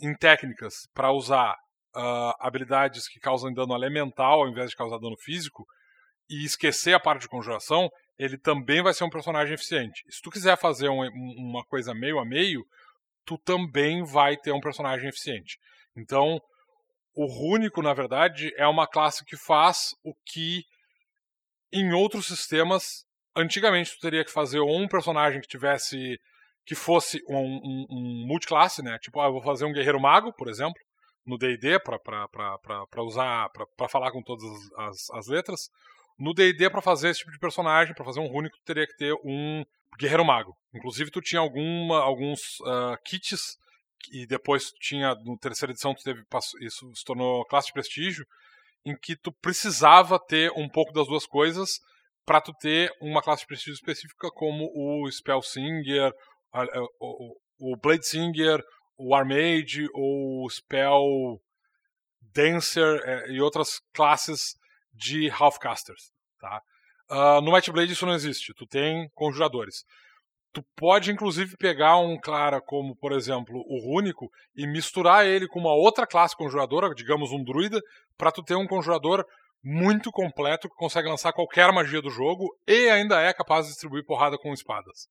em 0.00 0.14
técnicas 0.14 0.86
para 0.94 1.10
usar 1.10 1.56
uh, 1.96 2.34
habilidades 2.38 3.08
que 3.08 3.18
causam 3.18 3.52
dano 3.52 3.74
elemental 3.74 4.42
ao 4.42 4.48
invés 4.48 4.70
de 4.70 4.76
causar 4.76 4.98
dano 4.98 5.16
físico 5.18 5.66
e 6.30 6.44
esquecer 6.44 6.94
a 6.94 7.00
parte 7.00 7.22
de 7.22 7.28
conjuração, 7.28 7.90
ele 8.16 8.38
também 8.38 8.80
vai 8.80 8.94
ser 8.94 9.02
um 9.02 9.10
personagem 9.10 9.54
eficiente. 9.54 10.04
Se 10.08 10.22
tu 10.22 10.30
quiser 10.30 10.56
fazer 10.56 10.88
um, 10.88 11.00
uma 11.36 11.64
coisa 11.64 11.92
meio 11.92 12.20
a 12.20 12.24
meio, 12.24 12.64
tu 13.24 13.36
também 13.38 14.04
vai 14.04 14.36
ter 14.36 14.52
um 14.52 14.60
personagem 14.60 15.08
eficiente. 15.08 15.58
Então, 15.96 16.40
o 17.14 17.26
Rúnico, 17.26 17.82
na 17.82 17.92
verdade, 17.92 18.52
é 18.56 18.66
uma 18.66 18.86
classe 18.86 19.24
que 19.24 19.36
faz 19.36 19.94
o 20.04 20.14
que 20.26 20.64
em 21.72 21.92
outros 21.92 22.26
sistemas 22.26 23.04
antigamente 23.34 23.92
tu 23.92 24.00
teria 24.00 24.24
que 24.24 24.30
fazer 24.30 24.60
um 24.60 24.86
personagem 24.86 25.40
que 25.40 25.48
tivesse 25.48 26.18
que 26.64 26.74
fosse 26.74 27.20
um, 27.28 27.36
um, 27.36 27.86
um 27.90 28.26
multiclasse, 28.26 28.82
né? 28.82 28.96
Tipo, 29.00 29.20
ah, 29.20 29.26
eu 29.26 29.32
vou 29.32 29.42
fazer 29.42 29.64
um 29.64 29.72
guerreiro 29.72 30.00
mago, 30.00 30.32
por 30.32 30.48
exemplo, 30.48 30.80
no 31.26 31.36
D&D 31.36 31.80
para 31.80 33.02
usar 33.02 33.48
para 33.76 33.88
falar 33.88 34.12
com 34.12 34.22
todas 34.22 34.44
as, 34.78 35.10
as 35.10 35.26
letras. 35.26 35.70
No 36.18 36.32
D&D 36.32 36.70
para 36.70 36.80
fazer 36.80 37.08
esse 37.08 37.20
tipo 37.20 37.32
de 37.32 37.38
personagem, 37.38 37.94
para 37.94 38.04
fazer 38.04 38.20
um 38.20 38.28
rúnico, 38.28 38.56
tu 38.58 38.64
teria 38.64 38.86
que 38.86 38.96
ter 38.96 39.12
um 39.24 39.64
guerreiro 39.98 40.24
mago. 40.24 40.56
Inclusive 40.72 41.10
tu 41.10 41.20
tinha 41.20 41.40
alguma, 41.40 42.00
alguns 42.00 42.60
uh, 42.60 42.96
kits 43.04 43.58
e 44.10 44.26
depois 44.26 44.72
tinha, 44.80 45.14
no 45.16 45.38
terceira 45.38 45.72
edição, 45.72 45.94
teve, 45.94 46.22
isso 46.60 46.90
se 46.94 47.04
tornou 47.04 47.44
classe 47.46 47.68
de 47.68 47.72
prestígio, 47.72 48.26
em 48.84 48.96
que 48.96 49.16
tu 49.16 49.32
precisava 49.32 50.18
ter 50.18 50.50
um 50.56 50.68
pouco 50.68 50.92
das 50.92 51.06
duas 51.06 51.26
coisas 51.26 51.80
para 52.24 52.40
tu 52.40 52.52
ter 52.54 52.90
uma 53.00 53.22
classe 53.22 53.42
de 53.42 53.48
prestígio 53.48 53.74
específica 53.74 54.30
como 54.32 54.70
o 54.74 55.10
Spellsinger, 55.10 56.12
o, 57.00 57.36
o 57.58 57.76
Bladesinger, 57.76 58.62
o 58.96 59.14
Armage, 59.14 59.88
ou 59.92 60.44
o 60.44 60.50
Spell 60.50 61.40
Dancer 62.34 63.00
é, 63.04 63.30
e 63.30 63.40
outras 63.40 63.80
classes 63.92 64.54
de 64.92 65.30
Halfcasters. 65.30 66.12
Tá? 66.38 66.62
Uh, 67.10 67.40
no 67.40 67.52
Might 67.52 67.70
Blade 67.70 67.92
isso 67.92 68.06
não 68.06 68.14
existe, 68.14 68.54
tu 68.54 68.66
tem 68.66 69.08
conjuradores. 69.14 69.84
Tu 70.52 70.62
pode, 70.76 71.10
inclusive, 71.10 71.56
pegar 71.56 71.96
um 71.96 72.18
cara 72.20 72.60
como, 72.60 72.94
por 72.96 73.12
exemplo, 73.12 73.56
o 73.66 73.80
Rúnico 73.80 74.30
e 74.54 74.66
misturar 74.66 75.26
ele 75.26 75.48
com 75.48 75.58
uma 75.58 75.72
outra 75.72 76.06
classe 76.06 76.36
conjuradora, 76.36 76.94
digamos 76.94 77.32
um 77.32 77.42
druida, 77.42 77.80
para 78.18 78.30
tu 78.30 78.42
ter 78.42 78.54
um 78.54 78.66
conjurador 78.66 79.24
muito 79.64 80.10
completo 80.10 80.68
que 80.68 80.74
consegue 80.74 81.08
lançar 81.08 81.32
qualquer 81.32 81.72
magia 81.72 82.02
do 82.02 82.10
jogo 82.10 82.48
e 82.66 82.90
ainda 82.90 83.20
é 83.20 83.32
capaz 83.32 83.64
de 83.64 83.72
distribuir 83.72 84.04
porrada 84.04 84.36
com 84.36 84.52
espadas. 84.52 85.06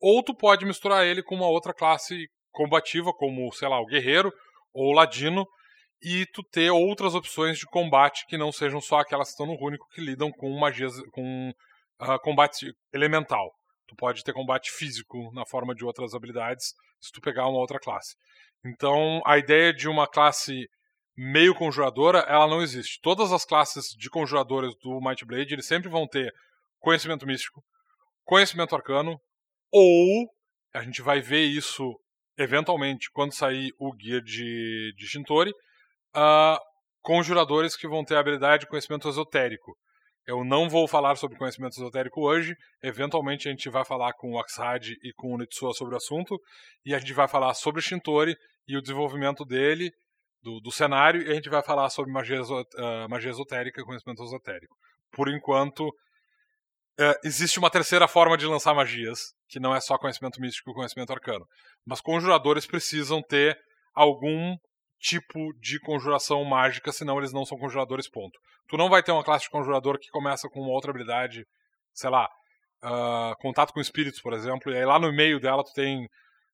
Ou 0.00 0.22
tu 0.22 0.34
pode 0.34 0.64
misturar 0.64 1.04
ele 1.04 1.22
com 1.22 1.34
uma 1.34 1.48
outra 1.48 1.74
classe 1.74 2.26
combativa, 2.50 3.12
como, 3.12 3.52
sei 3.52 3.68
lá, 3.68 3.80
o 3.80 3.86
guerreiro 3.86 4.32
ou 4.72 4.92
o 4.92 4.94
ladino, 4.94 5.46
e 6.02 6.24
tu 6.32 6.42
ter 6.44 6.70
outras 6.70 7.14
opções 7.14 7.58
de 7.58 7.66
combate 7.66 8.24
que 8.26 8.38
não 8.38 8.52
sejam 8.52 8.80
só 8.80 9.00
aquelas 9.00 9.28
que 9.28 9.32
estão 9.32 9.46
no 9.46 9.56
Rúnico 9.56 9.88
que 9.90 10.00
lidam 10.00 10.30
com 10.30 10.56
magias, 10.58 10.94
com 11.10 11.50
uh, 12.00 12.18
combate 12.22 12.72
elemental. 12.92 13.50
Tu 13.88 13.96
pode 13.96 14.22
ter 14.22 14.32
combate 14.32 14.70
físico 14.70 15.32
na 15.32 15.44
forma 15.44 15.74
de 15.74 15.84
outras 15.84 16.14
habilidades 16.14 16.74
se 17.00 17.10
tu 17.10 17.20
pegar 17.20 17.48
uma 17.48 17.58
outra 17.58 17.80
classe. 17.80 18.14
Então, 18.64 19.20
a 19.24 19.38
ideia 19.38 19.72
de 19.72 19.88
uma 19.88 20.06
classe 20.06 20.68
meio 21.16 21.54
conjuradora, 21.54 22.20
ela 22.20 22.46
não 22.46 22.62
existe. 22.62 23.00
Todas 23.00 23.32
as 23.32 23.44
classes 23.44 23.88
de 23.96 24.08
conjuradores 24.08 24.74
do 24.82 25.00
Might 25.00 25.24
Blade, 25.24 25.54
eles 25.54 25.66
sempre 25.66 25.88
vão 25.88 26.06
ter 26.06 26.32
conhecimento 26.78 27.26
místico, 27.26 27.64
conhecimento 28.24 28.76
arcano, 28.76 29.20
ou 29.72 30.28
a 30.72 30.82
gente 30.82 31.02
vai 31.02 31.20
ver 31.20 31.44
isso 31.44 31.98
eventualmente 32.36 33.10
quando 33.10 33.34
sair 33.34 33.72
o 33.78 33.92
guia 33.92 34.22
de, 34.22 34.94
de 34.96 35.18
uh, 35.18 36.58
conjuradores 37.02 37.76
que 37.76 37.88
vão 37.88 38.04
ter 38.04 38.14
a 38.14 38.20
habilidade 38.20 38.60
de 38.60 38.68
conhecimento 38.68 39.08
esotérico. 39.08 39.76
Eu 40.28 40.44
não 40.44 40.68
vou 40.68 40.86
falar 40.86 41.16
sobre 41.16 41.38
conhecimento 41.38 41.72
esotérico 41.72 42.20
hoje. 42.20 42.54
Eventualmente 42.82 43.48
a 43.48 43.50
gente 43.50 43.70
vai 43.70 43.82
falar 43.82 44.12
com 44.12 44.32
o 44.32 44.38
Axad 44.38 44.90
e 45.02 45.10
com 45.14 45.32
o 45.32 45.38
Nitsua 45.38 45.72
sobre 45.72 45.94
o 45.94 45.96
assunto. 45.96 46.38
E 46.84 46.94
a 46.94 46.98
gente 46.98 47.14
vai 47.14 47.26
falar 47.26 47.54
sobre 47.54 47.80
o 47.80 47.82
Shintori 47.82 48.36
e 48.68 48.76
o 48.76 48.82
desenvolvimento 48.82 49.42
dele, 49.42 49.90
do, 50.42 50.60
do 50.60 50.70
cenário. 50.70 51.22
E 51.22 51.30
a 51.30 51.34
gente 51.34 51.48
vai 51.48 51.62
falar 51.62 51.88
sobre 51.88 52.12
magia, 52.12 52.42
uh, 52.42 53.08
magia 53.08 53.30
esotérica 53.30 53.80
e 53.80 53.84
conhecimento 53.84 54.22
esotérico. 54.22 54.76
Por 55.10 55.30
enquanto, 55.30 55.90
é, 57.00 57.18
existe 57.24 57.58
uma 57.58 57.70
terceira 57.70 58.06
forma 58.06 58.36
de 58.36 58.44
lançar 58.44 58.74
magias, 58.74 59.32
que 59.48 59.58
não 59.58 59.74
é 59.74 59.80
só 59.80 59.96
conhecimento 59.96 60.42
místico 60.42 60.72
e 60.72 60.74
conhecimento 60.74 61.10
arcano. 61.10 61.46
Mas 61.86 62.02
conjuradores 62.02 62.66
precisam 62.66 63.22
ter 63.22 63.58
algum 63.94 64.58
tipo 64.98 65.52
de 65.60 65.78
conjuração 65.80 66.44
mágica, 66.44 66.92
senão 66.92 67.18
eles 67.18 67.32
não 67.32 67.44
são 67.44 67.58
conjuradores, 67.58 68.10
ponto. 68.10 68.38
Tu 68.68 68.76
não 68.76 68.88
vai 68.88 69.02
ter 69.02 69.12
uma 69.12 69.24
classe 69.24 69.44
de 69.44 69.50
conjurador 69.50 69.98
que 69.98 70.10
começa 70.10 70.48
com 70.48 70.60
uma 70.60 70.72
outra 70.72 70.90
habilidade, 70.90 71.44
sei 71.94 72.10
lá, 72.10 72.28
uh, 72.84 73.34
contato 73.40 73.72
com 73.72 73.80
espíritos, 73.80 74.20
por 74.20 74.32
exemplo, 74.32 74.72
e 74.72 74.76
aí 74.76 74.84
lá 74.84 74.98
no 74.98 75.12
meio 75.12 75.40
dela 75.40 75.64
tu 75.64 75.72
tem 75.72 76.06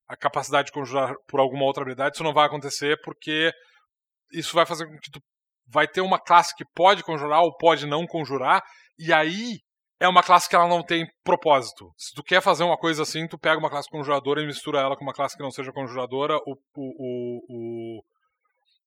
a 0.07 0.15
capacidade 0.15 0.67
de 0.67 0.71
conjurar 0.71 1.13
por 1.27 1.39
alguma 1.39 1.65
outra 1.65 1.81
habilidade, 1.81 2.15
isso 2.15 2.23
não 2.23 2.33
vai 2.33 2.45
acontecer 2.45 2.99
porque 3.03 3.51
isso 4.31 4.55
vai 4.55 4.65
fazer 4.65 4.85
com 4.85 4.97
que 4.99 5.11
tu 5.11 5.19
vai 5.67 5.87
ter 5.87 6.01
uma 6.01 6.19
classe 6.19 6.55
que 6.55 6.63
pode 6.75 7.03
conjurar 7.03 7.41
ou 7.41 7.55
pode 7.57 7.87
não 7.87 8.05
conjurar, 8.05 8.61
e 8.99 9.11
aí 9.11 9.57
é 9.99 10.07
uma 10.07 10.21
classe 10.21 10.47
que 10.47 10.55
ela 10.55 10.67
não 10.67 10.83
tem 10.83 11.07
propósito. 11.23 11.91
Se 11.97 12.13
tu 12.13 12.21
quer 12.21 12.41
fazer 12.41 12.63
uma 12.63 12.77
coisa 12.77 13.03
assim, 13.03 13.27
tu 13.27 13.39
pega 13.39 13.57
uma 13.57 13.69
classe 13.69 13.89
conjuradora 13.89 14.41
e 14.41 14.45
mistura 14.45 14.79
ela 14.79 14.95
com 14.95 15.03
uma 15.03 15.13
classe 15.13 15.35
que 15.35 15.43
não 15.43 15.51
seja 15.51 15.71
conjuradora, 15.71 16.37
o, 16.45 16.53
o, 16.53 16.59
o, 16.77 17.41
o, 17.49 18.03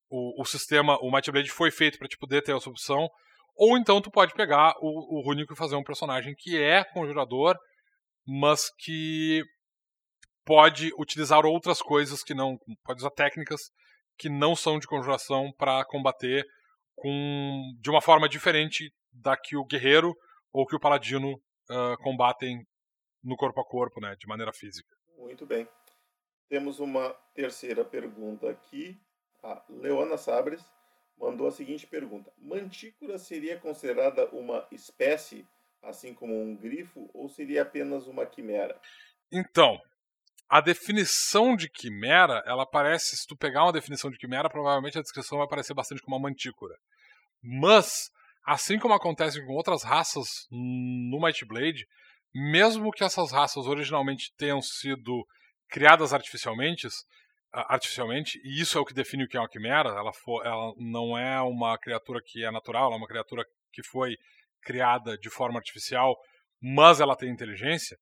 o 0.09 0.45
sistema, 0.45 0.97
o 1.01 1.11
Might 1.11 1.31
Blade 1.31 1.51
foi 1.51 1.71
feito 1.71 1.97
para 1.99 2.07
te 2.07 2.17
poder 2.17 2.41
ter 2.41 2.55
essa 2.55 2.69
opção, 2.69 3.07
ou 3.55 3.77
então 3.77 4.01
tu 4.01 4.09
pode 4.09 4.33
pegar 4.33 4.73
o, 4.79 5.19
o 5.19 5.21
Runico 5.21 5.53
e 5.53 5.57
fazer 5.57 5.75
um 5.75 5.83
personagem 5.83 6.33
que 6.37 6.57
é 6.57 6.83
conjurador, 6.83 7.55
mas 8.25 8.69
que 8.79 9.43
pode 10.45 10.91
utilizar 10.97 11.45
outras 11.45 11.81
coisas 11.81 12.23
que 12.23 12.33
não. 12.33 12.57
pode 12.83 13.01
usar 13.01 13.11
técnicas 13.11 13.61
que 14.17 14.29
não 14.29 14.55
são 14.55 14.79
de 14.79 14.87
conjuração 14.87 15.51
para 15.57 15.85
combater 15.85 16.43
com 16.95 17.73
de 17.79 17.89
uma 17.89 18.01
forma 18.01 18.27
diferente 18.27 18.91
da 19.11 19.37
que 19.37 19.55
o 19.55 19.65
guerreiro 19.65 20.13
ou 20.51 20.65
que 20.65 20.75
o 20.75 20.79
paladino 20.79 21.33
uh, 21.33 21.97
combatem 22.01 22.65
no 23.23 23.35
corpo 23.35 23.61
a 23.61 23.65
corpo, 23.65 24.01
né, 24.01 24.15
de 24.17 24.27
maneira 24.27 24.51
física. 24.51 24.89
Muito 25.17 25.45
bem. 25.45 25.67
Temos 26.49 26.79
uma 26.79 27.13
terceira 27.35 27.85
pergunta 27.85 28.49
aqui. 28.49 28.99
A 29.43 29.63
Leona 29.69 30.17
Sabres 30.17 30.63
mandou 31.17 31.47
a 31.47 31.51
seguinte 31.51 31.87
pergunta: 31.87 32.31
Mantícora 32.37 33.17
seria 33.17 33.59
considerada 33.59 34.27
uma 34.29 34.67
espécie, 34.71 35.45
assim 35.81 36.13
como 36.13 36.39
um 36.39 36.55
grifo, 36.55 37.09
ou 37.13 37.29
seria 37.29 37.61
apenas 37.61 38.07
uma 38.07 38.25
quimera? 38.25 38.79
Então, 39.31 39.79
a 40.49 40.61
definição 40.61 41.55
de 41.55 41.69
quimera, 41.69 42.41
ela 42.45 42.65
parece, 42.65 43.15
se 43.15 43.27
tu 43.27 43.37
pegar 43.37 43.63
uma 43.63 43.71
definição 43.71 44.09
de 44.09 44.17
quimera, 44.17 44.49
provavelmente 44.49 44.97
a 44.97 45.01
descrição 45.01 45.37
vai 45.37 45.47
parecer 45.47 45.73
bastante 45.73 46.01
como 46.01 46.17
uma 46.17 46.27
mantícora. 46.27 46.75
Mas, 47.41 48.09
assim 48.43 48.79
como 48.79 48.95
acontece 48.95 49.45
com 49.45 49.53
outras 49.53 49.83
raças 49.83 50.27
no 50.49 51.19
Might 51.21 51.45
Blade, 51.45 51.87
mesmo 52.33 52.91
que 52.91 53.03
essas 53.03 53.31
raças 53.31 53.67
originalmente 53.67 54.33
tenham 54.37 54.61
sido 54.61 55.25
criadas 55.67 56.13
artificialmente, 56.13 56.87
artificialmente, 57.51 58.39
e 58.43 58.61
isso 58.61 58.77
é 58.77 58.81
o 58.81 58.85
que 58.85 58.93
define 58.93 59.23
o 59.23 59.27
que 59.27 59.37
é 59.37 59.39
uma 59.39 59.49
quimera, 59.49 59.89
ela, 59.89 60.13
for, 60.13 60.45
ela 60.45 60.73
não 60.77 61.17
é 61.17 61.41
uma 61.41 61.77
criatura 61.77 62.21
que 62.23 62.43
é 62.45 62.51
natural, 62.51 62.85
ela 62.85 62.95
é 62.95 62.97
uma 62.97 63.07
criatura 63.07 63.43
que 63.71 63.83
foi 63.83 64.15
criada 64.61 65.17
de 65.17 65.29
forma 65.29 65.57
artificial, 65.57 66.15
mas 66.61 66.99
ela 66.99 67.15
tem 67.15 67.29
inteligência. 67.29 67.97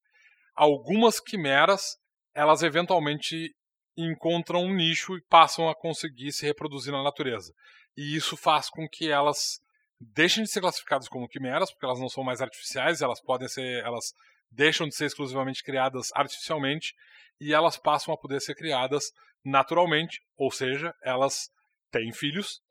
Algumas 0.55 1.19
quimeras 1.19 1.97
elas 2.37 2.61
eventualmente 2.61 3.51
encontram 3.97 4.63
um 4.63 4.75
nicho 4.75 5.17
e 5.17 5.21
passam 5.23 5.67
a 5.67 5.75
conseguir 5.75 6.31
se 6.31 6.45
reproduzir 6.45 6.93
na 6.93 7.01
natureza. 7.01 7.51
E 7.97 8.15
isso 8.15 8.37
faz 8.37 8.69
com 8.69 8.87
que 8.87 9.09
elas 9.09 9.59
deixem 9.99 10.43
de 10.43 10.51
ser 10.51 10.61
classificadas 10.61 11.07
como 11.07 11.27
quimeras, 11.27 11.71
porque 11.71 11.85
elas 11.85 11.99
não 11.99 12.07
são 12.07 12.23
mais 12.23 12.39
artificiais, 12.39 13.01
elas 13.01 13.19
podem 13.19 13.47
ser, 13.47 13.83
elas 13.83 14.13
deixam 14.51 14.87
de 14.87 14.95
ser 14.95 15.05
exclusivamente 15.05 15.63
criadas 15.63 16.09
artificialmente 16.13 16.93
e 17.41 17.55
elas 17.55 17.75
passam 17.75 18.13
a 18.13 18.17
poder 18.17 18.39
ser 18.39 18.53
criadas 18.53 19.11
naturalmente, 19.49 20.21
ou 20.37 20.51
seja, 20.51 20.93
elas 21.03 21.49
têm 21.91 22.11
filhos. 22.11 22.61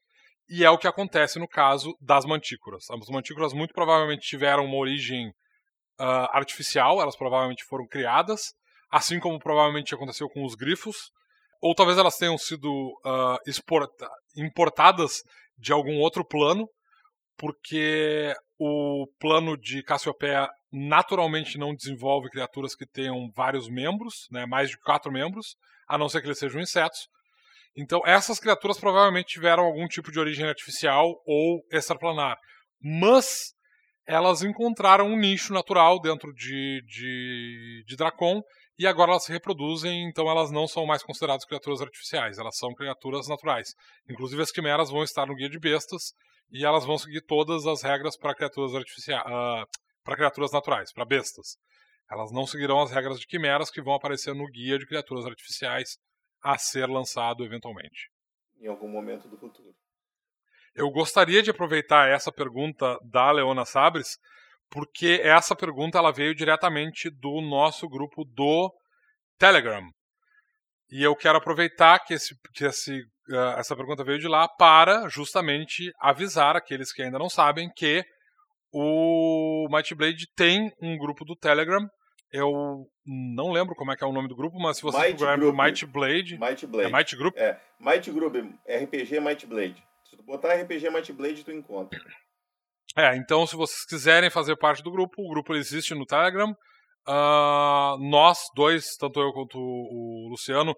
E 0.48 0.64
é 0.64 0.70
o 0.70 0.78
que 0.78 0.86
acontece 0.86 1.38
no 1.38 1.48
caso 1.48 1.96
das 2.00 2.24
mantícoras. 2.24 2.84
As 2.90 3.08
mantícoras 3.08 3.52
muito 3.52 3.74
provavelmente 3.74 4.26
tiveram 4.26 4.64
uma 4.64 4.76
origem 4.76 5.28
uh, 6.00 6.28
artificial, 6.30 7.00
elas 7.00 7.16
provavelmente 7.16 7.64
foram 7.64 7.86
criadas 7.86 8.54
assim 8.90 9.18
como 9.18 9.38
provavelmente 9.38 9.94
aconteceu 9.94 10.28
com 10.28 10.44
os 10.44 10.54
grifos, 10.54 11.10
ou 11.60 11.74
talvez 11.74 11.98
elas 11.98 12.16
tenham 12.16 12.36
sido 12.38 12.70
uh, 13.04 13.38
exporta 13.46 14.08
importadas 14.36 15.22
de 15.58 15.72
algum 15.72 15.98
outro 16.00 16.24
plano, 16.24 16.68
porque 17.36 18.34
o 18.58 19.06
plano 19.18 19.56
de 19.56 19.82
Cassiopeia 19.82 20.48
naturalmente 20.72 21.58
não 21.58 21.74
desenvolve 21.74 22.30
criaturas 22.30 22.74
que 22.74 22.86
tenham 22.86 23.30
vários 23.34 23.68
membros, 23.68 24.26
né, 24.30 24.46
mais 24.46 24.70
de 24.70 24.78
quatro 24.78 25.10
membros, 25.10 25.56
a 25.88 25.98
não 25.98 26.08
ser 26.08 26.20
que 26.20 26.26
eles 26.26 26.38
sejam 26.38 26.60
insetos. 26.60 27.08
Então, 27.76 28.00
essas 28.06 28.40
criaturas 28.40 28.78
provavelmente 28.78 29.28
tiveram 29.34 29.64
algum 29.64 29.86
tipo 29.86 30.10
de 30.10 30.18
origem 30.18 30.46
artificial 30.46 31.06
ou 31.26 31.60
extraplanar. 31.70 32.36
Mas 32.80 33.54
elas 34.06 34.42
encontraram 34.42 35.08
um 35.08 35.18
nicho 35.18 35.52
natural 35.52 36.00
dentro 36.00 36.32
de, 36.32 36.82
de, 36.86 37.84
de 37.86 37.96
Dracon 37.96 38.40
e 38.78 38.86
agora 38.86 39.10
elas 39.10 39.24
se 39.24 39.32
reproduzem, 39.32 40.08
então 40.08 40.30
elas 40.30 40.50
não 40.50 40.68
são 40.68 40.86
mais 40.86 41.02
consideradas 41.02 41.44
criaturas 41.44 41.80
artificiais, 41.80 42.38
elas 42.38 42.56
são 42.56 42.72
criaturas 42.74 43.26
naturais. 43.26 43.74
Inclusive 44.08 44.42
as 44.42 44.52
quimeras 44.52 44.90
vão 44.90 45.02
estar 45.02 45.26
no 45.26 45.34
guia 45.34 45.48
de 45.48 45.58
bestas 45.58 46.12
e 46.50 46.64
elas 46.64 46.84
vão 46.84 46.96
seguir 46.96 47.22
todas 47.22 47.66
as 47.66 47.82
regras 47.82 48.16
para 48.16 48.34
criaturas 48.34 48.74
artificiais, 48.74 49.22
uh, 49.22 49.66
para 50.04 50.16
criaturas 50.16 50.52
naturais, 50.52 50.92
para 50.92 51.04
bestas. 51.04 51.56
Elas 52.10 52.30
não 52.32 52.46
seguirão 52.46 52.80
as 52.80 52.90
regras 52.90 53.18
de 53.18 53.26
quimeras 53.26 53.70
que 53.70 53.82
vão 53.82 53.94
aparecer 53.94 54.34
no 54.34 54.46
guia 54.46 54.78
de 54.78 54.86
criaturas 54.86 55.26
artificiais 55.26 55.98
a 56.42 56.56
ser 56.56 56.86
lançado 56.88 57.44
eventualmente. 57.44 58.10
Em 58.60 58.68
algum 58.68 58.88
momento 58.88 59.28
do 59.28 59.36
futuro. 59.36 59.74
Eu 60.74 60.90
gostaria 60.90 61.42
de 61.42 61.50
aproveitar 61.50 62.08
essa 62.08 62.30
pergunta 62.30 62.98
da 63.02 63.30
Leona 63.32 63.64
Sabres 63.64 64.18
porque 64.70 65.20
essa 65.22 65.54
pergunta 65.54 65.98
ela 65.98 66.12
veio 66.12 66.34
diretamente 66.34 67.10
do 67.10 67.40
nosso 67.40 67.88
grupo 67.88 68.24
do 68.24 68.72
Telegram. 69.38 69.82
E 70.90 71.02
eu 71.02 71.16
quero 71.16 71.38
aproveitar 71.38 71.98
que, 72.00 72.14
esse, 72.14 72.34
que 72.52 72.64
esse, 72.64 73.00
uh, 73.30 73.58
essa 73.58 73.74
pergunta 73.74 74.04
veio 74.04 74.18
de 74.18 74.28
lá 74.28 74.48
para 74.48 75.08
justamente 75.08 75.92
avisar 76.00 76.56
aqueles 76.56 76.92
que 76.92 77.02
ainda 77.02 77.18
não 77.18 77.28
sabem 77.28 77.70
que 77.74 78.04
o 78.78 79.68
Might 79.70 79.94
Blade 79.94 80.26
tem 80.36 80.70
um 80.82 80.98
grupo 80.98 81.24
do 81.24 81.34
Telegram. 81.34 81.88
Eu 82.30 82.86
não 83.06 83.50
lembro 83.50 83.74
como 83.74 83.90
é 83.90 83.96
que 83.96 84.04
é 84.04 84.06
o 84.06 84.12
nome 84.12 84.28
do 84.28 84.36
grupo, 84.36 84.58
mas 84.58 84.76
se 84.76 84.82
você 84.82 84.98
procurar 85.14 85.38
Might 85.38 85.86
Blade, 85.86 86.38
Might 86.38 86.66
Blade. 86.66 86.88
É 86.88 86.92
Might 86.92 87.16
Group? 87.16 87.36
É, 87.38 87.58
Might 87.80 88.10
Group, 88.10 88.34
RPG 88.68 89.20
Might 89.20 89.46
Blade. 89.46 89.82
Se 90.10 90.14
tu 90.14 90.22
botar 90.22 90.54
RPG 90.54 90.90
Might 90.90 91.10
Blade, 91.14 91.42
tu 91.42 91.52
encontra. 91.52 91.98
É, 92.94 93.16
então 93.16 93.46
se 93.46 93.56
vocês 93.56 93.86
quiserem 93.86 94.28
fazer 94.28 94.56
parte 94.56 94.82
do 94.82 94.90
grupo, 94.90 95.22
o 95.22 95.30
grupo 95.30 95.54
existe 95.54 95.94
no 95.94 96.04
Telegram. 96.04 96.50
Uh, 97.08 97.96
nós 98.10 98.40
dois, 98.54 98.94
tanto 98.98 99.20
eu 99.20 99.32
quanto 99.32 99.58
o, 99.58 100.28
Luciano, 100.30 100.74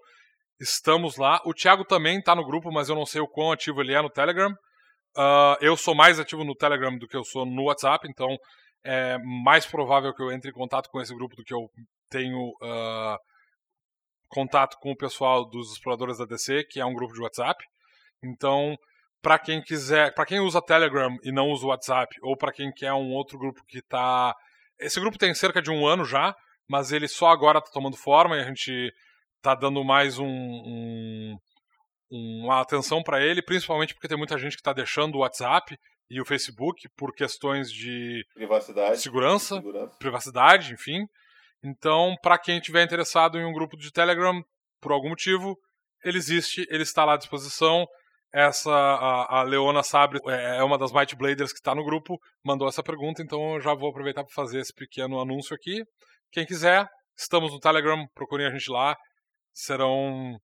estamos 0.57 1.17
lá. 1.17 1.41
O 1.45 1.53
Thiago 1.53 1.83
também 1.83 2.19
está 2.19 2.33
no 2.33 2.45
grupo, 2.45 2.71
mas 2.71 2.87
eu 2.87 2.95
não 2.95 3.05
sei 3.05 3.19
o 3.19 3.27
quão 3.27 3.51
ativo 3.51 3.81
ele 3.81 3.93
é 3.93 4.01
no 4.01 4.09
Telegram. 4.09 4.53
Uh, 5.17 5.57
eu 5.59 5.75
sou 5.75 5.95
mais 5.95 6.19
ativo 6.19 6.43
no 6.43 6.55
Telegram 6.55 6.97
do 6.97 7.07
que 7.07 7.17
eu 7.17 7.23
sou 7.23 7.45
no 7.45 7.63
WhatsApp, 7.63 8.07
então 8.09 8.37
é 8.83 9.17
mais 9.45 9.65
provável 9.65 10.13
que 10.13 10.21
eu 10.21 10.31
entre 10.31 10.51
em 10.51 10.53
contato 10.53 10.89
com 10.89 11.01
esse 11.01 11.13
grupo 11.13 11.35
do 11.35 11.43
que 11.43 11.53
eu 11.53 11.69
tenho 12.09 12.49
uh, 12.61 13.17
contato 14.29 14.77
com 14.79 14.91
o 14.91 14.97
pessoal 14.97 15.45
dos 15.49 15.73
exploradores 15.73 16.17
da 16.17 16.25
DC, 16.25 16.63
que 16.69 16.79
é 16.79 16.85
um 16.85 16.93
grupo 16.93 17.13
de 17.13 17.21
WhatsApp. 17.21 17.63
Então, 18.23 18.77
para 19.21 19.37
quem 19.37 19.61
quiser, 19.61 20.13
para 20.13 20.25
quem 20.25 20.39
usa 20.39 20.61
Telegram 20.61 21.15
e 21.23 21.31
não 21.31 21.49
usa 21.49 21.65
o 21.65 21.69
WhatsApp, 21.69 22.15
ou 22.21 22.37
para 22.37 22.53
quem 22.53 22.71
quer 22.71 22.93
um 22.93 23.11
outro 23.11 23.37
grupo 23.37 23.61
que 23.67 23.81
tá. 23.81 24.33
Esse 24.79 24.99
grupo 24.99 25.17
tem 25.17 25.33
cerca 25.33 25.61
de 25.61 25.69
um 25.69 25.85
ano 25.85 26.05
já, 26.05 26.33
mas 26.67 26.91
ele 26.91 27.07
só 27.07 27.29
agora 27.29 27.61
tá 27.61 27.69
tomando 27.73 27.97
forma 27.97 28.37
e 28.37 28.41
a 28.41 28.45
gente 28.45 28.93
tá 29.41 29.55
dando 29.55 29.83
mais 29.83 30.19
um, 30.19 30.25
um 30.25 31.37
uma 32.11 32.61
atenção 32.61 33.03
para 33.03 33.23
ele, 33.23 33.41
principalmente 33.41 33.93
porque 33.93 34.07
tem 34.07 34.17
muita 34.17 34.37
gente 34.37 34.55
que 34.55 34.61
está 34.61 34.73
deixando 34.73 35.15
o 35.15 35.19
WhatsApp 35.19 35.77
e 36.09 36.19
o 36.19 36.25
Facebook 36.25 36.87
por 36.97 37.13
questões 37.13 37.71
de 37.71 38.25
privacidade, 38.33 38.99
segurança, 38.99 39.55
segurança. 39.55 39.97
privacidade, 39.99 40.73
enfim. 40.73 41.05
Então, 41.63 42.15
para 42.21 42.37
quem 42.37 42.59
tiver 42.59 42.83
interessado 42.83 43.37
em 43.37 43.45
um 43.45 43.53
grupo 43.53 43.77
de 43.77 43.91
Telegram, 43.91 44.41
por 44.81 44.91
algum 44.91 45.09
motivo, 45.09 45.57
ele 46.03 46.17
existe, 46.17 46.65
ele 46.69 46.83
está 46.83 47.05
lá 47.05 47.13
à 47.13 47.17
disposição. 47.17 47.85
Essa, 48.33 48.71
a, 48.71 49.39
a 49.39 49.43
Leona 49.43 49.83
Sabre 49.83 50.19
é, 50.27 50.57
é 50.57 50.63
uma 50.63 50.77
das 50.77 50.91
Might 50.91 51.15
Bladers 51.15 51.51
que 51.51 51.59
está 51.59 51.73
no 51.73 51.83
grupo, 51.83 52.15
mandou 52.43 52.67
essa 52.67 52.83
pergunta, 52.83 53.23
então 53.23 53.55
eu 53.55 53.59
já 53.59 53.73
vou 53.73 53.89
aproveitar 53.89 54.23
para 54.23 54.33
fazer 54.33 54.59
esse 54.59 54.73
pequeno 54.73 55.19
anúncio 55.19 55.55
aqui. 55.55 55.83
Quem 56.31 56.45
quiser, 56.45 56.87
estamos 57.17 57.51
no 57.51 57.59
Telegram, 57.59 58.07
procurem 58.13 58.47
a 58.47 58.51
gente 58.51 58.71
lá. 58.71 58.95
Serão. 59.51 60.37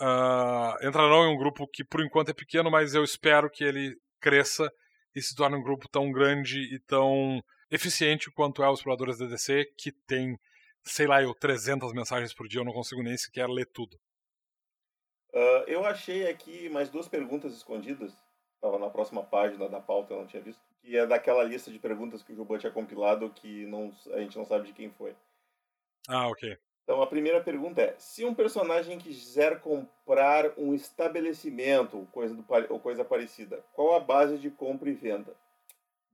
Uh, 0.00 0.86
entrarão 0.86 1.26
em 1.26 1.34
um 1.34 1.36
grupo 1.36 1.66
que 1.66 1.84
por 1.84 2.04
enquanto 2.04 2.28
é 2.28 2.34
pequeno, 2.34 2.70
mas 2.70 2.94
eu 2.94 3.02
espero 3.02 3.50
que 3.50 3.64
ele 3.64 3.96
cresça 4.20 4.70
e 5.14 5.20
se 5.20 5.34
torne 5.34 5.56
um 5.56 5.62
grupo 5.62 5.88
tão 5.88 6.12
grande 6.12 6.60
e 6.72 6.78
tão 6.80 7.42
eficiente 7.70 8.30
quanto 8.30 8.62
é 8.62 8.70
os 8.70 8.78
exploradores 8.78 9.18
DDC, 9.18 9.64
que 9.76 9.92
tem, 10.06 10.38
sei 10.84 11.06
lá, 11.06 11.22
eu 11.22 11.34
300 11.34 11.92
mensagens 11.92 12.32
por 12.32 12.46
dia, 12.46 12.60
eu 12.60 12.64
não 12.64 12.72
consigo 12.72 13.02
nem 13.02 13.16
sequer 13.16 13.48
ler 13.48 13.66
tudo. 13.66 13.96
Uh, 15.32 15.64
eu 15.66 15.84
achei 15.84 16.28
aqui 16.28 16.68
mais 16.68 16.88
duas 16.88 17.08
perguntas 17.08 17.54
escondidas. 17.54 18.16
Estava 18.54 18.78
na 18.78 18.90
próxima 18.90 19.22
página 19.22 19.68
da 19.68 19.80
pauta, 19.80 20.14
eu 20.14 20.20
não 20.20 20.26
tinha 20.26 20.42
visto. 20.42 20.60
Que 20.80 20.96
é 20.96 21.06
daquela 21.06 21.44
lista 21.44 21.70
de 21.70 21.78
perguntas 21.78 22.22
que 22.22 22.32
o 22.32 22.36
Juba 22.36 22.58
tinha 22.58 22.72
compilado 22.72 23.30
que 23.30 23.66
não, 23.66 23.92
a 24.12 24.20
gente 24.20 24.36
não 24.36 24.44
sabe 24.44 24.66
de 24.66 24.72
quem 24.72 24.90
foi. 24.90 25.14
Ah, 26.08 26.28
ok. 26.28 26.56
Então 26.88 27.02
a 27.02 27.06
primeira 27.06 27.38
pergunta 27.38 27.82
é: 27.82 27.94
se 27.98 28.24
um 28.24 28.32
personagem 28.34 28.96
quiser 28.96 29.60
comprar 29.60 30.52
um 30.56 30.72
estabelecimento 30.72 32.08
coisa 32.10 32.34
do, 32.34 32.42
ou 32.70 32.80
coisa 32.80 33.04
parecida, 33.04 33.62
qual 33.74 33.94
a 33.94 34.00
base 34.00 34.38
de 34.38 34.48
compra 34.48 34.88
e 34.88 34.94
venda? 34.94 35.36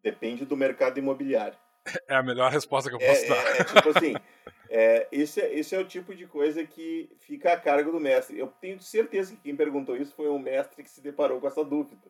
Depende 0.03 0.45
do 0.45 0.57
mercado 0.57 0.99
imobiliário. 0.99 1.57
É 2.09 2.17
a 2.17 2.23
melhor 2.25 2.51
resposta 2.51 2.91
que 2.91 2.97
eu 2.97 3.01
É, 3.01 3.07
posso 3.07 3.25
é, 3.25 3.29
dar. 3.29 3.61
é 3.61 3.65
tipo 3.65 3.89
assim, 3.91 4.15
é, 4.69 5.07
esse, 5.13 5.41
é- 5.41 5.55
esse 5.55 5.77
é 5.77 5.79
o 5.79 5.85
tipo 5.85 6.13
de 6.13 6.27
coisa 6.27 6.67
que 6.67 7.09
fica 7.21 7.53
a 7.53 7.61
cargo 7.61 7.93
do 7.93 8.01
mestre. 8.01 8.37
Eu 8.37 8.49
tenho 8.61 8.81
certeza 8.81 9.37
que 9.37 9.43
quem 9.43 9.55
perguntou 9.55 9.97
isso 9.97 10.13
foi 10.17 10.29
um 10.29 10.41
mestre 10.41 10.83
que 10.83 10.91
se 10.91 11.01
deparou 11.01 11.41
com 11.41 11.47
essa 11.47 11.65
dúvida. 11.65 12.09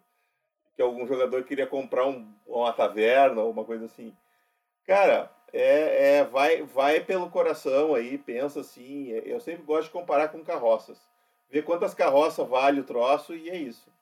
Que 0.74 0.80
algum 0.80 1.06
jogador 1.06 1.44
queria 1.44 1.66
comprar 1.66 2.06
um, 2.06 2.32
uma 2.46 2.72
taverna 2.72 3.42
ou 3.42 3.50
uma 3.50 3.64
coisa 3.64 3.84
assim. 3.84 4.16
Cara, 4.86 5.30
é, 5.56 6.18
é, 6.18 6.24
vai, 6.24 6.62
vai 6.62 7.00
pelo 7.00 7.30
coração 7.30 7.94
aí, 7.94 8.18
pensa 8.18 8.60
assim. 8.60 9.12
é, 9.12 9.22
Eu 9.26 9.40
sempre 9.40 9.62
gosto 9.62 9.84
de 9.84 9.90
comparar 9.92 10.28
com 10.28 10.44
carroças. 10.44 10.98
Ver 11.50 11.62
quantas 11.62 11.94
carroças 11.94 12.46
vale 12.48 12.80
o 12.80 12.84
troço 12.84 13.34
e 13.34 13.48
é 13.50 13.56
isso. 13.56 13.92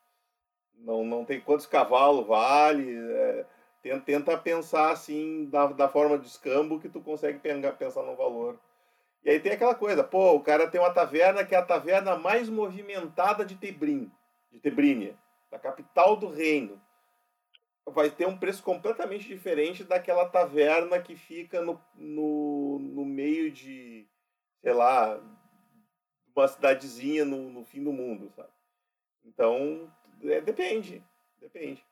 Não, 0.78 1.04
não 1.04 1.24
tem 1.24 1.40
quantos 1.40 1.66
cavalos 1.66 2.26
vale. 2.26 2.96
é, 2.96 3.46
Tenta, 3.82 4.00
tenta 4.00 4.38
pensar 4.38 4.92
assim 4.92 5.46
da, 5.46 5.66
da 5.66 5.88
forma 5.88 6.16
de 6.16 6.28
escambo 6.28 6.78
que 6.78 6.88
tu 6.88 7.00
consegue 7.00 7.40
pensar 7.40 8.02
no 8.04 8.14
valor. 8.14 8.58
E 9.24 9.30
aí 9.30 9.40
tem 9.40 9.52
aquela 9.52 9.74
coisa, 9.74 10.02
pô, 10.04 10.34
o 10.34 10.40
cara 10.40 10.68
tem 10.68 10.80
uma 10.80 10.92
taverna 10.92 11.44
que 11.44 11.54
é 11.54 11.58
a 11.58 11.62
taverna 11.64 12.16
mais 12.16 12.48
movimentada 12.48 13.44
de 13.44 13.56
Tebrim, 13.56 14.10
de 14.50 14.58
Tebrínia, 14.58 15.16
da 15.50 15.58
capital 15.58 16.16
do 16.16 16.28
reino. 16.28 16.80
Vai 17.86 18.10
ter 18.10 18.26
um 18.26 18.38
preço 18.38 18.62
completamente 18.62 19.26
diferente 19.26 19.82
daquela 19.84 20.28
taverna 20.28 21.00
que 21.00 21.16
fica 21.16 21.60
no, 21.60 21.80
no, 21.94 22.78
no 22.78 23.04
meio 23.04 23.50
de, 23.50 24.06
sei 24.60 24.72
lá, 24.72 25.20
uma 26.34 26.48
cidadezinha 26.48 27.24
no, 27.24 27.50
no 27.50 27.64
fim 27.64 27.82
do 27.82 27.92
mundo, 27.92 28.30
sabe? 28.36 28.52
Então, 29.24 29.92
é, 30.24 30.40
depende, 30.40 31.02
depende. 31.40 31.84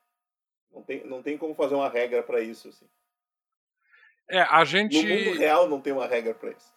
Não 0.71 0.81
tem, 0.83 1.05
não 1.05 1.21
tem 1.21 1.37
como 1.37 1.53
fazer 1.53 1.75
uma 1.75 1.89
regra 1.89 2.23
para 2.23 2.39
isso. 2.39 2.69
Assim. 2.69 2.87
É, 4.29 4.41
a 4.41 4.59
No 4.59 4.65
gente. 4.65 4.95
mundo 4.95 5.37
real 5.37 5.67
não 5.67 5.81
tem 5.81 5.91
uma 5.91 6.07
regra 6.07 6.33
para 6.33 6.51
isso. 6.51 6.73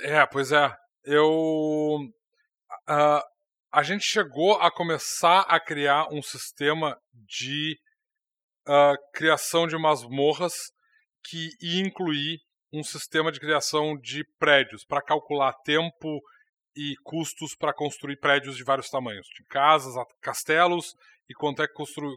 É, 0.00 0.24
pois 0.26 0.52
é. 0.52 0.74
Eu. 1.04 1.98
ah, 2.86 3.24
a 3.70 3.82
gente 3.82 4.04
chegou 4.04 4.54
a 4.54 4.70
começar 4.70 5.40
a 5.42 5.60
criar 5.60 6.08
um 6.10 6.22
sistema 6.22 6.98
de 7.12 7.78
ah, 8.68 8.94
criação 9.14 9.66
de 9.66 9.76
masmorras 9.78 10.52
que 11.24 11.48
ia 11.60 11.80
incluir 11.80 12.38
um 12.72 12.82
sistema 12.82 13.32
de 13.32 13.40
criação 13.40 13.96
de 13.96 14.22
prédios 14.38 14.84
para 14.84 15.02
calcular 15.02 15.52
tempo 15.64 16.20
e 16.76 16.94
custos 17.02 17.56
para 17.56 17.72
construir 17.72 18.18
prédios 18.18 18.56
de 18.56 18.62
vários 18.62 18.90
tamanhos, 18.90 19.26
de 19.34 19.44
casas, 19.46 19.96
a 19.96 20.04
castelos 20.20 20.94
e 21.28 21.34
quanto 21.34 21.62
é 21.62 21.66
que 21.66 21.74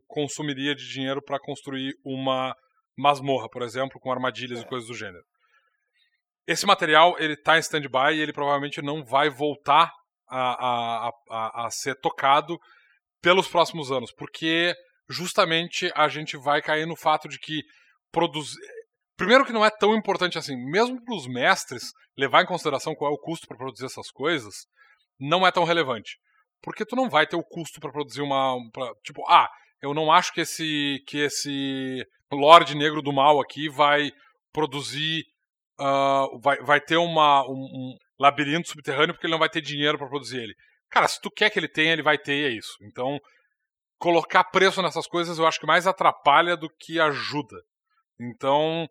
consumiria 0.08 0.76
de 0.76 0.88
dinheiro 0.88 1.22
para 1.22 1.40
construir 1.40 1.94
uma 2.04 2.56
masmorra, 2.98 3.50
por 3.50 3.62
exemplo, 3.62 4.00
com 4.00 4.12
armadilhas 4.12 4.62
e 4.62 4.66
coisas 4.66 4.88
do 4.88 4.94
gênero. 4.94 5.24
Esse 6.46 6.66
material 6.66 7.16
ele 7.18 7.34
está 7.34 7.58
em 7.58 7.62
stand-by 7.62 8.14
e 8.14 8.20
ele 8.20 8.34
provavelmente 8.34 8.82
não 8.82 9.04
vai 9.04 9.30
voltar 9.30 9.92
a, 10.28 11.08
a, 11.08 11.12
a, 11.30 11.66
a 11.66 11.72
ser 11.72 11.96
tocado 12.00 12.58
pelos 13.22 13.48
próximos 13.48 13.92
anos, 13.92 14.12
porque 14.12 14.74
justamente 15.12 15.92
a 15.96 16.08
gente 16.08 16.38
vai 16.38 16.62
cair 16.62 16.86
no 16.88 16.96
fato 16.96 17.28
de 17.28 17.38
que 17.38 17.62
produzir. 18.12 18.60
Primeiro 19.18 19.46
que 19.46 19.54
não 19.54 19.64
é 19.66 19.70
tão 19.70 19.96
importante 19.96 20.38
assim, 20.38 20.56
mesmo 20.56 21.04
para 21.04 21.16
os 21.16 21.28
mestres 21.28 21.92
levar 22.18 22.42
em 22.44 22.48
consideração 22.48 22.96
qual 22.96 23.12
é 23.12 23.14
o 23.14 23.20
custo 23.20 23.48
para 23.48 23.58
produzir 23.58 23.86
essas 23.86 24.10
coisas, 24.10 24.66
não 25.20 25.46
é 25.46 25.52
tão 25.52 25.64
relevante. 25.64 26.18
Porque 26.62 26.86
tu 26.86 26.96
não 26.96 27.10
vai 27.10 27.28
ter 27.28 27.36
o 27.36 27.44
custo 27.44 27.80
para 27.80 27.92
produzir 27.92 28.22
uma. 28.22 28.56
pra- 28.72 28.94
tipo, 29.04 29.24
ah, 29.30 29.50
eu 29.82 29.94
não 29.94 30.12
acho 30.12 30.34
que 30.34 30.42
esse, 30.42 31.04
que 31.08 31.18
esse 31.20 32.06
Lorde 32.32 32.76
Negro 32.76 33.02
do 33.02 33.12
Mal 33.14 33.40
aqui 33.40 33.70
vai 33.70 34.12
produzir. 34.54 35.24
ah, 35.80 36.26
vai, 36.42 36.58
vai 36.62 36.80
ter 36.82 36.98
uma, 36.98 37.44
um, 37.48 37.54
um 37.54 37.96
labirinto 38.20 38.70
subterrâneo 38.70 39.14
porque 39.14 39.26
ele 39.26 39.32
não 39.34 39.40
vai 39.40 39.50
ter 39.50 39.62
dinheiro 39.62 39.98
para 39.98 40.08
produzir 40.08 40.38
ele. 40.42 40.54
Cara, 40.90 41.08
se 41.08 41.20
tu 41.22 41.32
quer 41.32 41.50
que 41.50 41.58
ele 41.58 41.68
tenha, 41.68 41.94
ele 41.94 42.04
vai 42.04 42.18
ter 42.18 42.34
e 42.42 42.46
é 42.46 42.58
isso. 42.58 42.76
Então, 42.82 43.20
colocar 44.02 44.44
preço 44.46 44.82
nessas 44.82 45.06
coisas 45.06 45.38
eu 45.38 45.46
acho 45.46 45.60
que 45.60 45.68
mais 45.68 45.86
atrapalha 45.86 46.58
do 46.58 46.68
que 46.80 47.00
ajuda. 47.00 47.56
Então, 48.20 48.88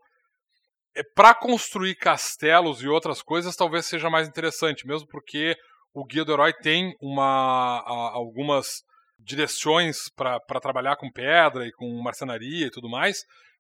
é, 0.97 1.03
para 1.15 1.35
construir 1.35 1.97
castelos 1.97 2.81
e 2.81 2.89
outras 2.89 3.21
coisas 3.21 3.57
talvez 3.57 3.87
seja 3.87 4.09
mais 4.09 4.29
interessante, 4.29 4.87
mesmo 4.87 5.09
porque 5.09 5.57
o 5.93 6.05
Guia 6.05 6.25
do 6.25 6.33
Herói 6.33 6.53
tem 6.53 6.95
uma, 7.01 7.81
a- 7.81 8.11
algumas 8.15 8.83
direções 9.19 10.09
para 10.17 10.39
trabalhar 10.61 10.97
com 10.97 11.11
pedra 11.11 11.67
e 11.67 11.73
com 11.73 12.01
marcenaria 12.03 12.67
e 12.67 12.71
tudo 12.71 12.89
mais. 12.89 13.19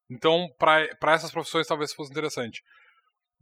Então, 0.09 0.47
para 0.57 1.13
essas 1.13 1.33
profissões 1.33 1.67
talvez 1.67 1.93
fosse 1.93 2.11
interessante. 2.13 2.63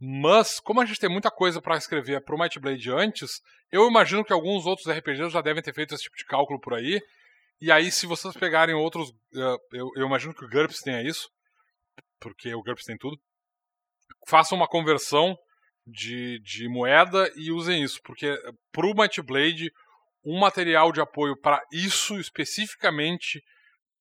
Mas, 0.01 0.59
como 0.59 0.81
a 0.81 0.85
gente 0.85 0.99
tem 0.99 1.09
muita 1.09 1.29
coisa 1.29 1.61
para 1.61 1.77
escrever 1.77 2.23
para 2.23 2.35
o 2.35 2.39
Might 2.39 2.59
Blade 2.59 2.91
antes, 2.91 3.41
eu 3.71 3.87
imagino 3.87 4.23
que 4.25 4.33
alguns 4.33 4.65
outros 4.65 4.87
RPGs 4.87 5.29
já 5.29 5.41
devem 5.41 5.61
ter 5.61 5.73
feito 5.73 5.93
esse 5.93 6.03
tipo 6.03 6.15
de 6.17 6.25
cálculo 6.25 6.59
por 6.59 6.73
aí. 6.73 6.99
E 7.61 7.71
aí, 7.71 7.91
se 7.91 8.05
vocês 8.05 8.33
pegarem 8.35 8.75
outros. 8.75 9.11
eh, 9.35 9.55
eu, 9.73 9.89
eu 9.95 10.05
imagino 10.05 10.33
que 10.33 10.45
o 10.45 10.49
GURPS 10.49 10.81
tenha 10.81 11.01
isso, 11.01 11.29
porque 12.19 12.53
o 12.53 12.63
GURPS 12.63 12.85
tem 12.85 12.97
tudo. 12.97 13.17
Façam 14.27 14.57
uma 14.57 14.67
conversão 14.67 15.35
de, 15.85 16.39
de 16.41 16.69
moeda 16.69 17.31
e 17.35 17.51
usem 17.51 17.83
isso, 17.83 17.99
porque 18.03 18.35
para 18.71 18.85
o 18.85 18.93
Might 18.93 19.21
Blade, 19.21 19.71
um 20.23 20.39
material 20.39 20.91
de 20.91 21.01
apoio 21.01 21.39
para 21.39 21.61
isso 21.71 22.19
especificamente, 22.19 23.41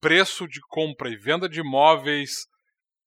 preço 0.00 0.46
de 0.46 0.60
compra 0.68 1.08
e 1.08 1.16
venda 1.16 1.48
de 1.48 1.60
imóveis, 1.60 2.46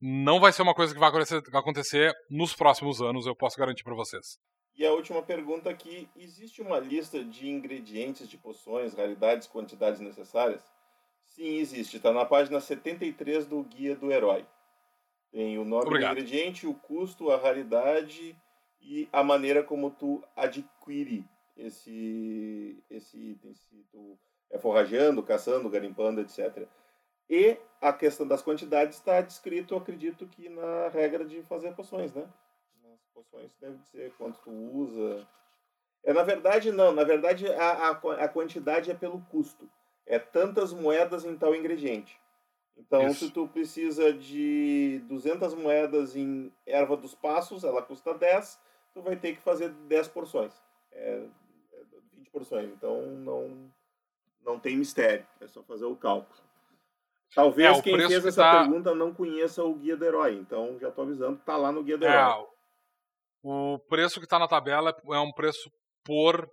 não 0.02 0.40
vai 0.40 0.52
ser 0.52 0.64
uma 0.64 0.74
coisa 0.74 0.94
que 0.94 1.00
vai 1.00 1.10
acontecer, 1.10 1.42
vai 1.52 1.62
acontecer 1.62 2.14
nos 2.30 2.56
próximos 2.56 3.02
anos, 3.02 3.26
eu 3.26 3.36
posso 3.36 3.58
garantir 3.58 3.84
para 3.84 3.96
vocês. 3.96 4.38
E 4.76 4.86
a 4.86 4.92
última 4.92 5.22
pergunta 5.22 5.70
aqui: 5.70 6.10
existe 6.16 6.62
uma 6.62 6.80
lista 6.80 7.24
de 7.24 7.50
ingredientes 7.50 8.28
de 8.28 8.38
poções, 8.38 8.94
raridades, 8.94 9.48
quantidades 9.48 10.00
necessárias? 10.00 10.64
Sim, 11.26 11.58
existe. 11.58 11.98
Está 11.98 12.12
na 12.12 12.26
página 12.26 12.60
73 12.60 13.46
do 13.46 13.64
Guia 13.64 13.96
do 13.96 14.12
Herói. 14.12 14.46
Tem 15.32 15.58
o 15.58 15.64
nome 15.64 15.86
Obrigado. 15.86 16.16
do 16.16 16.20
ingrediente, 16.20 16.68
o 16.68 16.74
custo, 16.74 17.32
a 17.32 17.38
raridade 17.38 18.36
e 18.82 19.08
a 19.14 19.24
maneira 19.24 19.64
como 19.64 19.92
tu 19.92 20.22
adquire 20.36 21.26
esse, 21.56 22.84
esse 22.90 23.18
item. 23.18 23.54
Se 23.54 23.86
tu 23.92 24.20
é 24.50 24.58
forrajando, 24.58 25.24
caçando, 25.24 25.70
garimpando, 25.70 26.20
etc. 26.20 26.68
E 27.30 27.58
a 27.80 27.94
questão 27.94 28.28
das 28.28 28.42
quantidades 28.42 28.98
está 28.98 29.22
descrito, 29.22 29.76
acredito 29.76 30.28
que 30.28 30.50
na 30.50 30.90
regra 30.90 31.24
de 31.24 31.42
fazer 31.44 31.74
poções, 31.74 32.14
né? 32.14 32.28
Nas 33.22 33.28
poções 33.28 33.52
deve 33.60 33.78
dizer 33.78 34.14
quanto 34.18 34.40
tu 34.42 34.52
usa. 34.52 35.28
É, 36.04 36.12
na 36.14 36.24
verdade, 36.24 36.72
não. 36.72 36.92
Na 36.92 37.04
verdade, 37.04 37.48
a, 37.48 37.90
a, 37.90 37.90
a 37.92 38.28
quantidade 38.28 38.90
é 38.90 38.94
pelo 38.96 39.22
custo. 39.30 39.70
É 40.06 40.18
tantas 40.18 40.74
moedas 40.74 41.24
em 41.24 41.38
tal 41.38 41.54
ingrediente. 41.56 42.20
Então, 42.76 43.08
Isso. 43.08 43.26
se 43.28 43.32
tu 43.32 43.48
precisa 43.48 44.12
de 44.12 45.02
200 45.08 45.54
moedas 45.54 46.16
em 46.16 46.52
erva 46.66 46.98
dos 46.98 47.14
passos, 47.14 47.64
ela 47.64 47.82
custa 47.82 48.14
10, 48.14 48.60
tu 48.94 49.02
vai 49.02 49.16
ter 49.16 49.36
que 49.36 49.42
fazer 49.42 49.70
10 49.70 50.08
porções. 50.08 50.54
É, 50.92 51.24
é 51.74 51.86
20 52.14 52.30
porções. 52.32 52.70
Então, 52.72 53.02
não, 53.08 53.72
não 54.44 54.60
tem 54.60 54.76
mistério. 54.78 55.26
É 55.40 55.48
só 55.48 55.62
fazer 55.62 55.86
o 55.86 55.96
cálculo. 55.96 56.42
Talvez 57.36 57.78
É, 57.78 57.82
quem 57.82 57.96
fez 58.08 58.26
essa 58.26 58.42
tá- 58.42 58.60
pergunta 58.62 58.96
não 58.96 59.14
conheça 59.14 59.64
o 59.64 59.76
Guia 59.76 59.96
do 59.96 60.04
Herói. 60.04 60.34
Então, 60.36 60.78
já 60.80 60.90
tô 60.92 61.04
avisando, 61.04 61.40
tá 61.46 61.56
lá 61.56 61.72
no 61.72 61.84
Guia 61.84 61.98
do 61.98 62.06
É, 62.06 62.10
Herói. 62.10 62.48
O 63.44 63.80
preço 63.88 64.20
que 64.20 64.26
está 64.26 64.38
na 64.40 64.48
tabela 64.48 64.96
é 65.12 65.20
um 65.20 65.32
preço 65.32 65.70
por 66.04 66.48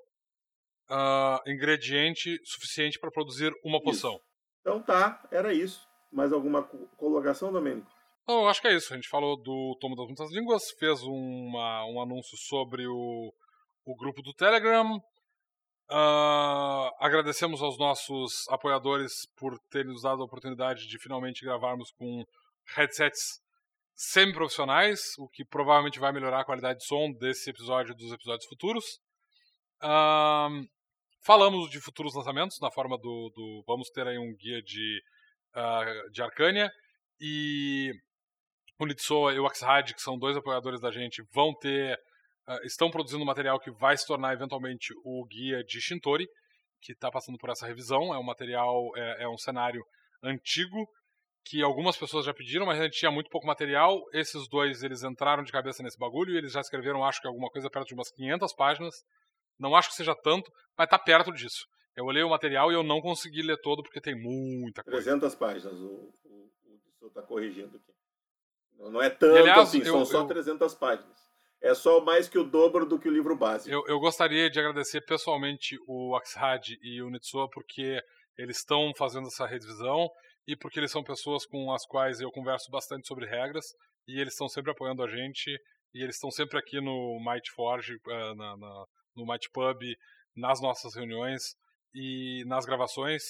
ah, 0.91 1.41
ingrediente 1.47 2.39
suficiente 2.45 2.99
para 2.99 3.11
produzir 3.11 3.53
uma 3.65 3.81
poção. 3.83 4.19
Então 4.61 4.83
tá, 4.83 5.27
era 5.31 5.53
isso. 5.53 5.87
Mais 6.11 6.33
alguma 6.33 6.63
co- 6.63 6.87
colocação, 6.97 7.53
Domênico? 7.53 7.87
Então, 8.23 8.43
eu 8.43 8.49
acho 8.49 8.61
que 8.61 8.69
é 8.69 8.75
isso. 8.75 8.93
A 8.93 8.97
gente 8.97 9.09
falou 9.09 9.37
do 9.41 9.77
Tomo 9.81 9.97
das 9.97 10.07
Muitas 10.07 10.31
Línguas, 10.33 10.63
fez 10.79 11.03
uma, 11.03 11.85
um 11.87 12.01
anúncio 12.01 12.37
sobre 12.37 12.87
o, 12.87 13.33
o 13.87 13.97
grupo 13.97 14.21
do 14.23 14.35
Telegram. 14.35 15.01
Ah, 15.91 16.91
agradecemos 17.01 17.63
aos 17.63 17.79
nossos 17.79 18.47
apoiadores 18.51 19.13
por 19.37 19.59
terem 19.71 19.93
nos 19.93 20.03
dado 20.03 20.21
a 20.21 20.27
oportunidade 20.27 20.87
de 20.87 20.99
finalmente 20.99 21.45
gravarmos 21.45 21.91
com 21.93 22.23
headsets 22.77 23.41
semi-profissionais, 24.01 25.01
o 25.19 25.29
que 25.29 25.45
provavelmente 25.45 25.99
vai 25.99 26.13
melhorar 26.13 26.41
a 26.41 26.45
qualidade 26.45 26.79
de 26.79 26.87
som 26.87 27.11
desse 27.19 27.51
episódio 27.51 27.93
e 27.93 27.97
dos 27.97 28.13
episódios 28.13 28.47
futuros. 28.47 28.85
Falamos 31.25 31.69
de 31.69 31.81
futuros 31.81 32.15
lançamentos, 32.15 32.61
na 32.61 32.71
forma 32.71 32.97
do, 32.97 33.33
do, 33.35 33.65
Vamos 33.67 33.91
ter 33.91 34.07
aí 34.07 34.17
um 34.17 34.35
guia 34.37 34.63
de, 34.63 35.03
uh, 35.55 36.11
de 36.13 36.23
Arcânia. 36.23 36.71
E 37.21 37.93
o 38.79 38.87
Nitsoa 38.87 39.35
e 39.35 39.41
o 39.41 39.47
Axhad, 39.47 39.93
que 39.93 40.01
são 40.01 40.17
dois 40.17 40.37
apoiadores 40.37 40.81
da 40.81 40.93
gente, 40.93 41.21
vão 41.35 41.53
ter. 41.59 41.99
Uh, 42.49 42.65
estão 42.65 42.89
produzindo 42.89 43.27
material 43.27 43.59
que 43.59 43.71
vai 43.73 43.97
se 43.97 44.07
tornar 44.07 44.33
eventualmente 44.33 44.95
o 45.05 45.27
guia 45.27 45.65
de 45.65 45.81
Shintori, 45.81 46.27
que 46.81 46.93
está 46.93 47.11
passando 47.11 47.37
por 47.37 47.51
essa 47.51 47.67
revisão. 47.67 48.15
É 48.15 48.19
um 48.19 48.25
material, 48.25 48.97
é, 48.97 49.25
é 49.25 49.29
um 49.29 49.37
cenário 49.37 49.85
antigo 50.23 50.89
que 51.49 51.63
algumas 51.63 51.97
pessoas 51.97 52.27
já 52.27 52.35
pediram, 52.35 52.67
mas 52.67 52.79
a 52.79 52.85
gente 52.85 52.99
tinha 52.99 53.11
muito 53.11 53.31
pouco 53.31 53.47
material. 53.47 54.05
Esses 54.13 54.47
dois, 54.49 54.83
eles 54.83 55.03
entraram 55.03 55.43
de 55.43 55.51
cabeça 55.51 55.83
nesse 55.83 55.99
bagulho 55.99 56.35
e 56.35 56.37
eles 56.37 56.53
já 56.53 56.61
escreveram, 56.61 57.03
acho 57.03 57.23
que 57.23 57.27
alguma 57.27 57.49
coisa 57.49 57.71
perto 57.71 57.89
de 57.89 57.95
umas 57.95 58.11
500 58.11 58.53
páginas. 58.55 58.95
Não 59.59 59.75
acho 59.75 59.89
que 59.89 59.95
seja 59.95 60.15
tanto, 60.15 60.53
mas 60.77 60.89
tá 60.89 60.99
perto 60.99 61.33
disso. 61.33 61.67
Eu 61.97 62.05
olhei 62.05 62.23
o 62.23 62.29
material 62.29 62.71
e 62.71 62.75
eu 62.75 62.83
não 62.83 63.01
consegui 63.01 63.43
ler 63.43 63.57
todo 63.63 63.83
porque 63.83 64.01
tem 64.01 64.15
muita 64.15 64.85
coisa. 64.85 65.01
300 65.03 65.35
páginas, 65.37 65.81
o, 65.81 66.13
o 67.01 67.07
está 67.07 67.23
corrigindo 67.23 67.77
aqui. 67.77 67.93
Não 68.79 69.03
é 69.03 69.09
tanto 69.09 69.37
aliás, 69.37 69.69
assim, 69.69 69.79
eu, 69.79 69.85
são 69.85 70.05
só 70.05 70.21
eu, 70.21 70.27
300 70.27 70.75
páginas. 70.75 71.19
É 71.61 71.75
só 71.75 72.01
mais 72.01 72.29
que 72.29 72.39
o 72.39 72.45
dobro 72.45 72.87
do 72.87 72.99
que 72.99 73.09
o 73.09 73.13
livro 73.13 73.35
básico. 73.35 73.75
Eu, 73.75 73.83
eu 73.89 73.99
gostaria 73.99 74.49
de 74.49 74.61
agradecer 74.61 75.01
pessoalmente 75.01 75.77
o 75.89 76.15
Axhad 76.15 76.77
e 76.83 77.03
o 77.03 77.11
Nitsuo 77.11 77.49
porque 77.51 78.01
eles 78.37 78.59
estão 78.59 78.93
fazendo 78.97 79.27
essa 79.27 79.47
revisão 79.47 80.09
e 80.49 80.57
porque 80.57 80.81
eles 80.81 80.91
são 80.91 81.05
pessoas 81.05 81.45
com 81.45 81.71
as 81.75 81.85
quais 81.85 82.21
eu 82.21 82.31
converso 82.31 82.71
bastante 82.71 83.07
sobre 83.07 83.27
regras 83.27 83.67
e 84.09 84.19
eles 84.19 84.33
estão 84.33 84.49
sempre 84.49 84.71
apoiando 84.73 85.03
a 85.03 85.07
gente 85.07 85.51
e 85.95 86.03
eles 86.03 86.15
estão 86.15 86.31
sempre 86.31 86.59
aqui 86.59 86.81
no 86.81 87.19
Might 87.21 87.51
Forge, 87.53 87.95
uh, 87.97 88.35
na, 88.35 88.57
na, 88.57 88.85
no 89.15 89.27
Might 89.27 89.47
Pub, 89.53 89.79
nas 90.35 90.59
nossas 90.63 90.95
reuniões 90.97 91.55
e 91.95 92.45
nas 92.47 92.65
gravações. 92.65 93.23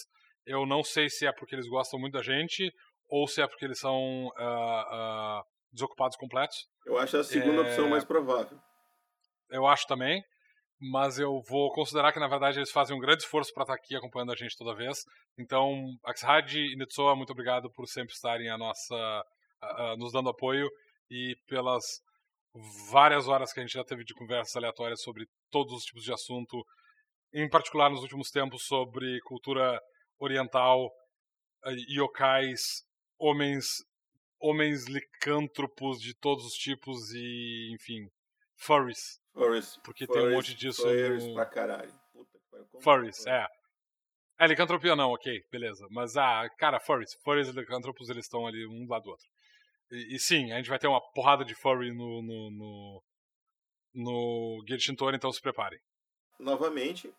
Eu 0.46 0.64
não 0.64 0.84
sei 0.84 1.10
se 1.10 1.26
é 1.26 1.32
porque 1.32 1.56
eles 1.56 1.68
gostam 1.68 1.98
muito 1.98 2.12
da 2.12 2.22
gente 2.22 2.72
ou 3.08 3.26
se 3.26 3.42
é 3.42 3.48
porque 3.48 3.64
eles 3.64 3.80
são 3.80 4.26
uh, 4.26 5.40
uh, 5.40 5.42
desocupados 5.72 6.16
completos. 6.16 6.68
Eu 6.86 6.98
acho 6.98 7.16
a 7.16 7.24
segunda 7.24 7.62
é... 7.62 7.64
opção 7.64 7.88
mais 7.88 8.04
provável. 8.04 8.56
Eu 9.50 9.66
acho 9.66 9.86
também 9.88 10.22
mas 10.80 11.18
eu 11.18 11.40
vou 11.48 11.72
considerar 11.72 12.12
que 12.12 12.20
na 12.20 12.28
verdade 12.28 12.58
eles 12.58 12.70
fazem 12.70 12.96
um 12.96 13.00
grande 13.00 13.22
esforço 13.22 13.52
para 13.52 13.64
estar 13.64 13.74
tá 13.74 13.80
aqui 13.80 13.96
acompanhando 13.96 14.32
a 14.32 14.36
gente 14.36 14.56
toda 14.56 14.74
vez. 14.74 15.04
Então, 15.36 15.96
Axhad 16.04 16.54
e 16.54 16.76
Nitsoa, 16.76 17.16
muito 17.16 17.30
obrigado 17.30 17.70
por 17.72 17.86
sempre 17.88 18.14
estarem 18.14 18.48
a 18.48 18.56
nossa, 18.56 19.24
uh, 19.62 19.96
nos 19.96 20.12
dando 20.12 20.28
apoio 20.28 20.68
e 21.10 21.36
pelas 21.48 21.82
várias 22.90 23.28
horas 23.28 23.52
que 23.52 23.60
a 23.60 23.62
gente 23.62 23.74
já 23.74 23.84
teve 23.84 24.04
de 24.04 24.14
conversas 24.14 24.54
aleatórias 24.56 25.02
sobre 25.02 25.26
todos 25.50 25.72
os 25.74 25.84
tipos 25.84 26.04
de 26.04 26.12
assunto, 26.12 26.64
em 27.32 27.48
particular 27.48 27.90
nos 27.90 28.02
últimos 28.02 28.30
tempos 28.30 28.64
sobre 28.64 29.20
cultura 29.22 29.80
oriental, 30.20 30.86
uh, 30.86 31.92
yokais, 31.92 32.84
homens, 33.18 33.66
homens 34.40 34.86
licântropos 34.86 36.00
de 36.00 36.14
todos 36.14 36.44
os 36.44 36.54
tipos 36.54 37.12
e, 37.12 37.74
enfim, 37.74 38.08
furries. 38.58 39.20
Furries. 39.32 39.78
Porque 39.84 40.06
furries, 40.06 40.22
tem 40.22 40.32
um 40.32 40.36
monte 40.36 40.54
disso 40.54 40.82
furries 40.82 41.26
no... 41.26 41.34
pra 41.34 41.46
caralho. 41.46 41.92
Puta, 42.12 42.38
furries, 42.82 43.26
é. 43.26 43.46
É, 44.40 44.46
licantropia 44.46 44.94
não, 44.94 45.10
ok, 45.10 45.42
beleza. 45.50 45.86
Mas, 45.90 46.16
ah, 46.16 46.48
cara, 46.58 46.78
furries. 46.78 47.14
Furries 47.24 47.48
e 47.48 47.52
licantropos, 47.52 48.08
eles 48.08 48.24
estão 48.24 48.46
ali 48.46 48.66
um 48.66 48.84
do 48.84 48.90
lado 48.90 49.04
do 49.04 49.10
outro. 49.10 49.26
E, 49.90 50.14
e, 50.14 50.18
sim, 50.18 50.52
a 50.52 50.56
gente 50.56 50.68
vai 50.68 50.78
ter 50.78 50.86
uma 50.86 51.00
porrada 51.12 51.44
de 51.44 51.54
furry 51.54 51.92
no, 51.92 52.22
no, 52.22 52.50
no, 52.50 53.02
no 53.94 54.62
Guia 54.64 54.76
de 54.76 54.84
Shintori, 54.84 55.16
então 55.16 55.32
se 55.32 55.40
preparem. 55.40 55.80
Novamente, 56.38 57.12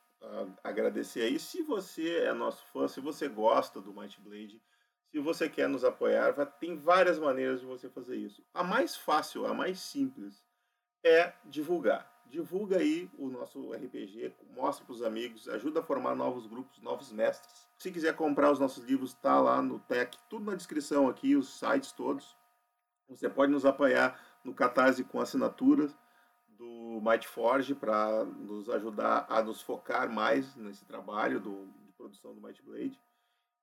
agradecer 0.63 1.23
aí. 1.23 1.39
Se 1.39 1.61
você 1.63 2.19
é 2.19 2.33
nosso 2.33 2.63
fã, 2.67 2.87
se 2.87 3.01
você 3.01 3.27
gosta 3.27 3.81
do 3.81 3.93
Might 3.93 4.19
Blade, 4.21 4.61
se 5.11 5.19
você 5.19 5.49
quer 5.49 5.67
nos 5.67 5.83
apoiar, 5.83 6.33
tem 6.59 6.77
várias 6.77 7.17
maneiras 7.17 7.59
de 7.59 7.65
você 7.65 7.89
fazer 7.89 8.15
isso. 8.15 8.45
A 8.53 8.63
mais 8.63 8.95
fácil, 8.95 9.45
a 9.45 9.53
mais 9.53 9.79
simples, 9.79 10.43
é 11.03 11.33
divulgar. 11.45 12.09
Divulga 12.25 12.77
aí 12.77 13.09
o 13.17 13.27
nosso 13.27 13.71
RPG, 13.71 14.35
mostra 14.55 14.85
para 14.85 14.93
os 14.93 15.01
amigos, 15.01 15.49
ajuda 15.49 15.79
a 15.79 15.83
formar 15.83 16.13
novos 16.15 16.45
grupos, 16.45 16.79
novos 16.79 17.11
mestres. 17.11 17.67
Se 17.77 17.91
quiser 17.91 18.15
comprar 18.15 18.51
os 18.51 18.59
nossos 18.59 18.83
livros, 18.83 19.15
tá 19.15 19.39
lá 19.39 19.61
no 19.61 19.79
Tech, 19.79 20.15
tudo 20.29 20.45
na 20.45 20.55
descrição 20.55 21.09
aqui, 21.09 21.35
os 21.35 21.57
sites 21.57 21.91
todos. 21.91 22.37
Você 23.07 23.27
pode 23.27 23.51
nos 23.51 23.65
apoiar 23.65 24.19
no 24.43 24.53
Catarse 24.53 25.03
com 25.03 25.19
assinaturas 25.19 25.97
do 26.47 27.01
Might 27.01 27.27
Forge 27.27 27.73
para 27.73 28.25
nos 28.25 28.69
ajudar 28.69 29.25
a 29.27 29.41
nos 29.41 29.61
focar 29.61 30.07
mais 30.07 30.55
nesse 30.55 30.85
trabalho 30.85 31.39
do, 31.39 31.65
de 31.83 31.91
produção 31.93 32.35
do 32.35 32.41
Might 32.41 32.61
Blade. 32.61 32.99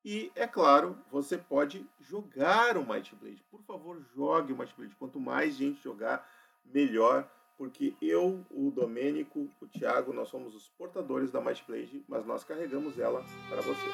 E, 0.05 0.33
é 0.35 0.47
claro, 0.47 0.97
você 1.11 1.37
pode 1.37 1.85
jogar 2.01 2.77
o 2.77 2.87
Might 2.87 3.15
Blade. 3.17 3.45
Por 3.51 3.63
favor, 3.63 4.01
jogue 4.15 4.53
o 4.53 4.57
Might 4.57 4.75
Blade. 4.77 4.95
Quanto 4.97 5.21
mais 5.21 5.55
gente 5.55 5.83
jogar, 5.83 6.29
melhor, 6.73 7.29
porque 7.57 7.95
eu, 8.03 8.45
o 8.51 8.71
Domênico, 8.71 9.49
o 9.61 9.67
Thiago, 9.67 10.13
nós 10.13 10.29
somos 10.29 10.55
os 10.55 10.69
portadores 10.69 11.31
da 11.31 11.41
Might 11.41 11.65
Blade, 11.67 12.05
mas 12.09 12.27
nós 12.27 12.45
carregamos 12.45 12.99
ela 12.99 13.25
para 13.49 13.63
você. 13.63 13.87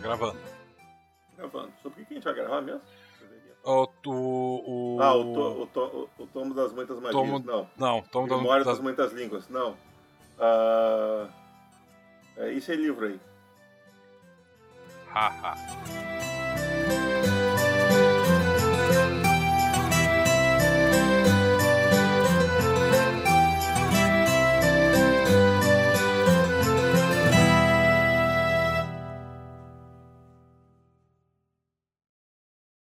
Gravando. 0.00 0.38
Gravando. 1.36 1.72
Sobre 1.82 2.02
o 2.02 2.06
que 2.06 2.12
a 2.12 2.16
gente 2.16 2.24
vai 2.24 2.34
gravar 2.34 2.60
mesmo? 2.60 2.82
O, 3.64 3.88
o, 4.06 4.96
o... 4.96 4.98
Ah, 5.00 5.14
o, 5.14 5.32
to, 5.32 5.62
o, 5.62 5.66
to, 5.66 6.10
o 6.18 6.26
Tomo 6.26 6.54
das 6.54 6.72
Muitas 6.72 6.96
Magias. 6.96 7.12
Tomo... 7.12 7.38
Não. 7.38 7.68
Não, 7.76 8.02
Tomo 8.02 8.26
Memórias 8.26 8.66
das... 8.66 8.76
das 8.76 8.82
Muitas 8.82 9.12
Línguas. 9.12 9.48
Não. 9.48 9.72
Uh... 10.38 11.28
É 12.36 12.52
esse 12.54 12.74
livro 12.74 13.06
aí. 13.06 13.20
Haha. 15.08 15.54